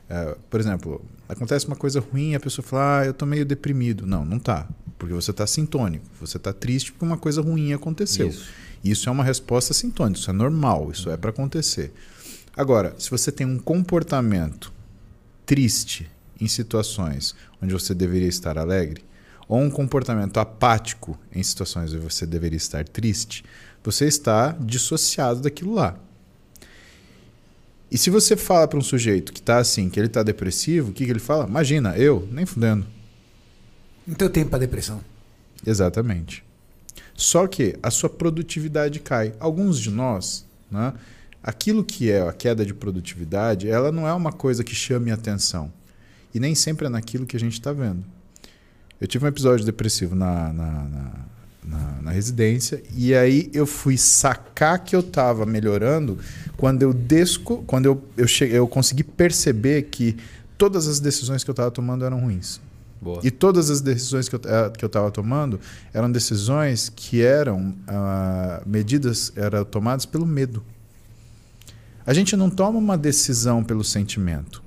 é, 0.09 0.37
por 0.49 0.61
exemplo, 0.61 1.05
acontece 1.29 1.67
uma 1.67 1.77
coisa 1.77 2.01
ruim 2.01 2.31
e 2.31 2.35
a 2.37 2.41
pessoa 2.41 2.65
fala, 2.65 3.01
ah, 3.01 3.07
eu 3.07 3.13
tô 3.13 3.27
meio 3.27 3.45
deprimido. 3.45 4.07
Não, 4.07 4.25
não 4.25 4.39
tá. 4.39 4.67
Porque 4.99 5.15
você 5.15 5.31
está 5.31 5.47
sintônico. 5.47 6.05
Você 6.21 6.37
está 6.37 6.53
triste 6.53 6.93
porque 6.93 7.05
uma 7.05 7.19
coisa 7.19 7.41
ruim 7.41 7.73
aconteceu. 7.73 8.29
Isso. 8.29 8.49
Isso 8.85 9.09
é 9.09 9.13
uma 9.13 9.25
resposta 9.25 9.75
sintônica, 9.75 10.21
isso 10.21 10.31
é 10.31 10.33
normal, 10.33 10.91
isso 10.93 11.11
é 11.11 11.17
para 11.17 11.31
acontecer. 11.31 11.93
Agora, 12.57 12.95
se 12.99 13.11
você 13.11 13.33
tem 13.33 13.47
um 13.47 13.59
comportamento 13.59 14.73
triste 15.45 16.09
em 16.41 16.47
situações 16.47 17.35
onde 17.61 17.73
você 17.73 17.95
deveria 17.95 18.29
estar 18.29 18.57
alegre, 18.57 19.05
ou 19.49 19.61
um 19.61 19.71
comportamento 19.71 20.39
apático 20.39 21.19
em 21.33 21.43
situações 21.43 21.93
onde 21.93 22.03
você 22.03 22.27
deveria 22.27 22.57
estar 22.57 22.87
triste, 22.87 23.45
você 23.83 24.07
está 24.07 24.53
dissociado 24.53 25.41
daquilo 25.41 25.75
lá. 25.75 25.97
E 27.91 27.97
se 27.97 28.11
você 28.11 28.37
fala 28.37 28.67
para 28.67 28.79
um 28.79 28.83
sujeito 28.83 29.33
que 29.33 29.39
está 29.39 29.59
assim, 29.59 29.89
que 29.89 29.99
ele 29.99 30.09
está 30.09 30.23
depressivo, 30.23 30.91
o 30.91 30.93
que, 30.93 31.05
que 31.05 31.11
ele 31.11 31.21
fala? 31.21 31.47
Imagina, 31.47 31.97
eu, 31.97 32.29
nem 32.33 32.45
fudendo. 32.45 32.87
Não 34.07 34.15
tem 34.15 34.29
tempo 34.29 34.51
pra 34.51 34.59
depressão. 34.59 35.01
Exatamente. 35.67 36.45
Só 37.15 37.47
que 37.47 37.77
a 37.83 37.91
sua 37.91 38.09
produtividade 38.11 39.01
cai. 39.01 39.33
Alguns 39.41 39.79
de 39.81 39.91
nós, 39.91 40.45
né, 40.71 40.93
aquilo 41.43 41.83
que 41.83 42.11
é 42.11 42.27
a 42.27 42.33
queda 42.33 42.65
de 42.65 42.75
produtividade, 42.75 43.69
ela 43.69 43.91
não 43.91 44.07
é 44.07 44.13
uma 44.13 44.33
coisa 44.33 44.63
que 44.63 44.75
chame 44.75 45.11
atenção. 45.11 45.73
E 46.35 46.39
nem 46.41 46.55
sempre 46.55 46.87
é 46.87 46.91
naquilo 46.91 47.25
que 47.27 47.37
a 47.37 47.41
gente 47.41 47.55
está 47.55 47.73
vendo. 47.73 48.05
Eu 49.01 49.07
tive 49.07 49.25
um 49.25 49.29
episódio 49.29 49.65
depressivo 49.65 50.15
na, 50.15 50.53
na, 50.53 50.71
na, 50.85 51.13
na- 51.65 52.03
na 52.03 52.11
residência 52.13 52.81
e 52.95 53.13
aí 53.15 53.51
eu 53.53 53.67
fui 53.67 53.99
sacar 53.99 54.79
que 54.85 54.95
eu 54.95 55.01
estava 55.01 55.45
melhorando 55.45 56.17
quando 56.57 56.83
eu 56.83 56.93
desco, 56.95 57.65
quando 57.67 57.87
eu, 57.87 58.05
eu, 58.17 58.29
cheguei, 58.29 58.57
eu 58.57 58.69
consegui 58.69 59.03
perceber 59.03 59.83
que 59.85 60.17
todas 60.57 60.87
as 60.87 61.01
decisões 61.01 61.43
que 61.43 61.51
eu 61.51 61.53
estava 61.53 61.71
tomando 61.71 62.05
eram 62.05 62.21
ruins. 62.21 62.61
Boa. 63.01 63.21
E 63.23 63.31
todas 63.31 63.71
as 63.71 63.81
decisões 63.81 64.29
que 64.29 64.37
eu, 64.37 64.41
eh, 64.45 64.71
que 64.71 64.85
estava 64.85 65.11
tomando 65.11 65.61
eram 65.93 66.11
decisões 66.11 66.89
que 66.89 67.23
eram 67.23 67.75
ah, 67.87 68.63
medidas, 68.67 69.33
eram 69.37 69.65
tomadas 69.65 70.07
pelo 70.07 70.27
medo. 70.27 70.65
A 72.07 72.15
gente 72.15 72.37
não 72.37 72.49
toma 72.49 72.79
uma 72.79 72.97
decisão 72.97 73.63
pelo 73.63 73.85
sentimento. 73.85 74.63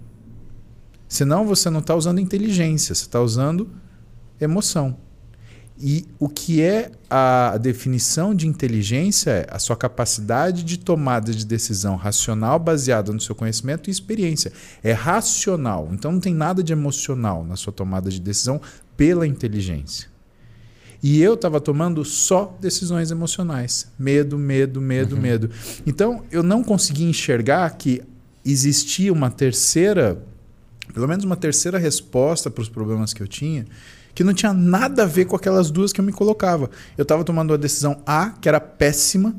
Senão 1.07 1.45
você 1.45 1.69
não 1.69 1.79
está 1.79 1.95
usando 1.95 2.19
inteligência, 2.19 2.93
você 2.93 3.03
está 3.03 3.19
usando 3.19 3.69
emoção. 4.39 4.95
E 5.81 6.05
o 6.19 6.27
que 6.27 6.61
é 6.61 6.91
a 7.09 7.57
definição 7.57 8.35
de 8.35 8.45
inteligência 8.45 9.31
é 9.31 9.47
a 9.49 9.57
sua 9.57 9.77
capacidade 9.77 10.61
de 10.63 10.77
tomada 10.77 11.31
de 11.31 11.45
decisão 11.45 11.95
racional 11.95 12.59
baseada 12.59 13.13
no 13.13 13.21
seu 13.21 13.33
conhecimento 13.33 13.89
e 13.89 13.91
experiência. 13.91 14.51
É 14.83 14.91
racional, 14.91 15.87
então 15.93 16.11
não 16.11 16.19
tem 16.19 16.33
nada 16.33 16.61
de 16.61 16.73
emocional 16.73 17.45
na 17.45 17.55
sua 17.55 17.71
tomada 17.71 18.09
de 18.09 18.19
decisão 18.19 18.61
pela 18.97 19.25
inteligência. 19.25 20.09
E 21.01 21.21
eu 21.21 21.35
estava 21.35 21.61
tomando 21.61 22.03
só 22.03 22.57
decisões 22.59 23.09
emocionais. 23.09 23.87
Medo, 23.97 24.37
medo, 24.37 24.81
medo, 24.81 25.15
medo. 25.15 25.49
Então 25.87 26.23
eu 26.29 26.43
não 26.43 26.61
consegui 26.61 27.05
enxergar 27.05 27.69
que 27.77 28.01
existia 28.43 29.13
uma 29.13 29.31
terceira, 29.31 30.21
pelo 30.93 31.07
menos 31.07 31.23
uma 31.23 31.37
terceira 31.37 31.77
resposta 31.77 32.51
para 32.51 32.61
os 32.61 32.67
problemas 32.67 33.13
que 33.13 33.23
eu 33.23 33.27
tinha, 33.29 33.65
que 34.19 34.23
não 34.25 34.33
tinha 34.33 34.51
nada 34.51 35.03
a 35.03 35.05
ver 35.05 35.23
com 35.23 35.37
aquelas 35.37 35.71
duas 35.71 35.93
que 35.93 36.01
eu 36.01 36.03
me 36.03 36.11
colocava. 36.11 36.69
Eu 36.97 37.03
estava 37.03 37.23
tomando 37.23 37.53
a 37.53 37.57
decisão 37.57 38.03
A, 38.05 38.31
que 38.31 38.49
era 38.49 38.59
péssima, 38.59 39.33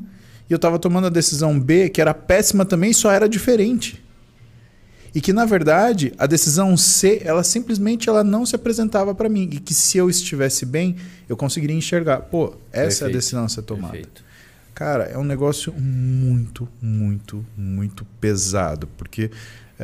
e 0.49 0.51
eu 0.51 0.55
estava 0.55 0.79
tomando 0.79 1.05
a 1.05 1.09
decisão 1.11 1.59
B, 1.59 1.87
que 1.87 2.01
era 2.01 2.15
péssima 2.15 2.65
também, 2.65 2.91
só 2.91 3.11
era 3.11 3.29
diferente. 3.29 4.03
E 5.13 5.21
que 5.21 5.31
na 5.31 5.45
verdade 5.45 6.13
a 6.17 6.25
decisão 6.25 6.75
C, 6.75 7.21
ela 7.23 7.43
simplesmente 7.43 8.09
ela 8.09 8.23
não 8.23 8.43
se 8.43 8.55
apresentava 8.55 9.13
para 9.13 9.29
mim 9.29 9.47
e 9.51 9.59
que 9.59 9.71
se 9.71 9.99
eu 9.99 10.09
estivesse 10.09 10.65
bem, 10.65 10.95
eu 11.29 11.37
conseguiria 11.37 11.75
enxergar, 11.75 12.21
pô, 12.21 12.55
essa 12.71 12.81
é 12.81 12.81
a 12.81 12.85
Perfeito. 12.87 13.13
decisão 13.13 13.45
a 13.45 13.49
ser 13.49 13.61
tomada. 13.61 13.93
Perfeito. 13.93 14.23
Cara, 14.73 15.03
é 15.03 15.15
um 15.15 15.23
negócio 15.23 15.71
muito, 15.77 16.67
muito, 16.81 17.45
muito 17.55 18.03
pesado, 18.19 18.87
porque 18.97 19.29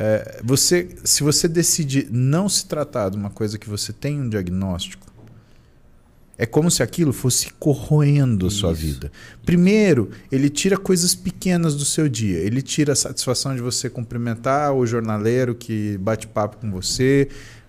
é, 0.00 0.40
você, 0.44 0.90
se 1.02 1.24
você 1.24 1.48
decide 1.48 2.06
não 2.08 2.48
se 2.48 2.64
tratar 2.66 3.08
de 3.08 3.16
uma 3.16 3.30
coisa 3.30 3.58
que 3.58 3.68
você 3.68 3.92
tem 3.92 4.20
um 4.20 4.28
diagnóstico, 4.28 5.08
é 6.38 6.46
como 6.46 6.70
se 6.70 6.84
aquilo 6.84 7.12
fosse 7.12 7.50
corroendo 7.54 8.46
a 8.46 8.50
sua 8.50 8.72
vida. 8.72 9.10
Primeiro, 9.44 10.12
ele 10.30 10.48
tira 10.48 10.76
coisas 10.76 11.16
pequenas 11.16 11.74
do 11.74 11.84
seu 11.84 12.08
dia. 12.08 12.38
Ele 12.38 12.62
tira 12.62 12.92
a 12.92 12.96
satisfação 12.96 13.56
de 13.56 13.60
você 13.60 13.90
cumprimentar 13.90 14.72
o 14.72 14.86
jornaleiro 14.86 15.52
que 15.52 15.98
bate 15.98 16.28
papo 16.28 16.58
com 16.58 16.70
você. 16.70 17.28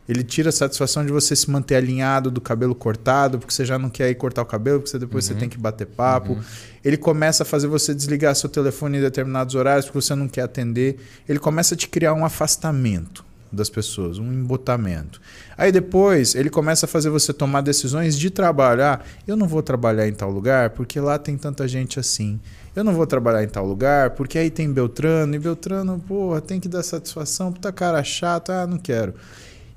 Ele 0.10 0.24
tira 0.24 0.50
a 0.50 0.52
satisfação 0.52 1.06
de 1.06 1.12
você 1.12 1.36
se 1.36 1.52
manter 1.52 1.76
alinhado 1.76 2.32
do 2.32 2.42
cabelo 2.42 2.74
cortado, 2.74 3.38
porque 3.38 3.54
você 3.54 3.64
já 3.64 3.78
não 3.78 3.92
quer 3.92 4.10
ir 4.10 4.16
cortar 4.16 4.42
o 4.42 4.46
cabelo, 4.46 4.82
porque 4.82 4.98
depois 4.98 5.24
você 5.24 5.36
tem 5.36 5.48
que 5.48 5.56
bater 5.56 5.86
papo. 5.86 6.36
Ele 6.84 6.98
começa 6.98 7.44
a 7.44 7.46
fazer 7.46 7.68
você 7.68 7.94
desligar 7.94 8.34
seu 8.34 8.50
telefone 8.50 8.98
em 8.98 9.02
determinados 9.02 9.54
horários 9.54 9.86
porque 9.86 10.02
você 10.02 10.16
não 10.16 10.28
quer 10.28 10.42
atender. 10.42 10.98
Ele 11.28 11.38
começa 11.38 11.76
a 11.76 11.78
te 11.78 11.88
criar 11.88 12.16
um 12.16 12.26
afastamento 12.26 13.24
das 13.52 13.70
pessoas, 13.70 14.18
um 14.18 14.34
embotamento. 14.34 15.22
Aí 15.56 15.72
depois 15.72 16.34
ele 16.34 16.50
começa 16.50 16.88
a 16.88 16.90
fazer 16.90 17.12
você 17.12 17.32
tomar 17.32 17.62
decisões 17.62 18.18
de 18.18 18.32
trabalho. 18.32 18.84
Ah, 18.84 19.00
eu 19.28 19.36
não 19.36 19.48
vou 19.48 19.62
trabalhar 19.62 20.08
em 20.08 20.14
tal 20.14 20.32
lugar 20.32 20.72
porque 20.72 21.00
lá 21.00 21.20
tem 21.20 21.38
tanta 21.38 21.68
gente 21.68 22.00
assim. 22.00 22.40
Eu 22.76 22.84
não 22.84 22.94
vou 22.94 23.06
trabalhar 23.06 23.44
em 23.44 23.48
tal 23.48 23.66
lugar 23.66 24.12
porque 24.12 24.40
aí 24.40 24.50
tem 24.50 24.74
Beltrano 24.74 25.36
e 25.36 25.40
Beltrano, 25.40 26.00
porra, 26.00 26.42
tem 26.42 26.60
que 26.60 26.68
dar 26.68 26.82
satisfação, 26.82 27.54
puta 27.54 27.72
cara 27.72 28.04
chato, 28.04 28.52
ah, 28.52 28.66
não 28.66 28.80
quero. 28.80 29.14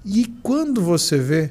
E 0.05 0.27
quando 0.43 0.81
você 0.83 1.19
vê, 1.19 1.51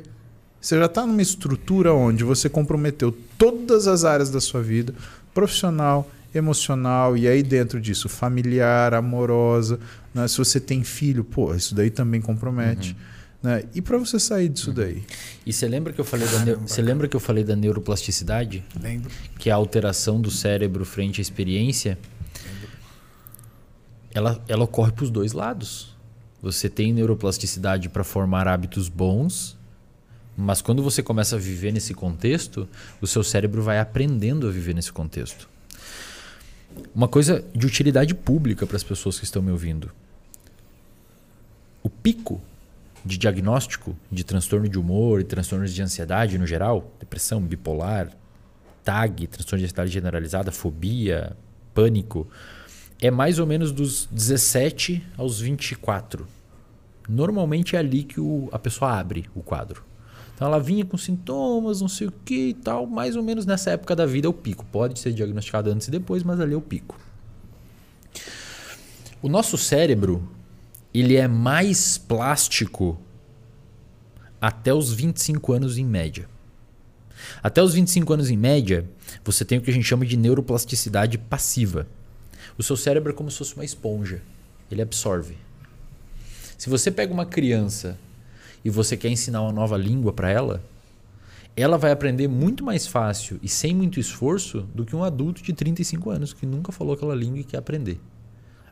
você 0.60 0.78
já 0.78 0.86
está 0.86 1.06
numa 1.06 1.22
estrutura 1.22 1.94
onde 1.94 2.24
você 2.24 2.50
comprometeu 2.50 3.12
todas 3.38 3.88
as 3.88 4.04
áreas 4.06 4.30
da 4.30 4.42
sua 4.42 4.62
vida, 4.62 4.94
profissional, 5.34 6.10
emocional 6.34 7.18
e 7.18 7.28
aí 7.28 7.42
dentro 7.44 7.80
disso 7.80 8.08
familiar, 8.10 8.94
amorosa. 8.94 9.80
Né? 10.14 10.28
Se 10.28 10.38
você 10.38 10.60
tem 10.60 10.84
filho, 10.84 11.24
pô, 11.24 11.54
isso 11.56 11.74
daí 11.74 11.90
também 11.90 12.22
compromete. 12.22 12.96
Né? 13.42 13.64
E 13.74 13.82
para 13.82 13.98
você 13.98 14.20
sair 14.20 14.50
disso 14.50 14.72
daí? 14.72 15.04
E 15.46 15.52
você 15.52 15.68
lembra 15.68 15.92
que 15.92 16.00
eu 16.00 16.06
falei 16.06 16.28
da 16.28 16.40
neu- 16.46 16.60
você 16.60 16.82
lembra 16.82 17.08
que 17.08 17.16
eu 17.16 17.20
falei 17.20 17.44
da 17.44 17.56
neuroplasticidade, 17.56 18.64
Lembro. 18.80 19.10
que 19.40 19.50
é 19.50 19.54
a 19.54 19.56
alteração 19.56 20.22
do 20.22 20.30
cérebro 20.30 20.86
frente 20.86 21.20
à 21.20 21.24
experiência? 21.24 21.98
Ela, 24.14 24.44
ela 24.48 24.64
ocorre 24.66 24.92
para 24.92 25.04
os 25.06 25.10
dois 25.10 25.32
lados. 25.34 25.91
Você 26.42 26.70
tem 26.70 26.92
neuroplasticidade 26.92 27.88
para 27.88 28.04
formar 28.04 28.48
hábitos 28.48 28.90
bons, 28.90 29.58
mas 30.36 30.62
quando 30.62 30.82
você 30.82 31.04
começa 31.04 31.36
a 31.36 31.40
viver 31.40 31.72
nesse 31.72 31.94
contexto, 31.94 32.68
o 33.00 33.06
seu 33.06 33.24
cérebro 33.24 33.62
vai 33.62 33.80
aprendendo 33.80 34.48
a 34.48 34.52
viver 34.52 34.74
nesse 34.74 34.92
contexto. 34.92 35.48
Uma 36.96 37.08
coisa 37.08 37.44
de 37.54 37.66
utilidade 37.66 38.16
pública 38.16 38.66
para 38.66 38.78
as 38.78 38.84
pessoas 38.84 39.20
que 39.20 39.26
estão 39.26 39.42
me 39.42 39.52
ouvindo. 39.52 39.92
O 41.84 41.90
pico 41.90 42.42
de 43.04 43.18
diagnóstico 43.18 43.96
de 44.12 44.24
transtorno 44.24 44.70
de 44.70 44.80
humor 44.80 45.22
e 45.22 45.24
transtornos 45.24 45.74
de 45.74 45.82
ansiedade 45.82 46.38
no 46.38 46.48
geral, 46.48 46.92
depressão, 47.00 47.42
bipolar, 47.42 48.10
TAG, 48.84 49.28
transtorno 49.28 49.60
de 49.60 49.66
ansiedade 49.66 49.92
generalizada, 49.92 50.52
fobia, 50.52 51.36
pânico, 51.74 52.28
é 53.02 53.10
mais 53.12 53.40
ou 53.40 53.48
menos 53.48 53.72
dos 53.72 54.08
17 54.12 55.04
aos 55.18 55.40
24. 55.40 56.28
Normalmente 57.10 57.76
é 57.76 57.80
ali 57.80 58.04
que 58.04 58.22
o- 58.22 58.48
a 58.52 58.60
pessoa 58.60 58.92
abre 58.98 59.28
o 59.36 59.42
quadro. 59.42 59.84
Então 60.36 60.48
ela 60.48 60.60
vinha 60.60 60.86
com 60.86 60.98
sintomas, 60.98 61.82
não 61.82 61.88
sei 61.88 62.08
o 62.08 62.12
que 62.24 62.50
e 62.50 62.54
tal, 62.54 62.88
mais 62.88 63.16
ou 63.16 63.24
menos 63.24 63.46
nessa 63.46 63.72
época 63.72 63.96
da 63.96 64.06
vida 64.06 64.28
é 64.28 64.30
o 64.30 64.34
pico. 64.34 64.66
Pode 64.72 64.98
ser 65.00 65.14
diagnosticado 65.14 65.70
antes 65.70 65.88
e 65.88 65.92
depois, 65.92 66.24
mas 66.24 66.40
ali 66.40 66.54
é 66.54 66.58
o 66.58 66.62
pico. 66.62 66.98
O 69.22 69.30
nosso 69.30 69.58
cérebro, 69.58 70.28
ele 70.94 71.16
é 71.16 71.28
mais 71.28 71.98
plástico 71.98 73.00
até 74.40 74.74
os 74.74 74.92
25 74.92 75.54
anos 75.54 75.78
em 75.78 75.86
média. 75.86 76.28
Até 77.44 77.62
os 77.62 77.74
25 77.76 78.12
anos 78.14 78.32
em 78.32 78.38
média, 78.38 78.90
você 79.24 79.46
tem 79.46 79.60
o 79.60 79.62
que 79.62 79.70
a 79.70 79.74
gente 79.74 79.86
chama 79.86 80.06
de 80.06 80.18
neuroplasticidade 80.18 81.18
passiva. 81.20 81.88
O 82.62 82.64
seu 82.64 82.78
cérebro 82.78 83.12
é 83.12 83.16
como 83.16 83.32
se 83.32 83.40
fosse 83.40 83.56
uma 83.56 83.66
esponja. 83.66 84.22
Ele 84.70 84.84
absorve. 84.84 85.36
Se 86.60 86.70
você 86.70 86.92
pega 86.92 87.12
uma 87.12 87.26
criança 87.26 87.98
e 88.64 88.70
você 88.70 88.96
quer 88.96 89.10
ensinar 89.10 89.42
uma 89.42 89.52
nova 89.52 89.76
língua 89.76 90.14
para 90.14 90.30
ela, 90.30 90.64
ela 91.56 91.76
vai 91.76 91.90
aprender 91.90 92.28
muito 92.28 92.64
mais 92.64 92.86
fácil 92.86 93.40
e 93.42 93.50
sem 93.50 93.74
muito 93.74 94.00
esforço 94.00 94.70
do 94.76 94.86
que 94.86 94.96
um 94.96 95.04
adulto 95.04 95.42
de 95.42 95.52
35 95.54 96.12
anos 96.12 96.34
que 96.34 96.46
nunca 96.46 96.72
falou 96.72 96.94
aquela 96.94 97.16
língua 97.16 97.40
e 97.40 97.44
quer 97.44 97.58
aprender. 97.58 98.00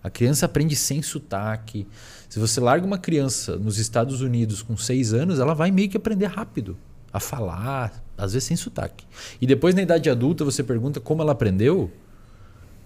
A 0.04 0.10
criança 0.12 0.46
aprende 0.46 0.76
sem 0.76 1.02
sotaque. 1.02 1.88
Se 2.30 2.38
você 2.38 2.60
larga 2.60 2.86
uma 2.86 3.00
criança 3.00 3.58
nos 3.58 3.80
Estados 3.80 4.22
Unidos 4.22 4.62
com 4.62 4.78
6 4.78 5.16
anos, 5.16 5.40
ela 5.40 5.56
vai 5.56 5.72
meio 5.72 5.90
que 5.90 5.98
aprender 5.98 6.28
rápido 6.28 6.78
a 7.12 7.20
falar, 7.20 8.06
às 8.16 8.34
vezes 8.34 8.48
sem 8.48 8.56
sotaque. 8.56 9.04
E 9.42 9.48
depois, 9.48 9.74
na 9.74 9.82
idade 9.82 10.12
adulta, 10.12 10.46
você 10.46 10.62
pergunta 10.62 11.00
como 11.00 11.24
ela 11.24 11.32
aprendeu, 11.32 11.92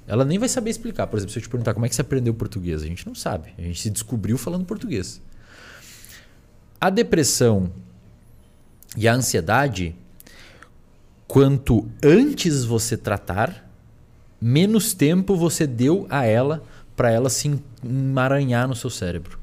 ela 0.08 0.26
nem 0.26 0.38
vai 0.38 0.50
saber 0.50 0.70
explicar. 0.70 1.08
Por 1.08 1.18
exemplo, 1.18 1.32
se 1.34 1.40
eu 1.40 1.44
te 1.44 1.50
perguntar 1.50 1.74
como 1.74 1.86
é 1.86 1.90
que 1.90 1.96
você 1.96 2.02
aprendeu 2.02 2.34
português, 2.34 2.84
a 2.84 2.86
gente 2.86 3.06
não 3.06 3.16
sabe. 3.16 3.54
A 3.58 3.62
gente 3.62 3.80
se 3.80 3.90
descobriu 3.90 4.38
falando 4.38 4.66
português. 4.66 5.22
A 6.80 6.90
depressão 6.90 7.72
e 8.98 9.08
a 9.08 9.14
ansiedade, 9.14 9.96
quanto 11.28 11.90
antes 12.04 12.66
você 12.66 12.98
tratar, 12.98 13.70
menos 14.40 14.94
tempo 14.94 15.36
você 15.36 15.66
deu 15.66 16.06
a 16.10 16.26
ela 16.26 16.64
para 16.96 17.10
ela 17.10 17.30
se 17.30 17.60
emaranhar 17.84 18.68
no 18.68 18.76
seu 18.76 18.90
cérebro. 18.90 19.40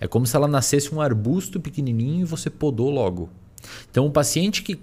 É 0.00 0.08
como 0.08 0.26
se 0.26 0.34
ela 0.34 0.48
nascesse 0.48 0.94
um 0.94 1.00
arbusto 1.00 1.60
pequenininho 1.60 2.22
e 2.22 2.24
você 2.24 2.50
podou 2.50 2.90
logo. 2.90 3.30
Então, 3.90 4.06
o 4.06 4.10
paciente 4.10 4.62
que 4.62 4.80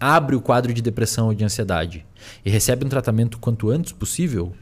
abre 0.00 0.36
o 0.36 0.40
quadro 0.40 0.72
de 0.72 0.82
depressão 0.82 1.26
ou 1.26 1.34
de 1.34 1.44
ansiedade 1.44 2.04
e 2.44 2.50
recebe 2.50 2.84
um 2.84 2.88
tratamento 2.88 3.38
quanto 3.38 3.70
antes 3.70 3.92
possível, 3.92 4.54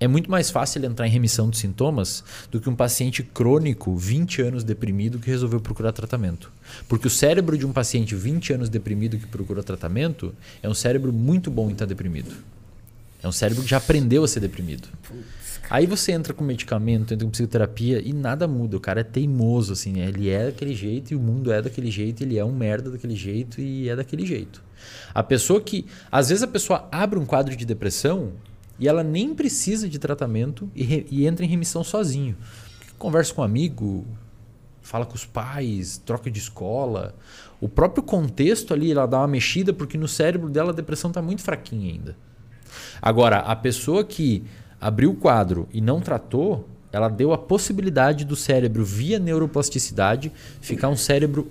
é 0.00 0.08
muito 0.08 0.30
mais 0.30 0.50
fácil 0.50 0.84
entrar 0.84 1.06
em 1.06 1.10
remissão 1.10 1.48
dos 1.48 1.60
sintomas 1.60 2.24
do 2.50 2.60
que 2.60 2.68
um 2.68 2.74
paciente 2.74 3.22
crônico, 3.22 3.96
20 3.96 4.42
anos 4.42 4.64
deprimido, 4.64 5.18
que 5.18 5.30
resolveu 5.30 5.60
procurar 5.60 5.92
tratamento. 5.92 6.50
Porque 6.88 7.06
o 7.06 7.10
cérebro 7.10 7.56
de 7.56 7.64
um 7.64 7.72
paciente 7.72 8.14
20 8.14 8.54
anos 8.54 8.68
deprimido 8.68 9.16
que 9.16 9.26
procura 9.26 9.62
tratamento 9.62 10.34
é 10.62 10.68
um 10.68 10.74
cérebro 10.74 11.12
muito 11.12 11.50
bom 11.50 11.68
em 11.68 11.72
estar 11.72 11.86
deprimido. 11.86 12.34
É 13.22 13.28
um 13.28 13.32
cérebro 13.32 13.62
que 13.62 13.70
já 13.70 13.78
aprendeu 13.78 14.24
a 14.24 14.28
ser 14.28 14.40
deprimido. 14.40 14.88
Aí 15.70 15.86
você 15.86 16.12
entra 16.12 16.32
com 16.34 16.44
medicamento, 16.44 17.14
entra 17.14 17.24
com 17.24 17.30
psicoterapia 17.30 18.00
e 18.06 18.12
nada 18.12 18.46
muda. 18.46 18.76
O 18.76 18.80
cara 18.80 19.00
é 19.00 19.04
teimoso, 19.04 19.72
assim, 19.72 19.92
né? 19.94 20.08
Ele 20.08 20.28
é 20.28 20.46
daquele 20.46 20.74
jeito 20.74 21.12
e 21.12 21.16
o 21.16 21.20
mundo 21.20 21.50
é 21.50 21.60
daquele 21.62 21.90
jeito, 21.90 22.22
ele 22.22 22.38
é 22.38 22.44
um 22.44 22.52
merda 22.52 22.90
daquele 22.90 23.16
jeito 23.16 23.60
e 23.60 23.88
é 23.88 23.96
daquele 23.96 24.26
jeito. 24.26 24.62
A 25.12 25.22
pessoa 25.22 25.60
que. 25.60 25.86
Às 26.12 26.28
vezes 26.28 26.44
a 26.44 26.46
pessoa 26.48 26.86
abre 26.92 27.18
um 27.18 27.24
quadro 27.24 27.56
de 27.56 27.64
depressão 27.64 28.32
e 28.78 28.86
ela 28.86 29.02
nem 29.02 29.34
precisa 29.34 29.88
de 29.88 29.98
tratamento 29.98 30.70
e, 30.74 30.82
re- 30.84 31.06
e 31.10 31.26
entra 31.26 31.44
em 31.44 31.48
remissão 31.48 31.82
sozinho. 31.82 32.36
Conversa 32.98 33.32
com 33.32 33.40
um 33.40 33.44
amigo, 33.44 34.06
fala 34.82 35.06
com 35.06 35.14
os 35.14 35.24
pais, 35.24 35.96
troca 36.04 36.30
de 36.30 36.38
escola. 36.38 37.14
O 37.60 37.68
próprio 37.68 38.02
contexto 38.02 38.74
ali, 38.74 38.92
ela 38.92 39.06
dá 39.06 39.18
uma 39.18 39.28
mexida 39.28 39.72
porque 39.72 39.96
no 39.96 40.06
cérebro 40.06 40.50
dela 40.50 40.70
a 40.70 40.74
depressão 40.74 41.10
está 41.10 41.22
muito 41.22 41.42
fraquinha 41.42 41.90
ainda. 41.92 42.16
Agora, 43.00 43.38
a 43.38 43.56
pessoa 43.56 44.04
que 44.04 44.44
abriu 44.84 45.12
o 45.12 45.14
quadro 45.16 45.66
e 45.72 45.80
não 45.80 45.98
tratou, 45.98 46.68
ela 46.92 47.08
deu 47.08 47.32
a 47.32 47.38
possibilidade 47.38 48.22
do 48.22 48.36
cérebro, 48.36 48.84
via 48.84 49.18
neuroplasticidade, 49.18 50.30
ficar 50.60 50.90
um 50.90 50.96
cérebro 50.96 51.50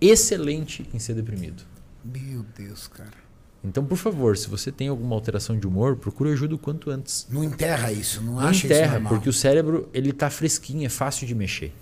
excelente 0.00 0.84
em 0.92 0.98
ser 0.98 1.14
deprimido. 1.14 1.62
Meu 2.04 2.44
Deus, 2.58 2.88
cara. 2.88 3.24
Então, 3.62 3.84
por 3.84 3.96
favor, 3.96 4.36
se 4.36 4.48
você 4.48 4.72
tem 4.72 4.88
alguma 4.88 5.14
alteração 5.14 5.56
de 5.56 5.64
humor, 5.64 5.94
procure 5.94 6.32
ajuda 6.32 6.56
o 6.56 6.58
quanto 6.58 6.90
antes. 6.90 7.24
Não 7.30 7.44
enterra 7.44 7.92
isso, 7.92 8.20
não, 8.20 8.34
Não 8.34 8.40
acha 8.40 8.66
enterra, 8.66 8.82
isso 8.84 8.92
normal. 8.94 9.12
porque 9.12 9.28
o 9.28 9.32
cérebro 9.32 9.88
ele 9.94 10.12
tá 10.12 10.28
fresquinho, 10.28 10.84
é 10.84 10.88
fácil 10.88 11.24
de 11.24 11.36
mexer. 11.36 11.72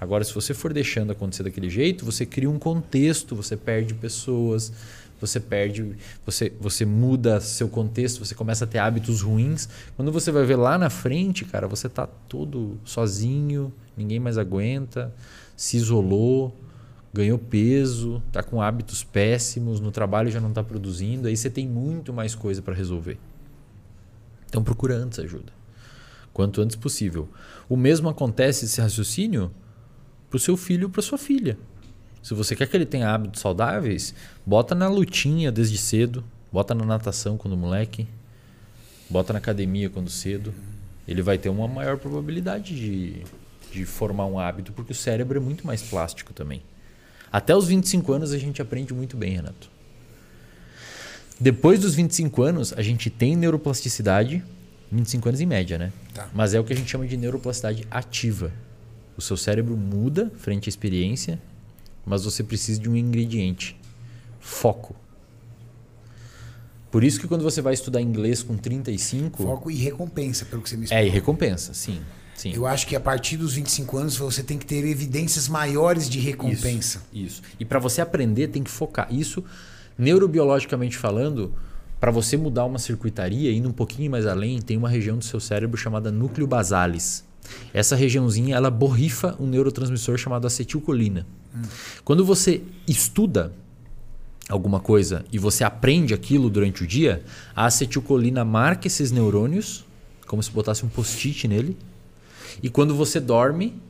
Agora, 0.00 0.22
se 0.22 0.32
você 0.32 0.54
for 0.54 0.72
deixando 0.72 1.10
acontecer 1.10 1.42
daquele 1.42 1.68
jeito, 1.68 2.04
você 2.04 2.24
cria 2.24 2.48
um 2.48 2.58
contexto, 2.58 3.34
você 3.34 3.56
perde 3.56 3.94
pessoas, 3.94 4.72
você 5.20 5.40
perde, 5.40 5.96
você, 6.24 6.52
você 6.60 6.84
muda 6.84 7.40
seu 7.40 7.68
contexto, 7.68 8.24
você 8.24 8.34
começa 8.34 8.64
a 8.64 8.68
ter 8.68 8.78
hábitos 8.78 9.22
ruins. 9.22 9.68
Quando 9.96 10.12
você 10.12 10.30
vai 10.30 10.44
ver 10.44 10.56
lá 10.56 10.76
na 10.76 10.90
frente, 10.90 11.44
cara, 11.44 11.66
você 11.66 11.88
tá 11.88 12.06
todo 12.06 12.78
sozinho, 12.84 13.72
ninguém 13.96 14.18
mais 14.18 14.36
aguenta, 14.36 15.14
se 15.56 15.76
isolou, 15.76 16.54
ganhou 17.12 17.38
peso, 17.38 18.22
tá 18.32 18.42
com 18.42 18.60
hábitos 18.60 19.04
péssimos, 19.04 19.80
no 19.80 19.92
trabalho 19.92 20.30
já 20.30 20.40
não 20.40 20.52
tá 20.52 20.64
produzindo, 20.64 21.28
aí 21.28 21.36
você 21.36 21.48
tem 21.48 21.66
muito 21.66 22.12
mais 22.12 22.34
coisa 22.34 22.60
para 22.60 22.74
resolver. 22.74 23.18
Então 24.48 24.62
procura 24.62 24.96
antes 24.96 25.18
ajuda. 25.18 25.52
Quanto 26.32 26.60
antes 26.60 26.74
possível. 26.74 27.28
O 27.68 27.76
mesmo 27.76 28.08
acontece 28.08 28.64
esse 28.64 28.80
raciocínio 28.80 29.52
para 30.28 30.36
o 30.36 30.40
seu 30.40 30.56
filho 30.56 30.88
ou 30.88 30.90
para 30.90 31.00
sua 31.00 31.16
filha. 31.16 31.56
Se 32.24 32.32
você 32.32 32.56
quer 32.56 32.66
que 32.66 32.74
ele 32.74 32.86
tenha 32.86 33.10
hábitos 33.10 33.42
saudáveis, 33.42 34.14
bota 34.46 34.74
na 34.74 34.88
lutinha 34.88 35.52
desde 35.52 35.76
cedo, 35.76 36.24
bota 36.50 36.74
na 36.74 36.82
natação 36.82 37.36
quando 37.36 37.54
moleque, 37.54 38.08
bota 39.10 39.34
na 39.34 39.38
academia 39.38 39.90
quando 39.90 40.08
cedo. 40.08 40.54
Ele 41.06 41.20
vai 41.20 41.36
ter 41.36 41.50
uma 41.50 41.68
maior 41.68 41.98
probabilidade 41.98 42.74
de, 42.74 43.22
de 43.70 43.84
formar 43.84 44.24
um 44.24 44.38
hábito, 44.38 44.72
porque 44.72 44.92
o 44.92 44.94
cérebro 44.94 45.36
é 45.36 45.40
muito 45.40 45.66
mais 45.66 45.82
plástico 45.82 46.32
também. 46.32 46.62
Até 47.30 47.54
os 47.54 47.68
25 47.68 48.10
anos 48.14 48.32
a 48.32 48.38
gente 48.38 48.62
aprende 48.62 48.94
muito 48.94 49.18
bem, 49.18 49.34
Renato. 49.34 49.68
Depois 51.38 51.78
dos 51.78 51.94
25 51.94 52.42
anos, 52.42 52.72
a 52.72 52.80
gente 52.80 53.10
tem 53.10 53.36
neuroplasticidade, 53.36 54.42
25 54.90 55.28
anos 55.28 55.40
em 55.42 55.46
média, 55.46 55.76
né? 55.76 55.92
Tá. 56.14 56.26
Mas 56.32 56.54
é 56.54 56.60
o 56.60 56.64
que 56.64 56.72
a 56.72 56.76
gente 56.76 56.90
chama 56.90 57.06
de 57.06 57.18
neuroplasticidade 57.18 57.86
ativa. 57.90 58.50
O 59.14 59.20
seu 59.20 59.36
cérebro 59.36 59.76
muda 59.76 60.32
frente 60.38 60.68
à 60.68 60.70
experiência, 60.70 61.38
mas 62.04 62.24
você 62.24 62.42
precisa 62.42 62.80
de 62.80 62.88
um 62.88 62.96
ingrediente: 62.96 63.76
foco. 64.40 64.94
Por 66.90 67.02
isso 67.02 67.18
que 67.18 67.26
quando 67.26 67.42
você 67.42 67.60
vai 67.60 67.74
estudar 67.74 68.00
inglês 68.00 68.42
com 68.42 68.56
35, 68.56 69.42
Foco 69.42 69.70
e 69.70 69.74
recompensa, 69.74 70.44
pelo 70.44 70.62
que 70.62 70.68
você 70.68 70.76
me 70.76 70.82
é 70.82 70.84
explicou. 70.84 71.06
e 71.06 71.10
recompensa, 71.10 71.74
sim. 71.74 72.00
Sim. 72.36 72.52
Eu 72.54 72.66
acho 72.66 72.86
que 72.86 72.94
a 72.94 73.00
partir 73.00 73.36
dos 73.36 73.54
25 73.54 73.96
anos 73.96 74.16
você 74.16 74.42
tem 74.42 74.58
que 74.58 74.66
ter 74.66 74.84
evidências 74.84 75.48
maiores 75.48 76.08
de 76.08 76.18
recompensa. 76.18 77.02
Isso. 77.12 77.42
E 77.58 77.64
para 77.64 77.78
você 77.78 78.00
aprender, 78.00 78.48
tem 78.48 78.62
que 78.62 78.70
focar. 78.70 79.12
Isso, 79.12 79.42
neurobiologicamente 79.98 80.96
falando, 80.96 81.52
para 82.00 82.10
você 82.10 82.36
mudar 82.36 82.64
uma 82.64 82.78
circuitaria, 82.78 83.52
indo 83.52 83.68
um 83.68 83.72
pouquinho 83.72 84.10
mais 84.10 84.26
além, 84.26 84.60
tem 84.60 84.76
uma 84.76 84.88
região 84.88 85.16
do 85.16 85.24
seu 85.24 85.40
cérebro 85.40 85.76
chamada 85.76 86.10
núcleo 86.12 86.46
basalis. 86.46 87.24
Essa 87.72 87.94
regiãozinha, 87.96 88.56
ela 88.56 88.70
borrifa 88.70 89.36
um 89.40 89.46
neurotransmissor 89.46 90.16
chamado 90.16 90.46
acetilcolina. 90.46 91.26
Quando 92.04 92.24
você 92.24 92.62
estuda, 92.86 93.52
alguma 94.48 94.80
coisa 94.80 95.24
e 95.32 95.38
você 95.38 95.64
aprende 95.64 96.12
aquilo 96.12 96.50
durante 96.50 96.84
o 96.84 96.86
dia, 96.86 97.24
a 97.54 97.66
acetilcolina 97.66 98.44
marca 98.44 98.86
esses 98.86 99.10
neurônios, 99.10 99.84
como 100.26 100.42
se 100.42 100.50
botasse 100.50 100.84
um 100.84 100.88
post-it 100.88 101.48
nele. 101.48 101.76
E 102.62 102.68
quando 102.68 102.94
você 102.94 103.20
dorme, 103.20 103.80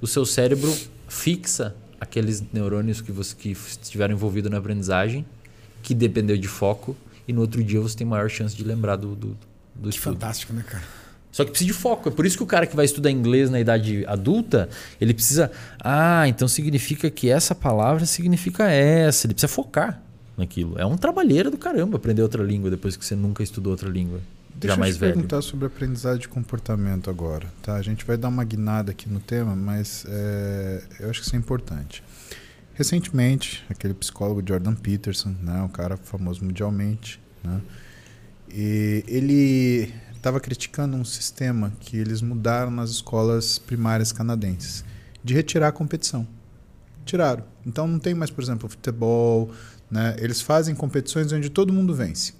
o 0.00 0.06
seu 0.06 0.26
cérebro 0.26 0.74
fixa 1.08 1.74
aqueles 2.00 2.42
neurônios 2.52 3.00
que 3.00 3.12
você 3.12 3.34
que 3.34 3.50
estiveram 3.50 4.14
envolvidos 4.14 4.50
na 4.50 4.58
aprendizagem, 4.58 5.24
que 5.82 5.94
dependeu 5.94 6.36
de 6.36 6.48
foco, 6.48 6.96
e 7.26 7.32
no 7.32 7.40
outro 7.40 7.62
dia 7.62 7.80
você 7.80 7.96
tem 7.96 8.06
maior 8.06 8.28
chance 8.28 8.54
de 8.54 8.62
lembrar 8.62 8.96
do, 8.96 9.14
do, 9.14 9.36
do 9.74 9.88
Que 9.88 9.96
estudo. 9.96 10.14
fantástico, 10.14 10.52
né, 10.52 10.64
cara? 10.66 10.84
Só 11.36 11.44
que 11.44 11.50
precisa 11.50 11.70
de 11.70 11.74
foco. 11.74 12.08
É 12.08 12.12
por 12.12 12.24
isso 12.24 12.34
que 12.34 12.42
o 12.42 12.46
cara 12.46 12.66
que 12.66 12.74
vai 12.74 12.86
estudar 12.86 13.10
inglês 13.10 13.50
na 13.50 13.60
idade 13.60 14.06
adulta, 14.06 14.70
ele 14.98 15.12
precisa. 15.12 15.52
Ah, 15.78 16.26
então 16.26 16.48
significa 16.48 17.10
que 17.10 17.28
essa 17.28 17.54
palavra 17.54 18.06
significa 18.06 18.70
essa. 18.70 19.26
Ele 19.26 19.34
precisa 19.34 19.52
focar 19.52 20.00
naquilo. 20.34 20.78
É 20.78 20.86
um 20.86 20.96
trabalheiro 20.96 21.50
do 21.50 21.58
caramba 21.58 21.98
aprender 21.98 22.22
outra 22.22 22.42
língua 22.42 22.70
depois 22.70 22.96
que 22.96 23.04
você 23.04 23.14
nunca 23.14 23.42
estudou 23.42 23.72
outra 23.72 23.86
língua. 23.86 24.18
Deixa 24.54 24.76
já 24.76 24.80
mais 24.80 24.94
eu 24.94 24.96
te 24.96 25.00
velho. 25.00 25.12
perguntar 25.12 25.42
sobre 25.42 25.66
aprendizagem 25.66 26.20
de 26.20 26.28
comportamento 26.28 27.10
agora. 27.10 27.46
Tá? 27.62 27.74
A 27.74 27.82
gente 27.82 28.02
vai 28.06 28.16
dar 28.16 28.28
uma 28.28 28.42
guinada 28.42 28.92
aqui 28.92 29.06
no 29.06 29.20
tema, 29.20 29.54
mas 29.54 30.06
é, 30.08 30.84
eu 31.00 31.10
acho 31.10 31.20
que 31.20 31.26
isso 31.26 31.36
é 31.36 31.38
importante. 31.38 32.02
Recentemente, 32.72 33.62
aquele 33.68 33.92
psicólogo 33.92 34.42
Jordan 34.46 34.74
Peterson, 34.74 35.34
né, 35.42 35.60
um 35.60 35.68
cara 35.68 35.98
famoso 35.98 36.42
mundialmente, 36.42 37.20
né, 37.44 37.60
e 38.48 39.04
ele 39.06 39.92
estava 40.16 40.40
criticando 40.40 40.96
um 40.96 41.04
sistema 41.04 41.72
que 41.80 41.96
eles 41.96 42.20
mudaram 42.20 42.70
nas 42.70 42.90
escolas 42.90 43.58
primárias 43.58 44.12
canadenses, 44.12 44.84
de 45.22 45.34
retirar 45.34 45.68
a 45.68 45.72
competição. 45.72 46.26
Tiraram. 47.04 47.44
Então 47.64 47.86
não 47.86 47.98
tem 47.98 48.14
mais, 48.14 48.30
por 48.30 48.42
exemplo, 48.42 48.68
futebol, 48.68 49.50
né? 49.90 50.16
Eles 50.18 50.40
fazem 50.40 50.74
competições 50.74 51.30
onde 51.32 51.48
todo 51.50 51.72
mundo 51.72 51.94
vence. 51.94 52.34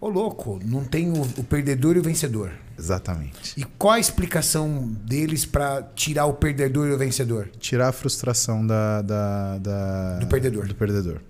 Ô, 0.00 0.08
louco, 0.08 0.60
não 0.64 0.84
tem 0.84 1.10
o, 1.10 1.22
o 1.36 1.44
perdedor 1.44 1.96
e 1.96 1.98
o 1.98 2.02
vencedor. 2.02 2.52
Exatamente. 2.78 3.54
E 3.60 3.64
qual 3.64 3.94
a 3.94 3.98
explicação 4.00 4.88
deles 5.04 5.44
pra 5.44 5.82
tirar 5.94 6.26
o 6.26 6.34
perdedor 6.34 6.88
e 6.88 6.92
o 6.92 6.98
vencedor? 6.98 7.50
tirar 7.58 7.88
a 7.88 7.92
frustração 7.92 8.64
da, 8.66 9.02
da- 9.02 9.58
da- 9.58 10.18
Do 10.20 10.26
perdedor. 10.28 10.66
do 10.68 10.74
perdedor. 10.74 11.20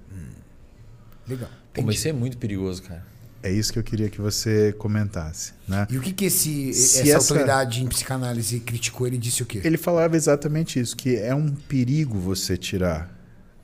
Legal. 1.27 1.48
Pô, 1.73 1.82
mas 1.82 1.97
isso 1.97 2.09
é 2.09 2.12
muito 2.12 2.36
perigoso, 2.39 2.82
cara. 2.82 3.05
É 3.43 3.51
isso 3.52 3.73
que 3.73 3.78
eu 3.78 3.82
queria 3.85 4.09
que 4.09 4.20
você 4.20 4.73
comentasse, 4.78 5.52
né? 5.66 5.86
E 5.90 5.97
o 5.97 6.01
que 6.01 6.12
que 6.12 6.24
esse, 6.24 6.73
Se 6.74 7.01
essa, 7.01 7.09
essa- 7.10 7.19
autoridade 7.35 7.82
em 7.82 7.86
psicanálise 7.86 8.59
criticou? 8.60 9.06
Ele 9.06 9.16
disse 9.19 9.43
o 9.43 9.47
quê? 9.47 9.60
Ele 9.65 9.77
falava 9.78 10.16
exatamente 10.16 10.81
isso, 10.81 10.97
que 10.97 11.16
é 11.16 11.35
um 11.35 11.48
perigo 11.48 12.19
você 12.19 12.56
tirar 12.56 13.09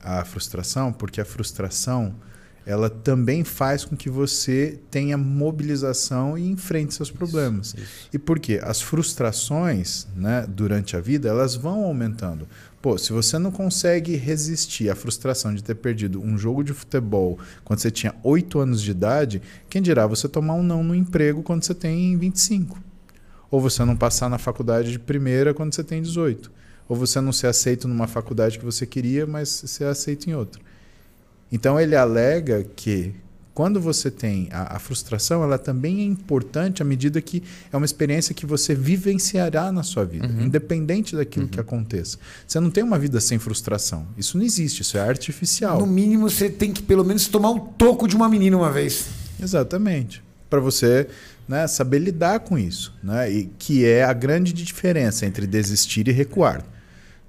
a 0.01 0.23
frustração, 0.23 0.93
porque 0.93 1.19
a 1.19 1.25
frustração 1.25 2.15
ela 2.65 2.89
também 2.89 3.43
faz 3.43 3.85
com 3.85 3.95
que 3.95 4.09
você 4.09 4.79
tenha 4.89 5.17
mobilização 5.17 6.35
e 6.37 6.49
enfrente 6.49 6.93
seus 6.95 7.11
problemas. 7.11 7.75
E 8.11 8.17
por 8.17 8.39
quê? 8.39 8.59
As 8.63 8.81
frustrações, 8.81 10.07
né, 10.15 10.45
durante 10.47 10.95
a 10.95 11.01
vida, 11.01 11.27
elas 11.29 11.55
vão 11.55 11.83
aumentando. 11.83 12.47
Pô, 12.85 12.99
se 12.99 13.11
você 13.11 13.39
não 13.39 13.49
consegue 13.49 14.15
resistir 14.15 14.91
à 14.91 14.95
frustração 14.95 15.55
de 15.55 15.63
ter 15.63 15.73
perdido 15.73 16.21
um 16.21 16.37
jogo 16.37 16.63
de 16.63 16.71
futebol 16.71 17.39
quando 17.63 17.79
você 17.79 17.89
tinha 17.89 18.13
8 18.21 18.59
anos 18.59 18.79
de 18.79 18.91
idade, 18.91 19.41
quem 19.67 19.81
dirá 19.81 20.05
você 20.05 20.29
tomar 20.29 20.53
um 20.53 20.61
não 20.61 20.83
no 20.83 20.93
emprego 20.93 21.41
quando 21.41 21.63
você 21.63 21.73
tem 21.73 22.15
25? 22.15 22.79
Ou 23.49 23.59
você 23.59 23.83
não 23.83 23.97
passar 23.97 24.29
na 24.29 24.37
faculdade 24.37 24.91
de 24.91 24.99
primeira 24.99 25.51
quando 25.51 25.73
você 25.73 25.83
tem 25.83 25.99
18. 25.99 26.51
Ou 26.87 26.95
você 26.95 27.19
não 27.19 27.33
ser 27.33 27.47
aceito 27.47 27.87
numa 27.87 28.05
faculdade 28.05 28.59
que 28.59 28.65
você 28.65 28.85
queria, 28.85 29.25
mas 29.25 29.49
ser 29.49 29.85
aceito 29.85 30.29
em 30.29 30.35
outra. 30.35 30.61
Então 31.51 31.79
ele 31.79 31.95
alega 31.95 32.63
que 32.75 33.15
quando 33.55 33.79
você 33.79 34.11
tem 34.11 34.49
a, 34.51 34.75
a 34.75 34.79
frustração, 34.79 35.41
ela 35.41 35.57
também 35.57 36.01
é 36.01 36.03
importante 36.03 36.81
à 36.81 36.85
medida 36.85 37.21
que 37.21 37.41
é 37.71 37.77
uma 37.77 37.85
experiência 37.85 38.35
que 38.35 38.45
você 38.45 38.75
vivenciará 38.75 39.71
na 39.71 39.81
sua 39.81 40.03
vida, 40.03 40.27
independente 40.27 41.15
daquilo 41.15 41.47
que 41.47 41.57
aconteça. 41.57 42.17
Você 42.45 42.59
não 42.59 42.69
tem 42.69 42.83
uma 42.83 42.99
vida 42.99 43.21
sem 43.21 43.39
frustração. 43.39 44.05
Isso 44.17 44.37
não 44.37 44.43
existe, 44.43 44.81
isso 44.81 44.97
é 44.97 45.07
artificial. 45.07 45.79
No 45.79 45.87
mínimo, 45.87 46.29
você 46.29 46.49
tem 46.49 46.73
que 46.73 46.83
pelo 46.83 47.05
menos 47.05 47.27
tomar 47.29 47.51
um 47.51 47.59
toco 47.59 48.09
de 48.09 48.15
uma 48.17 48.27
menina 48.27 48.57
uma 48.57 48.69
vez. 48.69 49.05
Exatamente. 49.41 50.21
Para 50.49 50.59
você 50.59 51.07
né, 51.47 51.65
saber 51.65 51.99
lidar 51.99 52.41
com 52.41 52.57
isso. 52.57 52.93
Né? 53.01 53.31
E 53.31 53.49
que 53.57 53.85
é 53.85 54.03
a 54.03 54.11
grande 54.11 54.51
diferença 54.51 55.25
entre 55.25 55.47
desistir 55.47 56.09
e 56.09 56.11
recuar. 56.11 56.61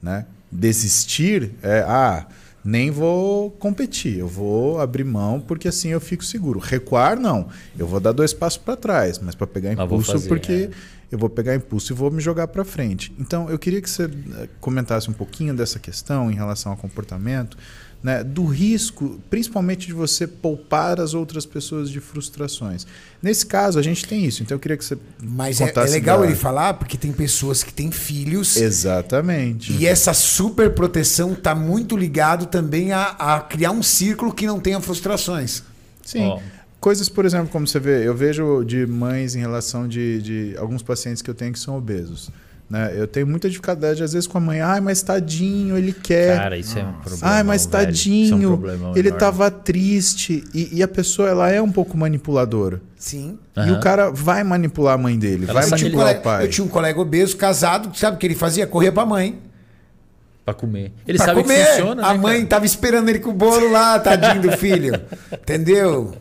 Né? 0.03 0.27
Desistir 0.51 1.53
é, 1.63 1.85
ah, 1.87 2.27
nem 2.67 2.91
vou 2.91 3.51
competir, 3.53 4.19
eu 4.19 4.27
vou 4.27 4.81
abrir 4.81 5.05
mão 5.05 5.41
porque 5.41 5.69
assim 5.69 5.91
eu 5.91 6.01
fico 6.01 6.25
seguro. 6.25 6.59
Recuar, 6.59 7.19
não. 7.19 7.49
Eu 7.79 7.87
vou 7.87 8.01
dar 8.01 8.11
dois 8.13 8.33
passos 8.33 8.59
para 8.59 8.77
trás, 8.77 9.21
mas 9.21 9.35
para 9.37 9.47
pegar 9.47 9.73
impulso, 9.73 10.13
fazer, 10.13 10.29
porque 10.29 10.53
é. 10.53 10.71
eu 11.11 11.19
vou 11.19 11.31
pegar 11.31 11.55
impulso 11.55 11.93
e 11.93 11.95
vou 11.95 12.11
me 12.11 12.21
jogar 12.21 12.49
para 12.49 12.65
frente. 12.65 13.15
Então, 13.19 13.49
eu 13.49 13.59
queria 13.59 13.81
que 13.81 13.89
você 13.89 14.05
eh, 14.05 14.49
comentasse 14.61 15.09
um 15.09 15.13
pouquinho 15.13 15.55
dessa 15.55 15.79
questão 15.79 16.29
em 16.29 16.35
relação 16.35 16.73
ao 16.73 16.79
comportamento, 16.79 17.57
né, 18.03 18.23
do 18.23 18.45
risco, 18.45 19.19
principalmente 19.29 19.87
de 19.87 19.93
você 19.93 20.27
poupar 20.27 21.01
as 21.01 21.13
outras 21.15 21.45
pessoas 21.45 21.91
de 21.91 21.99
frustrações. 22.01 22.87
Nesse 23.23 23.45
caso, 23.47 23.79
a 23.79 23.83
gente 23.83 24.07
tem 24.07 24.25
isso. 24.25 24.43
Então, 24.43 24.55
eu 24.55 24.61
queria 24.61 24.77
que 24.77 24.85
você 24.85 24.97
Mas 25.21 25.61
é, 25.61 25.73
é 25.75 25.81
legal 25.91 26.21
da- 26.21 26.27
ele 26.27 26.37
falar 26.37 26.75
porque 26.75 26.97
tem 26.97 27.13
pessoas 27.13 27.63
que 27.65 27.73
têm 27.73 27.91
filhos 27.91 28.57
Exatamente. 28.57 29.73
e 29.73 29.87
essa 29.87 30.13
super 30.15 30.71
proteção 30.75 31.35
tá 31.35 31.55
muito 31.55 31.97
ligado 31.97 32.47
também 32.47 32.93
a, 32.93 33.07
a 33.19 33.41
criar 33.41 33.73
um 33.73 33.83
círculo 33.83 34.33
que 34.33 34.47
não 34.47 34.61
tenha 34.61 34.81
frustrações. 34.81 35.63
Sim. 36.05 36.27
Ó. 36.27 36.41
Coisas, 36.79 37.09
por 37.09 37.25
exemplo, 37.25 37.49
como 37.49 37.67
você 37.67 37.81
vê, 37.81 38.07
eu 38.07 38.15
vejo 38.15 38.63
de 38.63 38.87
mães 38.87 39.35
em 39.35 39.41
relação 39.41 39.89
de, 39.89 40.23
de 40.23 40.55
alguns 40.59 40.83
pacientes 40.83 41.21
que 41.23 41.29
eu 41.29 41.35
tenho 41.35 41.53
que 41.53 41.59
são 41.59 41.77
obesos. 41.77 42.31
Né? 42.69 42.93
Eu 42.97 43.07
tenho 43.07 43.27
muita 43.29 43.49
dificuldade, 43.49 44.03
às 44.03 44.13
vezes, 44.13 44.27
com 44.27 44.39
a 44.39 44.41
mãe. 44.41 44.61
Ai, 44.61 44.81
mas 44.81 45.01
tadinho, 45.01 45.79
ele 45.79 45.93
quer. 45.93 46.37
Cara, 46.37 46.59
isso 46.59 46.77
é 46.79 46.83
um 46.83 46.93
problema. 46.95 47.19
Ai, 47.23 47.43
mas 47.45 47.65
velho. 47.65 47.93
Isso 47.93 48.33
é 48.35 48.35
um 48.37 48.41
tadinho, 48.41 48.63
ele 48.97 49.09
enorme. 49.09 49.19
tava 49.21 49.51
triste. 49.51 50.43
E, 50.53 50.77
e 50.79 50.83
a 50.83 50.89
pessoa, 50.89 51.29
ela 51.29 51.49
é 51.51 51.63
um 51.63 51.71
pouco 51.71 51.97
manipuladora. 51.97 52.81
Sim. 52.97 53.39
E 53.57 53.61
Aham. 53.61 53.75
o 53.75 53.81
cara 53.81 54.11
vai 54.11 54.43
manipular 54.43 54.95
a 54.95 54.99
mãe 54.99 55.17
dele, 55.19 55.45
Ela 55.49 55.61
vai 55.61 55.71
manipular 55.71 56.17
o 56.17 56.21
pai. 56.23 56.45
eu 56.45 56.51
tinha 56.51 56.65
um 56.65 56.69
colega 56.69 56.99
obeso, 57.01 57.37
casado, 57.37 57.97
sabe 57.97 58.17
o 58.17 58.19
que 58.19 58.27
ele 58.27 58.35
fazia? 58.35 58.67
Corria 58.67 58.91
pra 58.91 59.07
mãe. 59.07 59.39
Pra 60.47 60.55
comer. 60.55 60.93
Ele 61.07 61.19
pra 61.19 61.27
sabe 61.27 61.43
comer. 61.43 61.59
que 61.65 61.71
funciona, 61.73 62.07
A 62.07 62.15
né, 62.15 62.19
mãe 62.21 62.37
cara? 62.37 62.47
tava 62.49 62.65
esperando 62.67 63.09
ele 63.11 63.19
com 63.19 63.31
o 63.31 63.35
bolo 63.35 63.69
lá, 63.71 63.99
tadinho 63.99 64.41
do 64.43 64.53
filho. 64.57 64.95
Entendeu? 65.35 66.15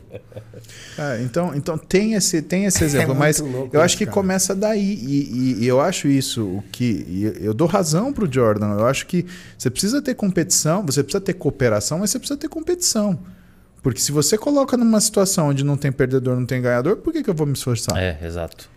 É, 0.98 1.22
então, 1.22 1.54
então 1.54 1.78
tem 1.78 2.14
esse, 2.16 2.42
tem 2.42 2.66
esse 2.66 2.84
exemplo, 2.84 3.10
muito 3.10 3.20
mas 3.20 3.40
louco 3.40 3.70
eu 3.76 3.82
acho 3.82 3.96
que 3.98 4.06
cara. 4.06 4.14
começa 4.16 4.56
daí. 4.56 4.82
E, 4.96 5.22
e- 5.60 5.64
e 5.64 5.68
eu 5.68 5.80
acho 5.80 6.08
isso 6.08 6.44
o 6.44 6.64
que. 6.72 7.36
eu 7.40 7.54
dou 7.54 7.68
razão 7.68 8.12
pro 8.12 8.28
Jordan. 8.32 8.74
Eu 8.80 8.88
acho 8.88 9.06
que 9.06 9.26
você 9.58 9.70
precisa 9.70 10.02
ter 10.02 10.16
competição, 10.16 10.84
você 10.86 11.04
precisa 11.04 11.22
ter 11.22 11.34
cooperação, 11.34 12.00
mas 12.00 12.10
você 12.10 12.18
precisa 12.18 12.40
ter 12.40 12.48
competição. 12.48 13.20
Porque 13.84 14.00
se 14.00 14.12
você 14.12 14.36
coloca 14.40 14.76
numa 14.76 15.00
situação 15.00 15.50
onde 15.50 15.64
não 15.64 15.78
tem 15.78 15.92
perdedor, 15.92 16.36
não 16.36 16.48
tem 16.48 16.60
ganhador, 16.64 16.96
por 16.98 17.14
que, 17.14 17.22
que 17.22 17.30
eu 17.30 17.36
vou 17.36 17.46
me 17.46 17.54
esforçar? 17.54 17.96
É, 17.96 18.18
exato. 18.26 18.68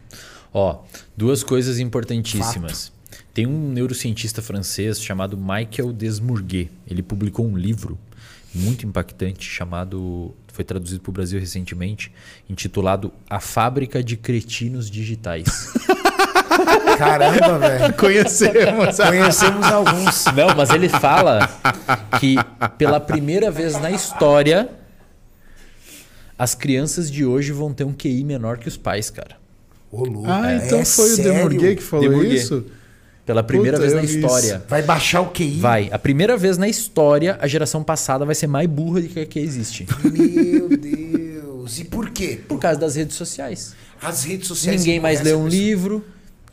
Ó, 0.52 0.80
duas 1.16 1.42
coisas 1.42 1.78
importantíssimas. 1.78 2.92
Tem 3.38 3.46
um 3.46 3.68
neurocientista 3.70 4.42
francês 4.42 5.00
chamado 5.00 5.36
Michael 5.38 5.92
Desmourguet. 5.92 6.72
Ele 6.90 7.04
publicou 7.04 7.46
um 7.46 7.56
livro 7.56 7.96
muito 8.52 8.84
impactante 8.84 9.48
chamado, 9.48 10.34
foi 10.52 10.64
traduzido 10.64 11.00
para 11.00 11.10
o 11.10 11.12
Brasil 11.12 11.38
recentemente, 11.38 12.10
intitulado 12.50 13.12
A 13.30 13.38
Fábrica 13.38 14.02
de 14.02 14.16
Cretinos 14.16 14.90
Digitais. 14.90 15.72
Caramba, 16.98 17.60
velho. 17.60 17.94
Conhecemos. 17.94 18.96
Conhecemos 18.96 19.66
alguns. 19.66 20.24
Não, 20.34 20.56
mas 20.56 20.70
ele 20.70 20.88
fala 20.88 21.48
que 22.18 22.34
pela 22.76 22.98
primeira 22.98 23.52
vez 23.52 23.80
na 23.80 23.92
história 23.92 24.68
as 26.36 26.56
crianças 26.56 27.08
de 27.08 27.24
hoje 27.24 27.52
vão 27.52 27.72
ter 27.72 27.84
um 27.84 27.92
QI 27.92 28.24
menor 28.24 28.58
que 28.58 28.66
os 28.66 28.76
pais, 28.76 29.10
cara. 29.10 29.36
Ô, 29.92 30.04
louco. 30.04 30.28
Ah, 30.28 30.54
é 30.54 30.66
então 30.66 30.84
foi 30.84 31.10
sério? 31.10 31.30
o 31.30 31.34
Demurguet 31.36 31.76
que 31.76 31.82
falou 31.84 32.08
Demurguet. 32.08 32.34
isso? 32.34 32.77
Pela 33.28 33.42
primeira 33.42 33.76
Puta, 33.76 33.90
vez 33.90 33.94
na 33.94 34.02
história. 34.10 34.64
Vai 34.66 34.80
baixar 34.80 35.20
o 35.20 35.26
QI? 35.30 35.58
Vai. 35.60 35.90
A 35.92 35.98
primeira 35.98 36.34
vez 36.34 36.56
na 36.56 36.66
história, 36.66 37.36
a 37.42 37.46
geração 37.46 37.84
passada 37.84 38.24
vai 38.24 38.34
ser 38.34 38.46
mais 38.46 38.66
burra 38.66 39.02
do 39.02 39.08
que 39.08 39.20
a 39.20 39.26
que 39.26 39.38
existe. 39.38 39.86
Meu 40.02 40.70
Deus. 40.70 41.78
E 41.78 41.84
por 41.84 42.08
quê? 42.08 42.40
Por 42.48 42.58
causa 42.58 42.80
das 42.80 42.96
redes 42.96 43.16
sociais. 43.16 43.74
As 44.00 44.24
redes 44.24 44.48
sociais. 44.48 44.80
Ninguém 44.80 44.98
mais 44.98 45.20
lê 45.20 45.34
um 45.34 45.44
pessoa. 45.44 45.50
livro. 45.50 46.04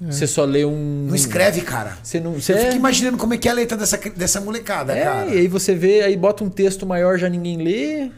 Você 0.01 0.27
só 0.27 0.43
lê 0.43 0.65
um. 0.65 1.05
Não 1.07 1.15
escreve, 1.15 1.61
cara. 1.61 1.97
Você 2.03 2.19
não. 2.19 2.33
Você 2.33 2.51
Eu 2.51 2.57
é... 2.57 2.63
fico 2.65 2.75
imaginando 2.75 3.17
como 3.17 3.33
é 3.33 3.37
que 3.37 3.47
é 3.47 3.51
a 3.51 3.53
letra 3.53 3.77
dessa, 3.77 3.97
dessa 4.13 4.41
molecada, 4.41 4.91
É, 4.93 5.05
cara. 5.05 5.33
e 5.33 5.37
aí 5.37 5.47
você 5.47 5.73
vê, 5.73 6.01
aí 6.01 6.17
bota 6.17 6.43
um 6.43 6.49
texto 6.49 6.85
maior, 6.85 7.17
já 7.17 7.29
ninguém 7.29 7.55
lê. 7.63 8.11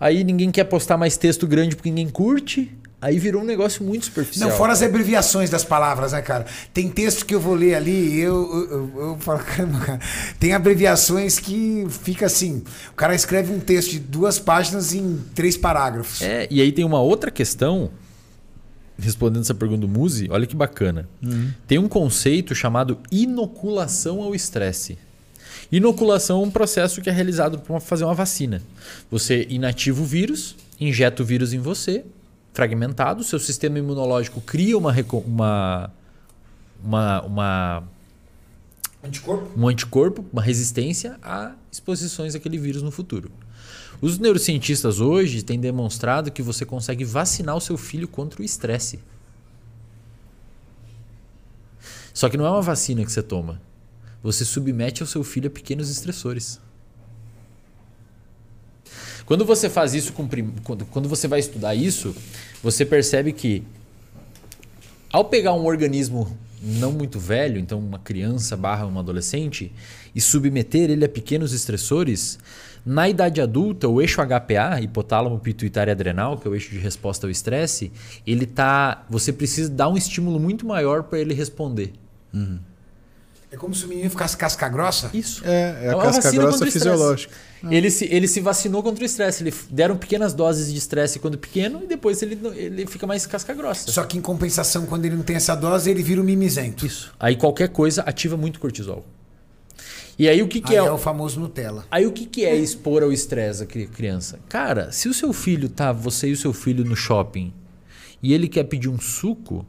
Aí 0.00 0.24
ninguém 0.24 0.50
quer 0.50 0.64
postar 0.64 0.96
mais 0.96 1.16
texto 1.16 1.46
grande 1.46 1.76
porque 1.76 1.90
ninguém 1.90 2.08
curte. 2.08 2.76
Aí 3.04 3.18
virou 3.18 3.42
um 3.42 3.44
negócio 3.44 3.84
muito 3.84 4.06
superficial. 4.06 4.48
Não, 4.48 4.56
fora 4.56 4.72
as 4.72 4.80
abreviações 4.80 5.50
das 5.50 5.62
palavras, 5.62 6.12
né, 6.12 6.22
cara? 6.22 6.46
Tem 6.72 6.88
texto 6.88 7.26
que 7.26 7.34
eu 7.34 7.40
vou 7.40 7.54
ler 7.54 7.74
ali 7.74 8.14
e 8.14 8.20
eu, 8.20 8.68
eu, 8.70 9.08
eu, 9.08 9.18
falo, 9.20 9.40
caramba, 9.44 9.78
cara. 9.78 10.00
Tem 10.40 10.54
abreviações 10.54 11.38
que 11.38 11.86
fica 11.90 12.24
assim. 12.24 12.64
O 12.90 12.94
cara 12.94 13.14
escreve 13.14 13.52
um 13.52 13.60
texto 13.60 13.90
de 13.90 13.98
duas 13.98 14.38
páginas 14.38 14.94
em 14.94 15.20
três 15.34 15.54
parágrafos. 15.54 16.22
É, 16.22 16.48
e 16.50 16.62
aí 16.62 16.72
tem 16.72 16.82
uma 16.82 16.98
outra 16.98 17.30
questão, 17.30 17.90
respondendo 18.98 19.42
essa 19.42 19.54
pergunta 19.54 19.82
do 19.82 19.88
Muzi, 19.88 20.28
olha 20.30 20.46
que 20.46 20.56
bacana. 20.56 21.06
Tem 21.66 21.76
um 21.76 21.88
conceito 21.88 22.54
chamado 22.54 22.98
inoculação 23.12 24.22
ao 24.22 24.34
estresse. 24.34 24.96
Inoculação 25.70 26.40
é 26.40 26.46
um 26.46 26.50
processo 26.50 27.02
que 27.02 27.10
é 27.10 27.12
realizado 27.12 27.58
para 27.58 27.78
fazer 27.80 28.04
uma 28.04 28.14
vacina. 28.14 28.62
Você 29.10 29.46
inativa 29.50 30.00
o 30.00 30.06
vírus, 30.06 30.56
injeta 30.80 31.22
o 31.22 31.26
vírus 31.26 31.52
em 31.52 31.58
você, 31.58 32.02
fragmentado, 32.54 33.24
seu 33.24 33.38
sistema 33.38 33.78
imunológico 33.78 34.40
cria 34.40 34.78
uma, 34.78 34.94
uma, 35.26 35.90
uma, 36.82 37.20
uma 37.22 37.84
Anticorpo? 39.02 39.60
um 39.60 39.68
anticorpo, 39.68 40.24
uma 40.32 40.40
resistência 40.40 41.18
a 41.20 41.52
exposições 41.70 42.34
àquele 42.34 42.56
vírus 42.56 42.82
no 42.82 42.90
futuro. 42.90 43.30
Os 44.00 44.18
neurocientistas 44.18 45.00
hoje 45.00 45.42
têm 45.42 45.58
demonstrado 45.58 46.30
que 46.30 46.42
você 46.42 46.64
consegue 46.64 47.04
vacinar 47.04 47.56
o 47.56 47.60
seu 47.60 47.76
filho 47.76 48.06
contra 48.06 48.40
o 48.40 48.44
estresse. 48.44 49.00
Só 52.14 52.28
que 52.28 52.36
não 52.36 52.46
é 52.46 52.50
uma 52.50 52.62
vacina 52.62 53.04
que 53.04 53.10
você 53.10 53.22
toma. 53.22 53.60
Você 54.22 54.44
submete 54.44 55.02
ao 55.02 55.06
seu 55.06 55.24
filho 55.24 55.48
a 55.48 55.50
pequenos 55.50 55.90
estressores. 55.90 56.60
Quando 59.26 59.44
você 59.44 59.70
faz 59.70 59.94
isso 59.94 60.12
com 60.12 60.26
prim- 60.26 60.52
quando, 60.62 61.08
você 61.08 61.26
vai 61.26 61.40
estudar 61.40 61.74
isso, 61.74 62.14
você 62.62 62.84
percebe 62.84 63.32
que 63.32 63.62
ao 65.10 65.24
pegar 65.24 65.54
um 65.54 65.64
organismo 65.64 66.36
não 66.62 66.92
muito 66.92 67.18
velho, 67.18 67.58
então 67.58 67.78
uma 67.78 67.98
criança 67.98 68.56
barra 68.56 68.86
um 68.86 68.98
adolescente, 68.98 69.70
e 70.14 70.20
submeter 70.20 70.90
ele 70.90 71.04
a 71.04 71.08
pequenos 71.08 71.52
estressores, 71.52 72.38
na 72.86 73.08
idade 73.08 73.40
adulta, 73.40 73.88
o 73.88 74.00
eixo 74.00 74.20
HPA, 74.20 74.80
hipotálamo 74.80 75.38
pituitário 75.38 75.92
adrenal, 75.92 76.38
que 76.38 76.46
é 76.46 76.50
o 76.50 76.54
eixo 76.54 76.70
de 76.70 76.78
resposta 76.78 77.26
ao 77.26 77.30
estresse, 77.30 77.92
ele 78.26 78.46
tá, 78.46 79.04
você 79.08 79.32
precisa 79.32 79.70
dar 79.70 79.88
um 79.88 79.96
estímulo 79.96 80.38
muito 80.40 80.66
maior 80.66 81.04
para 81.04 81.18
ele 81.18 81.34
responder. 81.34 81.92
É 83.54 83.56
como 83.56 83.72
se 83.72 83.84
o 83.84 83.88
menino 83.88 84.10
ficasse 84.10 84.36
casca 84.36 84.68
grossa. 84.68 85.10
Isso. 85.14 85.40
É, 85.44 85.84
é 85.84 85.90
a 85.90 85.96
uma 85.96 86.02
casca 86.02 86.22
vacina 86.22 86.42
grossa 86.42 86.58
contra 86.58 86.64
o 86.64 86.68
estresse. 86.68 86.88
fisiológica. 86.90 87.34
Ele 87.70 87.88
se, 87.90 88.04
ele 88.06 88.26
se 88.26 88.40
vacinou 88.40 88.82
contra 88.82 89.02
o 89.02 89.06
estresse. 89.06 89.44
Ele 89.44 89.54
deram 89.70 89.96
pequenas 89.96 90.34
doses 90.34 90.72
de 90.72 90.76
estresse 90.78 91.20
quando 91.20 91.38
pequeno 91.38 91.80
e 91.84 91.86
depois 91.86 92.20
ele, 92.20 92.36
ele 92.56 92.84
fica 92.86 93.06
mais 93.06 93.24
casca 93.26 93.54
grossa. 93.54 93.92
Só 93.92 94.02
que 94.02 94.18
em 94.18 94.20
compensação, 94.20 94.86
quando 94.86 95.04
ele 95.04 95.14
não 95.14 95.22
tem 95.22 95.36
essa 95.36 95.54
dose, 95.54 95.88
ele 95.88 96.02
vira 96.02 96.20
um 96.20 96.24
mimizento. 96.24 96.84
Isso. 96.84 97.14
Aí 97.20 97.36
qualquer 97.36 97.68
coisa 97.68 98.02
ativa 98.02 98.36
muito 98.36 98.58
cortisol. 98.58 99.04
E 100.18 100.28
aí 100.28 100.42
o 100.42 100.48
que, 100.48 100.60
que 100.60 100.72
Aí 100.72 100.84
é, 100.84 100.88
é 100.88 100.92
o 100.92 100.98
famoso 100.98 101.38
Nutella. 101.38 101.84
Aí 101.90 102.06
o 102.06 102.12
que, 102.12 102.26
que 102.26 102.44
é 102.44 102.56
expor 102.56 103.02
ao 103.04 103.12
estresse 103.12 103.62
a 103.62 103.66
cri- 103.66 103.86
criança? 103.86 104.38
Cara, 104.48 104.90
se 104.92 105.08
o 105.08 105.14
seu 105.14 105.32
filho 105.32 105.68
tá, 105.68 105.92
você 105.92 106.28
e 106.28 106.32
o 106.32 106.36
seu 106.36 106.52
filho 106.52 106.84
no 106.84 106.94
shopping, 106.96 107.52
e 108.22 108.32
ele 108.34 108.48
quer 108.48 108.64
pedir 108.64 108.88
um 108.88 109.00
suco, 109.00 109.64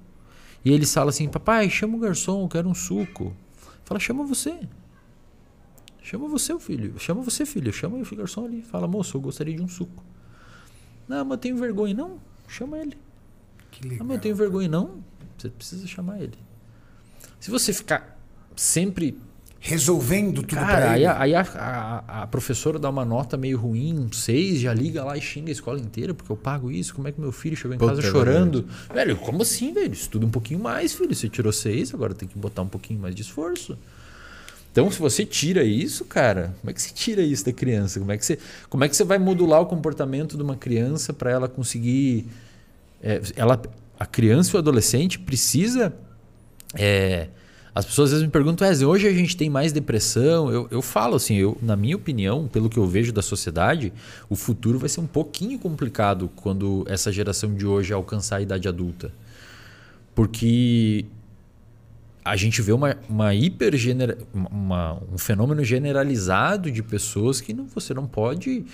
e 0.64 0.72
ele 0.72 0.86
fala 0.86 1.10
assim, 1.10 1.28
papai, 1.28 1.70
chama 1.70 1.98
o 1.98 2.00
garçom, 2.00 2.44
eu 2.44 2.48
quero 2.48 2.68
um 2.70 2.76
suco. 2.76 3.36
Fala, 3.86 4.00
chama 4.00 4.24
você. 4.26 4.68
Chama 6.02 6.28
você, 6.28 6.54
o 6.54 6.60
filho. 6.60 7.00
Chama 7.00 7.22
você, 7.22 7.46
filho. 7.46 7.72
Chama 7.72 7.98
o 7.98 8.16
garçom 8.16 8.46
ali. 8.46 8.62
Fala, 8.62 8.88
moço, 8.88 9.16
eu 9.16 9.22
gostaria 9.22 9.56
de 9.56 9.62
um 9.62 9.68
suco. 9.68 10.04
Não, 11.08 11.24
mas 11.24 11.32
eu 11.32 11.38
tenho 11.38 11.58
vergonha. 11.58 11.94
Não, 11.94 12.20
chama 12.48 12.78
ele. 12.78 12.98
Que 13.72 13.84
Não, 13.84 13.92
legal. 13.92 14.08
mas 14.08 14.18
eu 14.18 14.22
tenho 14.22 14.36
vergonha. 14.36 14.68
Não, 14.68 15.04
você 15.38 15.50
precisa 15.50 15.88
chamar 15.88 16.20
ele. 16.22 16.38
Se 17.40 17.50
você 17.52 17.72
ficar 17.72 18.20
sempre 18.56 19.18
Resolvendo 19.68 20.44
tudo 20.44 20.60
Cara, 20.60 20.76
pra 20.78 20.92
aí, 20.92 21.00
ele. 21.00 21.06
a, 21.08 21.20
aí 21.22 21.34
a, 21.34 21.42
a- 21.42 22.22
a 22.22 22.28
professora 22.28 22.78
dá 22.78 22.88
uma 22.88 23.04
nota 23.04 23.36
meio 23.36 23.58
ruim, 23.58 23.98
um 23.98 24.12
6, 24.14 24.60
já 24.60 24.72
liga 24.72 25.04
lá 25.04 25.18
e 25.18 25.22
xinga 25.22 25.50
a 25.50 25.52
escola 25.52 25.80
inteira, 25.80 26.14
porque 26.14 26.32
eu 26.32 26.38
pago 26.38 26.70
isso, 26.70 26.94
como 26.94 27.08
é 27.08 27.12
que 27.12 27.20
meu 27.20 27.32
filho 27.32 27.58
chegou 27.58 27.74
em 27.76 27.80
Puta, 27.80 27.96
casa 27.96 28.08
é 28.08 28.12
chorando? 28.12 28.68
Velho, 28.94 29.18
como 29.18 29.42
assim, 29.42 29.74
velho? 29.74 29.92
Estuda 29.92 30.24
um 30.24 30.30
pouquinho 30.30 30.60
mais, 30.60 30.94
filho. 30.94 31.16
Você 31.16 31.28
tirou 31.28 31.52
6, 31.52 31.96
agora 31.96 32.14
tem 32.14 32.28
que 32.28 32.38
botar 32.38 32.62
um 32.62 32.68
pouquinho 32.68 33.00
mais 33.00 33.16
de 33.16 33.24
esforço. 33.24 33.76
Então, 34.72 34.92
se 34.92 35.00
você 35.00 35.26
tira 35.26 35.64
isso, 35.64 36.06
cara, 36.06 36.54
como 36.62 36.70
é 36.70 36.74
que 36.74 36.82
você 36.82 36.92
tira 36.94 37.24
isso 37.24 37.44
da 37.46 37.52
criança? 37.54 37.98
Como 38.00 38.12
é 38.12 38.18
que 38.20 38.26
você, 38.26 38.38
como 38.70 38.84
é 38.84 38.90
que 38.90 38.96
você 38.96 39.04
vai 39.04 39.18
modular 39.18 39.62
o 39.62 39.66
comportamento 39.66 40.38
de 40.38 40.44
uma 40.44 40.56
criança 40.58 41.12
para 41.12 41.32
ela 41.32 41.48
conseguir. 41.48 42.28
é, 43.02 43.20
ela, 43.36 43.60
a 44.00 44.06
criança 44.06 44.52
e 44.52 44.56
o 44.56 44.60
adolescente 44.60 45.18
precisa. 45.18 45.92
é, 46.76 47.30
as 47.76 47.86
pessoas 47.86 48.08
às 48.08 48.12
vezes 48.14 48.26
me 48.26 48.32
perguntam, 48.32 48.66
Wesley, 48.66 48.86
hoje 48.86 49.06
a 49.06 49.12
gente 49.12 49.36
tem 49.36 49.50
mais 49.50 49.74
depressão. 49.74 50.50
Eu, 50.50 50.66
eu 50.72 50.82
falo 50.82 51.18
assim, 51.18 51.36
eu, 51.36 51.58
na 51.62 51.76
minha 51.76 51.98
opinião, 51.98 52.48
pelo 52.48 52.70
que 52.70 52.80
eu 52.80 52.88
vejo 52.88 53.12
da 53.12 53.22
sociedade, 53.22 53.92
o 54.30 54.36
futuro 54.36 54.80
vai 54.80 54.88
ser 54.88 55.02
um 55.02 55.06
pouquinho 55.06 55.60
complicado 55.60 56.32
quando 56.38 56.86
essa 56.88 57.12
geração 57.12 57.54
de 57.54 57.68
hoje 57.68 57.92
alcançar 57.92 58.38
a 58.38 58.42
idade 58.42 58.66
adulta. 58.70 59.12
Porque 60.16 61.06
a 62.24 62.38
gente 62.38 62.62
vê 62.62 62.72
uma, 62.72 62.96
uma 63.10 63.36
hiper 63.36 63.74
uma, 64.34 64.98
um 65.12 65.18
fenômeno 65.18 65.62
generalizado 65.62 66.72
de 66.72 66.82
pessoas 66.82 67.42
que 67.42 67.54
não, 67.54 67.66
você 67.66 67.94
não 67.94 68.08
pode, 68.08 68.66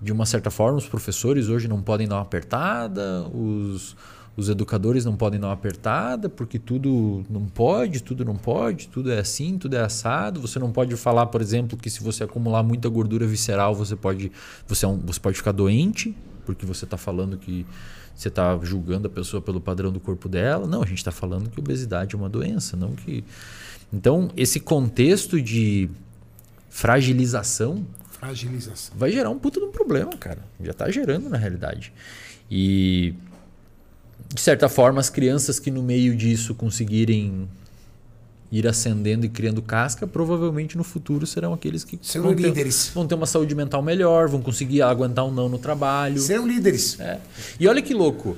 de 0.00 0.12
uma 0.12 0.24
certa 0.24 0.52
forma, 0.52 0.78
os 0.78 0.86
professores 0.86 1.48
hoje 1.48 1.66
não 1.66 1.82
podem 1.82 2.06
dar 2.06 2.14
uma 2.14 2.22
apertada, 2.22 3.28
os, 3.34 3.96
os 4.40 4.48
educadores 4.48 5.04
não 5.04 5.14
podem 5.16 5.38
dar 5.38 5.48
uma 5.48 5.52
apertada, 5.54 6.28
porque 6.28 6.58
tudo 6.58 7.24
não 7.30 7.44
pode, 7.46 8.02
tudo 8.02 8.24
não 8.24 8.36
pode, 8.36 8.88
tudo 8.88 9.12
é 9.12 9.18
assim, 9.20 9.56
tudo 9.58 9.76
é 9.76 9.80
assado. 9.80 10.40
Você 10.40 10.58
não 10.58 10.72
pode 10.72 10.96
falar, 10.96 11.26
por 11.26 11.40
exemplo, 11.40 11.78
que 11.78 11.88
se 11.90 12.02
você 12.02 12.24
acumular 12.24 12.62
muita 12.62 12.88
gordura 12.88 13.26
visceral, 13.26 13.74
você 13.74 13.94
pode, 13.94 14.32
você, 14.66 14.84
é 14.84 14.88
um- 14.88 14.98
você 14.98 15.20
pode 15.20 15.36
ficar 15.36 15.52
doente, 15.52 16.16
porque 16.44 16.66
você 16.66 16.84
está 16.84 16.96
falando 16.96 17.36
que 17.38 17.64
você 18.14 18.28
está 18.28 18.58
julgando 18.62 19.06
a 19.06 19.10
pessoa 19.10 19.40
pelo 19.40 19.60
padrão 19.60 19.92
do 19.92 20.00
corpo 20.00 20.28
dela. 20.28 20.66
Não, 20.66 20.82
a 20.82 20.86
gente 20.86 20.98
está 20.98 21.12
falando 21.12 21.48
que 21.48 21.60
obesidade 21.60 22.14
é 22.14 22.18
uma 22.18 22.28
doença, 22.28 22.76
não 22.76 22.92
que. 22.92 23.22
Então, 23.92 24.30
esse 24.36 24.60
contexto 24.60 25.40
de 25.40 25.88
fragilização 26.68 27.84
Fragilização. 28.10 28.94
vai 28.96 29.10
gerar 29.10 29.30
um 29.30 29.38
puta 29.38 29.58
de 29.60 29.66
um 29.66 29.70
problema, 29.72 30.10
cara. 30.18 30.38
Já 30.62 30.70
está 30.72 30.90
gerando 30.90 31.28
na 31.28 31.36
realidade. 31.38 31.92
E 32.50 33.14
de 34.32 34.40
certa 34.40 34.68
forma, 34.68 35.00
as 35.00 35.10
crianças 35.10 35.58
que 35.58 35.70
no 35.70 35.82
meio 35.82 36.16
disso 36.16 36.54
conseguirem 36.54 37.48
ir 38.50 38.66
ascendendo 38.66 39.26
e 39.26 39.28
criando 39.28 39.62
casca, 39.62 40.06
provavelmente 40.06 40.76
no 40.76 40.84
futuro 40.84 41.26
serão 41.26 41.52
aqueles 41.52 41.84
que 41.84 41.98
Serão 42.02 42.26
vão 42.26 42.34
ter, 42.34 42.42
líderes. 42.42 42.90
vão 42.94 43.06
ter 43.06 43.14
uma 43.14 43.26
saúde 43.26 43.54
mental 43.54 43.82
melhor, 43.82 44.28
vão 44.28 44.40
conseguir 44.40 44.82
aguentar 44.82 45.24
um 45.24 45.30
não 45.30 45.48
no 45.48 45.58
trabalho. 45.58 46.18
Serão 46.20 46.46
líderes. 46.46 46.98
É. 46.98 47.20
E 47.58 47.66
olha 47.66 47.82
que 47.82 47.94
louco. 47.94 48.36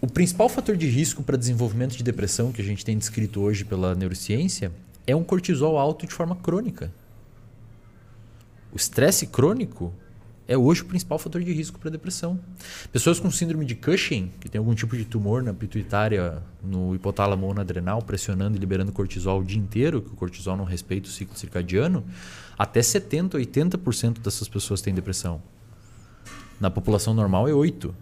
O 0.00 0.06
principal 0.06 0.48
fator 0.48 0.76
de 0.76 0.86
risco 0.88 1.22
para 1.22 1.36
desenvolvimento 1.36 1.96
de 1.96 2.02
depressão 2.02 2.50
que 2.50 2.60
a 2.60 2.64
gente 2.64 2.84
tem 2.84 2.98
descrito 2.98 3.40
hoje 3.40 3.64
pela 3.64 3.94
neurociência 3.94 4.72
é 5.06 5.14
um 5.14 5.22
cortisol 5.22 5.78
alto 5.78 6.06
de 6.06 6.12
forma 6.12 6.36
crônica. 6.36 6.90
O 8.72 8.76
estresse 8.76 9.26
crônico 9.26 9.92
é 10.52 10.58
hoje 10.58 10.82
o 10.82 10.84
principal 10.84 11.18
fator 11.18 11.42
de 11.42 11.50
risco 11.50 11.78
para 11.78 11.90
depressão. 11.90 12.38
Pessoas 12.92 13.18
com 13.18 13.30
síndrome 13.30 13.64
de 13.64 13.74
Cushing, 13.74 14.30
que 14.38 14.50
tem 14.50 14.58
algum 14.58 14.74
tipo 14.74 14.94
de 14.94 15.04
tumor 15.04 15.42
na 15.42 15.54
pituitária, 15.54 16.42
no 16.62 16.94
hipotálamo 16.94 17.46
ou 17.46 17.54
na 17.54 17.62
adrenal, 17.62 18.02
pressionando 18.02 18.56
e 18.56 18.60
liberando 18.60 18.92
cortisol 18.92 19.40
o 19.40 19.44
dia 19.44 19.58
inteiro, 19.58 20.02
que 20.02 20.12
o 20.12 20.16
cortisol 20.16 20.56
não 20.56 20.64
respeita 20.64 21.08
o 21.08 21.10
ciclo 21.10 21.36
circadiano, 21.38 22.04
até 22.58 22.82
70, 22.82 23.38
80% 23.38 24.18
dessas 24.18 24.46
pessoas 24.46 24.82
têm 24.82 24.92
depressão. 24.92 25.42
Na 26.60 26.70
população 26.70 27.14
normal 27.14 27.48
é 27.48 27.54
8. 27.54 27.94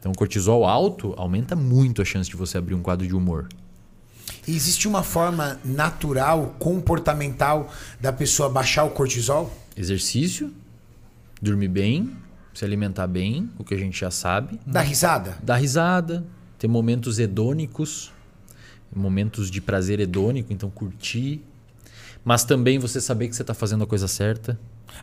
Então, 0.00 0.12
o 0.12 0.16
cortisol 0.16 0.64
alto 0.64 1.12
aumenta 1.18 1.54
muito 1.54 2.00
a 2.00 2.04
chance 2.04 2.28
de 2.28 2.36
você 2.36 2.56
abrir 2.56 2.74
um 2.74 2.80
quadro 2.80 3.06
de 3.06 3.14
humor. 3.14 3.48
E 4.48 4.56
existe 4.56 4.88
uma 4.88 5.02
forma 5.02 5.60
natural, 5.62 6.56
comportamental 6.58 7.70
da 8.00 8.12
pessoa 8.12 8.48
baixar 8.48 8.84
o 8.84 8.90
cortisol? 8.90 9.52
Exercício, 9.76 10.52
dormir 11.42 11.68
bem, 11.68 12.16
se 12.54 12.64
alimentar 12.64 13.08
bem, 13.08 13.50
o 13.58 13.64
que 13.64 13.74
a 13.74 13.78
gente 13.78 13.98
já 13.98 14.10
sabe. 14.10 14.60
Dar 14.64 14.82
risada? 14.82 15.36
Dar 15.42 15.56
risada, 15.56 16.24
ter 16.56 16.68
momentos 16.68 17.18
hedônicos, 17.18 18.12
momentos 18.94 19.50
de 19.50 19.60
prazer 19.60 19.98
hedônico, 19.98 20.52
então 20.52 20.70
curtir. 20.70 21.42
Mas 22.24 22.44
também 22.44 22.78
você 22.78 23.00
saber 23.00 23.28
que 23.28 23.34
você 23.34 23.42
está 23.42 23.54
fazendo 23.54 23.82
a 23.82 23.86
coisa 23.86 24.06
certa. 24.06 24.58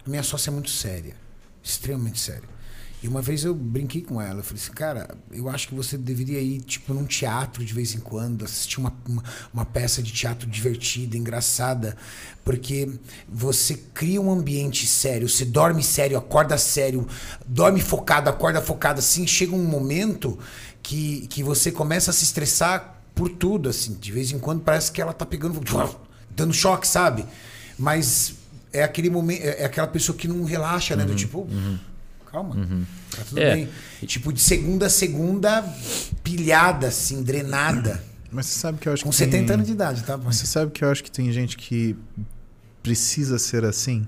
A 0.06 0.10
minha 0.10 0.24
sócia 0.24 0.50
é 0.50 0.54
muito 0.54 0.70
séria. 0.70 1.16
Extremamente 1.62 2.20
séria. 2.20 2.48
E 3.02 3.08
uma 3.08 3.22
vez 3.22 3.46
eu 3.46 3.56
brinquei 3.56 4.02
com 4.02 4.22
ela. 4.22 4.40
Eu 4.40 4.44
falei 4.44 4.62
assim, 4.62 4.74
cara, 4.74 5.16
eu 5.32 5.48
acho 5.48 5.70
que 5.70 5.74
você 5.74 5.98
deveria 5.98 6.42
ir, 6.42 6.60
tipo, 6.60 6.94
num 6.94 7.06
teatro 7.06 7.64
de 7.64 7.74
vez 7.74 7.96
em 7.96 8.00
quando, 8.00 8.44
assistir 8.44 8.78
uma, 8.80 8.94
uma, 9.08 9.24
uma 9.54 9.66
peça 9.66 10.04
de 10.04 10.12
teatro 10.12 10.50
divertida, 10.50 11.16
engraçada. 11.16 11.96
Porque 12.44 12.90
você 13.28 13.76
cria 13.94 14.20
um 14.20 14.30
ambiente 14.30 14.86
sério, 14.86 15.30
você 15.30 15.46
dorme 15.46 15.82
sério, 15.82 16.18
acorda 16.18 16.58
sério, 16.58 17.08
dorme 17.48 17.80
focado, 17.80 18.30
acorda 18.30 18.62
focado. 18.62 19.00
Assim, 19.00 19.26
chega 19.26 19.56
um 19.56 19.64
momento 19.64 20.38
que, 20.84 21.26
que 21.28 21.42
você 21.42 21.72
começa 21.72 22.12
a 22.12 22.14
se 22.14 22.26
estressar 22.26 23.02
por 23.16 23.30
tudo, 23.30 23.70
assim. 23.70 23.94
De 23.94 24.12
vez 24.12 24.32
em 24.32 24.40
quando 24.40 24.62
parece 24.62 24.92
que 24.92 25.02
ela 25.02 25.14
tá 25.14 25.26
pegando, 25.26 25.62
dando 26.32 26.54
choque, 26.54 26.86
sabe? 26.86 27.26
Mas 27.78 28.34
é 28.74 28.84
aquele 28.84 29.10
momento, 29.10 29.42
é 29.42 29.64
aquela 29.64 29.88
pessoa 29.88 30.18
que 30.18 30.28
não 30.28 30.44
relaxa, 30.44 30.98
né? 30.98 31.06
Do 31.06 31.16
tipo, 31.16 31.48
calma, 32.32 32.56
tá 33.16 33.24
tudo 33.28 33.40
É. 33.40 33.56
bem. 33.56 33.70
Tipo, 34.06 34.32
de 34.32 34.40
segunda 34.40 34.86
a 34.88 34.90
segunda, 34.90 35.62
pilhada, 36.24 36.88
assim, 36.88 37.24
drenada. 37.24 38.04
Mas 38.32 38.46
você 38.46 38.60
sabe 38.60 38.78
que 38.78 38.88
eu 38.88 38.94
acho 38.94 39.04
Com 39.04 39.10
que 39.10 39.16
70 39.16 39.46
tem... 39.46 39.54
anos 39.56 39.66
de 39.66 39.74
idade, 39.74 40.04
tá? 40.04 40.16
Mas 40.18 40.38
você 40.38 40.46
sabe 40.46 40.72
que 40.72 40.84
eu 40.84 40.92
acho 40.92 41.04
que 41.04 41.10
tem 41.10 41.32
gente 41.32 41.58
que 41.58 41.96
precisa 42.84 43.40
ser 43.40 43.66
assim? 43.66 44.08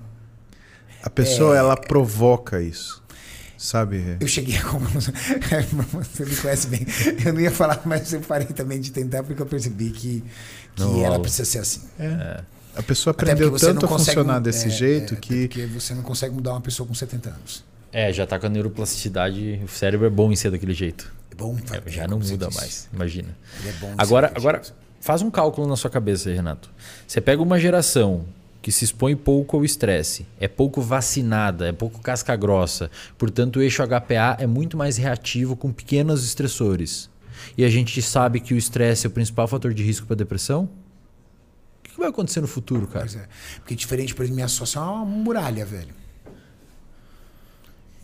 A 1.02 1.10
pessoa, 1.10 1.56
É. 1.56 1.58
ela 1.58 1.76
provoca 1.76 2.62
isso. 2.62 3.02
Sabe? 3.58 4.16
Eu 4.18 4.26
cheguei 4.26 4.56
a 4.56 4.62
conclusão. 4.64 5.14
Você 6.02 6.24
me 6.24 6.34
conhece 6.34 6.66
bem. 6.66 6.84
Eu 7.24 7.32
não 7.32 7.40
ia 7.40 7.50
falar, 7.50 7.80
mas 7.84 8.12
eu 8.12 8.20
parei 8.20 8.48
também 8.48 8.80
de 8.80 8.90
tentar 8.90 9.22
porque 9.22 9.40
eu 9.40 9.46
percebi 9.46 9.90
que, 9.90 10.24
que 10.74 11.02
ela 11.04 11.20
precisa 11.20 11.44
ser 11.44 11.58
assim. 11.58 11.82
É. 11.96 12.42
A 12.74 12.82
pessoa 12.82 13.12
aprendeu 13.12 13.56
tanto 13.56 13.86
a 13.86 13.88
consegue 13.88 14.16
funcionar 14.16 14.40
desse 14.40 14.66
é, 14.66 14.70
jeito 14.70 15.14
é, 15.14 15.16
que. 15.16 15.48
Porque 15.48 15.66
você 15.66 15.94
não 15.94 16.02
consegue 16.02 16.34
mudar 16.34 16.52
uma 16.52 16.60
pessoa 16.60 16.88
com 16.88 16.94
70 16.94 17.30
anos. 17.30 17.64
É, 17.92 18.12
já 18.12 18.26
tá 18.26 18.38
com 18.38 18.46
a 18.46 18.48
neuroplasticidade, 18.48 19.60
o 19.64 19.68
cérebro 19.68 20.06
é 20.06 20.10
bom 20.10 20.32
em 20.32 20.36
ser 20.36 20.50
daquele 20.50 20.72
jeito. 20.72 21.12
É 21.30 21.34
bom. 21.34 21.56
É, 21.70 21.90
já 21.90 22.04
é, 22.04 22.08
não 22.08 22.18
muda 22.18 22.48
mais, 22.50 22.88
imagina. 22.92 23.36
Ele 23.60 23.68
é 23.68 23.72
bom 23.72 23.94
Agora, 23.98 24.28
ser 24.28 24.38
agora 24.38 24.62
jeito. 24.62 24.74
faz 25.00 25.20
um 25.20 25.30
cálculo 25.30 25.66
na 25.68 25.76
sua 25.76 25.90
cabeça 25.90 26.30
Renato. 26.32 26.70
Você 27.06 27.20
pega 27.20 27.42
uma 27.42 27.60
geração 27.60 28.24
que 28.62 28.72
se 28.72 28.84
expõe 28.84 29.14
pouco 29.16 29.56
ao 29.56 29.64
estresse, 29.64 30.26
é 30.40 30.46
pouco 30.48 30.80
vacinada, 30.80 31.68
é 31.68 31.72
pouco 31.72 32.00
casca 32.00 32.34
grossa, 32.36 32.90
portanto 33.18 33.56
o 33.56 33.62
eixo 33.62 33.82
HPA 33.86 34.36
é 34.38 34.46
muito 34.46 34.76
mais 34.76 34.96
reativo 34.96 35.56
com 35.56 35.72
pequenos 35.72 36.24
estressores. 36.24 37.10
E 37.58 37.64
a 37.64 37.68
gente 37.68 38.00
sabe 38.00 38.38
que 38.40 38.54
o 38.54 38.56
estresse 38.56 39.04
é 39.06 39.08
o 39.08 39.10
principal 39.10 39.48
fator 39.48 39.74
de 39.74 39.82
risco 39.82 40.06
para 40.06 40.14
depressão. 40.14 40.68
O 41.80 41.88
que 41.88 41.98
vai 41.98 42.08
acontecer 42.08 42.40
no 42.40 42.46
futuro, 42.46 42.86
cara? 42.86 43.04
Pois 43.04 43.16
é. 43.16 43.26
Porque 43.56 43.74
diferente, 43.74 44.14
por 44.14 44.22
exemplo, 44.22 44.36
minha 44.36 44.46
associação 44.46 44.82
é 44.82 44.90
uma 44.96 45.04
muralha, 45.04 45.66
velho. 45.66 46.01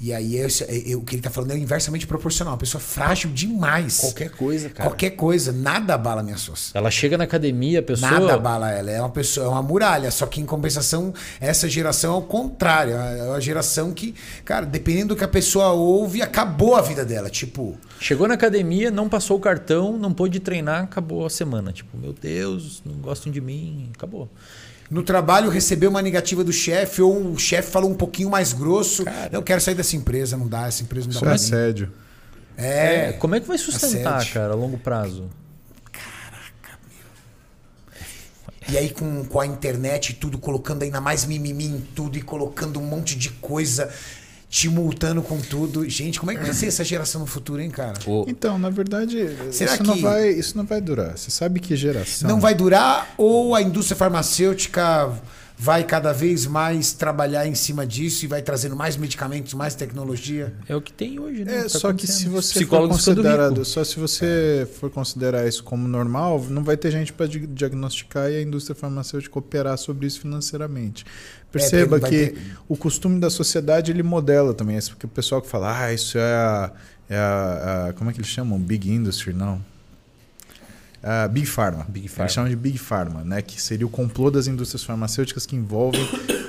E 0.00 0.12
aí, 0.14 0.36
eu, 0.36 0.46
eu- 0.86 0.98
o 1.00 1.02
que 1.02 1.16
ele 1.16 1.22
tá 1.22 1.28
falando 1.30 1.50
é 1.50 1.58
inversamente 1.58 2.06
proporcional. 2.06 2.52
Uma 2.54 2.58
pessoa 2.58 2.80
frágil 2.80 3.30
demais. 3.32 3.98
coisa, 4.30 4.68
Qualquer 4.86 5.10
coisa. 5.10 5.50
Nada 5.52 5.94
abala 5.94 6.22
minha 6.22 6.36
sócia. 6.36 6.70
Ela 6.78 6.88
chega 6.88 7.18
na 7.18 7.24
academia, 7.24 7.80
a 7.80 7.82
pessoa. 7.82 8.10
Nada 8.12 8.34
abala 8.34 8.70
ela. 8.70 8.90
É 8.92 9.00
uma 9.00 9.10
pessoa, 9.10 9.46
é 9.46 9.48
uma 9.48 9.62
muralha. 9.62 10.08
Só 10.12 10.24
que 10.26 10.40
em 10.40 10.46
compensação, 10.46 11.12
essa 11.40 11.68
geração 11.68 12.14
é 12.14 12.18
o 12.18 12.22
contrário. 12.22 12.94
É 12.94 13.24
uma 13.24 13.40
geração 13.40 13.92
que, 13.92 14.14
cara, 14.44 14.64
dependendo 14.64 15.08
do 15.14 15.16
que 15.16 15.24
a 15.24 15.28
pessoa 15.28 15.72
ouve, 15.72 16.22
acabou 16.22 16.76
a 16.76 16.80
vida 16.80 17.04
dela. 17.04 17.28
Tipo, 17.28 17.76
Chegou 18.00 18.28
na 18.28 18.34
academia, 18.34 18.92
não 18.92 19.08
passou 19.08 19.36
o 19.36 19.40
cartão, 19.40 19.98
não 19.98 20.12
pôde 20.14 20.38
treinar, 20.38 20.84
acabou 20.84 21.26
a 21.26 21.30
semana. 21.30 21.72
Tipo, 21.72 21.98
meu 21.98 22.12
Deus, 22.12 22.80
não 22.86 22.94
gostam 22.94 23.32
de 23.32 23.40
mim, 23.40 23.90
acabou. 23.96 24.28
No 24.90 25.02
trabalho 25.02 25.50
recebeu 25.50 25.90
uma 25.90 26.00
negativa 26.00 26.42
do 26.42 26.52
chefe, 26.52 27.02
ou 27.02 27.32
o 27.32 27.38
chefe 27.38 27.70
falou 27.70 27.90
um 27.90 27.94
pouquinho 27.94 28.30
mais 28.30 28.52
grosso. 28.52 29.04
eu 29.30 29.42
quero 29.42 29.60
sair 29.60 29.74
dessa 29.74 29.96
empresa, 29.96 30.36
não 30.36 30.48
dá, 30.48 30.66
essa 30.66 30.82
empresa 30.82 31.06
não 31.06 31.20
dá 31.20 31.34
Isso 31.34 31.54
é 31.54 31.56
mim. 31.58 31.62
assédio. 31.62 31.92
É, 32.56 33.12
Como 33.12 33.34
é 33.34 33.40
que 33.40 33.46
vai 33.46 33.58
sustentar, 33.58 34.16
assédio. 34.16 34.34
cara, 34.34 34.52
a 34.52 34.56
longo 34.56 34.78
prazo? 34.78 35.28
E 38.70 38.76
aí 38.76 38.90
com, 38.90 39.24
com 39.24 39.40
a 39.40 39.46
internet 39.46 40.10
e 40.10 40.12
tudo, 40.14 40.36
colocando 40.36 40.82
ainda 40.82 41.00
mais 41.00 41.24
mimimi 41.24 41.64
em 41.64 41.80
tudo 41.80 42.18
e 42.18 42.22
colocando 42.22 42.78
um 42.78 42.82
monte 42.82 43.16
de 43.16 43.30
coisa, 43.30 43.88
te 44.50 44.68
multando 44.68 45.20
com 45.22 45.38
tudo. 45.38 45.88
Gente, 45.88 46.18
como 46.18 46.32
é 46.32 46.34
que 46.36 46.42
vai 46.42 46.54
ser 46.54 46.66
essa 46.68 46.82
geração 46.82 47.20
no 47.20 47.26
futuro, 47.26 47.60
hein, 47.60 47.70
cara? 47.70 47.94
O- 48.06 48.24
Então, 48.26 48.58
na 48.58 48.70
verdade, 48.70 49.28
Será 49.50 49.74
isso, 49.74 49.82
não 49.82 49.94
que- 49.94 50.00
vai, 50.02 50.28
isso 50.30 50.56
não 50.56 50.64
vai 50.64 50.80
durar. 50.80 51.16
Você 51.18 51.30
sabe 51.30 51.60
que 51.60 51.76
geração. 51.76 52.28
Não 52.28 52.40
vai 52.40 52.54
durar 52.54 53.12
ou 53.18 53.54
a 53.54 53.60
indústria 53.60 53.96
farmacêutica 53.96 55.10
vai 55.60 55.82
cada 55.82 56.12
vez 56.12 56.46
mais 56.46 56.92
trabalhar 56.92 57.46
em 57.46 57.54
cima 57.54 57.84
disso 57.84 58.24
e 58.24 58.28
vai 58.28 58.40
trazendo 58.40 58.76
mais 58.76 58.96
medicamentos, 58.96 59.54
mais 59.54 59.74
tecnologia? 59.74 60.54
É 60.68 60.76
o 60.76 60.80
que 60.80 60.92
tem 60.92 61.18
hoje, 61.18 61.44
né? 61.44 61.58
É, 61.58 61.62
Tá 61.64 61.68
só 61.68 61.92
que 61.92 62.06
se 62.06 62.28
você 62.28 62.64
for 62.64 62.88
considerado, 62.88 63.64
só 63.64 63.82
se 63.82 63.98
você 63.98 64.68
for 64.78 64.88
considerar 64.88 65.48
isso 65.48 65.64
como 65.64 65.88
normal, 65.88 66.44
não 66.48 66.62
vai 66.62 66.76
ter 66.76 66.92
gente 66.92 67.12
para 67.12 67.26
diagnosticar 67.26 68.30
e 68.30 68.36
a 68.36 68.42
indústria 68.42 68.76
farmacêutica 68.76 69.36
operar 69.38 69.76
sobre 69.76 70.06
isso 70.06 70.20
financeiramente. 70.20 71.04
Perceba 71.50 71.96
É, 71.96 72.00
que 72.00 72.08
ter- 72.10 72.38
o 72.68 72.76
costume 72.76 73.18
da 73.18 73.28
sociedade 73.30 73.90
ele 73.90 74.02
modela 74.02 74.54
também 74.54 74.76
isso, 74.76 74.90
porque 74.90 75.06
o 75.06 75.08
pessoal 75.08 75.42
que 75.42 75.48
fala, 75.48 75.76
ah, 75.76 75.92
isso 75.92 76.18
é 76.18 76.22
a, 76.34 76.72
é 77.08 77.16
a- 77.16 77.86
a- 77.88 77.92
como 77.94 78.10
é 78.10 78.12
que 78.12 78.20
eles 78.20 78.30
chamam? 78.30 78.58
Big 78.60 78.88
Industry, 78.90 79.32
não. 79.32 79.60
Ah, 81.02 81.28
Big 81.28 81.46
Pharma. 81.46 81.86
Big 81.88 82.08
Pharma. 82.08 82.24
Eles 82.24 82.32
chamam 82.32 82.50
de 82.50 82.56
Big 82.56 82.76
Pharma, 82.78 83.22
né? 83.24 83.40
Que 83.40 83.60
seria 83.62 83.86
o 83.86 83.90
complô 83.90 84.30
das 84.30 84.46
indústrias 84.48 84.82
farmacêuticas 84.82 85.46
que 85.46 85.54
envolve, 85.54 85.98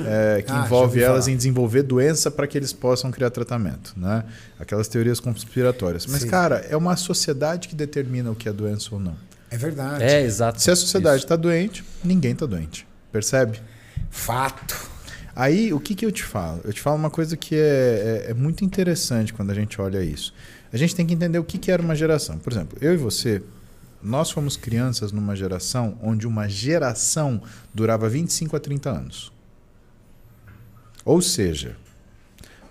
é, 0.07 0.41
que 0.45 0.51
Ah, 0.51 0.63
envolve 0.65 0.99
elas 1.01 1.25
falar. 1.25 1.33
em 1.33 1.37
desenvolver 1.37 1.83
doença 1.83 2.31
para 2.31 2.47
que 2.47 2.57
eles 2.57 2.73
possam 2.73 3.11
criar 3.11 3.29
tratamento, 3.29 3.93
né? 3.95 4.23
Aquelas 4.59 4.87
teorias 4.87 5.19
conspiratórias. 5.19 6.05
Mas, 6.07 6.21
Sim. 6.23 6.29
cara, 6.29 6.65
é 6.69 6.75
uma 6.75 6.95
sociedade 6.95 7.67
que 7.67 7.75
determina 7.75 8.31
o 8.31 8.35
que 8.35 8.49
é 8.49 8.53
doença 8.53 8.89
ou 8.91 8.99
não. 8.99 9.15
É 9.51 9.57
verdade. 9.57 10.03
É, 10.03 10.21
exato. 10.23 10.61
Se 10.61 10.69
a 10.71 10.75
sociedade 10.75 11.23
está 11.23 11.35
doente, 11.35 11.83
ninguém 12.03 12.31
está 12.31 12.45
doente. 12.45 12.87
Percebe? 13.11 13.59
Fato. 14.09 14.75
Aí, 15.35 15.71
o 15.71 15.79
que, 15.79 15.95
que 15.95 16.05
eu 16.05 16.11
te 16.11 16.23
falo? 16.23 16.59
Eu 16.63 16.73
te 16.73 16.81
falo 16.81 16.97
uma 16.97 17.09
coisa 17.09 17.37
que 17.37 17.55
é, 17.55 18.25
é- 18.27 18.31
é 18.31 18.33
muito 18.33 18.65
interessante 18.65 19.31
quando 19.33 19.51
a 19.51 19.53
gente 19.53 19.79
olha 19.79 20.03
isso. 20.03 20.33
A 20.73 20.77
gente 20.77 20.95
tem 20.95 21.05
que 21.05 21.13
entender 21.13 21.39
o 21.39 21.43
que, 21.43 21.57
que 21.57 21.71
era 21.71 21.81
uma 21.81 21.95
geração. 21.95 22.37
Por 22.37 22.51
exemplo, 22.51 22.77
eu 22.81 22.93
e 22.93 22.97
você, 22.97 23.41
nós 24.01 24.31
fomos 24.31 24.55
crianças 24.55 25.11
numa 25.11 25.35
geração 25.35 25.97
onde 26.01 26.25
uma 26.27 26.47
geração 26.47 27.41
durava 27.73 28.07
25 28.07 28.55
a 28.55 28.59
30 28.59 28.89
anos. 28.89 29.31
Ou 31.03 31.21
seja, 31.21 31.75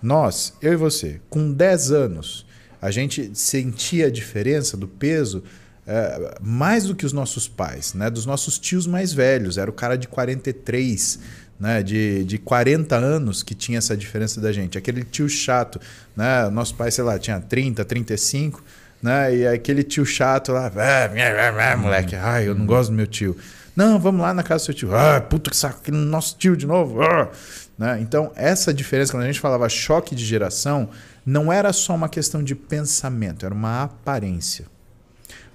nós, 0.01 0.53
eu 0.61 0.73
e 0.73 0.75
você, 0.75 1.19
com 1.29 1.51
10 1.51 1.91
anos, 1.91 2.45
a 2.81 2.89
gente 2.91 3.31
sentia 3.33 4.07
a 4.07 4.11
diferença 4.11 4.77
do 4.77 4.87
peso 4.87 5.43
eh, 5.85 6.37
mais 6.39 6.85
do 6.85 6.95
que 6.95 7.05
os 7.05 7.11
nossos 7.11 7.47
pais, 7.47 7.93
né? 7.93 8.09
dos 8.09 8.25
nossos 8.25 8.57
tios 8.57 8.87
mais 8.87 9.11
velhos. 9.11 9.57
Era 9.57 9.69
o 9.69 9.73
cara 9.73 9.97
de 9.97 10.07
43, 10.07 11.19
né? 11.59 11.83
de, 11.83 12.23
de 12.23 12.37
40 12.37 12.95
anos 12.95 13.43
que 13.43 13.53
tinha 13.53 13.79
essa 13.79 13.97
diferença 13.97 14.39
da 14.39 14.51
gente. 14.51 14.77
Aquele 14.77 15.03
tio 15.03 15.27
chato. 15.27 15.81
Né? 16.15 16.47
Nosso 16.49 16.75
pai, 16.75 16.91
sei 16.91 17.03
lá, 17.03 17.19
tinha 17.19 17.39
30, 17.39 17.83
35. 17.83 18.63
Né? 19.01 19.35
E 19.37 19.47
aquele 19.47 19.83
tio 19.83 20.05
chato 20.05 20.51
lá, 20.51 20.67
"Ah, 20.67 21.09
minha, 21.09 21.77
moleque, 21.77 22.15
ai, 22.15 22.47
eu 22.47 22.55
não 22.55 22.65
gosto 22.65 22.89
do 22.89 22.95
meu 22.95 23.07
tio. 23.07 23.37
Não, 23.75 23.97
vamos 23.97 24.21
lá 24.21 24.33
na 24.33 24.43
casa 24.43 24.63
do 24.63 24.65
seu 24.65 24.73
tio. 24.73 24.95
Ah, 24.95 25.21
puta 25.21 25.49
que 25.49 25.55
saco, 25.55 25.79
aquele 25.81 25.97
nosso 25.97 26.35
tio 26.37 26.57
de 26.57 26.67
novo. 26.67 27.01
Ah. 27.01 27.29
Né? 27.77 27.99
Então, 28.01 28.31
essa 28.35 28.73
diferença, 28.73 29.13
quando 29.13 29.23
a 29.23 29.27
gente 29.27 29.39
falava 29.39 29.69
choque 29.69 30.13
de 30.13 30.25
geração, 30.25 30.89
não 31.25 31.51
era 31.51 31.71
só 31.71 31.95
uma 31.95 32.09
questão 32.09 32.43
de 32.43 32.53
pensamento, 32.55 33.45
era 33.45 33.55
uma 33.55 33.83
aparência. 33.83 34.65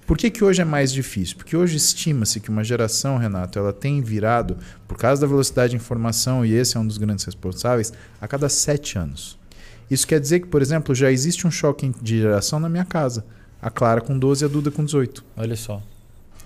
Por 0.07 0.17
que, 0.17 0.29
que 0.29 0.43
hoje 0.43 0.61
é 0.61 0.65
mais 0.65 0.91
difícil? 0.91 1.35
Porque 1.35 1.57
hoje 1.57 1.77
estima-se 1.77 2.39
que 2.39 2.49
uma 2.49 2.63
geração, 2.63 3.17
Renato, 3.17 3.57
ela 3.57 3.73
tem 3.73 4.01
virado, 4.01 4.57
por 4.87 4.97
causa 4.97 5.21
da 5.21 5.27
velocidade 5.27 5.71
de 5.71 5.77
informação, 5.77 6.45
e 6.45 6.53
esse 6.53 6.77
é 6.77 6.79
um 6.79 6.85
dos 6.85 6.97
grandes 6.97 7.25
responsáveis, 7.25 7.91
a 8.21 8.27
cada 8.27 8.47
sete 8.47 8.97
anos. 8.97 9.37
Isso 9.89 10.07
quer 10.07 10.19
dizer 10.19 10.39
que, 10.39 10.47
por 10.47 10.61
exemplo, 10.61 10.95
já 10.95 11.11
existe 11.11 11.45
um 11.45 11.51
choque 11.51 11.91
de 12.01 12.21
geração 12.21 12.59
na 12.59 12.69
minha 12.69 12.85
casa. 12.85 13.25
A 13.65 13.71
Clara 13.71 13.99
com 13.99 14.17
12 14.17 14.43
e 14.43 14.45
a 14.45 14.47
Duda 14.47 14.69
com 14.69 14.85
18. 14.85 15.23
Olha 15.35 15.55
só. 15.55 15.81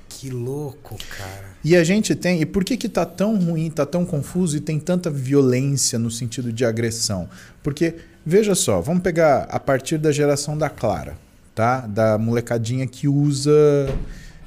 Que 0.07 0.29
louco, 0.29 0.95
cara. 1.17 1.49
E 1.63 1.75
a 1.75 1.83
gente 1.83 2.15
tem. 2.15 2.41
E 2.41 2.45
por 2.45 2.63
que 2.63 2.77
que 2.77 2.87
tá 2.87 3.05
tão 3.05 3.37
ruim, 3.37 3.69
tá 3.69 3.85
tão 3.85 4.05
confuso 4.05 4.55
e 4.55 4.61
tem 4.61 4.79
tanta 4.79 5.09
violência 5.09 5.99
no 5.99 6.09
sentido 6.09 6.51
de 6.53 6.63
agressão? 6.63 7.27
Porque, 7.61 7.95
veja 8.25 8.55
só, 8.55 8.79
vamos 8.79 9.03
pegar 9.03 9.43
a 9.49 9.59
partir 9.59 9.97
da 9.97 10.11
geração 10.13 10.57
da 10.57 10.69
Clara, 10.69 11.17
tá? 11.53 11.81
Da 11.81 12.17
molecadinha 12.17 12.87
que 12.87 13.07
usa. 13.07 13.51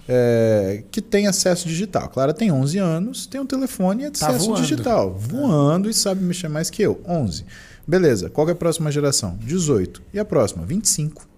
é, 0.09 0.82
que 0.90 1.01
tem 1.03 1.27
acesso 1.27 1.69
digital. 1.69 2.05
A 2.05 2.09
Clara 2.09 2.35
tem 2.35 2.51
11 2.51 2.78
anos, 2.78 3.27
tem 3.27 3.40
um 3.40 3.47
telefone 3.47 4.05
e 4.05 4.11
Tá 4.11 4.28
acesso 4.28 4.47
voando. 4.47 4.61
digital. 4.62 5.15
Voando 5.15 5.89
e 5.90 5.94
sabe 5.94 6.23
mexer 6.24 6.49
mais 6.49 6.70
que 6.70 6.82
eu. 6.82 7.01
11. 7.07 7.44
Beleza. 7.86 8.28
Qual 8.31 8.47
que 8.47 8.51
é 8.51 8.55
a 8.55 8.57
próxima 8.57 8.90
geração? 8.90 9.36
18. 9.43 10.03
E 10.12 10.19
a 10.19 10.24
próxima? 10.24 10.65
25. 10.66 11.28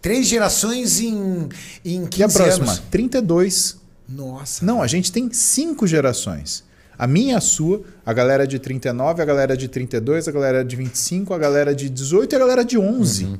Três 0.00 0.26
gerações 0.26 1.00
em, 1.00 1.48
em 1.84 2.06
15 2.06 2.20
E 2.20 2.22
a 2.22 2.28
próxima? 2.28 2.66
anos. 2.66 2.82
32. 2.90 3.76
Nossa. 4.08 4.64
Não, 4.64 4.82
a 4.82 4.86
gente 4.86 5.10
tem 5.10 5.32
cinco 5.32 5.86
gerações. 5.86 6.64
A 6.98 7.06
minha 7.06 7.34
e 7.34 7.36
a 7.36 7.40
sua, 7.40 7.82
a 8.04 8.12
galera 8.12 8.46
de 8.46 8.58
39, 8.58 9.20
a 9.20 9.24
galera 9.24 9.56
de 9.56 9.68
32, 9.68 10.28
a 10.28 10.32
galera 10.32 10.64
de 10.64 10.76
25, 10.76 11.34
a 11.34 11.38
galera 11.38 11.74
de 11.74 11.90
18 11.90 12.32
e 12.32 12.36
a 12.36 12.38
galera 12.38 12.64
de 12.64 12.78
11. 12.78 13.36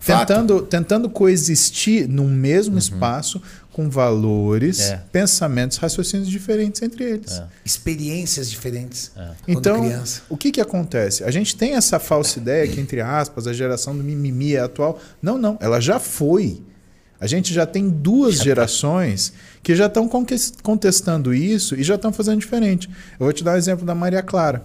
Fato. 0.00 0.28
Tentando, 0.28 0.62
tentando 0.62 1.10
coexistir 1.10 2.06
num 2.08 2.28
mesmo 2.28 2.78
espaço 2.78 3.40
com 3.74 3.90
valores, 3.90 4.78
É. 4.78 5.02
pensamentos, 5.10 5.78
raciocínios 5.78 6.28
diferentes 6.28 6.80
entre 6.80 7.02
eles. 7.02 7.32
É. 7.32 7.48
Experiências 7.64 8.48
diferentes. 8.48 9.10
Quando 9.12 9.58
Então, 9.58 9.80
criança. 9.80 10.22
o 10.28 10.36
que, 10.36 10.52
que 10.52 10.60
acontece? 10.60 11.24
A 11.24 11.30
gente 11.32 11.56
tem 11.56 11.74
essa 11.74 11.98
falsa 11.98 12.38
ideia 12.38 12.68
que, 12.68 12.80
entre 12.80 13.00
aspas, 13.00 13.48
a 13.48 13.52
geração 13.52 13.96
do 13.96 14.04
mimimi 14.04 14.54
é 14.54 14.60
atual. 14.60 15.00
Não, 15.20 15.36
não. 15.36 15.58
Ela 15.60 15.80
já 15.80 15.98
foi. 15.98 16.62
A 17.20 17.26
gente 17.26 17.52
já 17.52 17.66
tem 17.66 17.90
duas 17.90 18.36
gerações 18.36 19.32
que 19.60 19.74
já 19.74 19.86
estão 19.86 20.08
contestando 20.62 21.34
isso 21.34 21.74
e 21.74 21.82
já 21.82 21.96
estão 21.96 22.12
fazendo 22.12 22.38
diferente. 22.38 22.88
Eu 23.18 23.24
vou 23.26 23.32
te 23.32 23.42
dar 23.42 23.52
o 23.52 23.54
um 23.54 23.58
exemplo 23.58 23.84
da 23.84 23.94
Maria 23.94 24.22
Clara. 24.22 24.64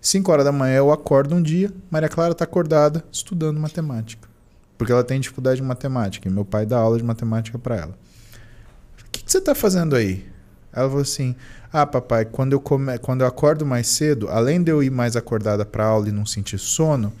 5 0.00 0.32
horas 0.32 0.44
da 0.44 0.50
manhã 0.50 0.78
eu 0.78 0.90
acordo 0.90 1.36
um 1.36 1.42
dia, 1.42 1.72
Maria 1.88 2.08
Clara 2.08 2.32
está 2.32 2.42
acordada 2.42 3.04
estudando 3.12 3.60
matemática. 3.60 4.31
Porque 4.82 4.90
ela 4.90 5.04
tem 5.04 5.20
dificuldade 5.20 5.62
em 5.62 5.64
matemática. 5.64 6.28
E 6.28 6.32
meu 6.32 6.44
pai 6.44 6.66
dá 6.66 6.76
aula 6.76 6.98
de 6.98 7.04
matemática 7.04 7.56
para 7.56 7.76
ela. 7.76 7.98
O 8.98 9.10
que, 9.12 9.22
que 9.22 9.30
você 9.30 9.38
está 9.38 9.54
fazendo 9.54 9.94
aí? 9.94 10.26
Ela 10.72 10.88
falou 10.88 11.02
assim: 11.02 11.36
Ah, 11.72 11.86
papai, 11.86 12.24
quando 12.24 12.52
eu, 12.52 12.60
come... 12.60 12.98
quando 12.98 13.20
eu 13.20 13.28
acordo 13.28 13.64
mais 13.64 13.86
cedo, 13.86 14.28
além 14.28 14.60
de 14.60 14.72
eu 14.72 14.82
ir 14.82 14.90
mais 14.90 15.14
acordada 15.14 15.64
para 15.64 15.84
aula 15.84 16.08
e 16.08 16.10
não 16.10 16.26
sentir 16.26 16.58
sono, 16.58 17.12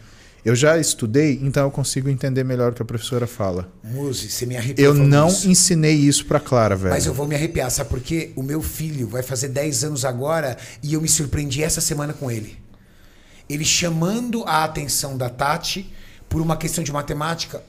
eu 0.44 0.56
já 0.56 0.76
estudei, 0.76 1.38
então 1.40 1.62
eu 1.62 1.70
consigo 1.70 2.08
entender 2.08 2.42
melhor 2.42 2.72
o 2.72 2.74
que 2.74 2.82
a 2.82 2.84
professora 2.84 3.28
fala. 3.28 3.72
Muse, 3.84 4.28
você 4.28 4.44
me 4.44 4.56
arrepiou. 4.56 4.88
Eu 4.88 4.92
não 4.92 5.28
isso. 5.28 5.48
ensinei 5.48 5.94
isso 5.94 6.26
para 6.26 6.40
Clara, 6.40 6.74
velho. 6.74 6.92
Mas 6.92 7.06
eu 7.06 7.14
vou 7.14 7.28
me 7.28 7.36
arrepiar, 7.36 7.70
sabe 7.70 7.90
por 7.90 8.00
quê? 8.00 8.32
O 8.34 8.42
meu 8.42 8.60
filho 8.60 9.06
vai 9.06 9.22
fazer 9.22 9.50
10 9.50 9.84
anos 9.84 10.04
agora 10.04 10.56
e 10.82 10.94
eu 10.94 11.00
me 11.00 11.08
surpreendi 11.08 11.62
essa 11.62 11.80
semana 11.80 12.12
com 12.12 12.28
ele. 12.28 12.58
Ele 13.48 13.64
chamando 13.64 14.42
a 14.48 14.64
atenção 14.64 15.16
da 15.16 15.28
Tati 15.28 15.92
por 16.32 16.40
uma 16.40 16.56
questão 16.56 16.82
de 16.82 16.90
matemática. 16.90 17.62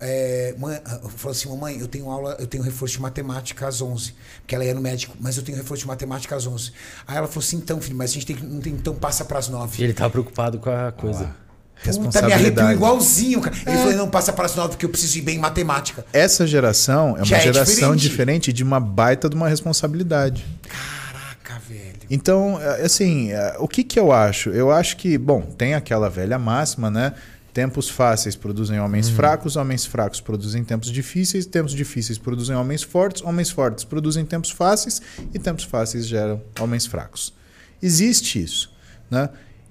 É, 0.00 0.54
mãe, 0.56 0.80
falou 1.16 1.32
assim, 1.32 1.48
mamãe, 1.48 1.78
eu 1.78 1.86
tenho 1.88 2.08
aula, 2.08 2.36
eu 2.38 2.46
tenho 2.46 2.62
reforço 2.62 2.94
de 2.94 3.02
matemática 3.02 3.66
às 3.66 3.82
11, 3.82 4.14
porque 4.40 4.54
ela 4.54 4.64
ia 4.64 4.72
no 4.72 4.80
médico, 4.80 5.14
mas 5.20 5.36
eu 5.36 5.42
tenho 5.42 5.58
reforço 5.58 5.82
de 5.82 5.88
matemática 5.88 6.34
às 6.34 6.46
11. 6.46 6.72
Aí 7.06 7.16
ela 7.16 7.26
falou 7.26 7.44
assim, 7.44 7.56
então, 7.56 7.80
filho, 7.80 7.96
mas 7.96 8.10
a 8.10 8.14
gente 8.14 8.26
tem, 8.26 8.36
não 8.36 8.60
tem, 8.60 8.72
então 8.72 8.94
passa 8.94 9.24
para 9.24 9.38
as 9.38 9.48
9. 9.48 9.82
Ele 9.82 9.92
tava 9.92 10.10
preocupado 10.10 10.58
com 10.58 10.70
a 10.70 10.90
coisa. 10.92 11.34
Ah. 11.44 11.48
Puta, 11.84 12.22
me 12.22 12.32
arrepio 12.32 12.72
igualzinho, 12.72 13.40
cara. 13.40 13.56
Ele 13.66 13.76
é. 13.76 13.78
falou, 13.78 13.96
não, 13.96 14.10
passa 14.10 14.32
para 14.32 14.46
as 14.46 14.54
nove 14.56 14.70
porque 14.70 14.84
eu 14.84 14.90
preciso 14.90 15.18
ir 15.18 15.22
bem 15.22 15.36
em 15.36 15.40
matemática. 15.40 16.04
Essa 16.12 16.44
geração 16.44 17.10
é 17.10 17.20
uma 17.20 17.24
Já 17.24 17.38
geração 17.38 17.92
é 17.92 17.96
diferente. 17.96 18.00
diferente. 18.00 18.52
de 18.52 18.64
uma 18.64 18.80
baita 18.80 19.28
de 19.28 19.36
uma 19.36 19.48
responsabilidade. 19.48 20.44
Caraca, 20.68 21.60
velho. 21.68 22.00
Então, 22.10 22.60
é, 22.60 22.82
assim, 22.82 23.30
é, 23.30 23.54
o 23.60 23.68
que 23.68 23.84
que 23.84 23.98
eu 23.98 24.10
acho? 24.10 24.50
Eu 24.50 24.72
acho 24.72 24.96
que, 24.96 25.16
bom, 25.16 25.42
tem 25.42 25.74
aquela 25.74 26.10
velha 26.10 26.36
máxima, 26.36 26.90
né? 26.90 27.14
Tempos 27.58 27.88
fáceis 27.88 28.36
produzem 28.36 28.78
homens 28.78 29.08
uhum. 29.08 29.16
fracos, 29.16 29.56
homens 29.56 29.84
fracos 29.84 30.20
produzem 30.20 30.62
tempos 30.62 30.92
difíceis, 30.92 31.44
tempos 31.44 31.72
difíceis 31.72 32.16
produzem 32.16 32.54
homens 32.54 32.84
fortes, 32.84 33.20
homens 33.20 33.50
fortes 33.50 33.82
produzem 33.82 34.24
tempos 34.24 34.52
fáceis 34.52 35.02
e 35.34 35.40
tempos 35.40 35.64
fáceis 35.64 36.06
geram 36.06 36.40
homens 36.60 36.86
fracos. 36.86 37.34
Existe 37.82 38.40
isso, 38.40 38.72
né? 39.10 39.28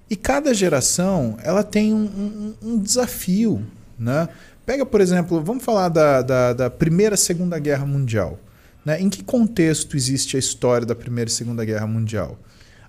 E 0.10 0.18
cada 0.18 0.54
geração 0.54 1.38
ela 1.42 1.64
tem 1.64 1.94
um, 1.94 2.04
um, 2.62 2.72
um 2.72 2.78
desafio. 2.78 3.66
Né? 3.98 4.28
Pega, 4.66 4.86
por 4.86 5.00
exemplo, 5.00 5.42
vamos 5.42 5.64
falar 5.64 5.88
da, 5.88 6.22
da, 6.22 6.52
da 6.52 6.70
Primeira 6.70 7.16
Segunda 7.16 7.58
Guerra 7.58 7.86
Mundial. 7.86 8.38
Né? 8.84 9.00
Em 9.00 9.10
que 9.10 9.24
contexto 9.24 9.96
existe 9.96 10.36
a 10.36 10.40
história 10.40 10.86
da 10.86 10.94
Primeira 10.94 11.30
e 11.30 11.34
Segunda 11.34 11.64
Guerra 11.64 11.88
Mundial? 11.88 12.38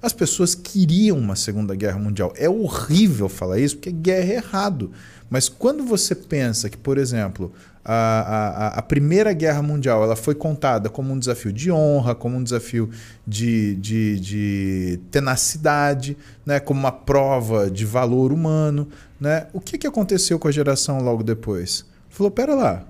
As 0.01 0.13
pessoas 0.13 0.55
queriam 0.55 1.19
uma 1.19 1.35
Segunda 1.35 1.75
Guerra 1.75 1.99
Mundial. 1.99 2.33
É 2.37 2.49
horrível 2.49 3.29
falar 3.29 3.59
isso, 3.59 3.77
porque 3.77 3.91
guerra 3.91 4.33
é 4.33 4.37
errado. 4.37 4.93
Mas 5.29 5.49
quando 5.49 5.85
você 5.85 6.15
pensa 6.15 6.71
que, 6.71 6.77
por 6.77 6.97
exemplo, 6.97 7.53
a, 7.85 7.95
a, 7.95 8.69
a, 8.79 8.83
Primeira 8.83 9.33
Guerra 9.33 9.63
Mundial 9.63 10.03
ela 10.03 10.15
foi 10.15 10.35
contada 10.35 10.89
como 10.89 11.13
um 11.13 11.19
desafio 11.19 11.53
de 11.53 11.73
honra, 11.73 12.15
como 12.15 12.37
um 12.37 12.43
desafio 12.43 12.91
de, 13.27 13.75
de, 13.77 14.21
de 14.21 15.01
tenacidade, 15.11 16.17
né? 16.45 16.61
como 16.61 16.79
uma 16.79 16.93
prova 16.93 17.71
de 17.71 17.85
valor 17.85 18.33
humano. 18.33 18.89
Né? 19.21 19.47
O 19.53 19.61
que, 19.61 19.79
que 19.79 19.87
aconteceu 19.87 20.39
com 20.39 20.49
a 20.49 20.53
geração 20.53 21.01
logo 21.01 21.23
depois? 21.23 21.85
Falou: 22.09 22.31
pera 22.31 22.55
lá, 22.55 22.85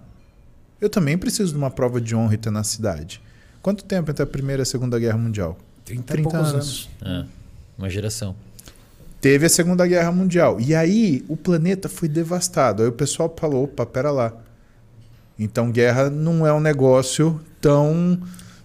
eu 0.81 0.89
também 0.91 1.17
preciso 1.17 1.53
de 1.53 1.59
uma 1.59 1.71
prova 1.71 2.01
de 2.01 2.15
honra 2.15 2.35
e 2.35 2.39
tenacidade. 2.39 3.21
Quanto 3.63 3.85
tempo 3.85 4.11
entre 4.11 4.23
a 4.23 4.27
Primeira 4.27 4.63
e 4.63 4.65
a 4.65 4.67
Segunda 4.67 4.99
Guerra 4.99 5.19
Mundial? 5.19 5.57
30, 5.89 6.13
30 6.13 6.37
anos. 6.37 6.53
anos. 6.53 6.89
É, 7.03 7.25
uma 7.77 7.91
geração. 7.91 8.35
Teve 9.21 9.47
a 9.47 9.49
Segunda 9.49 9.87
Guerra 9.87 10.13
Mundial. 10.13 10.61
E 10.61 10.75
aí 10.75 11.25
o 11.29 11.37
planeta 11.37 11.89
foi 11.89 12.09
devastado. 12.09 12.83
Aí 12.83 12.89
o 12.89 12.93
pessoal 12.93 13.35
falou: 13.37 13.65
opa, 13.65 13.85
pera 13.85 14.11
lá 14.11 14.33
então, 15.39 15.71
guerra 15.71 16.11
não 16.11 16.45
é 16.45 16.53
um 16.53 16.59
negócio 16.59 17.41
tão, 17.61 18.21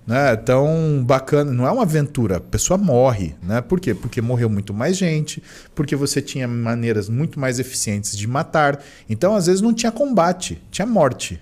né, 0.08 0.36
tão 0.36 1.04
bacana, 1.06 1.52
não 1.52 1.68
é 1.68 1.72
uma 1.72 1.84
aventura. 1.84 2.38
A 2.38 2.41
pessoa 2.41 2.78
morre, 2.78 3.36
né? 3.44 3.62
Por 3.62 3.80
quê? 3.80 3.94
Porque 3.94 4.20
morreu 4.22 4.50
muito 4.50 4.74
mais 4.74 4.98
gente, 4.98 5.44
porque 5.76 5.95
você 5.95 6.20
tinha 6.20 6.48
maneiras 6.48 7.08
muito 7.10 7.40
mais 7.40 7.60
eficientes 7.60 8.18
de 8.18 8.28
matar. 8.28 8.84
Então, 9.08 9.36
às 9.36 9.45
vezes 9.45 9.62
não 9.62 9.74
tinha 9.74 9.91
combate, 9.91 10.60
tinha 10.72 10.88
morte. 10.88 11.40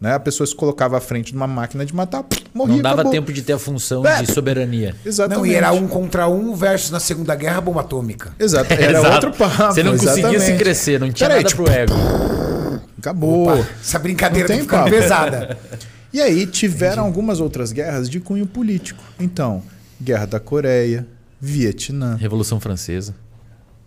Né? 0.00 0.14
A 0.14 0.20
pessoa 0.20 0.46
se 0.46 0.54
colocava 0.54 0.96
à 0.96 1.00
frente 1.00 1.32
de 1.32 1.36
uma 1.36 1.46
máquina 1.46 1.84
de 1.84 1.94
matar, 1.94 2.24
morria. 2.54 2.76
Não 2.76 2.82
dava 2.82 2.94
acabou. 2.96 3.12
tempo 3.12 3.32
de 3.32 3.42
ter 3.42 3.54
a 3.54 3.58
função 3.58 4.06
é. 4.06 4.22
de 4.22 4.32
soberania. 4.32 4.94
Exatamente. 5.04 5.38
Não, 5.38 5.46
e 5.46 5.54
era 5.54 5.72
um 5.72 5.88
contra 5.88 6.28
um 6.28 6.54
versus 6.54 6.90
na 6.90 7.00
Segunda 7.00 7.34
Guerra 7.34 7.58
a 7.58 7.60
bomba 7.60 7.80
atômica. 7.80 8.32
Exato. 8.38 8.72
Era 8.78 8.98
Exato. 8.98 9.26
outro 9.26 9.32
papo. 9.32 9.74
Você 9.74 9.82
não 9.82 9.92
conseguia 9.92 10.12
exatamente. 10.12 10.44
se 10.44 10.56
crescer, 10.56 11.00
não 11.00 11.10
tinha 11.10 11.28
Peraí, 11.28 11.42
nada 11.42 11.48
tipo, 11.48 11.64
pro 11.64 11.72
ego. 11.72 11.94
Acabou. 12.96 13.48
Opa, 13.48 13.66
essa 13.80 13.98
brincadeira 13.98 14.48
tá 14.48 14.54
ficando 14.54 14.90
pesada. 14.90 15.58
E 16.10 16.22
aí 16.22 16.46
tiveram 16.46 17.02
Entendi. 17.02 17.06
algumas 17.06 17.38
outras 17.38 17.70
guerras 17.70 18.08
de 18.08 18.18
cunho 18.18 18.46
político. 18.46 19.02
Então, 19.20 19.62
Guerra 20.00 20.24
da 20.24 20.40
Coreia, 20.40 21.06
Vietnã. 21.38 22.16
Revolução 22.16 22.58
Francesa. 22.58 23.14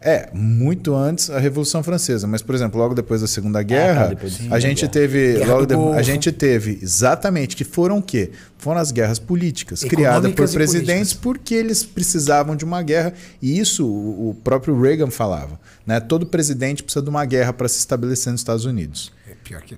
É, 0.04 0.30
muito 0.34 0.96
antes 0.96 1.30
a 1.30 1.38
Revolução 1.38 1.84
Francesa, 1.84 2.26
mas 2.26 2.42
por 2.42 2.56
exemplo, 2.56 2.80
logo 2.80 2.96
depois 2.96 3.22
da 3.22 3.28
Segunda 3.28 3.62
Guerra, 3.62 4.12
ah, 4.12 4.16
tá, 4.16 4.56
a 4.56 4.60
gente 4.60 4.88
teve, 4.88 5.38
logo 5.46 5.68
de, 5.68 5.76
a 5.76 6.02
gente 6.02 6.32
teve 6.32 6.80
exatamente 6.82 7.56
que 7.56 7.64
foram 7.64 8.00
o 8.00 8.02
quê? 8.02 8.32
Foram 8.58 8.82
as 8.82 8.92
guerras 8.92 9.20
políticas 9.20 9.84
criadas 9.84 10.34
por 10.34 10.50
presidentes 10.50 11.14
porque 11.14 11.54
eles 11.54 11.84
precisavam 11.84 12.56
de 12.56 12.66
uma 12.66 12.82
guerra 12.82 13.14
e 13.40 13.60
isso 13.60 13.86
o 13.88 14.36
próprio 14.44 14.80
Reagan 14.82 15.12
falava, 15.12 15.60
né? 15.86 16.00
Todo 16.00 16.26
presidente 16.26 16.82
precisa 16.82 17.04
de 17.04 17.10
uma 17.10 17.24
guerra 17.24 17.54
para 17.54 17.68
se 17.68 17.78
estabelecer 17.78 18.32
nos 18.32 18.42
Estados 18.42 18.66
Unidos. 18.66 19.12
É 19.30 19.36
pior 19.44 19.62
que 19.62 19.78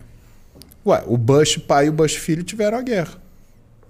Ué, 0.85 1.03
o 1.05 1.17
Bush 1.17 1.57
pai 1.57 1.87
e 1.87 1.89
o 1.89 1.93
Bush 1.93 2.15
filho 2.15 2.43
tiveram 2.43 2.77
a 2.77 2.81
guerra, 2.81 3.13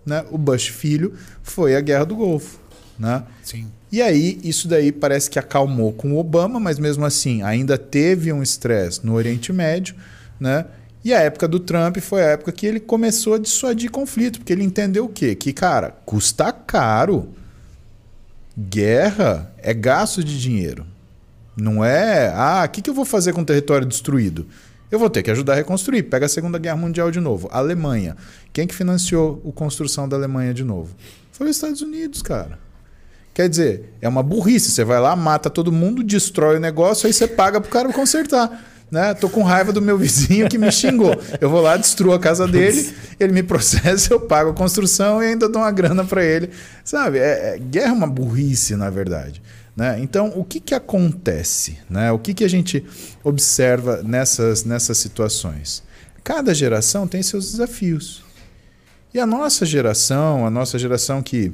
né? 0.03 0.25
O 0.31 0.37
Bush 0.37 0.67
filho 0.67 1.13
foi 1.43 1.75
a 1.75 1.81
Guerra 1.81 2.05
do 2.05 2.15
Golfo, 2.15 2.59
né? 2.97 3.23
Sim. 3.43 3.67
E 3.93 4.01
aí, 4.01 4.39
isso 4.43 4.67
daí 4.67 4.91
parece 4.91 5.29
que 5.29 5.37
acalmou 5.37 5.93
com 5.93 6.13
o 6.13 6.17
Obama, 6.17 6.59
mas 6.59 6.79
mesmo 6.79 7.05
assim 7.05 7.43
ainda 7.43 7.77
teve 7.77 8.33
um 8.33 8.41
estresse 8.41 9.05
no 9.05 9.13
Oriente 9.13 9.53
Médio, 9.53 9.93
né? 10.39 10.65
E 11.05 11.13
a 11.13 11.19
época 11.19 11.47
do 11.47 11.59
Trump 11.59 11.97
foi 11.99 12.23
a 12.23 12.29
época 12.29 12.51
que 12.51 12.65
ele 12.65 12.79
começou 12.79 13.35
a 13.35 13.37
dissuadir 13.37 13.91
conflito, 13.91 14.39
porque 14.39 14.51
ele 14.51 14.63
entendeu 14.63 15.05
o 15.05 15.09
quê? 15.09 15.35
Que, 15.35 15.53
cara, 15.53 15.91
custa 16.07 16.51
caro. 16.51 17.29
Guerra 18.57 19.53
é 19.59 19.75
gasto 19.75 20.23
de 20.23 20.41
dinheiro. 20.41 20.87
Não 21.55 21.85
é, 21.85 22.33
ah, 22.35 22.63
o 22.65 22.69
que, 22.69 22.81
que 22.81 22.89
eu 22.89 22.95
vou 22.95 23.05
fazer 23.05 23.31
com 23.31 23.41
o 23.41 23.45
território 23.45 23.85
destruído? 23.85 24.47
Eu 24.89 24.97
vou 24.97 25.07
ter 25.07 25.21
que 25.21 25.29
ajudar 25.29 25.53
a 25.53 25.57
reconstruir. 25.57 26.01
Pega 26.01 26.25
a 26.25 26.29
Segunda 26.29 26.57
Guerra 26.57 26.77
Mundial 26.77 27.11
de 27.11 27.19
novo. 27.19 27.47
Alemanha. 27.51 28.17
Quem 28.51 28.65
que 28.65 28.73
financiou 28.73 29.39
a 29.47 29.51
construção 29.51 30.09
da 30.09 30.17
Alemanha 30.17 30.51
de 30.51 30.63
novo? 30.63 30.95
Foi 31.31 31.47
os 31.47 31.55
Estados 31.55 31.83
Unidos, 31.83 32.23
cara. 32.23 32.62
Quer 33.33 33.49
dizer, 33.49 33.93
é 34.01 34.07
uma 34.07 34.21
burrice. 34.21 34.69
Você 34.69 34.83
vai 34.83 34.99
lá, 34.99 35.15
mata 35.15 35.49
todo 35.49 35.71
mundo, 35.71 36.03
destrói 36.03 36.57
o 36.57 36.59
negócio, 36.59 37.07
aí 37.07 37.13
você 37.13 37.27
paga 37.27 37.59
pro 37.59 37.69
cara 37.69 37.91
consertar. 37.91 38.63
Né? 38.91 39.11
Tô 39.15 39.27
com 39.27 39.41
raiva 39.41 39.73
do 39.73 39.81
meu 39.81 39.97
vizinho 39.97 40.47
que 40.47 40.57
me 40.57 40.71
xingou. 40.71 41.15
Eu 41.41 41.49
vou 41.49 41.61
lá, 41.61 41.75
destruo 41.75 42.13
a 42.13 42.19
casa 42.19 42.47
dele, 42.47 42.93
ele 43.19 43.33
me 43.33 43.41
processa, 43.41 44.13
eu 44.13 44.19
pago 44.19 44.51
a 44.51 44.53
construção 44.53 45.21
e 45.23 45.27
ainda 45.27 45.49
dou 45.49 45.63
uma 45.63 45.71
grana 45.71 46.05
para 46.05 46.23
ele. 46.23 46.51
Sabe? 46.85 47.17
É, 47.17 47.55
é, 47.55 47.57
guerra 47.57 47.89
é 47.89 47.93
uma 47.93 48.07
burrice, 48.07 48.75
na 48.75 48.91
verdade. 48.91 49.41
Né? 49.75 49.97
Então, 49.99 50.31
o 50.35 50.43
que, 50.43 50.59
que 50.59 50.75
acontece? 50.75 51.79
Né? 51.89 52.11
O 52.11 52.19
que, 52.19 52.35
que 52.35 52.43
a 52.43 52.47
gente 52.47 52.85
observa 53.23 54.03
nessas, 54.03 54.63
nessas 54.63 54.99
situações? 54.99 55.81
Cada 56.23 56.53
geração 56.53 57.07
tem 57.07 57.23
seus 57.23 57.51
desafios. 57.51 58.23
E 59.11 59.19
a 59.19 59.25
nossa 59.25 59.65
geração, 59.65 60.45
a 60.45 60.51
nossa 60.51 60.77
geração 60.77 61.23
que 61.23 61.51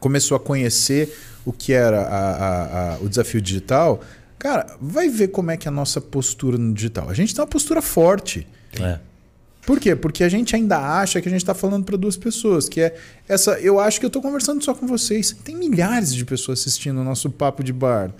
começou 0.00 0.36
a 0.36 0.40
conhecer 0.40 1.16
o 1.44 1.52
que 1.52 1.72
era 1.72 2.02
a, 2.02 2.30
a, 2.30 2.94
a, 2.94 2.98
o 2.98 3.08
desafio 3.08 3.40
digital, 3.40 4.00
cara, 4.38 4.66
vai 4.80 5.08
ver 5.08 5.28
como 5.28 5.50
é 5.50 5.56
que 5.56 5.68
é 5.68 5.70
a 5.70 5.72
nossa 5.72 6.00
postura 6.00 6.58
no 6.58 6.74
digital. 6.74 7.08
A 7.08 7.14
gente 7.14 7.34
tem 7.34 7.40
uma 7.40 7.48
postura 7.48 7.80
forte. 7.80 8.46
É. 8.80 8.98
Por 9.66 9.80
quê? 9.80 9.96
Porque 9.96 10.22
a 10.22 10.28
gente 10.28 10.54
ainda 10.54 10.78
acha 10.78 11.20
que 11.20 11.28
a 11.28 11.30
gente 11.30 11.40
está 11.40 11.52
falando 11.52 11.84
para 11.84 11.96
duas 11.96 12.16
pessoas, 12.16 12.68
que 12.68 12.80
é 12.80 12.94
essa. 13.28 13.58
Eu 13.58 13.80
acho 13.80 13.98
que 13.98 14.06
eu 14.06 14.08
estou 14.08 14.22
conversando 14.22 14.62
só 14.62 14.72
com 14.72 14.86
vocês. 14.86 15.36
Tem 15.44 15.56
milhares 15.56 16.14
de 16.14 16.24
pessoas 16.24 16.60
assistindo 16.60 17.00
o 17.00 17.04
nosso 17.04 17.28
papo 17.30 17.64
de 17.64 17.72
bar. 17.72 18.12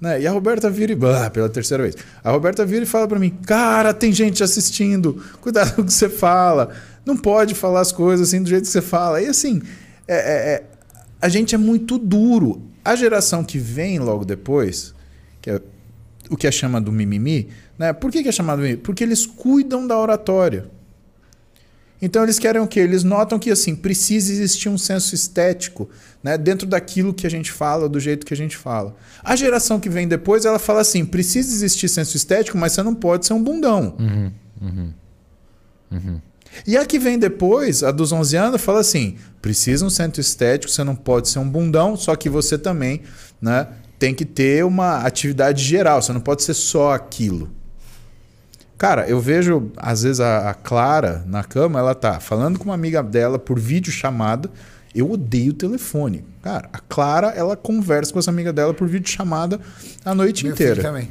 Né? 0.00 0.22
E 0.22 0.26
a 0.26 0.32
Roberta 0.32 0.70
vira 0.70 0.92
e. 0.92 0.98
Ah, 1.04 1.28
pela 1.28 1.48
terceira 1.50 1.82
vez. 1.82 1.94
A 2.24 2.30
Roberta 2.30 2.64
vira 2.64 2.84
e 2.84 2.86
fala 2.86 3.06
para 3.06 3.18
mim: 3.18 3.30
Cara, 3.46 3.92
tem 3.92 4.10
gente 4.12 4.42
assistindo. 4.42 5.22
Cuidado 5.42 5.74
com 5.74 5.82
o 5.82 5.84
que 5.84 5.92
você 5.92 6.08
fala. 6.08 6.70
Não 7.04 7.18
pode 7.18 7.54
falar 7.54 7.80
as 7.80 7.92
coisas 7.92 8.28
assim 8.28 8.42
do 8.42 8.48
jeito 8.48 8.62
que 8.62 8.70
você 8.70 8.80
fala. 8.80 9.20
E 9.20 9.26
assim, 9.26 9.60
é, 10.08 10.16
é, 10.16 10.54
é 10.54 10.64
a 11.22 11.28
gente 11.28 11.54
é 11.54 11.58
muito 11.58 11.96
duro. 11.98 12.60
A 12.84 12.96
geração 12.96 13.44
que 13.44 13.56
vem 13.56 14.00
logo 14.00 14.24
depois, 14.24 14.92
que 15.40 15.48
é 15.50 15.62
o 16.28 16.36
que 16.36 16.48
é 16.48 16.50
chamado 16.50 16.90
mimimi, 16.90 17.48
né? 17.78 17.92
Por 17.92 18.10
que, 18.10 18.26
é 18.28 18.32
chamado 18.32 18.60
mimimi? 18.60 18.78
Porque 18.78 19.04
eles 19.04 19.24
cuidam 19.24 19.86
da 19.86 19.96
oratória. 19.96 20.68
Então 22.00 22.24
eles 22.24 22.40
querem 22.40 22.60
o 22.60 22.66
quê? 22.66 22.80
Eles 22.80 23.04
notam 23.04 23.38
que 23.38 23.52
assim 23.52 23.76
precisa 23.76 24.32
existir 24.32 24.68
um 24.68 24.76
senso 24.76 25.14
estético, 25.14 25.88
né, 26.20 26.36
dentro 26.36 26.66
daquilo 26.66 27.14
que 27.14 27.24
a 27.24 27.30
gente 27.30 27.52
fala, 27.52 27.88
do 27.88 28.00
jeito 28.00 28.26
que 28.26 28.34
a 28.34 28.36
gente 28.36 28.56
fala. 28.56 28.96
A 29.22 29.36
geração 29.36 29.78
que 29.78 29.88
vem 29.88 30.08
depois, 30.08 30.44
ela 30.44 30.58
fala 30.58 30.80
assim: 30.80 31.04
precisa 31.04 31.54
existir 31.54 31.88
senso 31.88 32.16
estético, 32.16 32.58
mas 32.58 32.72
você 32.72 32.82
não 32.82 32.96
pode 32.96 33.24
ser 33.24 33.34
um 33.34 33.42
bundão. 33.42 33.94
Uhum, 34.00 34.32
uhum, 34.60 34.92
uhum. 35.92 36.20
E 36.66 36.76
a 36.76 36.84
que 36.84 36.98
vem 36.98 37.18
depois, 37.18 37.82
a 37.82 37.90
dos 37.90 38.12
11 38.12 38.36
anos, 38.36 38.60
fala 38.60 38.80
assim: 38.80 39.16
precisa 39.40 39.84
um 39.84 39.90
senso 39.90 40.20
estético, 40.20 40.72
você 40.72 40.84
não 40.84 40.94
pode 40.94 41.28
ser 41.28 41.38
um 41.38 41.48
bundão, 41.48 41.96
só 41.96 42.14
que 42.16 42.28
você 42.28 42.58
também, 42.58 43.02
né, 43.40 43.68
tem 43.98 44.14
que 44.14 44.24
ter 44.24 44.64
uma 44.64 44.98
atividade 44.98 45.62
geral, 45.62 46.02
você 46.02 46.12
não 46.12 46.20
pode 46.20 46.42
ser 46.42 46.54
só 46.54 46.92
aquilo. 46.92 47.50
Cara, 48.76 49.08
eu 49.08 49.20
vejo, 49.20 49.70
às 49.76 50.02
vezes, 50.02 50.18
a, 50.18 50.50
a, 50.50 50.54
Clara 50.54 51.22
na 51.24 51.44
cama, 51.44 51.78
ela 51.78 51.94
tá 51.94 52.18
falando 52.18 52.58
com 52.58 52.64
uma 52.64 52.74
amiga 52.74 53.00
dela 53.00 53.38
por 53.38 53.56
vídeo 53.56 53.92
chamada. 53.92 54.50
Eu 54.92 55.08
odeio 55.08 55.52
o 55.52 55.54
telefone. 55.54 56.24
Cara, 56.42 56.68
a 56.72 56.80
Clara, 56.80 57.28
ela 57.28 57.56
conversa 57.56 58.12
com 58.12 58.18
essa 58.18 58.32
amiga 58.32 58.52
dela 58.52 58.74
por 58.74 58.88
vídeo 58.88 59.08
chamada 59.08 59.60
a 60.04 60.12
noite 60.14 60.42
Meu 60.42 60.52
inteira. 60.52 60.82
também. 60.82 61.08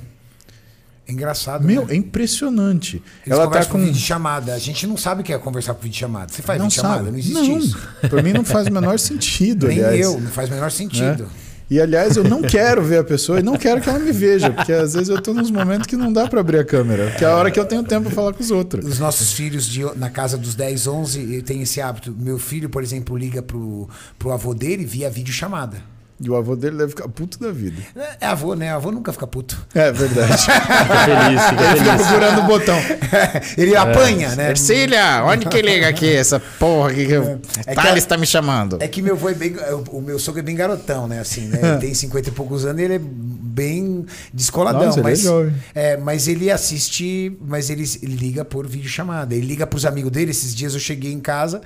É 1.12 1.14
engraçado. 1.14 1.68
Meu, 1.68 1.86
né? 1.86 1.94
é 1.94 1.96
impressionante. 1.98 3.04
Eles 3.26 3.38
ela 3.38 3.50
tá 3.50 3.66
com. 3.66 3.78
vídeo 3.78 4.00
chamada. 4.00 4.54
A 4.54 4.60
gente 4.60 4.88
não 4.88 4.96
sabe 4.96 5.22
o 5.22 5.24
que 5.24 5.34
é 5.34 5.38
conversar 5.38 5.74
por 5.74 5.84
vídeo 5.84 6.00
chamada. 6.00 6.32
Você 6.32 6.42
faz 6.42 6.58
não 6.58 6.70
vídeo 6.70 6.82
chamada? 6.82 7.12
Não 7.12 7.18
existe 7.20 7.34
não. 7.34 7.58
isso. 7.58 7.78
Pra 8.10 8.24
mim 8.24 8.32
não 8.32 8.46
faz 8.46 8.68
o 8.68 8.72
menor 8.72 8.98
sentido, 9.00 9.68
Nem 9.68 9.84
aliás. 9.84 10.00
eu, 10.00 10.20
não 10.20 10.32
faz 10.32 10.50
o 10.50 10.54
menor 10.54 10.72
sentido. 10.72 11.28
E 11.70 11.80
aliás, 11.80 12.18
eu 12.18 12.24
não 12.26 12.42
quero 12.42 12.84
ver 12.84 13.00
a 13.00 13.04
pessoa 13.04 13.40
e 13.40 13.44
não 13.44 13.56
quero 13.56 13.80
que 13.80 13.88
ela 13.88 13.98
me 13.98 14.12
veja, 14.12 14.52
porque 14.52 14.74
às 14.74 14.94
vezes 14.94 15.08
eu 15.08 15.22
tô 15.22 15.34
nos 15.34 15.50
momentos 15.50 15.88
que 15.88 15.96
não 15.96 16.12
dá 16.12 16.28
para 16.28 16.42
abrir 16.42 16.60
a 16.60 16.66
câmera, 16.66 17.12
que 17.12 17.24
é 17.24 17.28
a 17.30 17.36
hora 17.36 17.50
que 17.50 17.58
eu 17.58 17.64
tenho 17.66 17.82
tempo 17.82 18.08
para 18.08 18.12
falar 18.16 18.34
com 18.34 18.44
os 18.44 18.52
outros. 18.52 18.86
Os 18.86 19.00
nossos 19.00 19.32
filhos 19.32 19.66
de, 19.68 19.86
na 19.96 20.10
casa 20.10 20.38
dos 20.38 20.54
10, 20.54 20.88
11 20.88 21.42
tem 21.44 21.62
esse 21.62 21.80
hábito. 21.80 22.14
Meu 22.18 22.38
filho, 22.38 22.70
por 22.70 22.84
exemplo, 22.84 23.18
liga 23.18 23.42
pro, 23.42 23.88
pro 24.20 24.34
avô 24.34 24.54
dele 24.54 24.84
via 24.84 25.10
videochamada. 25.10 25.78
E 26.24 26.30
o 26.30 26.36
avô 26.36 26.56
dele 26.56 26.78
deve 26.78 26.90
ficar 26.90 27.08
puto 27.08 27.40
da 27.40 27.52
vida. 27.52 27.82
É 28.20 28.28
avô, 28.28 28.54
né? 28.54 28.70
avô 28.72 28.92
nunca 28.92 29.12
fica 29.12 29.26
puto. 29.26 29.60
É 29.74 29.92
verdade. 29.92 30.38
Fica 30.42 31.06
feliz, 31.06 31.42
fica 31.42 31.64
Ele 31.64 31.80
fica 31.80 31.92
feliz. 31.92 32.08
procurando 32.08 32.40
o 32.42 32.44
botão. 32.44 32.78
Ele 33.58 33.76
apanha, 33.76 34.36
né? 34.36 34.50
Ercília, 34.52 35.24
onde 35.26 35.48
que 35.48 35.62
liga 35.62 35.88
aqui? 35.88 36.14
Essa 36.14 36.40
porra 36.40 36.94
que 36.94 37.06
É 37.12 37.76
que 37.76 37.76
Thales 37.76 38.04
a- 38.04 38.08
tá 38.08 38.18
me 38.18 38.28
chamando. 38.28 38.78
É 38.80 38.88
que 38.88 39.02
meu 39.02 39.16
avô 39.16 39.30
é 39.30 39.34
bem. 39.34 39.56
O 39.90 40.00
meu 40.00 40.20
sogro 40.20 40.40
é 40.42 40.44
bem 40.44 40.56
garotão, 40.56 41.08
né? 41.08 41.20
Assim, 41.20 41.48
né? 41.48 41.60
Ele 41.62 41.78
tem 41.80 41.94
50 41.94 42.30
e 42.30 42.32
poucos 42.32 42.66
anos 42.66 42.80
e 42.82 42.84
ele 42.86 42.96
é 42.96 43.02
bem 43.02 44.06
descoladão. 44.34 44.86
Nossa, 44.86 45.00
ele 45.00 45.08
é 45.08 45.10
mas, 45.12 45.22
jovem. 45.22 45.54
é, 45.74 45.98
mas 45.98 46.28
ele 46.28 46.52
assiste, 46.52 47.36
mas 47.42 47.70
ele, 47.70 47.84
ele 48.04 48.16
liga 48.16 48.46
por 48.46 48.68
videochamada. 48.68 49.34
Ele 49.36 49.46
liga 49.48 49.66
pros 49.66 49.86
amigos 49.86 50.12
dele. 50.12 50.32
Esses 50.32 50.54
dias 50.54 50.74
eu 50.74 50.80
cheguei 50.80 51.12
em 51.12 51.20
casa, 51.20 51.62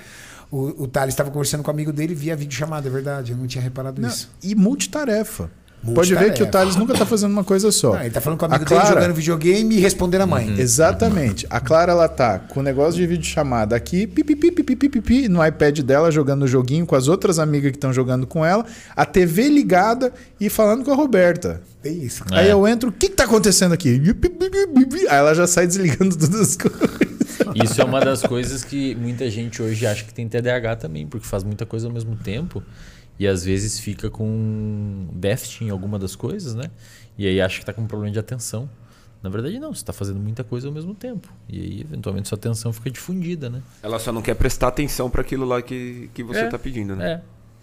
o, 0.55 0.83
o 0.83 0.87
Thales 0.87 1.13
estava 1.13 1.29
conversando 1.29 1.63
com 1.63 1.69
o 1.69 1.73
amigo 1.73 1.91
dele 1.91 2.15
via 2.15 2.35
videochamada, 2.35 2.87
é 2.87 2.91
verdade. 2.91 3.31
Eu 3.33 3.37
não 3.37 3.45
tinha 3.47 3.61
reparado 3.61 4.01
Não, 4.01 4.07
isso. 4.07 4.29
e 4.41 4.55
multitarefa. 4.55 5.51
Pode 5.93 6.15
ver 6.15 6.33
que 6.33 6.41
o 6.41 6.47
Thales 6.47 6.75
nunca 6.75 6.93
tá 6.93 7.05
fazendo 7.05 7.31
uma 7.31 7.43
coisa 7.43 7.71
só. 7.71 7.93
Não, 7.93 8.01
ele 8.01 8.09
tá 8.09 8.19
falando 8.21 8.39
com 8.39 8.45
o 8.45 8.49
A 8.51 8.55
amigo 8.55 8.69
dele 8.69 8.81
Clara- 8.81 9.01
jogando 9.01 9.15
videogame 9.15 9.75
e 9.75 9.79
respondendo 9.79 10.21
a 10.21 10.25
mãe. 10.27 10.55
Exatamente. 10.59 11.45
A 11.49 11.59
Clara 11.59 11.91
ela 11.91 12.07
tá 12.07 12.39
com 12.39 12.59
o 12.59 12.63
negócio 12.63 12.99
de 12.99 13.05
vídeo 13.05 13.25
chamada 13.25 13.75
aqui, 13.75 14.07
pipipi, 14.07 14.51
pipipi, 14.51 14.89
pipi, 14.89 15.27
no 15.29 15.45
iPad 15.45 15.79
dela 15.81 16.11
jogando 16.11 16.43
o 16.43 16.47
joguinho 16.47 16.85
com 16.85 16.95
as 16.95 17.07
outras 17.07 17.37
amigas 17.39 17.71
que 17.71 17.77
estão 17.77 17.93
jogando 17.93 18.25
com 18.25 18.45
ela, 18.45 18.65
a 18.95 19.05
TV 19.05 19.49
ligada 19.49 20.11
e 20.39 20.49
falando 20.49 20.83
com 20.83 20.91
a 20.91 20.95
Roberta. 20.95 21.61
É 21.83 21.89
isso. 21.89 22.23
É. 22.31 22.39
Aí 22.39 22.49
eu 22.49 22.67
entro, 22.67 22.89
o 22.89 22.91
que, 22.91 23.09
que 23.09 23.15
tá 23.15 23.25
acontecendo 23.25 23.73
aqui? 23.73 24.01
Aí 25.09 25.17
ela 25.17 25.33
já 25.33 25.45
sai 25.45 25.67
desligando 25.67 26.15
todas 26.17 26.39
as 26.41 26.55
coisas. 26.57 26.89
Isso 27.63 27.79
é 27.81 27.83
uma 27.85 27.99
das 27.99 28.21
coisas 28.21 28.63
que 28.63 28.95
muita 28.95 29.29
gente 29.29 29.61
hoje 29.61 29.85
acha 29.85 30.03
que 30.03 30.13
tem 30.13 30.27
TDAH 30.27 30.77
também, 30.77 31.05
porque 31.05 31.27
faz 31.27 31.43
muita 31.43 31.65
coisa 31.65 31.87
ao 31.87 31.93
mesmo 31.93 32.15
tempo 32.15 32.63
e 33.19 33.27
às 33.27 33.43
vezes 33.45 33.79
fica 33.79 34.09
com 34.09 35.07
déficit 35.13 35.63
em 35.65 35.69
alguma 35.69 35.97
das 35.99 36.15
coisas, 36.15 36.55
né? 36.55 36.69
E 37.17 37.25
aí 37.27 37.39
acha 37.41 37.55
que 37.57 37.63
está 37.63 37.73
com 37.73 37.81
um 37.81 37.87
problema 37.87 38.11
de 38.11 38.19
atenção. 38.19 38.69
Na 39.23 39.29
verdade, 39.29 39.57
não, 39.59 39.73
você 39.73 39.81
está 39.81 39.93
fazendo 39.93 40.19
muita 40.19 40.43
coisa 40.43 40.67
ao 40.67 40.73
mesmo 40.73 40.93
tempo. 40.93 41.31
E 41.49 41.59
aí, 41.59 41.81
eventualmente, 41.81 42.27
sua 42.27 42.37
atenção 42.37 42.71
fica 42.71 42.91
difundida, 42.91 43.49
né? 43.49 43.63
Ela 43.81 43.97
só 43.97 44.11
não 44.11 44.21
quer 44.21 44.35
prestar 44.35 44.67
atenção 44.67 45.09
para 45.09 45.21
aquilo 45.21 45.45
lá 45.45 45.61
que, 45.61 46.09
que 46.13 46.23
você 46.23 46.41
É. 46.41 46.47
tá 46.49 46.59
pedindo, 46.59 46.95
né? 46.95 47.11
É. 47.13 47.21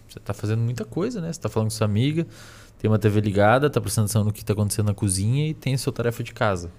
Você 0.09 0.19
está 0.19 0.35
fazendo 0.35 0.61
muita 0.61 0.85
coisa, 0.85 1.20
né? 1.20 1.29
Você 1.29 1.39
está 1.39 1.49
falando 1.49 1.69
com 1.69 1.74
sua 1.77 1.85
amiga, 1.85 2.27
tem 2.79 2.91
uma 2.91 2.99
TV 2.99 3.20
ligada, 3.20 3.69
está 3.69 3.81
prestando 3.81 4.07
atenção 4.07 4.24
no 4.24 4.33
que 4.33 4.41
está 4.41 4.53
acontecendo 4.55 4.87
na 4.87 4.95
cozinha 4.95 5.49
e 5.49 5.55
tem 5.55 5.74
a 5.74 5.79
sua 5.79 5.93
tarefa 5.93 6.23
de 6.24 6.33
casa. 6.33 6.70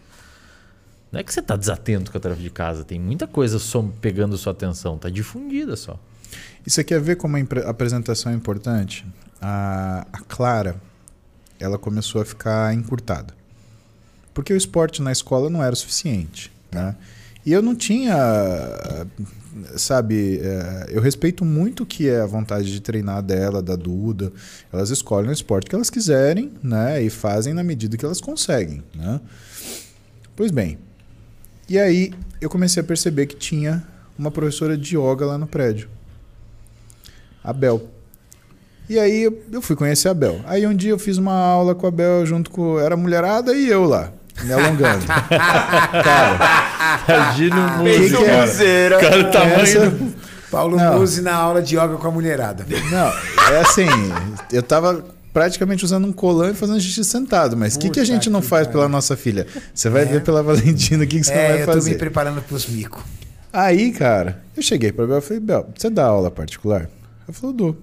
Não 1.12 1.20
é 1.20 1.24
que 1.24 1.32
você 1.32 1.40
está 1.40 1.56
desatento 1.56 2.12
com 2.12 2.18
a 2.18 2.22
tarefa 2.22 2.42
de 2.42 2.50
casa, 2.50 2.84
tem 2.84 3.00
muita 3.00 3.26
coisa 3.28 3.60
só 3.60 3.82
pegando 4.02 4.36
sua 4.38 4.52
atenção, 4.52 4.98
tá 4.98 5.10
difundida 5.10 5.76
só. 5.76 5.98
E 6.66 6.70
você 6.70 6.84
quer 6.84 7.00
ver 7.02 7.18
como 7.18 7.38
a 7.38 7.70
apresentação 7.70 8.32
é 8.32 8.36
importante? 8.36 9.06
A, 9.42 10.08
a 10.14 10.20
Clara, 10.20 10.76
ela 11.60 11.78
começou 11.78 12.22
a 12.22 12.26
ficar 12.26 12.74
encurtada. 12.74 13.34
Porque 14.34 14.54
o 14.54 14.58
esporte 14.58 15.02
na 15.02 15.12
escola 15.12 15.50
não 15.50 15.64
era 15.64 15.74
o 15.74 15.78
suficiente. 15.78 16.52
Né? 16.72 16.96
E 17.46 17.52
eu 17.52 17.62
não 17.62 17.76
tinha, 17.76 18.16
sabe, 19.76 20.40
eh, 20.42 20.86
eu 20.90 21.02
respeito 21.02 21.44
muito 21.44 21.84
o 21.84 21.86
que 21.86 22.08
é 22.08 22.22
a 22.22 22.26
vontade 22.26 22.72
de 22.72 22.80
treinar 22.80 23.22
dela, 23.22 23.62
da 23.62 23.76
Duda. 23.76 24.32
Elas 24.72 24.90
escolhem 24.90 25.30
o 25.30 25.34
esporte 25.34 25.70
que 25.70 25.76
elas 25.76 25.90
quiserem, 25.90 26.54
né? 26.64 27.04
E 27.04 27.10
fazem 27.10 27.54
na 27.54 27.64
medida 27.64 27.98
que 27.98 28.06
elas 28.06 28.22
conseguem, 28.22 28.82
né? 28.96 29.20
Pois 30.38 30.52
bem, 30.52 30.80
e 31.68 31.78
aí 31.78 32.14
eu 32.40 32.50
comecei 32.50 32.82
a 32.82 32.84
perceber 32.84 33.26
que 33.28 33.36
tinha 33.36 33.86
uma 34.18 34.32
professora 34.32 34.78
de 34.78 34.98
yoga 34.98 35.26
lá 35.26 35.38
no 35.38 35.46
prédio. 35.46 35.90
A 37.44 37.52
Bel. 37.54 37.82
E 38.90 39.00
aí 39.00 39.24
eu- 39.52 39.62
fui 39.62 39.76
conhecer 39.76 40.10
a 40.10 40.14
Bel. 40.14 40.40
Aí 40.46 40.66
um 40.68 40.74
dia 40.76 40.92
eu 40.92 41.00
fiz 41.00 41.18
uma 41.18 41.34
aula 41.34 41.74
com 41.76 41.88
a 41.88 41.92
Bel 41.92 42.26
junto 42.26 42.50
com. 42.52 42.80
Era 42.80 42.96
a 42.96 42.98
mulherada 42.98 43.54
e 43.54 43.68
eu 43.70 43.86
lá, 43.86 44.12
me 44.44 44.52
alongando. 44.54 45.06
Cara, 45.08 47.04
Imagina 47.08 47.80
que? 47.84 48.40
Museira. 48.42 49.00
Cara, 49.00 49.20
o 49.20 49.32
tamanho 49.32 49.56
essa- 49.62 49.90
do... 49.90 50.14
Paulo 50.52 50.78
Não. 50.78 51.00
Musi 51.00 51.22
na 51.22 51.34
aula 51.34 51.64
de 51.64 51.76
yoga 51.76 51.96
com 51.98 52.08
a 52.08 52.12
mulherada. 52.12 52.64
Não, 52.92 53.54
é 53.56 53.60
assim, 53.62 53.88
eu 54.52 54.62
tava 54.62 55.04
praticamente 55.34 55.84
usando 55.84 56.06
um 56.06 56.14
colã 56.14 56.52
e 56.52 56.54
fazendo 56.54 56.80
xixi 56.80 57.04
sentado, 57.04 57.58
mas 57.58 57.76
o 57.76 57.80
que, 57.80 57.90
que 57.90 58.00
a 58.00 58.04
gente 58.06 58.30
não 58.30 58.40
faz 58.40 58.68
pariu. 58.68 58.72
pela 58.82 58.88
nossa 58.88 59.18
filha? 59.18 59.48
Você 59.74 59.90
vai 59.90 60.04
É. 60.04 60.06
ver 60.06 60.22
pela 60.22 60.44
Valentina 60.44 61.04
o 61.04 61.08
que, 61.08 61.18
que 61.20 61.24
você 61.26 61.34
não 61.34 61.40
É, 61.42 61.48
vai 61.54 61.62
eu 61.64 61.66
tô 61.66 61.72
me 61.72 61.78
fazer. 61.82 61.96
preparando 61.98 62.40
pros 62.44 62.68
micos. 62.68 63.02
Aí, 63.52 63.92
cara, 63.94 64.44
eu 64.56 64.62
cheguei 64.62 64.92
pra 64.92 65.08
Bel 65.08 65.18
e 65.18 65.22
falei, 65.22 65.40
Bel, 65.40 65.68
você 65.76 65.90
dá 65.90 66.06
aula 66.06 66.30
particular? 66.30 66.88
Ela 67.24 67.34
falou, 67.34 67.56
dou. 67.56 67.78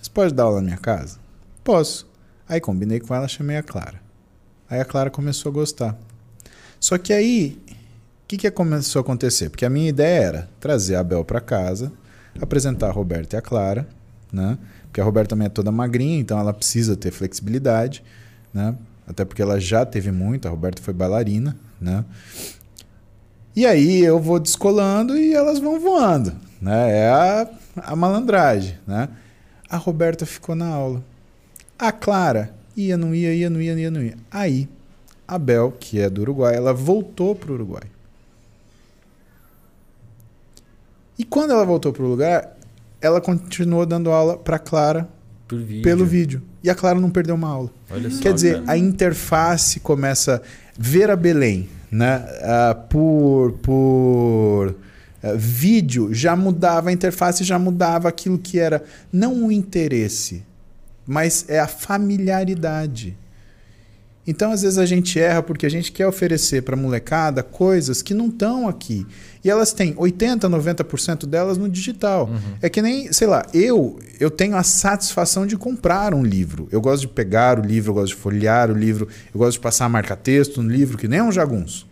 Você 0.00 0.10
pode 0.10 0.34
dar 0.34 0.44
aula 0.44 0.60
na 0.60 0.66
minha 0.66 0.76
casa? 0.76 1.18
Posso. 1.64 2.06
Aí 2.48 2.60
combinei 2.60 3.00
com 3.00 3.14
ela, 3.14 3.26
chamei 3.26 3.56
a 3.56 3.62
Clara. 3.62 4.00
Aí 4.68 4.80
a 4.80 4.84
Clara 4.84 5.10
começou 5.10 5.50
a 5.50 5.52
gostar. 5.52 5.96
Só 6.78 6.98
que 6.98 7.12
aí, 7.12 7.58
o 7.68 8.26
que, 8.28 8.36
que 8.36 8.50
começou 8.50 9.00
a 9.00 9.02
acontecer? 9.02 9.50
Porque 9.50 9.64
a 9.64 9.70
minha 9.70 9.88
ideia 9.88 10.22
era 10.22 10.48
trazer 10.60 10.96
a 10.96 11.02
Bel 11.02 11.24
pra 11.24 11.40
casa, 11.40 11.92
apresentar 12.40 12.88
a 12.88 12.92
Roberta 12.92 13.36
e 13.36 13.38
a 13.38 13.42
Clara, 13.42 13.88
né? 14.32 14.58
Porque 14.84 15.00
a 15.00 15.04
Roberta 15.04 15.30
também 15.30 15.46
é 15.46 15.50
toda 15.50 15.72
magrinha, 15.72 16.18
então 16.18 16.38
ela 16.38 16.52
precisa 16.52 16.96
ter 16.96 17.10
flexibilidade, 17.10 18.04
né? 18.52 18.76
Até 19.06 19.24
porque 19.24 19.42
ela 19.42 19.60
já 19.60 19.84
teve 19.86 20.10
muito, 20.10 20.46
a 20.46 20.50
Roberta 20.50 20.82
foi 20.82 20.92
bailarina, 20.92 21.56
né? 21.80 22.04
E 23.54 23.64
aí 23.64 24.04
eu 24.04 24.20
vou 24.20 24.38
descolando 24.38 25.16
e 25.16 25.32
elas 25.32 25.58
vão 25.58 25.80
voando, 25.80 26.34
né? 26.60 26.98
É 26.98 27.08
a, 27.08 27.48
a 27.76 27.94
malandragem, 27.96 28.76
né? 28.86 29.08
A 29.68 29.76
Roberta 29.76 30.24
ficou 30.24 30.54
na 30.54 30.66
aula. 30.68 31.02
A 31.78 31.92
Clara 31.92 32.54
ia, 32.76 32.96
não 32.96 33.14
ia, 33.14 33.34
ia, 33.34 33.50
não 33.50 33.60
ia, 33.60 33.74
ia, 33.74 33.90
não 33.90 34.02
ia. 34.02 34.16
Aí, 34.30 34.68
a 35.26 35.38
Bel, 35.38 35.72
que 35.78 36.00
é 36.00 36.08
do 36.08 36.20
Uruguai, 36.22 36.54
ela 36.54 36.72
voltou 36.72 37.34
para 37.34 37.50
o 37.50 37.54
Uruguai. 37.54 37.82
E 41.18 41.24
quando 41.24 41.50
ela 41.52 41.64
voltou 41.64 41.92
para 41.92 42.02
o 42.02 42.08
lugar, 42.08 42.56
ela 43.00 43.20
continuou 43.20 43.86
dando 43.86 44.10
aula 44.10 44.36
para 44.36 44.58
Clara 44.58 45.08
vídeo. 45.50 45.82
pelo 45.82 46.04
vídeo. 46.04 46.42
E 46.62 46.68
a 46.70 46.74
Clara 46.74 47.00
não 47.00 47.10
perdeu 47.10 47.34
uma 47.34 47.48
aula. 47.48 47.70
Olha 47.90 48.10
só, 48.10 48.20
Quer 48.20 48.34
dizer, 48.34 48.60
cara. 48.60 48.72
a 48.72 48.76
interface 48.78 49.80
começa 49.80 50.42
ver 50.76 51.10
a 51.10 51.16
Belém, 51.16 51.68
né? 51.90 52.24
Ah, 52.42 52.74
por 52.88 53.52
por 53.62 54.74
ah, 55.30 55.34
vídeo 55.36 56.12
já 56.12 56.36
mudava 56.36 56.90
a 56.90 56.92
interface, 56.92 57.44
já 57.44 57.58
mudava 57.58 58.08
aquilo 58.08 58.38
que 58.38 58.58
era 58.58 58.82
não 59.12 59.46
o 59.46 59.52
interesse, 59.52 60.42
mas 61.06 61.44
é 61.48 61.58
a 61.58 61.66
familiaridade. 61.66 63.16
Então, 64.26 64.50
às 64.50 64.62
vezes, 64.62 64.76
a 64.76 64.84
gente 64.84 65.20
erra 65.20 65.40
porque 65.40 65.64
a 65.64 65.68
gente 65.68 65.92
quer 65.92 66.06
oferecer 66.06 66.62
para 66.62 66.74
molecada 66.74 67.44
coisas 67.44 68.02
que 68.02 68.12
não 68.12 68.26
estão 68.26 68.68
aqui. 68.68 69.06
E 69.44 69.48
elas 69.48 69.72
têm 69.72 69.94
80%, 69.94 70.40
90% 70.40 71.26
delas 71.26 71.56
no 71.56 71.68
digital. 71.68 72.28
É 72.60 72.68
que 72.68 72.82
nem, 72.82 73.12
sei 73.12 73.28
lá, 73.28 73.46
eu 73.54 73.98
eu 74.18 74.30
tenho 74.30 74.56
a 74.56 74.62
satisfação 74.62 75.46
de 75.46 75.56
comprar 75.56 76.12
um 76.12 76.24
livro. 76.24 76.66
Eu 76.72 76.80
gosto 76.80 77.02
de 77.02 77.08
pegar 77.08 77.60
o 77.60 77.62
livro, 77.62 77.90
eu 77.90 77.94
gosto 77.94 78.16
de 78.16 78.20
folhear 78.20 78.70
o 78.70 78.74
livro, 78.74 79.06
eu 79.32 79.38
gosto 79.38 79.52
de 79.52 79.60
passar 79.60 79.88
marca-texto 79.88 80.60
no 80.60 80.70
livro, 80.70 80.98
que 80.98 81.06
nem 81.06 81.22
um 81.22 81.30
jagunço. 81.30 81.85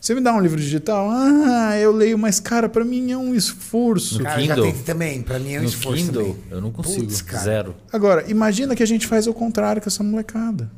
Você 0.00 0.14
me 0.14 0.20
dá 0.22 0.32
um 0.32 0.40
livro 0.40 0.58
digital? 0.58 1.08
Ah, 1.10 1.76
eu 1.78 1.92
leio, 1.92 2.16
mas, 2.18 2.40
cara, 2.40 2.68
para 2.70 2.84
mim 2.84 3.12
é 3.12 3.16
um 3.18 3.34
esforço. 3.34 4.16
No 4.18 4.24
Cara, 4.24 4.40
já 4.42 4.54
Kindle. 4.54 4.72
também. 4.86 5.20
Pra 5.22 5.38
mim 5.38 5.52
é 5.52 5.58
um 5.58 5.62
No 5.64 5.68
esforço 5.68 6.04
Kindle, 6.04 6.22
também. 6.24 6.36
eu 6.50 6.60
não 6.60 6.70
consigo. 6.70 7.24
Cara. 7.24 7.44
Zero. 7.44 7.74
Agora, 7.92 8.24
imagina 8.30 8.74
que 8.74 8.82
a 8.82 8.86
gente 8.86 9.06
faz 9.06 9.26
o 9.26 9.34
contrário 9.34 9.82
com 9.82 9.88
essa 9.88 10.02
molecada. 10.02 10.70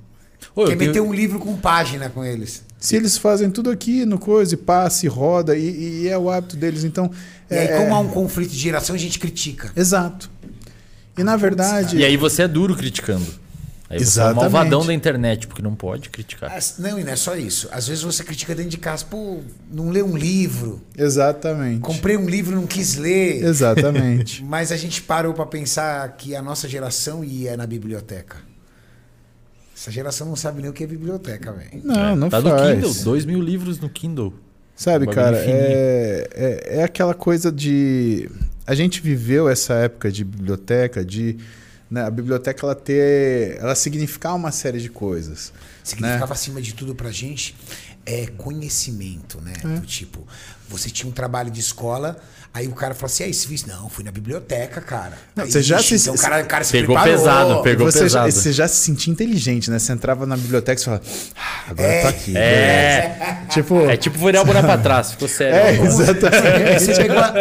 Ô, 0.57 0.65
Quer 0.65 0.77
tenho- 0.77 0.89
meter 0.91 1.01
um 1.01 1.15
livro 1.15 1.39
com 1.39 1.57
página 1.57 2.09
com 2.11 2.25
eles. 2.25 2.65
Se 2.79 2.97
eles 2.97 3.17
fazem 3.17 3.49
tudo 3.49 3.71
aqui 3.71 4.05
no 4.05 4.19
coisa, 4.19 4.55
e 4.55 4.57
passa 4.57 5.07
e 5.07 5.09
roda, 5.09 5.57
e, 5.57 6.03
e 6.03 6.09
é 6.09 6.19
o 6.19 6.29
hábito 6.29 6.57
deles, 6.57 6.83
então. 6.83 7.09
E 7.49 7.55
aí, 7.55 7.67
é- 7.69 7.79
como 7.79 7.95
há 7.95 8.01
um 8.01 8.09
conflito 8.09 8.51
de 8.51 8.59
geração, 8.59 8.97
a 8.97 8.99
gente 8.99 9.21
critica. 9.21 9.71
Exato. 9.77 10.29
E 11.17 11.23
na 11.23 11.37
verdade. 11.37 11.97
E 11.97 12.05
aí 12.05 12.17
você 12.17 12.43
é 12.43 12.49
duro 12.49 12.75
criticando. 12.75 13.27
Aí 13.93 13.99
você 13.99 14.05
é 14.21 14.23
o 14.23 14.27
Exatamente. 14.31 14.41
malvadão 14.53 14.87
da 14.87 14.95
internet, 14.95 15.47
porque 15.47 15.61
não 15.61 15.75
pode 15.75 16.09
criticar. 16.09 16.51
As- 16.51 16.79
Não, 16.79 16.99
e 16.99 17.05
não 17.05 17.13
é 17.13 17.17
só 17.17 17.37
isso. 17.37 17.69
Às 17.71 17.87
vezes 17.89 18.03
você 18.03 18.25
critica 18.25 18.55
dentro 18.55 18.71
de 18.71 18.79
casa. 18.79 19.05
Pô, 19.05 19.41
não 19.71 19.91
lê 19.91 20.03
um 20.03 20.17
livro. 20.17 20.81
Exatamente. 20.97 21.81
Comprei 21.81 22.17
um 22.17 22.27
livro, 22.27 22.57
não 22.57 22.67
quis 22.67 22.97
ler. 22.97 23.45
Exatamente. 23.45 24.43
Mas 24.49 24.73
a 24.73 24.77
gente 24.79 25.03
parou 25.03 25.35
pra 25.35 25.45
pensar 25.45 26.09
que 26.17 26.35
a 26.35 26.41
nossa 26.41 26.67
geração 26.67 27.23
ia 27.23 27.55
na 27.57 27.67
biblioteca. 27.67 28.39
Essa 29.77 29.91
geração 29.91 30.27
não 30.27 30.37
sabe 30.37 30.63
nem 30.63 30.71
o 30.71 30.73
que 30.73 30.85
é 30.85 30.87
biblioteca, 30.87 31.53
velho. 31.53 31.81
Não, 31.85 32.17
não 32.17 32.31
tá 32.31 32.41
faz. 32.41 32.79
no 32.79 32.87
Kindle, 32.89 33.05
dois 33.05 33.25
mil 33.27 33.43
livros 33.43 33.79
no 33.79 33.89
Kindle. 33.91 34.33
Sabe, 34.75 35.05
Bagulho 35.07 35.15
cara, 35.25 35.37
é, 35.39 36.29
é, 36.33 36.79
é 36.79 36.83
aquela 36.85 37.15
coisa 37.15 37.53
de. 37.53 38.29
A 38.67 38.75
gente 38.75 39.01
viveu 39.03 39.49
essa 39.49 39.75
época 39.75 40.11
de 40.11 40.25
biblioteca, 40.25 41.05
de. 41.05 41.37
Né, 41.93 42.05
a 42.07 42.11
biblioteca 42.11 42.65
ela 42.65 42.75
ter. 42.75 43.59
ela 43.59 43.75
significar 43.75 44.35
uma 44.35 44.51
série 44.51 44.81
de 44.81 44.89
coisas. 44.89 45.53
Significava 45.85 46.29
né? 46.29 46.33
acima 46.33 46.63
de 46.63 46.73
tudo 46.73 46.95
pra 46.95 47.11
gente 47.11 47.55
é 48.07 48.27
conhecimento, 48.27 49.41
né? 49.41 49.53
Do 49.63 49.87
tipo, 49.87 50.27
você 50.69 50.91
tinha 50.91 51.09
um 51.09 51.13
trabalho 51.13 51.51
de 51.51 51.61
escola, 51.61 52.17
aí 52.55 52.69
o 52.69 52.73
cara 52.73 52.95
falou 52.95 53.07
assim: 53.07 53.25
"Ah, 53.25 53.33
você 53.33 53.47
viu 53.47 53.55
isso? 53.55 53.69
Não, 53.69 53.89
fui 53.89 54.05
na 54.05 54.11
biblioteca, 54.11 54.81
cara. 54.81 55.13
Não, 55.35 55.45
Aí, 55.45 55.51
você 55.53 55.63
já 55.63 55.79
ixi, 55.81 55.99
se- 55.99 56.09
então 56.11 56.15
o 56.15 56.19
cara, 56.19 56.43
o 56.43 56.47
cara 56.47 56.65
se 56.65 56.73
Pegou 56.73 56.95
preparou. 56.97 57.19
pesado, 57.19 57.63
pegou 57.63 57.87
você, 57.91 58.09
já, 58.09 58.23
pesado. 58.25 58.33
você 58.33 58.53
já 58.53 58.69
se 58.69 58.77
sentia 58.77 59.13
inteligente, 59.13 59.71
né? 59.71 59.79
Você 59.79 59.93
entrava 59.93 60.27
na 60.27 60.37
biblioteca 60.37 60.81
e 60.81 60.85
falava, 60.85 61.03
ah, 61.37 61.65
agora 61.71 61.95
eu 61.97 62.03
tô 62.03 62.09
aqui. 62.09 62.37
É, 62.37 63.39
Tipo. 63.51 63.91
é 63.91 63.97
tipo 63.97 64.19
virar 64.19 64.43
o 64.43 64.45
boné 64.45 64.61
pra 64.63 64.79
trás, 64.79 65.13
ficou 65.13 65.29
sério. 65.29 65.55
É, 65.57 65.75
agora. 65.75 65.89
exatamente. 65.89 66.85
Você 66.85 66.95
pegou 66.95 67.19
a- 67.19 67.33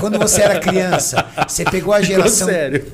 quando 0.00 0.18
você 0.18 0.42
era 0.42 0.58
criança, 0.60 1.24
você 1.48 1.64
pegou 1.64 1.92
a 1.94 2.00
Ficou 2.00 2.16
geração. 2.16 2.46
sério. 2.48 2.86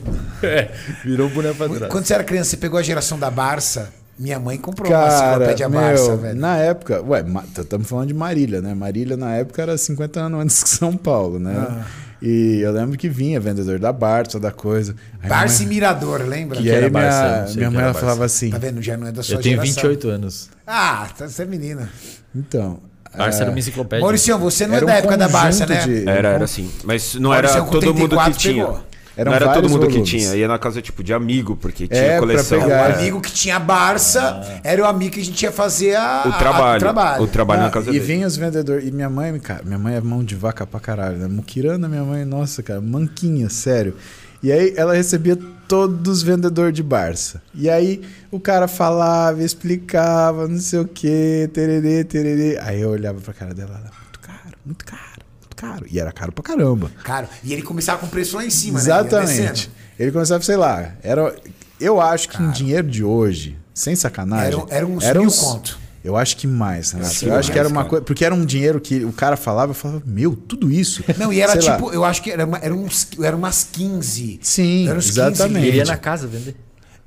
É, 0.42 0.70
virou 1.04 1.26
o 1.26 1.30
boné 1.30 1.52
pra 1.52 1.68
trás. 1.68 1.92
Quando 1.92 2.06
você 2.06 2.14
era 2.14 2.24
criança, 2.24 2.50
você 2.50 2.56
pegou 2.56 2.78
a 2.78 2.82
geração 2.82 3.18
da 3.18 3.30
Barça. 3.30 3.92
Minha 4.20 4.38
mãe 4.38 4.58
comprou 4.58 4.90
uma 4.90 4.98
Cara, 4.98 5.14
enciclopédia 5.14 5.68
meu, 5.70 5.80
Barça, 5.80 6.16
velho. 6.16 6.38
na 6.38 6.56
época, 6.58 7.02
ué, 7.02 7.24
estamos 7.58 7.88
falando 7.88 8.08
de 8.08 8.14
Marília, 8.14 8.60
né? 8.60 8.74
Marília 8.74 9.16
na 9.16 9.34
época 9.34 9.62
era 9.62 9.78
50 9.78 10.20
anos 10.20 10.40
antes 10.42 10.62
que 10.62 10.68
São 10.68 10.94
Paulo, 10.94 11.38
né? 11.38 11.54
Ah. 11.58 11.84
E 12.22 12.60
eu 12.60 12.70
lembro 12.70 12.98
que 12.98 13.08
vinha 13.08 13.40
vendedor 13.40 13.78
da 13.78 13.90
Barça, 13.94 14.38
da 14.38 14.52
coisa. 14.52 14.94
Barça 15.26 15.62
e 15.62 15.66
mãe- 15.66 15.74
Mirador, 15.76 16.20
lembra? 16.28 16.58
E 16.58 16.62
que 16.64 16.70
aí 16.70 16.76
era 16.76 16.90
minha, 16.90 17.02
Barça? 17.02 17.54
Minha 17.54 17.68
que 17.68 17.74
mãe 17.74 17.82
ela 17.82 17.92
Barça. 17.94 18.00
falava 18.00 18.24
assim, 18.26 18.50
Tá 18.50 18.58
vendo? 18.58 18.82
Já 18.82 18.96
não 18.98 19.06
é 19.06 19.12
da 19.12 19.22
sua 19.22 19.36
Eu 19.36 19.40
tenho 19.40 19.54
geração. 19.56 19.82
28 19.90 20.08
anos. 20.10 20.50
Ah, 20.66 21.08
tá, 21.16 21.26
você 21.26 21.42
é 21.42 21.46
menina. 21.46 21.88
então... 22.36 22.78
Barça 23.16 23.40
era 23.42 23.50
uma 23.50 23.56
é, 23.56 23.58
enciclopédia. 23.58 24.02
Mauricião, 24.02 24.38
você 24.38 24.68
não 24.68 24.76
era 24.76 24.84
é 24.84 24.86
da 24.86 24.92
um 24.92 24.96
época 24.98 25.16
da 25.16 25.28
Barça, 25.28 25.66
né? 25.66 25.84
de- 25.84 26.08
Era, 26.08 26.28
era 26.28 26.44
assim. 26.44 26.70
Mas 26.84 27.14
não 27.16 27.30
Maurício, 27.30 27.56
era 27.56 27.66
todo 27.66 27.86
mundo 27.86 28.16
que 28.16 28.24
34 28.32 28.38
tinha. 28.38 28.64
pegou. 28.66 28.80
Eram 29.20 29.30
não 29.32 29.36
era 29.36 29.48
todo 29.52 29.68
mundo 29.68 29.86
que 29.86 29.92
volumes. 29.92 30.08
tinha. 30.10 30.34
Ia 30.34 30.48
na 30.48 30.58
casa 30.58 30.80
tipo 30.80 31.02
de 31.04 31.12
amigo, 31.12 31.56
porque 31.56 31.86
tinha 31.86 32.00
É, 32.00 32.18
coleção. 32.18 32.60
pegar. 32.60 32.90
O 32.90 32.94
amigo 32.94 33.20
que 33.20 33.30
tinha 33.32 33.58
Barça 33.58 34.40
era 34.64 34.82
o 34.82 34.86
amigo 34.86 35.12
que 35.14 35.20
a 35.20 35.24
gente 35.24 35.42
ia 35.42 35.52
fazer 35.52 35.94
a, 35.96 36.22
O 36.26 36.28
a- 36.30 36.38
trabalho. 36.38 36.76
o 36.76 36.80
trabalho. 36.80 37.22
O 37.22 37.26
trabalho 37.26 37.60
Ah, 37.60 37.64
na 37.64 37.70
casa 37.70 37.90
e 37.90 37.92
dele. 37.92 38.04
vinha 38.04 38.26
os 38.26 38.36
vendedores. 38.36 38.86
E 38.88 38.90
minha 38.90 39.10
mãe, 39.10 39.38
cara, 39.38 39.62
minha 39.64 39.78
mãe 39.78 39.94
é 39.94 40.00
mão 40.00 40.24
de 40.24 40.34
vaca 40.34 40.66
pra 40.66 40.80
caralho, 40.80 41.18
né? 41.18 41.28
Muquirana, 41.28 41.88
minha 41.88 42.02
mãe, 42.04 42.24
nossa, 42.24 42.62
cara, 42.62 42.80
manquinha, 42.80 43.48
sério. 43.50 43.94
E 44.42 44.50
aí 44.50 44.72
ela 44.76 44.94
recebia 44.94 45.38
todos 45.68 46.10
os 46.18 46.22
vendedores 46.22 46.72
de 46.74 46.82
Barça. 46.82 47.42
E 47.54 47.68
aí 47.68 48.00
o 48.30 48.40
cara 48.40 48.66
falava, 48.66 49.42
explicava, 49.42 50.48
não 50.48 50.58
sei 50.58 50.78
o 50.80 50.86
quê, 50.88 51.48
tererê, 51.52 52.02
tererê. 52.04 52.58
Aí 52.62 52.80
eu 52.80 52.88
olhava 52.90 53.20
pra 53.20 53.34
cara 53.34 53.52
dela, 53.52 53.72
ela, 53.72 53.90
muito 54.02 54.18
caro, 54.20 54.56
muito 54.64 54.84
caro, 54.84 55.02
caro. 55.60 55.86
E 55.90 55.98
era 56.00 56.10
caro 56.12 56.32
pra 56.32 56.42
caramba. 56.42 56.90
Cara, 57.04 57.28
e 57.44 57.52
ele 57.52 57.62
começava 57.62 57.98
com 57.98 58.06
preço 58.08 58.36
lá 58.36 58.44
em 58.44 58.50
cima, 58.50 58.78
né? 58.78 58.84
Exatamente. 58.84 59.28
descendo. 59.52 59.70
Ele 59.98 60.10
começava, 60.12 60.42
sei 60.42 60.56
lá, 60.56 60.92
era, 61.02 61.34
eu 61.78 62.00
acho 62.00 62.28
que 62.30 62.42
em 62.42 62.50
dinheiro 62.50 62.88
de 62.88 63.04
hoje, 63.04 63.58
sem 63.74 63.94
sacanagem, 63.94 64.58
Era- 64.68 64.76
era 64.76 64.86
uns 64.86 65.04
mil 65.04 65.30
conto. 65.30 65.78
Eu 66.02 66.16
acho 66.16 66.34
que 66.38 66.46
mais, 66.46 66.92
Renato. 66.92 67.12
Sim, 67.12 67.26
eu 67.26 67.34
acho 67.34 67.50
que 67.50 67.58
mais, 67.58 67.66
era 67.66 67.68
uma 67.68 67.84
coisa. 67.84 68.02
Porque 68.02 68.24
era 68.24 68.34
um 68.34 68.42
dinheiro 68.42 68.80
que 68.80 69.04
o 69.04 69.12
cara 69.12 69.36
falava, 69.36 69.72
eu 69.72 69.74
falava, 69.74 70.02
meu, 70.06 70.34
tudo 70.34 70.70
isso. 70.70 71.04
Não, 71.18 71.30
e 71.30 71.42
era 71.42 71.52
Sei 71.52 71.68
lá. 71.68 71.76
tipo, 71.76 71.92
eu 71.92 72.02
acho 72.06 72.22
que 72.22 72.30
era, 72.30 72.46
uma, 72.46 72.56
era, 72.56 72.74
uns, 72.74 73.08
era 73.22 73.36
umas 73.36 73.68
15. 73.70 74.40
Sim, 74.42 74.88
Era 74.88 74.98
uns 74.98 75.08
15 75.08 75.20
exatamente. 75.20 75.66
Ele 75.66 75.76
ia 75.76 75.84
na 75.84 75.98
casa 75.98 76.26
vender. 76.26 76.56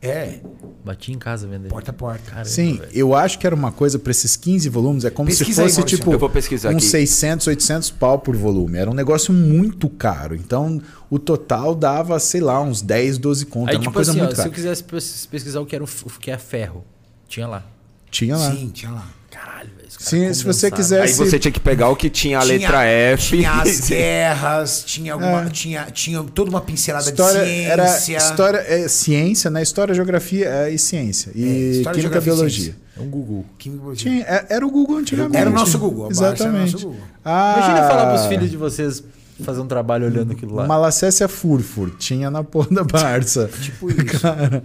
É, 0.03 0.39
Batia 0.84 1.15
em 1.15 1.17
casa 1.17 1.47
vender. 1.47 1.69
porta 1.69 1.91
a 1.91 1.93
porta. 1.93 2.30
Caramba, 2.30 2.45
Sim, 2.49 2.75
velho. 2.77 2.91
eu 2.93 3.15
acho 3.15 3.39
que 3.39 3.47
era 3.47 3.55
uma 3.55 3.71
coisa 3.71 3.97
para 3.97 4.11
esses 4.11 4.35
15 4.35 4.67
volumes, 4.67 5.05
é 5.05 5.09
como 5.09 5.30
Pesquisa 5.30 5.53
se 5.53 5.61
aí, 5.61 5.67
fosse 5.67 5.77
Maurício. 5.80 5.97
tipo 5.97 6.11
Eu 6.11 6.19
vou 6.19 6.30
pesquisar 6.30 6.69
uns 6.71 6.75
aqui. 6.75 6.85
600, 6.88 7.47
800 7.47 7.89
pau 7.91 8.19
por 8.19 8.35
volume. 8.35 8.77
Era 8.77 8.91
um 8.91 8.93
negócio 8.93 9.34
muito 9.34 9.89
caro. 9.89 10.35
Então, 10.35 10.81
o 11.09 11.17
total 11.17 11.73
dava, 11.73 12.19
sei 12.19 12.41
lá, 12.41 12.61
uns 12.61 12.81
10, 12.81 13.17
12 13.17 13.45
conto. 13.45 13.69
Aí, 13.69 13.75
Era 13.75 13.77
uma 13.77 13.84
tipo 13.84 13.93
coisa 13.93 14.11
assim, 14.11 14.19
ó, 14.19 14.23
muito 14.23 14.35
se 14.35 14.41
eu 14.41 14.43
cara. 14.43 14.55
quisesse 14.55 14.84
pes- 14.84 15.25
pesquisar 15.25 15.61
o 15.61 15.65
que 15.65 15.73
era 15.73 15.84
o, 15.85 15.88
o 15.88 16.09
que 16.19 16.30
é 16.31 16.38
ferro, 16.38 16.84
tinha 17.30 17.47
lá. 17.47 17.63
Tinha 18.11 18.35
lá. 18.35 18.51
Sim, 18.51 18.69
tinha 18.73 18.91
lá. 18.91 19.07
Caralho, 19.45 19.70
velho. 19.76 19.88
os 19.88 19.94
Sim, 20.06 20.34
se 20.34 20.44
você 20.44 20.70
quiser- 20.72 21.02
Aí 21.02 21.14
você 21.14 21.40
tinha 21.40 21.52
que 21.52 21.60
pegar 21.60 21.90
o 21.90 21.95
que 21.95 22.10
tinha 22.10 22.40
a 22.40 22.41
Tinha- 22.41 22.57
letra 22.57 22.84
F. 22.86 23.28
Tinha 23.38 23.52
as 23.61 23.80
guerras, 23.82 24.84
tinha, 24.86 25.14
alguma, 25.14 25.44
É. 25.45 25.49
tinha, 25.49 25.84
tinha 25.91 26.24
toda 26.24 26.49
uma 26.49 26.61
pincelada 26.61 27.10
História 27.10 27.41
de 27.44 27.48
ciência. 27.49 27.72
era 27.72 27.98
história 28.18 28.57
é 28.68 28.88
ciência, 28.88 29.49
né? 29.52 29.61
História, 29.61 29.94
geografia 29.94 30.45
é, 30.48 30.70
e 30.72 30.78
ciência 30.80 31.32
É, 31.36 31.40
e 31.40 31.72
história, 31.80 31.99
química, 32.02 32.18
e 32.18 32.22
biologia. 32.22 32.76
É 32.98 33.02
um 33.02 33.10
Google. 33.10 33.45
Química 33.57 33.82
biologia. 33.82 34.11
Tinha, 34.11 34.24
é- 34.26 34.45
era 34.49 34.65
o 34.65 34.70
Google 34.72 34.98
antigamente. 34.98 35.38
Era 35.38 35.49
o 35.49 35.53
nosso 35.53 35.78
Google, 35.80 36.06
era 36.06 36.14
Exatamente. 36.14 36.74
nosso 36.74 36.86
Google. 36.88 37.02
Ah, 37.26 37.56
Imagina 37.57 37.88
falar 37.88 38.07
pros 38.14 38.26
filhos 38.28 38.49
de 38.52 38.57
vocês 38.57 39.03
fazer 39.44 39.61
um 39.61 39.68
trabalho 39.68 40.06
olhando 40.06 40.32
aquilo 40.34 40.53
lá. 40.53 40.68
Malacésia 40.68 41.28
Furfur 41.28 41.90
tinha 41.98 42.30
na 42.30 42.44
porra 42.44 42.68
da 42.72 42.84
Barça. 42.84 43.49
Tipo 43.61 43.90
isso. 43.90 44.20
Cara, 44.22 44.61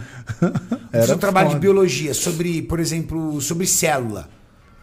Fiz 0.92 1.10
um 1.10 1.16
trabalho 1.18 1.48
de 1.48 1.54
foda. 1.54 1.60
biologia 1.60 2.12
sobre, 2.12 2.60
por 2.62 2.78
exemplo, 2.80 3.40
sobre 3.40 3.66
célula. 3.66 4.28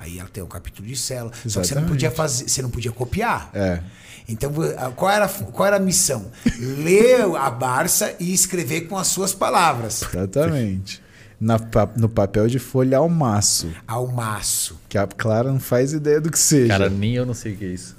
Aí 0.05 0.19
ela 0.19 0.29
tem 0.29 0.43
um 0.43 0.47
capítulo 0.47 0.87
de 0.87 0.95
célula. 0.95 1.31
Só 1.33 1.39
que 1.41 1.49
você 1.49 1.57
não 1.57 1.61
Exatamente. 1.63 1.89
podia 1.89 2.11
fazer, 2.11 2.47
você 2.47 2.61
não 2.61 2.69
podia 2.69 2.91
copiar. 2.91 3.49
É. 3.53 3.81
Então, 4.27 4.51
qual 4.95 5.11
era, 5.11 5.27
qual 5.27 5.67
era 5.67 5.77
a 5.77 5.79
missão? 5.79 6.31
Ler 6.59 7.21
a 7.35 7.49
Barça 7.49 8.15
e 8.19 8.31
escrever 8.31 8.81
com 8.81 8.97
as 8.97 9.07
suas 9.07 9.33
palavras. 9.33 10.03
Exatamente. 10.03 11.03
Na 11.39 11.59
no 11.97 12.07
papel 12.07 12.47
de 12.47 12.59
folha 12.59 12.99
ao 12.99 13.09
maço. 13.09 13.69
Ao 13.87 14.07
maço. 14.07 14.79
Que 14.87 14.97
a 14.97 15.05
Clara 15.05 15.51
não 15.51 15.59
faz 15.59 15.91
ideia 15.91 16.21
do 16.21 16.31
que 16.31 16.39
seja. 16.39 16.69
Cara, 16.69 16.89
nem 16.89 17.15
eu 17.15 17.25
não 17.25 17.33
sei 17.33 17.53
o 17.53 17.57
que 17.57 17.65
é 17.65 17.69
isso. 17.69 17.95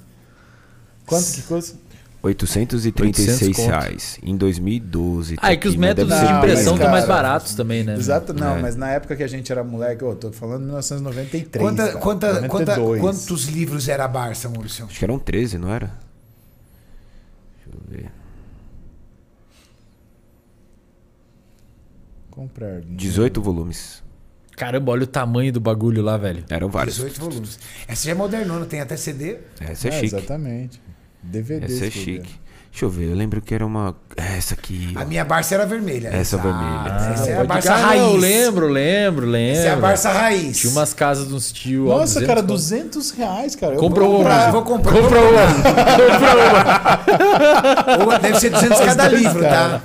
Quanto 1.05 1.31
que 1.31 1.41
custa? 1.43 1.77
836 2.27 3.27
800 3.41 3.55
conto. 3.57 3.67
reais. 3.69 4.19
Em 4.21 4.35
2012. 4.37 5.35
Ah, 5.41 5.51
é 5.53 5.57
que 5.57 5.67
os 5.67 5.73
Aqui, 5.73 5.81
né? 5.81 5.87
métodos 5.87 6.17
de 6.19 6.25
impressão 6.25 6.75
estão 6.75 6.91
mais 6.91 7.05
baratos 7.05 7.55
também, 7.55 7.83
né? 7.83 7.95
Exato, 7.95 8.33
não, 8.33 8.57
É. 8.57 8.61
mas 8.61 8.75
na 8.75 8.89
época 8.91 9.15
que 9.15 9.23
a 9.23 9.27
gente 9.27 9.51
era 9.51 9.63
moleque, 9.63 10.03
eu 10.03 10.15
tô 10.15 10.31
falando 10.31 10.63
1993. 10.65 11.63
Quanta, 11.63 11.87
cara, 11.87 11.99
quanta, 11.99 12.27
quanta, 12.47 12.75
92. 12.77 13.01
quantos 13.01 13.45
livros 13.45 13.87
era 13.87 14.05
a 14.05 14.07
Barça, 14.07 14.47
Maurício? 14.49 14.85
Acho 14.85 14.97
que 14.99 15.05
eram 15.05 15.17
13, 15.19 15.57
não 15.57 15.71
era? 15.73 15.91
Deixa 17.65 17.69
eu 17.77 17.81
ver. 17.97 18.11
Comprar. 22.31 22.81
18 22.81 23.41
volumes. 23.41 24.03
Caramba, 24.55 24.91
olha 24.91 25.03
o 25.03 25.07
tamanho 25.07 25.51
do 25.53 25.59
bagulho 25.59 26.01
lá, 26.01 26.17
velho. 26.17 26.43
Eram 26.49 26.69
vários. 26.69 26.95
18 26.95 27.19
volumes. 27.19 27.59
Essa 27.87 28.05
já 28.05 28.11
é 28.11 28.15
modernona, 28.15 28.65
tem 28.65 28.81
até 28.81 28.97
CD. 28.97 29.37
Essa 29.59 29.87
é, 29.87 29.91
É, 29.91 29.93
chique. 29.93 30.05
exatamente. 30.15 30.81
DVD. 31.27 31.65
Essa 31.65 31.85
é 31.85 31.91
chique. 31.91 32.29
Deixa 32.71 32.85
eu 32.85 32.89
ver, 32.91 33.09
eu 33.09 33.15
lembro 33.15 33.41
que 33.41 33.55
era 33.55 33.65
uma. 33.65 33.95
Essa 34.15 34.53
aqui. 34.53 34.91
A 34.95 35.03
minha 35.03 35.25
Barça 35.25 35.55
era 35.55 35.65
vermelha. 35.65 36.09
Essa 36.09 36.35
Exato. 36.35 36.43
vermelha. 36.43 37.11
Essa 37.13 37.29
é 37.31 37.41
a 37.41 37.43
Barça 37.43 37.73
Ah, 37.73 37.77
raiz. 37.77 38.01
eu 38.03 38.15
lembro, 38.17 38.67
lembro, 38.67 39.25
lembro. 39.25 39.57
Essa 39.59 39.67
é 39.67 39.71
a 39.71 39.75
Barça 39.77 40.11
raiz. 40.11 40.59
Tinha 40.59 40.71
umas 40.73 40.93
casas 40.93 41.27
dos 41.27 41.51
tio. 41.51 41.87
ó, 41.87 41.97
Nossa, 41.99 42.19
200 42.19 42.27
cara, 42.27 42.41
conto. 42.41 42.47
200 42.53 43.11
reais, 43.11 43.55
cara. 43.55 43.75
Comprou 43.77 44.07
vou 44.11 44.21
uma. 44.21 44.29
comprar. 44.29 44.51
Vou 44.51 44.61
comprar. 44.63 44.93
Comprou 44.93 45.23
uma. 45.31 45.41
Ou 48.13 48.19
deve 48.21 48.39
ser 48.39 48.49
200 48.51 48.79
cada 48.79 49.07
livro, 49.07 49.41
tá? 49.41 49.81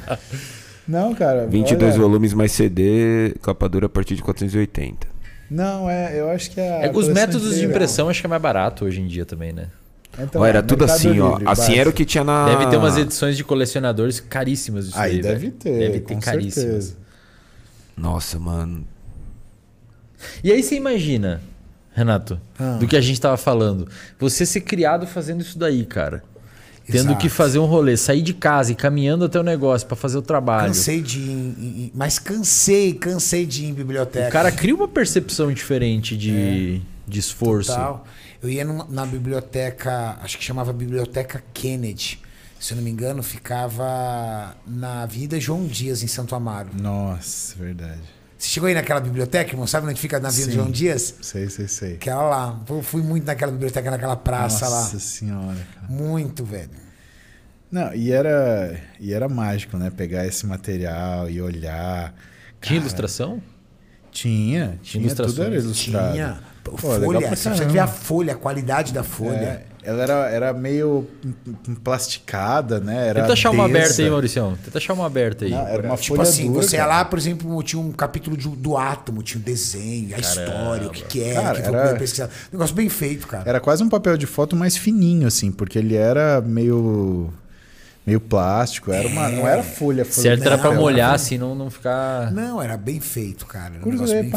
Não, 0.87 1.15
cara. 1.15 1.47
22 1.47 1.95
olha, 1.95 2.03
volumes 2.03 2.35
mais 2.35 2.53
CD, 2.53 3.35
capa 3.43 3.69
dura 3.69 3.87
a 3.87 3.89
partir 3.89 4.15
de 4.17 4.23
480. 4.23 5.07
Não, 5.51 5.89
é, 5.89 6.19
eu 6.19 6.31
acho 6.31 6.51
que 6.51 6.61
a. 6.61 6.65
É, 6.87 6.91
os 6.93 7.09
métodos 7.09 7.43
de 7.51 7.55
inteira- 7.57 7.71
impressão 7.71 8.09
acho 8.09 8.21
que 8.21 8.27
é 8.27 8.29
mais 8.31 8.43
barato 8.43 8.85
hoje 8.85 9.01
em 9.01 9.07
dia 9.07 9.25
também, 9.25 9.53
né? 9.53 9.69
Então, 10.23 10.41
Ó, 10.43 10.47
era 10.47 10.59
é, 10.61 10.63
tudo 10.63 10.85
assim, 10.85 11.19
ó. 11.21 11.31
Livre, 11.39 11.45
Assim 11.49 11.75
era 11.77 11.89
o 11.89 11.93
que 11.93 12.05
tinha 12.05 12.23
na. 12.25 12.47
Deve 12.47 12.67
ter 12.71 12.77
umas 12.77 12.97
edições 12.97 13.37
de 13.37 13.45
colecionadores 13.45 14.21
caríssimas 14.21 14.87
disso 14.87 14.99
Aí 14.99 15.17
aí, 15.17 15.23
deve 15.23 15.39
velho. 15.47 15.53
ter, 15.53 15.79
Deve 15.79 16.01
ter 16.01 16.15
com 16.15 16.21
caríssimas. 16.21 16.55
certeza. 16.55 16.97
Nossa, 17.97 18.39
mano. 18.39 18.87
E 20.43 20.53
aí 20.53 20.63
você 20.63 20.77
imagina, 20.77 21.41
Renato, 21.95 22.41
Ah. 22.59 22.77
do 22.79 22.87
que 22.87 22.97
a 22.97 23.01
gente 23.01 23.21
tava 23.21 23.37
falando. 23.37 23.89
Você 24.19 24.47
ser 24.47 24.61
criado 24.63 25.07
fazendo 25.07 25.41
isso 25.41 25.59
daí, 25.59 25.85
cara. 25.85 26.23
Tendo 26.87 26.97
Exato. 27.11 27.19
que 27.19 27.29
fazer 27.29 27.59
um 27.61 27.65
rolê, 27.65 27.97
sair 27.97 28.23
de 28.23 28.35
casa 28.35 28.73
e 28.73 28.75
caminhando 28.75 29.25
até 29.25 29.39
o 29.39 29.43
negócio 29.43 29.87
pra 29.87 29.97
fazer 29.97 30.19
o 30.19 30.23
trabalho. 30.23 30.67
Cansei 30.67 31.01
de 31.01 31.19
ir, 31.21 31.93
mas 31.95 32.19
cansei, 32.19 32.93
cansei 32.95 33.47
de 33.47 33.65
ir 33.65 33.69
em 33.69 33.73
biblioteca. 33.75 34.29
O 34.29 34.33
cara 34.33 34.51
cria 34.51 34.75
uma 34.75 34.89
percepção 34.89 35.53
diferente 35.53 36.17
de, 36.17 36.81
de 37.07 37.21
esforço. 37.21 37.71
Total. 37.71 38.05
Eu 38.43 38.51
ia 38.51 38.65
numa- 38.65 38.87
na 38.89 39.07
biblioteca, 39.07 40.19
acho 40.21 40.37
que 40.37 40.45
chamava 40.45 40.73
Biblioteca 40.73 41.43
Kennedy. 41.55 42.21
Se 42.59 42.73
eu 42.73 42.77
não 42.77 42.85
me 42.85 42.91
engano, 42.91 43.23
ficava 43.23 44.57
na 44.67 45.03
Avenida 45.03 45.39
João 45.41 45.67
Dias, 45.67 46.03
em 46.03 46.07
Santo 46.07 46.35
Amaro. 46.35 46.71
Nossa, 46.81 47.57
verdade. 47.57 48.01
Você 48.39 48.49
chegou 48.49 48.67
aí 48.69 48.75
naquela 48.75 49.01
biblioteca, 49.01 49.51
irmão? 49.53 49.67
Sabe 49.67 49.87
onde 49.89 50.01
fica 50.01 50.19
na 50.19 50.29
Avenida 50.29 50.51
Sim. 50.51 50.57
João 50.57 50.71
Dias? 50.71 51.15
Sei, 51.23 51.49
sei, 51.49 51.69
sei. 51.69 51.95
Aquela 51.95 52.23
lá. 52.23 52.61
Eu 52.69 52.83
fui 52.83 53.01
muito 53.03 53.25
naquela 53.25 53.53
biblioteca, 53.53 53.91
naquela 53.91 54.17
praça 54.17 54.69
Nossa 54.69 54.95
lá. 54.95 55.01
senhora, 55.01 55.67
cara. 55.75 55.87
Muito, 55.89 56.45
velho. 56.45 56.71
Não, 57.71 57.95
e 57.95 58.11
era, 58.13 58.79
e 59.01 59.13
era 59.13 59.29
mágico, 59.29 59.77
né? 59.77 59.91
Pegar 59.91 60.27
esse 60.27 60.45
material 60.47 61.31
e 61.31 61.41
olhar. 61.41 62.13
Tinha 62.13 62.61
Cara, 62.61 62.75
ilustração? 62.77 63.41
Tinha, 64.11 64.79
tinha, 64.83 65.15
tudo 65.15 65.43
era 65.43 65.55
ilustrado. 65.57 66.13
Tinha. 66.13 66.41
Pô, 66.65 66.77
folha, 66.77 67.21
você 67.21 67.27
precisa 67.29 67.51
caramba. 67.55 67.73
ver 67.73 67.79
a 67.81 67.87
folha, 67.87 68.33
a 68.35 68.37
qualidade 68.37 68.93
da 68.93 69.03
folha. 69.03 69.35
É, 69.35 69.63
ela 69.85 70.03
era, 70.03 70.31
era 70.31 70.53
meio 70.53 71.07
plasticada, 71.83 72.79
né? 72.81 73.09
Era 73.09 73.21
Tenta 73.23 73.33
achar 73.33 73.51
uma 73.51 73.65
aberta 73.65 74.03
aí, 74.03 74.11
Mauricião. 74.11 74.57
Tenta 74.65 74.79
achar 74.79 74.93
uma 74.95 75.07
aberta 75.07 75.45
aí. 75.45 75.51
Não, 75.51 75.67
era 75.67 75.83
uma 75.83 75.97
Tipo 75.97 76.17
folha 76.17 76.29
assim, 76.29 76.53
dura, 76.53 76.63
você 76.63 76.77
ia 76.77 76.83
cara. 76.83 76.95
lá, 76.99 77.05
por 77.05 77.19
exemplo, 77.19 77.63
tinha 77.63 77.81
um 77.81 77.91
capítulo 77.93 78.37
de- 78.37 78.49
do 78.49 78.77
átomo, 78.77 79.23
tinha 79.23 79.41
o 79.41 79.45
desenho, 79.45 80.15
a 80.15 80.19
história, 80.21 80.87
o 80.87 80.91
que, 80.91 81.03
que 81.05 81.23
é, 81.25 81.35
Cara, 81.35 81.53
o 81.59 81.63
que 81.63 81.69
foi 81.69 81.79
era- 81.79 81.99
pesquisado. 81.99 82.31
Negócio 82.53 82.75
bem 82.75 82.89
feito, 82.89 83.27
cara. 83.27 83.49
Era 83.49 83.61
quase 83.61 83.83
um 83.83 83.89
papel 83.89 84.17
de 84.17 84.27
foto 84.27 84.55
mais 84.55 84.77
fininho, 84.77 85.27
assim, 85.27 85.51
porque 85.51 85.79
ele 85.79 85.97
era 85.97 86.41
meio 86.41 87.31
meio 88.05 88.19
plástico, 88.21 88.91
era 88.91 89.07
uma, 89.07 89.29
não 89.29 89.47
era 89.47 89.63
folha, 89.63 90.05
folha 90.05 90.11
certo 90.23 90.41
era 90.43 90.59
pra 90.59 90.69
papel. 90.71 90.81
molhar, 90.81 91.15
assim, 91.15 91.39
não, 91.39 91.55
não 91.55 91.71
ficar. 91.71 92.33
Não, 92.33 92.61
era 92.61 92.77
bem 92.77 92.99
feito, 92.99 93.47
cara. 93.47 93.67
Era 93.75 93.79
um 93.79 93.81
Curso 93.83 93.99
negócio 94.03 94.17
de 94.17 94.23
bem 94.23 94.31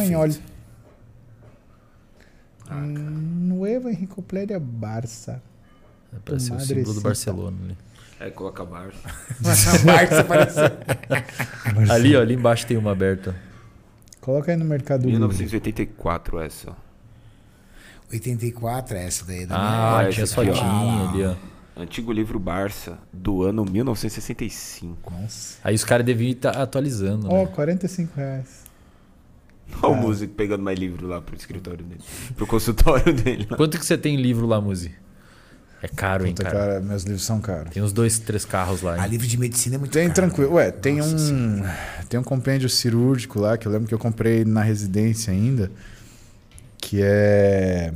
feito. 2.74 3.00
Nueva 3.00 3.92
Enciclopédia 3.92 4.60
Barça. 4.60 5.42
Pra 6.24 6.40
ser 6.40 6.54
o 6.54 6.60
símbolo 6.60 6.94
do. 6.94 7.02
Barcelona. 7.02 7.58
Ali. 7.66 7.78
É, 8.20 8.30
coloca 8.30 8.64
Barça. 8.66 9.00
Essa 9.46 9.80
Barça 9.86 10.24
parecia. 10.24 10.78
ali, 11.94 12.16
ó, 12.16 12.22
ali 12.22 12.34
embaixo 12.36 12.66
tem 12.66 12.78
uma 12.78 12.92
aberta. 12.92 13.36
Coloca 14.22 14.52
aí 14.52 14.58
no 14.58 14.66
Mercado 14.66 15.02
Livre. 15.02 15.14
1984 15.20 16.40
essa. 16.40 16.76
84 18.12 18.98
é 18.98 19.06
essa 19.06 19.26
daí. 19.26 19.46
Da 19.46 19.98
Ah, 19.98 20.04
essa 20.04 20.12
tinha 20.12 20.24
ó. 20.26 20.28
fotinhas 20.56 21.10
ali, 21.10 21.24
ó. 21.26 21.36
Antigo 21.78 22.12
livro 22.14 22.40
Barça, 22.40 22.98
do 23.12 23.44
ano 23.44 23.66
1965. 23.66 25.12
Nossa. 25.12 25.58
Aí 25.64 25.76
os 25.76 25.84
caras 25.84 26.06
deviam 26.06 26.32
estar 26.32 26.52
atualizando, 26.52 27.28
Ó, 27.30 27.44
né? 27.44 27.48
45 27.48 28.16
reais. 28.16 28.64
Olha 29.82 29.94
o 29.94 29.96
músico 29.96 30.34
pegando 30.34 30.64
mais 30.64 30.78
livro 30.80 31.08
lá 31.08 31.22
pro 31.22 31.36
escritório 31.36 31.84
dele. 31.84 32.02
Pro 32.36 32.48
consultório 32.48 33.12
dele. 33.16 33.48
lá. 33.50 33.58
Quanto 33.58 33.78
que 33.80 33.86
você 33.86 33.98
tem 33.98 34.16
livro 34.16 34.46
lá, 34.46 34.60
Muzi? 34.62 34.92
É 35.82 35.88
caro, 35.88 36.26
hein, 36.26 36.34
Puta, 36.34 36.50
cara? 36.50 36.58
cara, 36.58 36.80
meus 36.82 37.04
livros 37.04 37.24
são 37.24 37.40
caros. 37.40 37.72
Tem 37.72 37.84
uns 37.84 37.94
dois, 37.94 38.18
três 38.18 38.44
carros 38.46 38.82
lá. 38.82 38.96
A 38.96 39.04
Hein? 39.06 39.10
livro 39.12 39.28
de 39.28 39.38
medicina 39.38 39.76
é 39.76 39.78
muito 39.78 39.92
Tem 39.92 40.04
caro. 40.08 40.14
tranquilo. 40.16 40.54
Ué, 40.54 40.72
tem 40.72 40.98
Nossa 40.98 41.14
um 41.14 41.18
Senhora. 41.20 41.78
tem 42.10 42.20
um 42.20 42.24
compêndio 42.24 42.68
cirúrgico 42.70 43.40
lá 43.40 43.56
que 43.58 43.68
eu 43.68 43.72
lembro 43.72 43.88
que 43.88 43.94
eu 43.94 44.00
comprei 44.00 44.44
na 44.46 44.64
residência 44.64 45.32
ainda, 45.32 45.72
que 46.78 47.02
é 47.04 47.94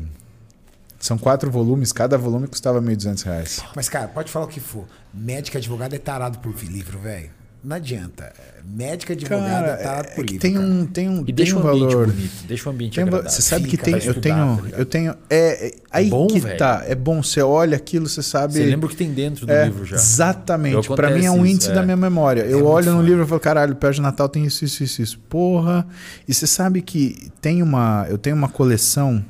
são 1.00 1.18
quatro 1.18 1.50
volumes, 1.50 1.94
cada 1.94 2.18
volume 2.18 2.46
custava 2.48 2.80
1.200 2.82 3.24
reais. 3.24 3.64
Mas, 3.74 3.88
cara, 3.88 4.08
pode 4.10 4.30
falar 4.30 4.46
o 4.46 4.50
que 4.50 4.60
for. 4.60 4.86
Médico 5.14 5.56
e 5.56 5.60
advogado 5.60 5.94
é 5.96 5.98
tarado 5.98 6.40
por 6.40 6.54
livro, 6.62 7.00
velho. 7.00 7.30
Não 7.62 7.76
adianta. 7.76 8.32
Médico 8.66 9.12
e 9.12 9.14
advogado 9.16 9.50
Cara, 9.50 9.68
é 9.68 9.76
tarado 9.78 10.08
é 10.08 10.12
por 10.12 10.26
que 10.26 10.34
livro. 10.34 10.40
tem 10.42 10.54
cara. 10.54 10.66
um 10.66 10.86
tem 10.86 11.10
um 11.10 11.22
E 11.22 11.26
tem 11.26 11.36
deixa 11.36 11.56
um 11.58 11.64
o 11.64 11.68
ambiente 11.68 11.92
valor. 11.94 12.08
bonito, 12.08 12.32
deixa 12.48 12.70
o 12.70 12.72
ambiente 12.72 12.96
Tem 12.96 13.04
agradável. 13.04 13.30
você 13.32 13.42
sabe 13.42 13.64
que 13.66 13.72
Fica 13.72 13.84
tem, 13.84 13.94
pra 13.96 14.04
eu 14.06 14.10
estudar, 14.12 14.22
tenho, 14.22 14.72
tá 14.72 14.78
eu 14.78 14.86
tenho, 14.86 15.16
é, 15.30 15.68
é 15.68 15.76
aí 15.92 16.10
bom, 16.10 16.28
que 16.28 16.40
velho. 16.40 16.58
tá, 16.58 16.84
é 16.88 16.96
bom. 16.96 17.22
Você 17.22 17.42
olha 17.42 17.76
aquilo, 17.76 18.08
você 18.08 18.24
sabe. 18.24 18.54
Você 18.54 18.64
lembra 18.64 18.86
o 18.86 18.90
que 18.90 18.96
tem 18.96 19.12
dentro 19.12 19.46
do 19.46 19.52
é, 19.52 19.66
livro 19.66 19.86
já. 19.86 19.98
Exatamente. 19.98 20.88
Pra 20.96 21.12
mim 21.12 21.26
é 21.26 21.32
um 21.32 21.46
índice 21.46 21.70
da 21.74 21.82
é. 21.82 21.84
minha 21.84 21.98
memória. 21.98 22.42
Eu 22.44 22.66
olho 22.66 22.94
no 22.94 23.02
livro 23.02 23.24
e 23.24 23.28
falo, 23.28 23.42
caralho, 23.42 23.76
perto 23.76 23.96
de 23.96 24.02
Natal 24.02 24.30
tem 24.30 24.46
isso, 24.46 24.64
isso, 24.64 24.84
isso, 24.84 25.02
isso. 25.02 25.20
Porra. 25.28 25.86
E 26.28 26.34
você 26.34 26.48
sabe 26.48 26.82
que 26.82 27.30
tem 27.42 27.62
uma, 27.62 28.06
eu 28.10 28.18
tenho 28.18 28.36
uma 28.38 28.48
coleção 28.48 29.26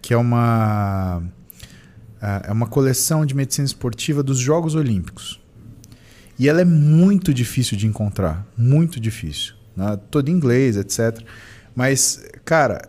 que 0.00 0.14
é 0.14 0.16
uma 0.16 1.22
é 2.46 2.52
uma 2.52 2.66
coleção 2.68 3.26
de 3.26 3.34
medicina 3.34 3.66
esportiva 3.66 4.22
dos 4.22 4.38
Jogos 4.38 4.76
Olímpicos. 4.76 5.41
E 6.38 6.48
ela 6.48 6.60
é 6.60 6.64
muito 6.64 7.32
difícil 7.32 7.76
de 7.76 7.86
encontrar, 7.86 8.46
muito 8.56 8.98
difícil, 8.98 9.54
né? 9.76 9.98
todo 10.10 10.28
em 10.28 10.32
inglês, 10.32 10.76
etc. 10.76 11.20
Mas, 11.74 12.22
cara, 12.44 12.88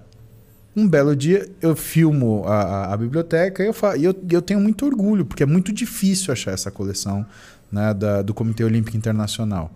um 0.76 0.88
belo 0.88 1.16
dia 1.16 1.48
eu 1.62 1.76
filmo 1.76 2.44
a, 2.48 2.62
a- 2.62 2.94
a 2.94 2.98
biblioteca 2.98 3.62
e 3.64 3.68
eu, 3.68 3.74
fa- 3.74 3.96
e 3.96 4.04
eu, 4.06 4.16
eu 4.30 4.42
tenho 4.42 4.60
muito 4.60 4.86
orgulho, 4.86 5.24
porque 5.26 5.44
é 5.44 5.46
muito 5.46 5.72
difícil 5.72 6.32
achar 6.34 6.52
essa 6.52 6.72
coleção 6.72 7.26
né, 7.72 7.94
da- 7.94 8.22
do 8.22 8.34
Comitê 8.34 8.64
Olímpico 8.64 8.98
Internacional. 8.98 9.72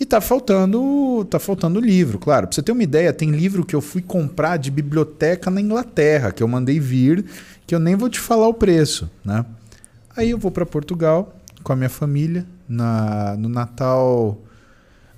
E 0.00 0.04
tá 0.06 0.20
faltando, 0.20 1.24
tá 1.30 1.38
faltando 1.38 1.78
livro, 1.78 2.18
claro. 2.18 2.48
Pra 2.48 2.54
você 2.56 2.62
ter 2.62 2.72
uma 2.72 2.82
ideia, 2.82 3.12
tem 3.12 3.30
livro 3.30 3.64
que 3.64 3.76
eu 3.76 3.80
fui 3.80 4.02
comprar 4.02 4.56
de 4.56 4.68
biblioteca 4.70 5.48
na 5.48 5.60
Inglaterra, 5.60 6.32
que 6.32 6.42
eu 6.42 6.48
mandei 6.48 6.80
vir, 6.80 7.24
que 7.66 7.74
eu 7.74 7.78
nem 7.78 7.94
vou 7.94 8.08
te 8.08 8.18
falar 8.18 8.48
o 8.48 8.54
preço, 8.54 9.08
né? 9.24 9.44
Aí 10.16 10.30
eu 10.30 10.38
vou 10.38 10.50
para 10.50 10.66
Portugal 10.66 11.36
com 11.62 11.72
a 11.72 11.76
minha 11.76 11.88
família 11.88 12.44
na, 12.68 13.36
no 13.36 13.48
Natal 13.48 14.38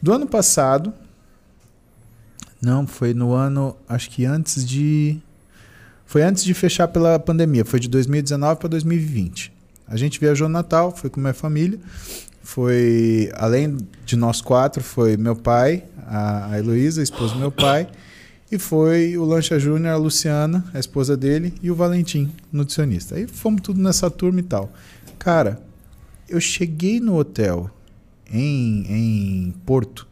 do 0.00 0.12
ano 0.12 0.26
passado. 0.26 0.92
Não, 2.60 2.86
foi 2.86 3.12
no 3.12 3.32
ano, 3.32 3.76
acho 3.88 4.10
que 4.10 4.24
antes 4.24 4.64
de 4.64 5.20
foi 6.06 6.22
antes 6.22 6.44
de 6.44 6.54
fechar 6.54 6.88
pela 6.88 7.18
pandemia, 7.18 7.64
foi 7.64 7.80
de 7.80 7.88
2019 7.88 8.60
para 8.60 8.68
2020. 8.68 9.52
A 9.86 9.96
gente 9.96 10.18
viajou 10.18 10.48
no 10.48 10.52
Natal, 10.52 10.94
foi 10.94 11.10
com 11.10 11.20
minha 11.20 11.34
família. 11.34 11.78
Foi, 12.42 13.30
além 13.34 13.78
de 14.04 14.16
nós 14.16 14.40
quatro, 14.40 14.82
foi 14.82 15.16
meu 15.16 15.34
pai, 15.34 15.84
a, 16.06 16.52
a 16.52 16.58
Heloísa, 16.58 17.00
a 17.00 17.04
esposa 17.04 17.32
do 17.32 17.40
meu 17.40 17.50
pai, 17.50 17.88
e 18.52 18.58
foi 18.58 19.16
o 19.16 19.24
Lancha 19.24 19.58
Júnior, 19.58 19.94
a 19.94 19.96
Luciana, 19.96 20.64
a 20.74 20.78
esposa 20.78 21.16
dele, 21.16 21.54
e 21.62 21.70
o 21.70 21.74
Valentim, 21.74 22.30
nutricionista. 22.52 23.14
Aí 23.16 23.26
fomos 23.26 23.62
tudo 23.62 23.80
nessa 23.80 24.10
turma 24.10 24.40
e 24.40 24.42
tal. 24.42 24.70
Cara, 25.18 25.58
eu 26.28 26.40
cheguei 26.40 27.00
no 27.00 27.16
hotel 27.16 27.70
em, 28.30 28.86
em 28.88 29.50
Porto, 29.64 30.08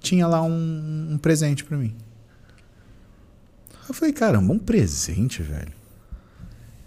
tinha 0.00 0.26
lá 0.26 0.42
um, 0.42 1.12
um 1.12 1.18
presente 1.18 1.64
para 1.64 1.76
mim. 1.76 1.94
Eu 3.88 3.94
falei, 3.94 4.12
caramba, 4.12 4.52
um 4.52 4.58
presente, 4.58 5.42
velho. 5.42 5.72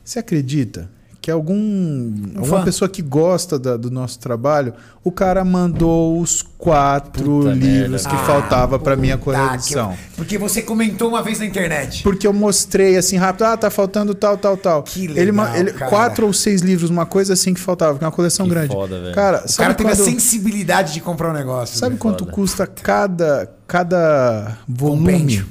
Você 0.04 0.20
acredita 0.20 0.90
que 1.26 1.32
algum 1.32 2.14
alguma 2.36 2.60
fã. 2.60 2.64
pessoa 2.64 2.88
que 2.88 3.02
gosta 3.02 3.58
da- 3.58 3.76
do 3.78 3.90
nosso 3.90 4.20
trabalho, 4.20 4.76
o 5.04 5.12
cara 5.12 5.44
mandou 5.44 6.22
os 6.22 6.44
quatro 6.56 7.24
Puta 7.40 7.50
livros 7.52 8.04
merda. 8.04 8.10
que 8.10 8.16
Ah, 8.16 8.26
faltava 8.28 8.78
para 8.78 8.96
minha 8.96 9.18
coleção. 9.18 9.58
que 9.60 9.74
eu- 9.76 9.98
Porque 10.18 10.38
você 10.38 10.62
comentou 10.62 11.10
uma 11.10 11.24
vez 11.24 11.40
na 11.40 11.48
internet. 11.48 12.04
Porque 12.04 12.28
eu 12.28 12.32
mostrei 12.34 12.96
assim 12.96 13.18
rápido, 13.18 13.42
ah, 13.46 13.58
tá 13.58 13.72
faltando 13.72 14.14
tal, 14.14 14.38
tal, 14.38 14.56
tal. 14.56 14.84
Que 14.84 15.06
ele, 15.06 15.14
legal, 15.32 15.56
ele- 15.56 15.74
cara. 15.74 15.90
quatro 15.90 16.28
ou 16.28 16.32
seis 16.34 16.62
livros, 16.62 16.92
uma 16.92 17.08
coisa 17.08 17.34
assim 17.34 17.56
que 17.56 17.60
faltava, 17.60 17.94
porque 17.94 18.06
é 18.06 18.08
uma 18.08 18.14
coleção 18.14 18.46
Que 18.46 18.52
grande. 18.52 18.72
foda, 18.72 19.02
velho. 19.02 19.16
Cara, 19.16 19.44
O 19.50 19.56
cara 19.58 19.74
teve 19.74 19.90
quando, 19.90 20.00
a 20.02 20.06
sensibilidade 20.06 20.94
de 20.94 21.02
comprar 21.02 21.32
um 21.32 21.34
negócio. 21.34 21.76
sabe 21.80 21.98
quanto 21.98 22.20
Foda. 22.26 22.32
custa 22.36 22.68
cada 22.68 23.50
cada 23.66 24.60
volume? 24.68 25.12
Compêndio. 25.12 25.48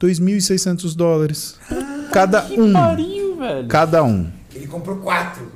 2.600 0.00 0.94
dólares. 0.94 1.56
cada 2.10 2.42
um. 2.56 2.72
Pariu, 2.72 3.36
velho. 3.36 3.68
Cada 3.68 4.02
um. 4.02 4.26
Comprou 4.74 4.96
quatro. 4.96 5.52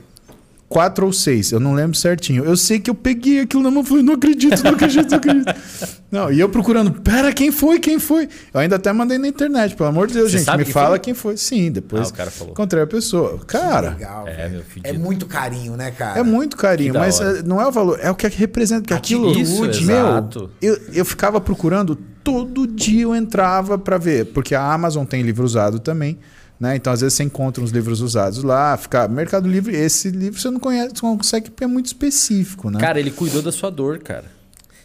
quatro 0.69 1.07
ou 1.07 1.13
seis, 1.13 1.51
eu 1.51 1.59
não 1.59 1.73
lembro 1.75 1.97
certinho. 1.97 2.45
Eu 2.45 2.57
sei 2.57 2.79
que 2.79 2.89
eu 2.91 2.95
peguei 2.95 3.41
aquilo 3.41 3.63
na 3.63 3.71
mão 3.71 3.83
e 3.83 3.87
falei, 3.87 4.03
não 4.05 4.15
acredito, 4.15 4.63
não 4.63 4.73
acredito, 4.73 5.11
não 5.11 5.17
acredito. 5.19 5.55
não, 6.13 6.31
e 6.31 6.39
eu 6.39 6.49
procurando, 6.49 6.93
pera, 6.93 7.33
quem 7.33 7.51
foi, 7.51 7.81
quem 7.81 7.99
foi? 7.99 8.29
Eu 8.55 8.61
ainda 8.61 8.77
até 8.77 8.93
mandei 8.93 9.19
na 9.19 9.27
internet, 9.27 9.75
pelo 9.75 9.89
amor 9.89 10.07
de 10.07 10.15
Deus, 10.15 10.31
Você 10.31 10.39
gente, 10.39 10.57
me 10.57 10.65
quem 10.65 10.73
fala 10.73 10.91
foi? 10.91 10.99
quem 11.01 11.15
foi. 11.15 11.37
Sim, 11.37 11.73
depois 11.73 12.09
Ah, 12.09 12.11
o 12.11 12.15
cara 12.15 12.31
falou. 12.31 12.53
encontrei 12.53 12.83
a 12.83 12.87
pessoa. 12.87 13.39
Cara, 13.47 13.91
Legal, 13.91 14.29
É. 14.29 14.53
É 14.85 14.93
muito 14.93 15.27
carinho, 15.27 15.75
né, 15.77 15.91
cara? 15.91 16.21
é 16.21 16.23
muito 16.23 16.57
carinho, 16.57 16.95
mas 16.95 17.19
hora. 17.19 17.39
eh, 17.39 17.43
não 17.43 17.61
é 17.61 17.67
o 17.67 17.73
valor, 17.73 17.99
é 18.01 18.11
o 18.11 18.15
que 18.15 18.29
representa, 18.29 18.83
que 18.87 18.95
aquilo... 18.95 19.33
Isso, 19.37 19.63
meu, 19.85 20.07
exato. 20.07 20.51
eu, 20.63 20.79
eu 20.93 21.05
ficava 21.05 21.41
procurando, 21.41 21.97
todo 22.23 22.67
dia 22.67 23.03
eu 23.03 23.17
entrava 23.17 23.77
pra 23.79 23.99
ver, 23.99 24.27
porque 24.27 24.55
a 24.55 24.73
Amazon 24.73 25.05
tem 25.05 25.23
livro 25.23 25.45
usado 25.45 25.81
também, 25.81 26.19
né? 26.59 26.77
Então 26.77 26.93
às 26.93 27.01
vezes 27.01 27.15
você 27.15 27.23
encontra 27.23 27.62
uns 27.62 27.70
livros 27.70 28.01
usados 28.01 28.43
lá, 28.43 28.77
fica 28.77 29.07
Mercado 29.09 29.49
Livre, 29.49 29.75
esse 29.75 30.11
livro 30.11 30.41
você 30.41 30.51
não 30.51 30.61
conhece, 30.61 30.95
não 31.03 31.17
consegue 31.17 31.51
porque 31.51 31.65
é 31.65 31.67
muito 31.67 31.87
específico, 31.87 32.70
né? 32.70 32.81
Cara, 32.81 32.99
ele 32.99 33.11
cuidou 33.11 33.43
da 33.43 33.53
sua 33.53 33.70
dor, 33.70 33.99
cara. 33.99 34.38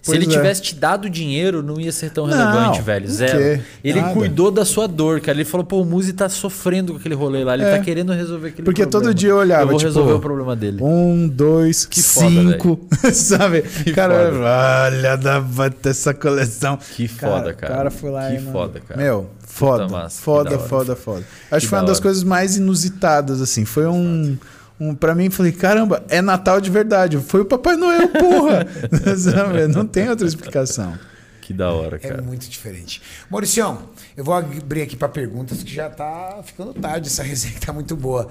Se 0.03 0.11
Pois 0.11 0.21
ele 0.21 0.29
é. 0.29 0.35
tivesse 0.35 0.61
te 0.61 0.75
dado 0.75 1.09
dinheiro, 1.09 1.63
não 1.63 1.79
ia 1.79 1.89
ser 1.93 2.09
tão 2.11 2.27
Não, 2.27 2.35
relevante, 2.37 2.81
velho. 2.81 3.09
Zero. 3.09 3.37
quê? 3.39 3.61
Ele 3.81 4.01
Nada. 4.01 4.13
cuidou 4.13 4.51
da 4.51 4.65
sua 4.65 4.85
dor, 4.85 5.21
cara. 5.21 5.37
Ele 5.37 5.45
falou, 5.45 5.65
pô, 5.65 5.79
o 5.81 5.85
Muzi 5.85 6.11
tá 6.11 6.27
sofrendo 6.27 6.91
com 6.91 6.99
aquele 6.99 7.15
rolê 7.15 7.41
lá. 7.45 7.53
Ele 7.53 7.63
É. 7.63 7.77
tá 7.77 7.79
querendo 7.81 8.11
resolver 8.11 8.49
aquele 8.49 8.65
Porque 8.65 8.81
problema. 8.81 9.05
todo 9.05 9.15
dia 9.17 9.29
eu 9.29 9.37
olhava, 9.37 9.63
Eu 9.63 9.67
vou 9.69 9.77
tipo, 9.77 9.87
resolver 9.87 10.11
o 10.11 10.19
problema 10.19 10.57
dele. 10.57 10.79
Um, 10.83 11.25
dois, 11.29 11.85
Que 11.85 12.03
foda, 12.03 12.27
cinco, 12.27 12.79
sabe? 13.13 13.61
cara, 13.95 14.29
foda. 14.29 14.91
olha, 14.91 15.15
dá 15.15 15.41
pra 15.41 15.69
ter 15.69 15.89
essa 15.91 16.13
coleção. 16.13 16.77
Que 16.97 17.07
foda, 17.07 17.53
cara. 17.53 17.73
O 17.73 17.77
cara 17.77 17.89
foi 17.89 18.11
lá 18.11 18.29
Que 18.29 18.35
e 18.35 18.39
foda, 18.51 18.81
cara. 18.85 19.01
Meu, 19.01 19.29
foda, 19.47 19.87
massa, 19.87 20.17
que 20.17 20.23
foda, 20.25 20.49
da 20.49 20.55
hora. 20.57 20.67
foda, 20.67 20.95
foda. 20.97 21.23
Acho 21.49 21.65
que 21.65 21.69
foi 21.69 21.79
uma 21.79 21.85
das 21.87 22.01
coisas 22.01 22.23
mais 22.25 22.57
inusitadas, 22.57 23.41
assim. 23.41 23.63
Foi 23.63 23.87
um... 23.87 24.37
Um, 24.79 24.93
pra 24.95 25.13
mim, 25.15 25.29
falei, 25.29 25.51
caramba, 25.51 26.03
é 26.09 26.21
Natal 26.21 26.59
de 26.59 26.69
verdade. 26.69 27.17
Foi 27.19 27.41
o 27.41 27.45
Papai 27.45 27.75
Noel, 27.75 28.07
porra! 28.09 28.65
Não 29.73 29.85
tem 29.85 30.09
outra 30.09 30.27
explicação. 30.27 30.97
Que 31.41 31.51
da 31.53 31.71
hora, 31.73 31.97
É 31.97 31.99
cara. 31.99 32.21
muito 32.21 32.47
diferente. 32.49 33.01
Mauricião, 33.29 33.89
eu 34.15 34.23
vou 34.23 34.33
abrir 34.33 34.81
aqui 34.81 34.95
para 34.95 35.09
perguntas 35.09 35.61
que 35.61 35.73
já 35.73 35.89
tá 35.89 36.39
ficando 36.41 36.73
tarde, 36.73 37.07
essa 37.09 37.21
resenha 37.23 37.53
que 37.53 37.59
tá 37.65 37.73
muito 37.73 37.97
boa. 37.97 38.29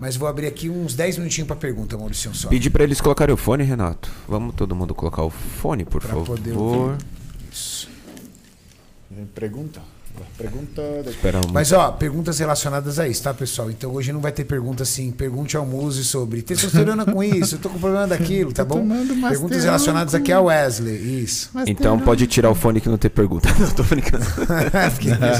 Mas 0.00 0.16
vou 0.16 0.26
abrir 0.28 0.48
aqui 0.48 0.68
uns 0.68 0.94
10 0.94 1.18
minutinhos 1.18 1.46
para 1.46 1.54
pergunta, 1.54 1.96
Mauricião, 1.96 2.34
só. 2.34 2.48
Pedir 2.48 2.70
pra 2.70 2.82
eles 2.82 3.00
colocarem 3.00 3.32
o 3.32 3.36
fone, 3.36 3.62
Renato. 3.62 4.10
Vamos 4.28 4.56
todo 4.56 4.74
mundo 4.74 4.92
colocar 4.92 5.22
o 5.22 5.30
fone, 5.30 5.84
por 5.84 6.00
Pra 6.00 6.10
favor. 6.10 6.26
poder 6.26 6.52
ouvir. 6.56 6.98
Isso. 7.50 7.88
Pergunta. 9.34 9.80
Pergunta. 10.36 10.82
Espera 11.06 11.38
um 11.38 11.52
Mas 11.52 11.70
ó, 11.72 11.90
perguntas 11.92 12.38
relacionadas 12.38 12.98
a 12.98 13.06
isso, 13.06 13.22
tá, 13.22 13.34
pessoal? 13.34 13.70
Então 13.70 13.92
hoje 13.92 14.12
não 14.12 14.20
vai 14.20 14.32
ter 14.32 14.44
pergunta 14.44 14.82
assim, 14.82 15.10
pergunte 15.10 15.56
ao 15.56 15.66
Muse 15.66 16.02
sobre 16.04 16.40
testosterona 16.42 17.04
com 17.04 17.22
isso, 17.22 17.56
eu 17.56 17.58
tô 17.58 17.68
com 17.68 17.78
problema 17.78 18.06
daquilo, 18.06 18.52
tá 18.52 18.64
bom? 18.64 18.86
Perguntas 19.28 19.64
relacionadas 19.64 20.14
aqui 20.14 20.32
ao 20.32 20.46
Wesley, 20.46 21.22
isso. 21.22 21.50
Então 21.66 21.98
pode 21.98 22.26
tirar 22.26 22.50
o 22.50 22.54
fone 22.54 22.80
que 22.80 22.88
não 22.88 22.96
tem 22.98 23.10
pergunta. 23.10 23.48
Não, 23.60 23.70
tô 23.70 23.82
brincando. 23.82 24.24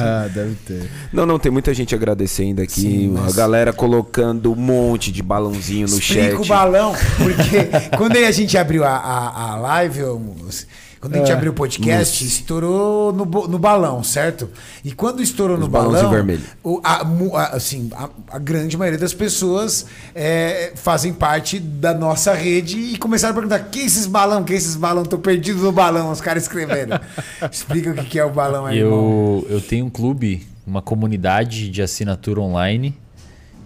Ah, 0.03 0.29
deve 0.29 0.55
ter. 0.67 0.91
Não, 1.13 1.25
não, 1.25 1.39
tem 1.39 1.51
muita 1.51 1.73
gente 1.73 1.95
agradecendo 1.95 2.61
aqui. 2.63 2.81
Sim, 2.81 3.17
a 3.17 3.23
mas- 3.23 3.35
galera 3.35 3.73
colocando 3.73 4.53
um 4.53 4.57
monte 4.57 5.11
de 5.13 5.23
balãozinho 5.23 5.89
no 5.89 5.99
Explica 5.99 6.31
chat. 6.33 6.35
o 6.43 6.45
balão, 6.45 6.93
porque 7.19 7.69
quando 7.97 8.17
a 8.17 8.31
gente 8.31 8.57
abriu 8.59 8.85
a, 8.85 8.91
a, 8.91 9.53
a 9.53 9.57
live, 9.57 10.05
ô, 10.05 10.19
Muse, 10.19 10.67
quando 11.01 11.15
a 11.15 11.19
gente 11.19 11.31
É. 11.31 11.35
abriu 11.35 11.53
o 11.53 11.55
podcast, 11.55 12.25
estourou 12.27 13.13
no, 13.13 13.25
no 13.25 13.59
balão, 13.59 14.05
certo? 14.05 14.51
E 14.85 14.93
quando 14.93 15.23
estourou 15.23 15.57
no 15.57 15.67
balãozinho 15.67 16.03
balão, 16.11 16.13
vermelho. 16.27 16.43
o- 16.63 16.81
a, 16.85 17.01
a- 17.39 17.47
assim, 17.57 17.89
a, 17.95 18.09
a 18.31 18.39
grande 18.39 18.77
maioria 18.77 18.99
das 18.99 19.15
pessoas 19.15 19.87
é, 20.15 20.73
fazem 20.77 21.13
parte 21.13 21.59
da 21.59 21.95
nossa 21.95 22.35
rede 22.35 22.79
e 22.79 22.99
começaram 22.99 23.33
a 23.33 23.35
perguntar: 23.35 23.59
que 23.71 23.81
esses 23.81 24.05
balão? 24.07 24.45
Que 24.45 24.53
esses 24.53 24.77
balão? 24.77 25.03
Tô 25.05 25.17
perdido 25.19 25.63
no 25.63 25.73
balão, 25.73 26.11
os 26.11 26.21
caras 26.21 26.43
escreveram. 26.43 27.01
Explica 27.51 27.91
o 27.91 27.95
que 27.95 28.05
que 28.05 28.19
é 28.19 28.25
o 28.25 28.31
balão 28.31 28.67
aí, 28.67 28.79
irmão. 28.79 29.45
Eu, 29.49 29.57
eu 29.57 29.61
tenho 29.63 29.87
um 29.87 29.91
clube, 29.91 30.47
uma 30.67 30.83
comunidade 30.83 31.71
de 31.71 31.81
assinatura 31.83 32.41
online 32.41 32.95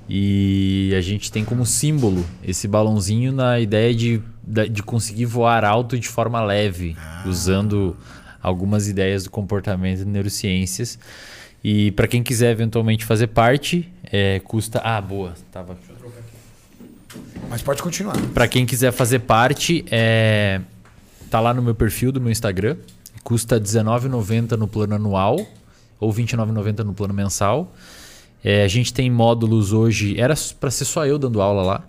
e 0.09 0.95
a 0.97 1.01
gente 1.01 1.33
tem 1.33 1.45
como 1.45 1.65
símbolo 1.65 2.25
esse 2.43 2.69
balãozinho 2.69 3.33
na 3.33 3.59
ideia 3.59 3.95
de, 3.95 4.23
de 4.71 4.83
conseguir 4.83 5.25
voar 5.25 5.65
alto 5.65 5.99
de 5.99 6.09
forma 6.09 6.43
leve, 6.43 6.97
usando 7.25 7.97
algumas 8.43 8.89
ideias 8.89 9.25
do 9.25 9.31
comportamento 9.31 10.03
e 10.03 10.05
neurociências. 10.05 10.99
E 11.63 11.91
para 11.93 12.07
quem 12.07 12.23
quiser 12.23 12.51
eventualmente 12.51 13.07
fazer 13.07 13.29
parte, 13.29 13.91
é, 14.13 14.39
custa. 14.41 14.81
Ah, 14.85 15.01
boa, 15.01 15.33
tava 15.51 15.79
Mas 17.49 17.63
pode 17.63 17.83
continuar. 17.83 18.15
Pra 18.35 18.47
quem 18.47 18.67
quiser 18.67 18.93
fazer 18.93 19.21
parte, 19.21 19.83
é... 19.91 20.61
tá 21.31 21.41
lá 21.41 21.55
no 21.55 21.63
meu 21.63 21.75
perfil 21.75 22.13
do 22.13 22.21
meu 22.21 22.31
Instagram. 22.31 22.77
Custa 23.23 23.55
R$19,90 23.55 24.59
no 24.59 24.69
plano 24.69 24.95
anual 24.95 25.41
ou 25.99 26.11
R$29,90 26.11 26.85
no 26.85 26.93
plano 26.93 27.15
mensal. 27.15 27.73
É, 28.45 28.63
a 28.63 28.69
gente 28.69 28.93
tem 28.93 29.11
módulos 29.11 29.73
hoje. 29.73 30.21
Era 30.21 30.35
pra 30.61 30.71
ser 30.71 30.85
só 30.85 31.07
eu 31.07 31.19
dando 31.19 31.41
aula 31.41 31.63
lá. 31.63 31.85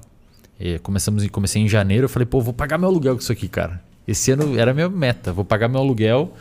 É, 0.58 0.80
começamos 0.80 1.27
comecei 1.27 1.61
em 1.61 1.67
janeiro. 1.67 2.06
Eu 2.06 2.09
falei, 2.09 2.25
pô, 2.25 2.40
vou 2.40 2.53
pagar 2.53 2.77
meu 2.77 2.88
aluguel 2.88 3.16
com 3.16 3.22
isso 3.22 3.32
aqui, 3.32 3.50
cara. 3.50 3.84
Esse 4.08 4.32
ano 4.32 4.58
era 4.58 4.72
a 4.72 4.74
minha 4.74 4.88
meta. 4.88 5.34
Vou 5.34 5.43
pagar 5.43 5.67
meu 5.67 5.82
aluguel. 5.82 6.34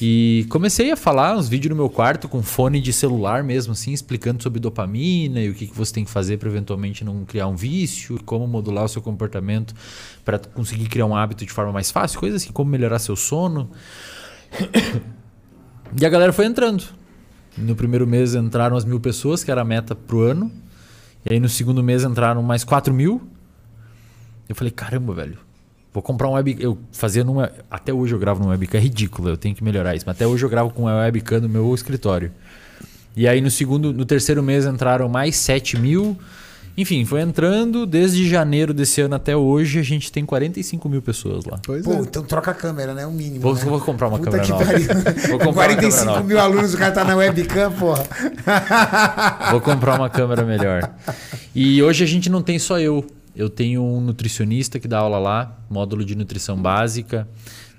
E 0.00 0.46
comecei 0.50 0.90
a 0.90 0.96
falar 0.96 1.34
uns 1.34 1.48
vídeos 1.48 1.70
no 1.70 1.76
meu 1.76 1.88
quarto 1.88 2.28
com 2.28 2.42
fone 2.42 2.82
de 2.82 2.92
celular 2.92 3.42
mesmo, 3.42 3.72
assim, 3.72 3.92
explicando 3.92 4.42
sobre 4.42 4.60
dopamina 4.60 5.40
e 5.40 5.48
o 5.48 5.54
que, 5.54 5.66
que 5.66 5.74
você 5.74 5.94
tem 5.94 6.04
que 6.04 6.10
fazer 6.10 6.36
para 6.36 6.50
eventualmente 6.50 7.02
não 7.02 7.24
criar 7.24 7.46
um 7.46 7.56
vício, 7.56 8.20
como 8.26 8.46
modular 8.46 8.84
o 8.84 8.88
seu 8.88 9.00
comportamento 9.00 9.74
para 10.22 10.38
conseguir 10.38 10.86
criar 10.88 11.06
um 11.06 11.16
hábito 11.16 11.46
de 11.46 11.52
forma 11.52 11.72
mais 11.72 11.90
fácil, 11.90 12.20
coisas 12.20 12.42
assim, 12.42 12.52
como 12.52 12.70
melhorar 12.70 12.98
seu 12.98 13.16
sono. 13.16 13.70
E 15.98 16.04
a 16.04 16.08
galera 16.08 16.32
foi 16.32 16.44
entrando. 16.46 16.82
No 17.56 17.74
primeiro 17.74 18.06
mês 18.06 18.34
entraram 18.34 18.76
as 18.76 18.84
mil 18.84 19.00
pessoas, 19.00 19.42
que 19.42 19.50
era 19.50 19.62
a 19.62 19.64
meta 19.64 19.94
pro 19.94 20.20
ano. 20.20 20.50
E 21.24 21.32
aí 21.32 21.40
no 21.40 21.48
segundo 21.48 21.82
mês 21.82 22.04
entraram 22.04 22.42
mais 22.42 22.64
4 22.64 22.92
mil. 22.92 23.22
Eu 24.48 24.54
falei, 24.54 24.70
caramba, 24.70 25.14
velho. 25.14 25.38
Vou 25.92 26.02
comprar 26.02 26.28
um 26.28 26.32
webcam. 26.32 26.62
Eu 26.62 26.78
fazia 26.92 27.24
numa. 27.24 27.50
Até 27.70 27.92
hoje 27.92 28.14
eu 28.14 28.18
gravo 28.18 28.42
num 28.42 28.50
webcam. 28.50 28.78
É 28.78 28.82
ridículo, 28.82 29.30
eu 29.30 29.36
tenho 29.36 29.54
que 29.54 29.64
melhorar 29.64 29.96
isso. 29.96 30.04
Mas 30.06 30.16
até 30.16 30.26
hoje 30.26 30.44
eu 30.44 30.48
gravo 30.50 30.70
com 30.70 30.82
uma 30.82 30.94
webcam 30.98 31.40
no 31.40 31.48
meu 31.48 31.74
escritório. 31.74 32.30
E 33.16 33.26
aí 33.26 33.40
no 33.40 33.50
segundo, 33.50 33.92
no 33.94 34.04
terceiro 34.04 34.42
mês 34.42 34.66
entraram 34.66 35.08
mais 35.08 35.36
7 35.36 35.78
mil. 35.78 36.16
Enfim, 36.76 37.04
foi 37.04 37.22
entrando. 37.22 37.86
Desde 37.86 38.28
janeiro 38.28 38.74
desse 38.74 39.00
ano 39.00 39.14
até 39.14 39.34
hoje, 39.36 39.78
a 39.78 39.82
gente 39.82 40.12
tem 40.12 40.26
45 40.26 40.88
mil 40.88 41.00
pessoas 41.00 41.44
lá. 41.44 41.58
Pois 41.64 41.82
Pô, 41.84 41.94
é. 41.94 41.98
então 42.00 42.22
troca 42.22 42.50
a 42.50 42.54
câmera, 42.54 42.92
né? 42.92 43.06
O 43.06 43.10
mínimo. 43.10 43.40
Vou, 43.40 43.54
né? 43.54 43.60
vou 43.64 43.80
comprar 43.80 44.08
uma 44.08 44.18
Puta 44.18 44.30
câmera 44.30 44.44
que 44.44 44.50
nova. 44.52 44.64
pariu. 44.64 44.86
Vou 45.30 45.38
comprar 45.38 45.46
uma 45.46 45.54
45 45.54 45.90
câmera 45.90 46.04
nova. 46.04 46.22
mil 46.22 46.38
alunos, 46.38 46.74
o 46.74 46.78
cara 46.78 46.92
tá 46.92 47.04
na 47.04 47.16
webcam, 47.16 47.72
porra. 47.72 48.04
Vou 49.50 49.60
comprar 49.60 49.96
uma 49.96 50.10
câmera 50.10 50.44
melhor. 50.44 50.90
E 51.54 51.82
hoje 51.82 52.04
a 52.04 52.06
gente 52.06 52.28
não 52.28 52.42
tem 52.42 52.58
só 52.58 52.78
eu. 52.78 53.04
Eu 53.34 53.48
tenho 53.50 53.82
um 53.82 54.00
nutricionista 54.00 54.78
que 54.78 54.88
dá 54.88 54.98
aula 54.98 55.18
lá, 55.18 55.58
módulo 55.68 56.04
de 56.04 56.14
nutrição 56.14 56.56
básica. 56.56 57.28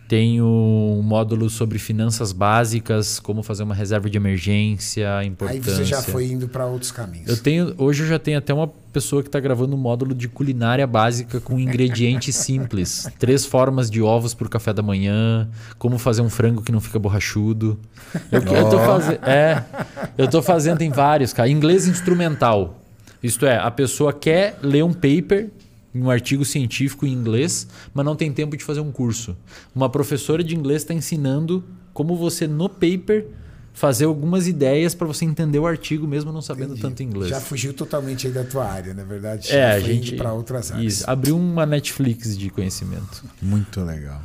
Tenho 0.08 0.46
um 0.46 1.02
módulo 1.02 1.50
sobre 1.50 1.78
finanças 1.78 2.32
básicas, 2.32 3.20
como 3.20 3.44
fazer 3.44 3.64
uma 3.64 3.76
reserva 3.76 4.10
de 4.10 4.18
emergência, 4.18 5.10
a 5.10 5.20
Aí 5.20 5.28
importância. 5.28 5.76
você 5.76 5.84
já 5.84 6.02
foi 6.02 6.32
indo 6.32 6.48
pra 6.48 6.66
outros 6.66 6.92
caminhos. 6.92 7.28
Eu 7.28 7.36
tenho, 7.36 7.74
hoje 7.78 8.04
eu 8.04 8.08
já 8.08 8.18
tenho 8.18 8.38
até 8.38 8.54
uma 8.54 8.68
pessoa 8.94 9.22
que 9.22 9.28
está 9.28 9.40
gravando 9.40 9.76
um 9.76 9.80
módulo 9.80 10.16
de 10.16 10.30
culinária 10.30 10.88
básica 10.88 11.42
com 11.42 11.60
ingredientes 11.60 12.36
simples. 12.38 13.08
Três 13.20 13.46
formas 13.46 13.92
de 13.92 14.02
ovos 14.02 14.34
para 14.34 14.48
o 14.48 14.50
café 14.50 14.72
da 14.72 14.82
manhã, 14.82 15.48
como 15.78 15.98
fazer 15.98 16.22
um 16.22 16.30
frango 16.30 16.62
que 16.62 16.72
não 16.72 16.80
fica 16.80 16.98
borrachudo. 16.98 17.78
Eu, 18.32 18.42
tô 18.70 18.80
fazendo, 18.80 19.24
é, 19.26 19.66
eu 20.18 20.28
tô 20.30 20.42
fazendo 20.42 20.78
tem 20.78 20.90
vários, 20.90 21.34
cara. 21.34 21.50
Inglês 21.50 21.86
instrumental. 21.86 22.80
Isto 23.22 23.46
é, 23.46 23.58
a 23.58 23.72
pessoa 23.72 24.14
quer 24.14 24.58
ler 24.62 24.84
um 24.84 24.94
paper, 24.94 25.50
um 26.02 26.10
artigo 26.10 26.44
científico 26.46 27.06
em 27.06 27.12
inglês, 27.12 27.68
mas 27.94 28.06
não 28.06 28.16
tem 28.16 28.32
tempo 28.32 28.56
de 28.56 28.64
fazer 28.64 28.80
um 28.80 28.92
curso. 28.92 29.36
Uma 29.76 29.90
professora 29.90 30.44
de 30.44 30.56
inglês 30.56 30.82
está 30.82 30.94
ensinando 30.94 31.64
como 31.94 32.16
você 32.16 32.48
no 32.48 32.70
paper 32.70 33.26
fazer 33.74 34.06
algumas 34.06 34.48
ideias 34.48 34.96
para 34.96 35.06
você 35.06 35.24
entender 35.24 35.60
o 35.60 35.68
artigo 35.68 36.08
mesmo 36.08 36.32
não 36.32 36.42
sabendo 36.42 36.72
Entendi. 36.72 36.82
tanto 36.82 37.04
inglês. 37.04 37.30
Já 37.30 37.40
fugiu 37.40 37.74
totalmente 37.74 38.26
aí 38.26 38.34
da 38.34 38.44
tua 38.44 38.66
área, 38.66 38.92
na 38.92 39.04
verdade. 39.04 39.52
É, 39.52 39.70
já 39.72 39.76
a 39.76 39.80
gente 39.80 40.16
pra 40.16 40.34
outras 40.34 40.72
áreas. 40.72 40.94
Isso, 40.94 41.10
abriu 41.10 41.38
uma 41.38 41.64
Netflix 41.64 42.36
de 42.36 42.50
conhecimento. 42.50 43.24
Muito 43.40 43.80
legal. 43.82 44.20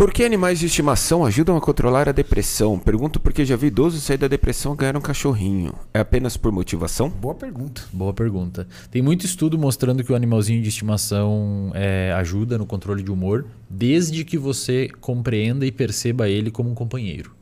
Por 0.00 0.14
que 0.14 0.24
animais 0.24 0.58
de 0.58 0.64
estimação 0.64 1.26
ajudam 1.26 1.58
a 1.58 1.60
controlar 1.60 2.08
a 2.08 2.12
depressão? 2.12 2.78
Pergunto 2.78 3.20
porque 3.20 3.44
já 3.44 3.54
vi 3.54 3.66
idosos 3.66 4.02
sair 4.02 4.16
da 4.16 4.28
depressão 4.28 4.72
e 4.72 4.76
ganhar 4.78 4.96
um 4.96 5.00
cachorrinho. 5.02 5.74
É 5.92 6.00
apenas 6.00 6.38
por 6.38 6.50
motivação? 6.50 7.10
Boa 7.10 7.34
pergunta. 7.34 7.82
Boa 7.92 8.14
pergunta. 8.14 8.66
Tem 8.90 9.02
muito 9.02 9.26
estudo 9.26 9.58
mostrando 9.58 10.02
que 10.02 10.10
o 10.10 10.16
animalzinho 10.16 10.62
de 10.62 10.70
estimação 10.70 11.70
é, 11.74 12.14
ajuda 12.16 12.56
no 12.56 12.64
controle 12.64 13.02
de 13.02 13.10
humor, 13.10 13.44
desde 13.68 14.24
que 14.24 14.38
você 14.38 14.88
compreenda 15.02 15.66
e 15.66 15.70
perceba 15.70 16.30
ele 16.30 16.50
como 16.50 16.70
um 16.70 16.74
companheiro. 16.74 17.32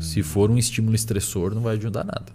Se 0.00 0.20
for 0.24 0.50
um 0.50 0.58
estímulo 0.58 0.96
estressor, 0.96 1.54
não 1.54 1.62
vai 1.62 1.76
ajudar 1.76 2.02
nada. 2.02 2.32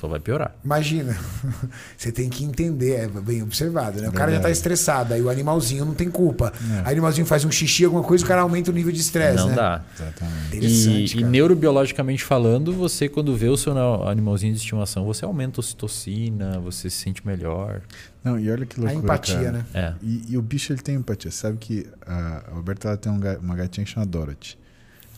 Só 0.00 0.08
vai 0.08 0.18
piorar. 0.18 0.54
Imagina. 0.64 1.14
Você 1.96 2.10
tem 2.10 2.30
que 2.30 2.42
entender, 2.42 2.92
é 2.94 3.06
bem 3.06 3.42
observado, 3.42 4.00
né? 4.00 4.08
O 4.08 4.12
cara 4.12 4.32
já 4.32 4.40
tá 4.40 4.50
estressado, 4.50 5.12
aí 5.12 5.20
o 5.20 5.28
animalzinho 5.28 5.84
não 5.84 5.92
tem 5.92 6.10
culpa. 6.10 6.52
Aí 6.84 6.86
o 6.86 6.88
animalzinho 6.92 7.26
faz 7.26 7.44
um 7.44 7.50
xixi, 7.50 7.84
alguma 7.84 8.02
coisa, 8.02 8.24
o 8.24 8.26
cara 8.26 8.40
aumenta 8.40 8.70
o 8.70 8.74
nível 8.74 8.90
de 8.92 9.00
estresse, 9.00 9.36
não 9.36 9.48
né? 9.48 9.54
dá. 9.56 9.84
Exatamente. 9.94 10.56
Interessante, 10.56 11.18
E, 11.18 11.20
e 11.20 11.24
neurobiologicamente 11.24 12.24
falando, 12.24 12.72
você 12.72 13.10
quando 13.10 13.36
vê 13.36 13.48
o 13.48 13.58
seu 13.58 13.74
animalzinho 14.08 14.54
de 14.54 14.58
estimação, 14.60 15.04
você 15.04 15.24
aumenta 15.24 15.58
a 15.58 15.60
ocitocina, 15.60 16.58
você 16.60 16.88
se 16.88 16.96
sente 16.96 17.26
melhor. 17.26 17.82
Não, 18.24 18.38
e 18.38 18.50
olha 18.50 18.64
que 18.64 18.78
A 18.80 18.84
loucura, 18.84 19.04
empatia, 19.04 19.34
cara. 19.36 19.52
né? 19.52 19.64
É. 19.74 19.92
E, 20.02 20.24
e 20.30 20.38
o 20.38 20.42
bicho 20.42 20.72
ele 20.72 20.80
tem 20.80 20.94
empatia. 20.94 21.30
Sabe 21.30 21.58
que 21.58 21.86
a 22.06 22.42
a 22.50 22.54
Roberta 22.54 22.88
ela 22.88 22.96
tem 22.96 23.10
um 23.12 23.20
uma 23.42 23.54
gatinha 23.56 23.84
que 23.84 23.90
chama 23.90 24.06
Dorothy. 24.06 24.56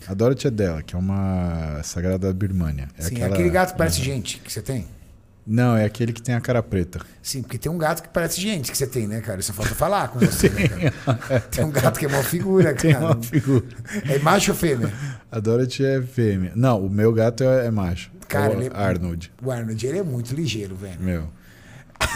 A 0.08 0.14
Dorothy 0.14 0.46
é 0.48 0.50
dela, 0.50 0.82
que 0.82 0.94
é 0.94 0.98
uma 0.98 1.80
sagrada 1.82 2.18
da 2.28 2.32
Birmania. 2.32 2.88
É 2.98 3.02
Sim, 3.02 3.16
aquela... 3.16 3.34
aquele 3.34 3.50
gato 3.50 3.72
que 3.72 3.78
parece 3.78 4.00
gente 4.02 4.38
que 4.38 4.52
você 4.52 4.60
tem. 4.62 4.86
Não, 5.44 5.76
é 5.76 5.84
aquele 5.84 6.12
que 6.12 6.22
tem 6.22 6.36
a 6.36 6.40
cara 6.40 6.62
preta. 6.62 7.00
Sim, 7.20 7.42
porque 7.42 7.58
tem 7.58 7.70
um 7.70 7.76
gato 7.76 8.00
que 8.02 8.08
parece 8.08 8.40
gente 8.40 8.70
que 8.70 8.78
você 8.78 8.86
tem, 8.86 9.08
né, 9.08 9.20
cara? 9.20 9.42
Só 9.42 9.52
falta 9.52 9.74
falar 9.74 10.06
com 10.08 10.18
você, 10.24 10.48
né, 10.48 10.68
cara? 10.68 11.40
Tem 11.50 11.64
um 11.64 11.70
gato 11.72 11.98
que 11.98 12.04
é 12.06 12.08
uma 12.08 12.22
figura, 12.22 12.72
Tem 12.74 12.92
cara. 12.92 13.06
uma 13.06 13.20
figura. 13.22 13.64
É 14.08 14.18
macho 14.20 14.52
ou 14.52 14.56
fêmea? 14.56 14.92
A 15.32 15.40
Dorothy 15.40 15.84
é 15.84 16.00
fêmea. 16.00 16.52
Não, 16.54 16.86
o 16.86 16.88
meu 16.88 17.12
gato 17.12 17.42
é, 17.42 17.66
é 17.66 17.70
macho. 17.72 18.10
Cara, 18.28 18.52
é 18.52 18.56
o 18.56 18.60
ele 18.62 18.72
é- 18.72 18.76
Arnold. 18.78 19.32
O 19.42 19.50
Arnold, 19.50 19.84
ele 19.84 19.98
é 19.98 20.02
muito 20.04 20.32
ligeiro, 20.32 20.76
velho. 20.76 21.00
Meu. 21.00 21.28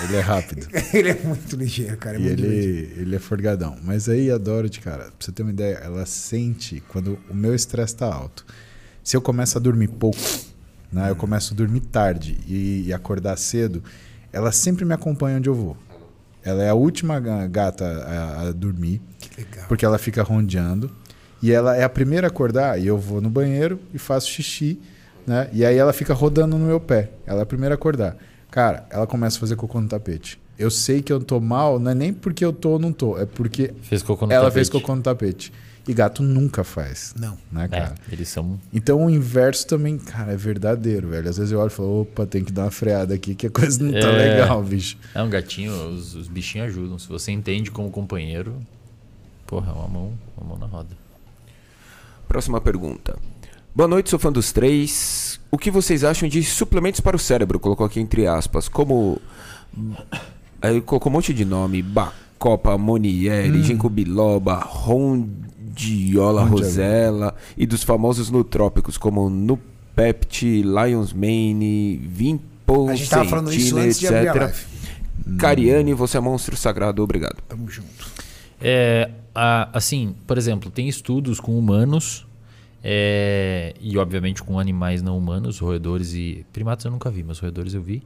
Ele 0.05 0.16
é 0.16 0.20
rápido. 0.20 0.66
Ele 0.92 1.08
é 1.10 1.15
muito 1.23 1.56
ligeiro, 1.56 1.97
cara. 1.97 2.16
É 2.16 2.20
e 2.20 2.23
muito 2.24 2.40
ligeiro. 2.42 2.73
ele, 2.92 3.00
ele 3.02 3.16
é 3.16 3.18
forgadão. 3.18 3.76
Mas 3.82 4.08
aí 4.08 4.31
a 4.31 4.39
Dorothy, 4.39 4.81
cara, 4.81 5.05
pra 5.05 5.12
você 5.18 5.32
ter 5.32 5.42
uma 5.42 5.50
ideia, 5.52 5.74
ela 5.76 6.05
sente 6.06 6.82
quando 6.89 7.18
o 7.31 7.34
meu 7.34 7.55
estresse 7.55 7.97
tá 7.97 8.06
alto. 8.12 8.44
Se 9.02 9.16
eu 9.16 9.20
começo 9.23 9.56
a 9.56 9.60
dormir 9.60 9.89
pouco, 9.89 10.18
né? 10.92 11.10
Eu 11.10 11.16
começo 11.16 11.55
a 11.55 11.56
dormir 11.56 11.81
tarde 11.81 12.36
e, 12.47 12.84
e 12.86 12.92
acordar 12.92 13.36
cedo, 13.36 13.82
ela 14.32 14.52
sempre 14.52 14.84
me 14.84 14.92
acompanha 14.94 15.39
onde 15.39 15.48
eu 15.48 15.55
vou. 15.55 15.76
Ela 16.44 16.62
é 16.62 16.68
a 16.68 16.74
última 16.74 17.18
ga- 17.18 17.47
gata 17.47 17.84
a, 17.84 18.48
a 18.48 18.52
dormir, 18.52 19.00
porque 19.68 19.84
ela 19.84 19.98
fica 19.98 20.23
rondeando. 20.23 20.90
E 21.42 21.52
ela 21.52 21.76
é 21.76 21.84
a 21.84 21.89
primeira 21.89 22.26
a 22.26 22.31
acordar, 22.31 22.81
e 22.81 22.86
eu 22.86 22.97
vou 22.97 23.20
no 23.20 23.28
banheiro 23.28 23.78
e 23.92 23.98
faço 23.98 24.28
xixi, 24.28 24.81
né? 25.26 25.48
E 25.52 25.65
aí 25.65 25.76
ela 25.76 25.92
fica 25.92 26.15
rodando 26.15 26.56
no 26.56 26.66
meu 26.66 26.81
pé. 26.81 27.10
Ela 27.26 27.40
é 27.40 27.42
a 27.42 27.47
primeira 27.47 27.74
a 27.74 27.76
acordar. 27.76 28.16
Cara, 28.57 28.86
ela 28.89 29.07
começa 29.07 29.36
a 29.36 29.41
fazer 29.41 29.55
cocô 29.55 29.78
no 29.83 29.86
tapete. 29.86 30.41
Eu 30.59 30.70
sei 30.70 31.02
que 31.02 31.12
eu 31.12 31.20
tô 31.20 31.39
mal, 31.39 31.78
não 31.78 31.91
é 31.91 31.94
nem 31.94 32.10
porque 32.10 32.43
eu 32.43 32.55
tô 32.55 32.70
ou 32.70 32.78
não 32.78 32.91
tô, 32.91 33.18
é 33.18 33.26
porque 33.26 33.75
Fez 33.83 34.02
cocô 34.02 34.25
no 34.26 34.33
ela 34.33 34.44
tapete. 34.44 34.55
fez 34.55 34.68
cocô 34.70 34.97
no 34.97 35.02
tapete. 35.02 35.52
E 35.86 35.93
gato 35.93 36.23
nunca 36.23 36.65
faz, 36.65 37.15
Não. 37.20 37.36
né, 37.52 37.67
É, 37.67 37.68
cara? 37.68 37.94
eles 38.10 38.31
são. 38.31 38.59
Então 38.73 39.05
o 39.05 39.10
inverso 39.10 39.67
também, 39.67 39.99
cara, 39.99 40.33
é 40.33 40.36
verdadeiro, 40.39 41.09
velho. 41.10 41.28
Às 41.28 41.36
vezes 41.36 41.52
eu 41.52 41.59
olho 41.60 41.67
e 41.67 41.70
falo, 41.70 42.01
opa, 42.01 42.25
tem 42.25 42.43
que 42.43 42.51
dar 42.51 42.62
uma 42.65 42.70
freada 42.70 43.12
aqui, 43.12 43.35
que 43.35 43.47
a 43.47 43.51
coisa 43.51 43.85
não 43.85 43.93
tá 43.93 44.09
É. 44.09 44.31
legal, 44.31 44.62
bicho. 44.62 44.97
É 45.15 45.23
um 45.23 45.28
gatinho, 45.28 45.73
os, 45.91 46.15
os 46.15 46.26
bichinhos 46.26 46.68
ajudam. 46.68 46.99
Se 46.99 47.07
você 47.09 47.33
entende 47.33 47.70
como 47.70 47.91
companheiro, 47.91 48.57
porra, 49.47 49.70
é 49.70 49.75
uma 49.75 49.86
mão, 49.86 50.12
uma 50.35 50.47
mão 50.49 50.59
na 50.59 50.67
roda. 50.67 50.97
Próxima 52.26 52.59
pergunta. 52.59 53.17
Boa 53.75 53.86
noite, 53.86 54.09
sou 54.09 54.18
fã 54.18 54.33
dos 54.33 54.51
três. 54.52 55.39
O 55.57 55.59
que 55.59 55.70
vocês 55.70 56.05
acham 56.05 56.28
de 56.28 56.43
suplementos 56.44 57.01
para 57.01 57.17
o 57.17 57.18
cérebro? 57.18 57.59
Colocou 57.59 57.86
aqui 57.86 57.99
entre 57.99 58.26
aspas. 58.26 58.68
Como. 58.68 59.18
Aí 60.60 60.83
colocou 60.83 61.10
um 61.10 61.15
monte 61.15 61.33
de 61.33 61.47
nome: 61.47 61.81
Bacopa, 61.81 62.76
Monieri, 62.76 63.62
Ginkgo 63.62 63.89
biloba, 63.89 64.57
Rondiola 64.57 66.43
Rondiola. 66.43 66.44
rosella. 66.44 67.35
E 67.57 67.65
dos 67.65 67.83
famosos 67.83 68.28
nutrópicos, 68.31 68.99
como 68.99 69.31
Nupept, 69.31 70.44
Lion's 70.62 71.15
Mane, 71.15 71.97
Vimpo, 72.07 72.91
A 72.91 72.94
gente 72.94 73.09
tava 73.09 73.25
falando 73.25 73.51
isso 73.51 73.78
antes 73.78 73.99
de 73.99 74.09
abrir 74.09 74.28
a 74.28 74.35
live. 74.35 74.59
Cariane, 75.39 75.94
você 75.94 76.18
é 76.18 76.20
monstro 76.20 76.55
sagrado, 76.55 77.02
obrigado. 77.02 77.36
Tamo 77.49 77.67
junto. 77.70 77.89
É, 78.60 79.10
a- 79.35 79.70
assim, 79.73 80.15
por 80.26 80.36
exemplo, 80.36 80.70
tem 80.70 80.86
estudos 80.86 81.41
com 81.41 81.59
humanos 81.59 82.25
é, 82.89 83.74
e, 83.81 83.98
obviamente, 83.98 84.44
com 84.44 84.60
animais 84.60 85.02
não 85.02 85.18
humanos, 85.18 85.58
roedores 85.58 86.15
e. 86.15 86.47
Primatas 86.52 86.84
eu 86.84 86.92
nunca 86.92 87.10
vi, 87.10 87.24
mas 87.24 87.40
roedores 87.40 87.74
eu 87.74 87.82
vi. 87.82 88.00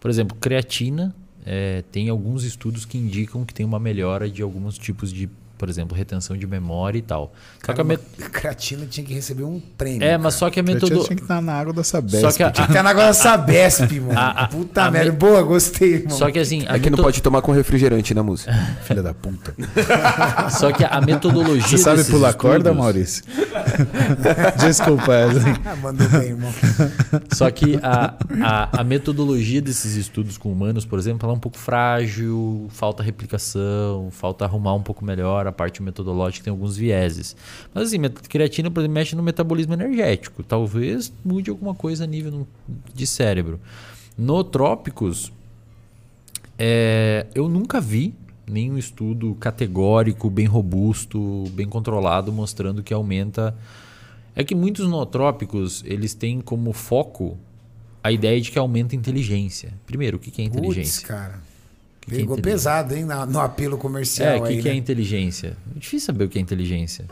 Por 0.00 0.10
exemplo, 0.10 0.36
creatina. 0.40 1.14
é, 1.46 1.84
tem 1.92 2.08
alguns 2.08 2.42
estudos 2.42 2.84
que 2.84 2.98
indicam 2.98 3.44
que 3.44 3.54
tem 3.54 3.64
uma 3.64 3.78
melhora 3.78 4.28
de 4.28 4.42
alguns 4.42 4.76
tipos 4.76 5.12
de, 5.12 5.30
por 5.56 5.68
exemplo, 5.68 5.96
retenção 5.96 6.36
de 6.36 6.46
memória 6.46 6.98
e 6.98 7.02
tal. 7.02 7.32
Só 7.64 7.72
que 7.72 7.80
a 7.80 7.84
met- 7.84 8.00
creatina 8.32 8.84
tinha 8.86 9.06
que 9.06 9.14
receber 9.14 9.44
um 9.44 9.60
prêmio. 9.78 10.02
É, 10.02 10.18
mas 10.18 10.34
só 10.34 10.50
que 10.50 10.60
a 10.60 10.62
Creatina 10.62 10.74
metodologia. 10.74 11.06
tinha 11.08 11.16
que 11.16 11.22
estar 11.22 11.40
na 11.40 11.52
água 11.54 11.72
da 11.72 11.82
Sabesp. 11.84 12.20
Só 12.20 12.32
que 12.32 12.42
a, 12.42 12.50
Tinha 12.50 12.66
que 12.66 12.72
estar 12.72 12.82
na 12.82 12.90
água 12.90 13.04
da 13.06 13.12
Sabesp, 13.14 13.92
mano. 14.00 14.18
A- 14.18 14.30
a- 14.30 14.48
Puta 14.48 14.82
a 14.84 14.90
merda. 14.90 15.12
me- 15.12 15.16
Boa, 15.18 15.42
gostei, 15.42 15.94
irmão. 15.94 16.16
só 16.18 16.30
que 16.30 16.38
assim, 16.38 16.64
a 16.68 16.76
É 16.76 16.78
que 16.78 16.90
não 16.90 16.96
meto- 16.96 17.02
pode 17.04 17.22
tomar 17.22 17.40
com 17.42 17.52
refrigerante 17.52 18.12
na 18.14 18.22
música. 18.22 18.52
Filha 18.84 19.02
da 19.02 19.14
puta. 19.14 19.54
só 20.50 20.70
que 20.72 20.84
a 20.84 21.00
metodologia 21.00 21.66
Você 21.66 21.78
sabe 21.78 21.96
desses 21.98 22.12
pular 22.12 22.30
estudos- 22.30 22.50
corda, 22.52 22.74
Maurício? 22.74 23.24
Desculpa, 24.58 25.10
Wesley. 25.10 25.54
Ah, 25.64 25.76
mandou 25.76 26.08
bem, 26.08 26.28
irmão. 26.30 26.52
Só 27.32 27.50
que 27.50 27.78
a, 27.82 28.14
a, 28.42 28.80
a 28.80 28.84
metodologia 28.84 29.60
desses 29.62 29.94
estudos 29.96 30.36
com 30.38 30.50
humanos, 30.52 30.84
por 30.84 30.98
exemplo, 30.98 31.26
ela 31.26 31.34
é 31.34 31.36
um 31.36 31.40
pouco 31.40 31.58
frágil, 31.58 32.66
falta 32.70 33.02
replicação, 33.02 34.08
falta 34.10 34.44
arrumar 34.44 34.74
um 34.74 34.82
pouco 34.82 35.04
melhor 35.04 35.43
a 35.48 35.52
parte 35.52 35.82
metodológica, 35.82 36.44
tem 36.44 36.50
alguns 36.50 36.76
vieses. 36.76 37.36
Mas 37.72 37.88
assim, 37.88 38.00
creatina, 38.28 38.70
por 38.70 38.80
exemplo, 38.80 38.94
mexe 38.94 39.16
no 39.16 39.22
metabolismo 39.22 39.74
energético. 39.74 40.42
Talvez 40.42 41.12
mude 41.24 41.50
alguma 41.50 41.74
coisa 41.74 42.04
a 42.04 42.06
nível 42.06 42.46
de 42.94 43.06
cérebro. 43.06 43.60
Nootrópicos, 44.16 45.32
é, 46.58 47.26
eu 47.34 47.48
nunca 47.48 47.80
vi 47.80 48.14
nenhum 48.46 48.78
estudo 48.78 49.34
categórico, 49.36 50.28
bem 50.28 50.46
robusto, 50.46 51.44
bem 51.52 51.66
controlado, 51.66 52.32
mostrando 52.32 52.82
que 52.82 52.92
aumenta. 52.92 53.56
É 54.36 54.42
que 54.42 54.54
muitos 54.54 54.88
nootrópicos 54.88 55.82
eles 55.86 56.14
têm 56.14 56.40
como 56.40 56.72
foco 56.72 57.38
a 58.02 58.12
ideia 58.12 58.40
de 58.40 58.50
que 58.50 58.58
aumenta 58.58 58.94
a 58.94 58.98
inteligência. 58.98 59.72
Primeiro, 59.86 60.16
o 60.18 60.20
que 60.20 60.42
é 60.42 60.44
inteligência? 60.44 61.06
cara. 61.06 61.53
Que 62.06 62.14
é 62.14 62.18
Pegou 62.18 62.36
inteligência? 62.36 62.42
pesado, 62.70 62.94
hein, 62.94 63.04
na- 63.04 63.26
no 63.26 63.40
apelo 63.40 63.76
comercial 63.78 64.28
É, 64.28 64.40
o 64.40 64.44
que, 64.44 64.62
que 64.62 64.68
é 64.68 64.72
né? 64.72 64.78
inteligência? 64.78 65.56
É 65.74 65.78
difícil 65.78 66.06
saber 66.06 66.24
o 66.24 66.28
que 66.28 66.38
é 66.38 66.42
inteligência. 66.42 67.06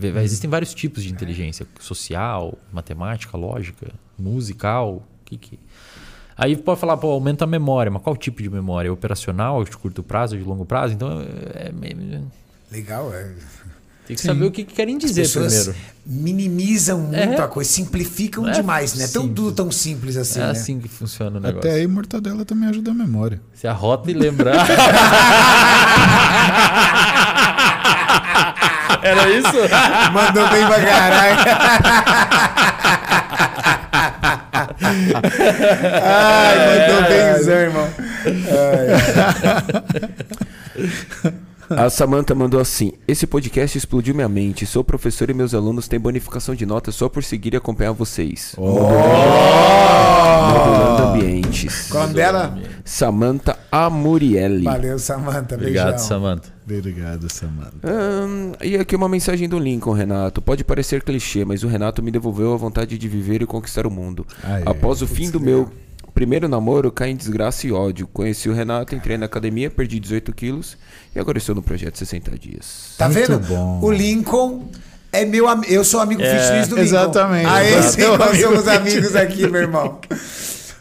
É, 0.00 0.22
Existem 0.22 0.48
vários 0.50 0.74
tipos 0.74 1.02
de 1.02 1.12
inteligência: 1.12 1.66
social, 1.80 2.58
matemática, 2.72 3.36
lógica, 3.36 3.88
musical. 4.18 5.06
Que 5.24 5.36
que... 5.36 5.58
Aí 6.36 6.56
pode 6.56 6.80
falar, 6.80 6.96
pô, 6.96 7.08
aumenta 7.10 7.44
a 7.44 7.46
memória, 7.46 7.90
mas 7.90 8.02
qual 8.02 8.16
tipo 8.16 8.42
de 8.42 8.48
memória? 8.50 8.88
É 8.88 8.90
operacional, 8.90 9.62
de 9.64 9.76
curto 9.76 10.02
prazo, 10.02 10.36
de 10.36 10.42
longo 10.42 10.64
prazo? 10.64 10.94
Então, 10.94 11.20
é, 11.54 11.68
é 11.68 12.22
Legal, 12.70 13.12
é. 13.12 13.30
Tem 14.06 14.16
que 14.16 14.22
saber 14.22 14.44
o 14.44 14.50
que, 14.50 14.64
que 14.64 14.74
querem 14.74 14.96
As 14.96 15.02
dizer 15.02 15.22
pessoas 15.22 15.54
primeiro. 15.54 15.74
minimizam 16.04 16.98
muito 17.00 17.16
É. 17.16 17.40
a 17.40 17.46
coisa, 17.48 17.70
simplificam 17.70 18.46
É 18.48 18.52
demais, 18.52 18.94
né? 18.94 19.06
Tão 19.06 19.22
simples. 19.22 19.36
tudo 19.36 19.52
tão 19.52 19.70
simples 19.70 20.16
assim, 20.16 20.40
é 20.40 20.44
né? 20.44 20.50
assim 20.50 20.80
que 20.80 20.88
funciona 20.88 21.38
o 21.38 21.40
negócio. 21.40 21.70
Até 21.70 21.78
aí, 21.78 21.86
mortadela 21.86 22.44
também 22.44 22.68
ajuda 22.68 22.90
a 22.90 22.94
memória. 22.94 23.40
Você 23.54 23.68
arrota 23.68 24.10
e 24.10 24.14
lembrar. 24.14 24.66
Era 29.02 29.28
isso? 29.30 29.52
Mandou 30.12 30.48
bem 30.48 30.66
pra 30.66 30.80
caralho. 30.84 31.38
Ai, 36.02 36.56
mandou 36.66 37.02
benzão, 37.08 37.54
irmão. 37.54 37.88
A 41.76 41.90
Samantha 41.90 42.34
mandou 42.34 42.60
assim: 42.60 42.92
Esse 43.06 43.26
podcast 43.26 43.76
explodiu 43.76 44.14
minha 44.14 44.28
mente. 44.28 44.66
Sou 44.66 44.82
professor 44.84 45.30
e 45.30 45.34
meus 45.34 45.54
alunos 45.54 45.88
têm 45.88 45.98
bonificação 45.98 46.54
de 46.54 46.66
nota 46.66 46.92
só 46.92 47.08
por 47.08 47.22
seguir 47.24 47.54
e 47.54 47.56
acompanhar 47.56 47.92
vocês. 47.92 48.54
Modulando 50.48 51.02
ambientes. 51.02 51.88
Qual 51.90 52.04
o 52.04 52.06
nome 52.06 52.16
dela? 52.16 52.58
Samantha 52.84 53.58
Amurielli. 53.70 54.64
Valeu, 54.64 54.98
Samanta. 54.98 55.54
Obrigado, 55.54 55.90
Beijão. 55.90 56.06
Samantha. 56.06 56.52
Obrigado, 56.64 57.32
Samanta. 57.32 57.72
Ahn, 57.82 58.52
e 58.62 58.76
aqui 58.76 58.94
uma 58.94 59.08
mensagem 59.08 59.48
do 59.48 59.58
Lincoln, 59.58 59.92
Renato. 59.92 60.40
Pode 60.40 60.64
parecer 60.64 61.02
clichê, 61.02 61.44
mas 61.44 61.62
o 61.62 61.68
Renato 61.68 62.02
me 62.02 62.10
devolveu 62.10 62.54
a 62.54 62.56
vontade 62.56 62.96
de 62.98 63.08
viver 63.08 63.42
e 63.42 63.46
conquistar 63.46 63.86
o 63.86 63.90
mundo. 63.90 64.26
Aê. 64.42 64.62
Após 64.66 65.02
o 65.02 65.06
fim 65.06 65.30
do 65.30 65.40
meu 65.40 65.70
primeiro 66.14 66.48
namoro, 66.48 66.90
caí 66.92 67.10
em 67.12 67.16
desgraça 67.16 67.66
e 67.66 67.72
ódio. 67.72 68.06
Conheci 68.06 68.48
o 68.48 68.54
Renato, 68.54 68.94
entrei 68.94 69.16
na 69.18 69.26
academia, 69.26 69.70
perdi 69.70 69.98
18 69.98 70.32
quilos 70.32 70.76
e 71.14 71.18
agora 71.18 71.38
estou 71.38 71.54
no 71.54 71.62
projeto 71.62 71.96
60 71.96 72.38
dias. 72.38 72.94
Tá 72.98 73.08
Muito 73.08 73.26
vendo? 73.32 73.38
bom. 73.46 73.80
O 73.82 73.90
Lincoln 73.90 74.68
é 75.12 75.24
meu 75.24 75.48
am- 75.48 75.62
Eu 75.68 75.84
sou 75.84 76.00
amigo 76.00 76.20
fitness 76.22 76.68
do 76.68 76.76
Lincoln. 76.76 76.82
exatamente. 76.82 77.46
Aí 77.46 77.82
sim, 77.82 78.00
nós 78.18 78.38
somos 78.40 78.68
amigos 78.68 79.14
aqui, 79.16 79.46
meu 79.48 79.60
irmão. 79.62 79.98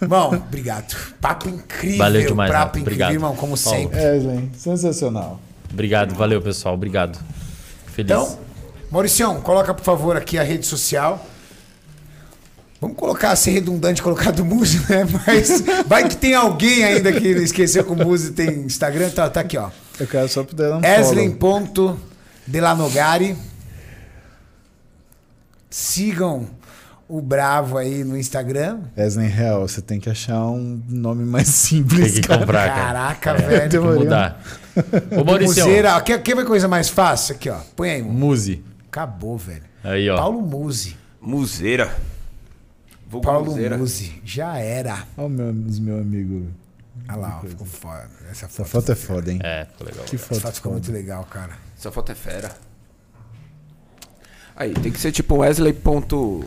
Bom, 0.08 0.34
obrigado. 0.36 0.96
Papo 1.22 1.48
incrível. 1.48 1.98
Valeu 2.00 2.28
demais, 2.28 2.52
Papo 2.52 2.80
incrível, 2.80 2.82
Obrigado. 2.94 3.12
irmão, 3.14 3.36
como 3.36 3.56
Paulo. 3.58 3.80
sempre. 3.80 4.00
Wesley, 4.00 4.50
sensacional. 4.58 5.40
Obrigado, 5.72 6.16
valeu 6.16 6.42
pessoal, 6.42 6.74
obrigado. 6.76 7.20
Feliz. 7.86 8.10
Então, 8.12 8.40
Mauricião, 8.90 9.40
coloca 9.42 9.74
por 9.74 9.84
favor 9.84 10.18
aqui 10.18 10.38
a 10.40 10.44
rede 10.44 10.66
social. 10.66 11.26
Vamos 12.82 12.98
colocar, 12.98 13.34
ser 13.36 13.52
redundante, 13.52 14.02
colocar 14.02 14.32
do 14.32 14.44
Muse, 14.44 14.80
né? 14.90 15.06
Mas 15.28 15.62
vai 15.86 16.10
que 16.10 16.18
tem 16.18 16.34
alguém 16.34 16.84
ainda 16.84 17.14
que 17.14 17.28
esqueceu 17.28 17.84
que 17.84 17.92
o 17.92 17.96
Muse 17.96 18.32
tem 18.32 18.62
Instagram. 18.62 19.12
Tá, 19.12 19.30
tá 19.30 19.42
aqui, 19.42 19.56
ó. 19.56 19.70
Eu 20.00 20.08
quero 20.08 20.28
só 20.28 20.44
poder 20.44 20.70
dar 20.70 20.80
um 20.80 20.82
Eslen.delanogari. 20.84 23.38
Sigam 25.70 26.48
o 27.08 27.22
Bravo 27.22 27.78
aí 27.78 28.04
no 28.04 28.18
Instagram. 28.18 28.80
Eslen 28.98 29.28
Real, 29.28 29.68
você 29.68 29.80
tem 29.80 30.00
que 30.00 30.10
achar 30.10 30.44
um 30.48 30.82
nome 30.90 31.24
mais 31.24 31.50
simples. 31.50 32.14
Tem 32.14 32.22
que 32.22 32.28
cara. 32.28 32.40
comprar, 32.40 32.68
cara. 32.68 33.14
Caraca, 33.14 33.44
É, 33.44 33.48
velho. 33.48 33.70
Tem 33.70 33.80
que 33.80 33.88
mudar. 34.00 34.42
Ô, 35.16 35.24
Maurício, 35.24 35.64
Museira, 35.66 36.02
quer, 36.02 36.20
quer 36.24 36.36
ver 36.36 36.46
coisa 36.46 36.68
mais 36.68 36.90
fácil? 36.90 37.36
Aqui, 37.36 37.48
ó. 37.48 37.60
Põe 37.76 37.92
aí. 37.92 38.02
Muse. 38.02 38.64
Acabou, 38.88 39.38
velho. 39.38 39.62
Aí, 39.84 40.10
ó. 40.10 40.16
Paulo 40.16 40.42
Muse. 40.42 40.98
Museira. 41.22 41.96
Vulgo 43.12 43.28
Paulo 43.28 43.46
Museira. 43.48 43.78
Muse. 43.78 44.22
Já 44.24 44.58
era. 44.58 45.04
Olha 45.18 45.28
o 45.28 45.30
meu, 45.30 45.52
os 45.68 45.80
meu 45.80 46.00
amigo. 46.00 46.48
Olha 47.10 47.18
lá, 47.18 47.42
ó, 47.44 47.48
ficou 47.48 47.68
foda. 47.68 48.08
Essa 48.32 48.46
Essa 48.46 48.64
foto, 48.64 48.70
foto 48.70 48.92
é 48.94 48.96
foda, 48.96 49.32
hein? 49.32 49.40
É, 49.44 49.66
ficou 49.66 49.86
legal. 49.86 50.06
Que 50.06 50.16
essa 50.16 50.26
foto, 50.26 50.40
foto 50.40 50.56
ficou 50.56 50.72
foda. 50.72 50.82
muito 50.82 50.94
legal, 50.94 51.26
cara. 51.26 51.52
Essa 51.78 51.92
foto 51.92 52.10
é 52.14 52.16
fera. 52.16 52.50
Aí, 54.56 54.74
tem 54.74 54.94
que 54.94 55.00
ser 55.00 55.12
tipo 55.12 55.36
Wesley.mente. 55.40 56.42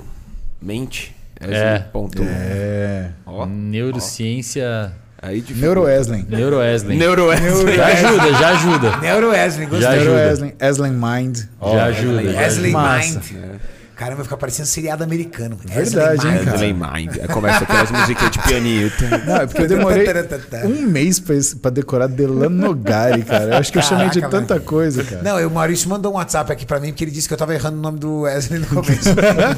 É. 1.38 1.80
Ponto... 1.80 2.22
É. 2.22 3.10
Ó. 3.26 3.44
Neurociência. 3.44 4.90
Aí 5.20 5.42
de 5.42 5.54
Neuro 5.54 5.86
Eslen. 5.88 6.24
Neuroeslen. 6.28 6.98
Neuro 6.98 7.26
Wesley. 7.28 7.76
Já 7.76 7.86
ajuda, 7.86 8.32
já 8.32 8.48
ajuda. 8.50 8.96
Neuro 8.98 9.30
Wesley, 9.30 9.66
gostei. 9.66 9.90
Já 9.90 10.04
Neuro. 10.04 10.52
Eslen 10.60 10.92
Mind. 10.92 11.38
Já 11.60 11.84
ajuda. 11.84 12.22
já 12.22 12.40
Wesley 12.40 12.66
ajuda. 12.66 12.70
Massa. 12.70 13.20
Mind. 13.32 13.60
Caramba, 13.96 14.16
vai 14.16 14.24
ficar 14.24 14.36
parecendo 14.36 14.66
seriado 14.68 15.04
americano. 15.04 15.56
Verdade, 15.64 16.26
hein, 16.26 16.38
cara? 16.44 16.50
Wesley 16.52 16.72
Mind. 16.74 17.18
Aí 17.22 17.28
começa 17.28 17.62
aquelas 17.64 17.90
musiquinhas 17.90 18.30
de 18.32 18.38
pianito. 18.40 19.04
Não, 19.26 19.36
é 19.36 19.46
porque 19.46 19.62
eu 19.62 19.68
demorei 19.68 20.06
um 20.64 20.82
mês 20.82 21.20
pra, 21.20 21.34
esse- 21.36 21.56
pra 21.56 21.70
decorar 21.70 22.06
Delanogari, 22.08 23.22
cara. 23.22 23.44
Eu 23.44 23.56
acho 23.58 23.70
que 23.72 23.78
eu 23.78 23.82
chamei 23.82 24.08
de 24.10 24.20
Caraca, 24.20 24.38
tanta 24.40 24.60
coisa, 24.60 25.04
cara. 25.04 25.22
Não, 25.22 25.46
o 25.46 25.50
Maurício 25.50 25.88
mandou 25.88 26.12
um 26.12 26.16
WhatsApp 26.16 26.50
aqui 26.52 26.66
pra 26.66 26.80
mim 26.80 26.88
porque 26.88 27.04
ele 27.04 27.10
disse 27.10 27.28
que 27.28 27.34
eu 27.34 27.38
tava 27.38 27.54
errando 27.54 27.78
o 27.78 27.80
nome 27.80 27.98
do 27.98 28.22
Wesley 28.22 28.60
no 28.60 28.66
começo. 28.66 29.10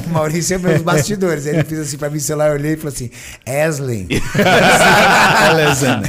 o 0.05 0.09
Maurício 0.13 0.55
é 0.55 0.57
meus 0.59 0.81
bastidores. 0.81 1.47
Aí 1.47 1.53
ele 1.55 1.63
fez 1.63 1.81
assim 1.81 1.97
pra 1.97 2.09
mim, 2.09 2.19
celular, 2.19 2.49
eu 2.49 2.53
olhei 2.53 2.73
e 2.73 2.77
falou 2.77 2.93
assim: 2.93 3.09
Wesley. 3.47 4.07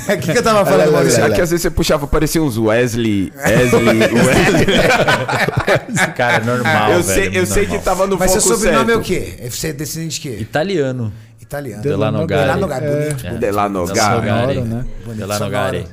O 0.08 0.18
que, 0.20 0.32
que 0.32 0.38
eu 0.38 0.42
tava 0.42 0.64
falando, 0.64 0.92
Maurício? 0.92 1.16
Será 1.16 1.34
que 1.34 1.40
às 1.40 1.50
vezes 1.50 1.62
você 1.62 1.70
puxava, 1.70 2.06
parecia 2.06 2.42
uns 2.42 2.58
Wesley, 2.58 3.32
Wesley, 3.36 3.98
Wesley. 4.00 4.66
Esse 5.94 6.06
cara 6.12 6.36
é 6.36 6.40
normal, 6.44 6.92
eu 6.92 7.02
velho. 7.02 7.30
sei, 7.32 7.40
eu 7.40 7.46
sei 7.46 7.66
que 7.66 7.72
normal. 7.72 8.17
Mas 8.17 8.17
no 8.26 8.28
seu 8.28 8.40
sobrenome 8.40 8.92
é 8.92 8.96
o 8.96 9.04
certo. 9.04 9.06
quê? 9.06 9.50
Você 9.50 9.68
é 9.68 9.72
descendente 9.72 10.20
de 10.20 10.28
quê? 10.28 10.36
Italiano. 10.40 11.12
Italiano. 11.40 11.82
Delanogari. 11.82 12.42
Delanogari, 12.42 12.86
bonito. 12.86 13.26
É. 13.26 13.38
Delanogari. 13.38 14.20
Delanogari. 14.26 14.60
né? 14.60 14.84
Delanogari. 15.14 15.86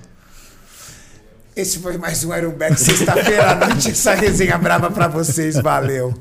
Esse 1.56 1.80
foi 1.80 1.98
mais 1.98 2.24
um 2.26 2.36
Ironback 2.36 2.78
sexta-feira 2.78 3.52
à 3.52 3.56
noite. 3.56 3.92
Essa 3.92 4.14
resenha 4.14 4.58
brava 4.58 4.92
pra 4.92 5.08
vocês. 5.08 5.56
Valeu. 5.56 6.14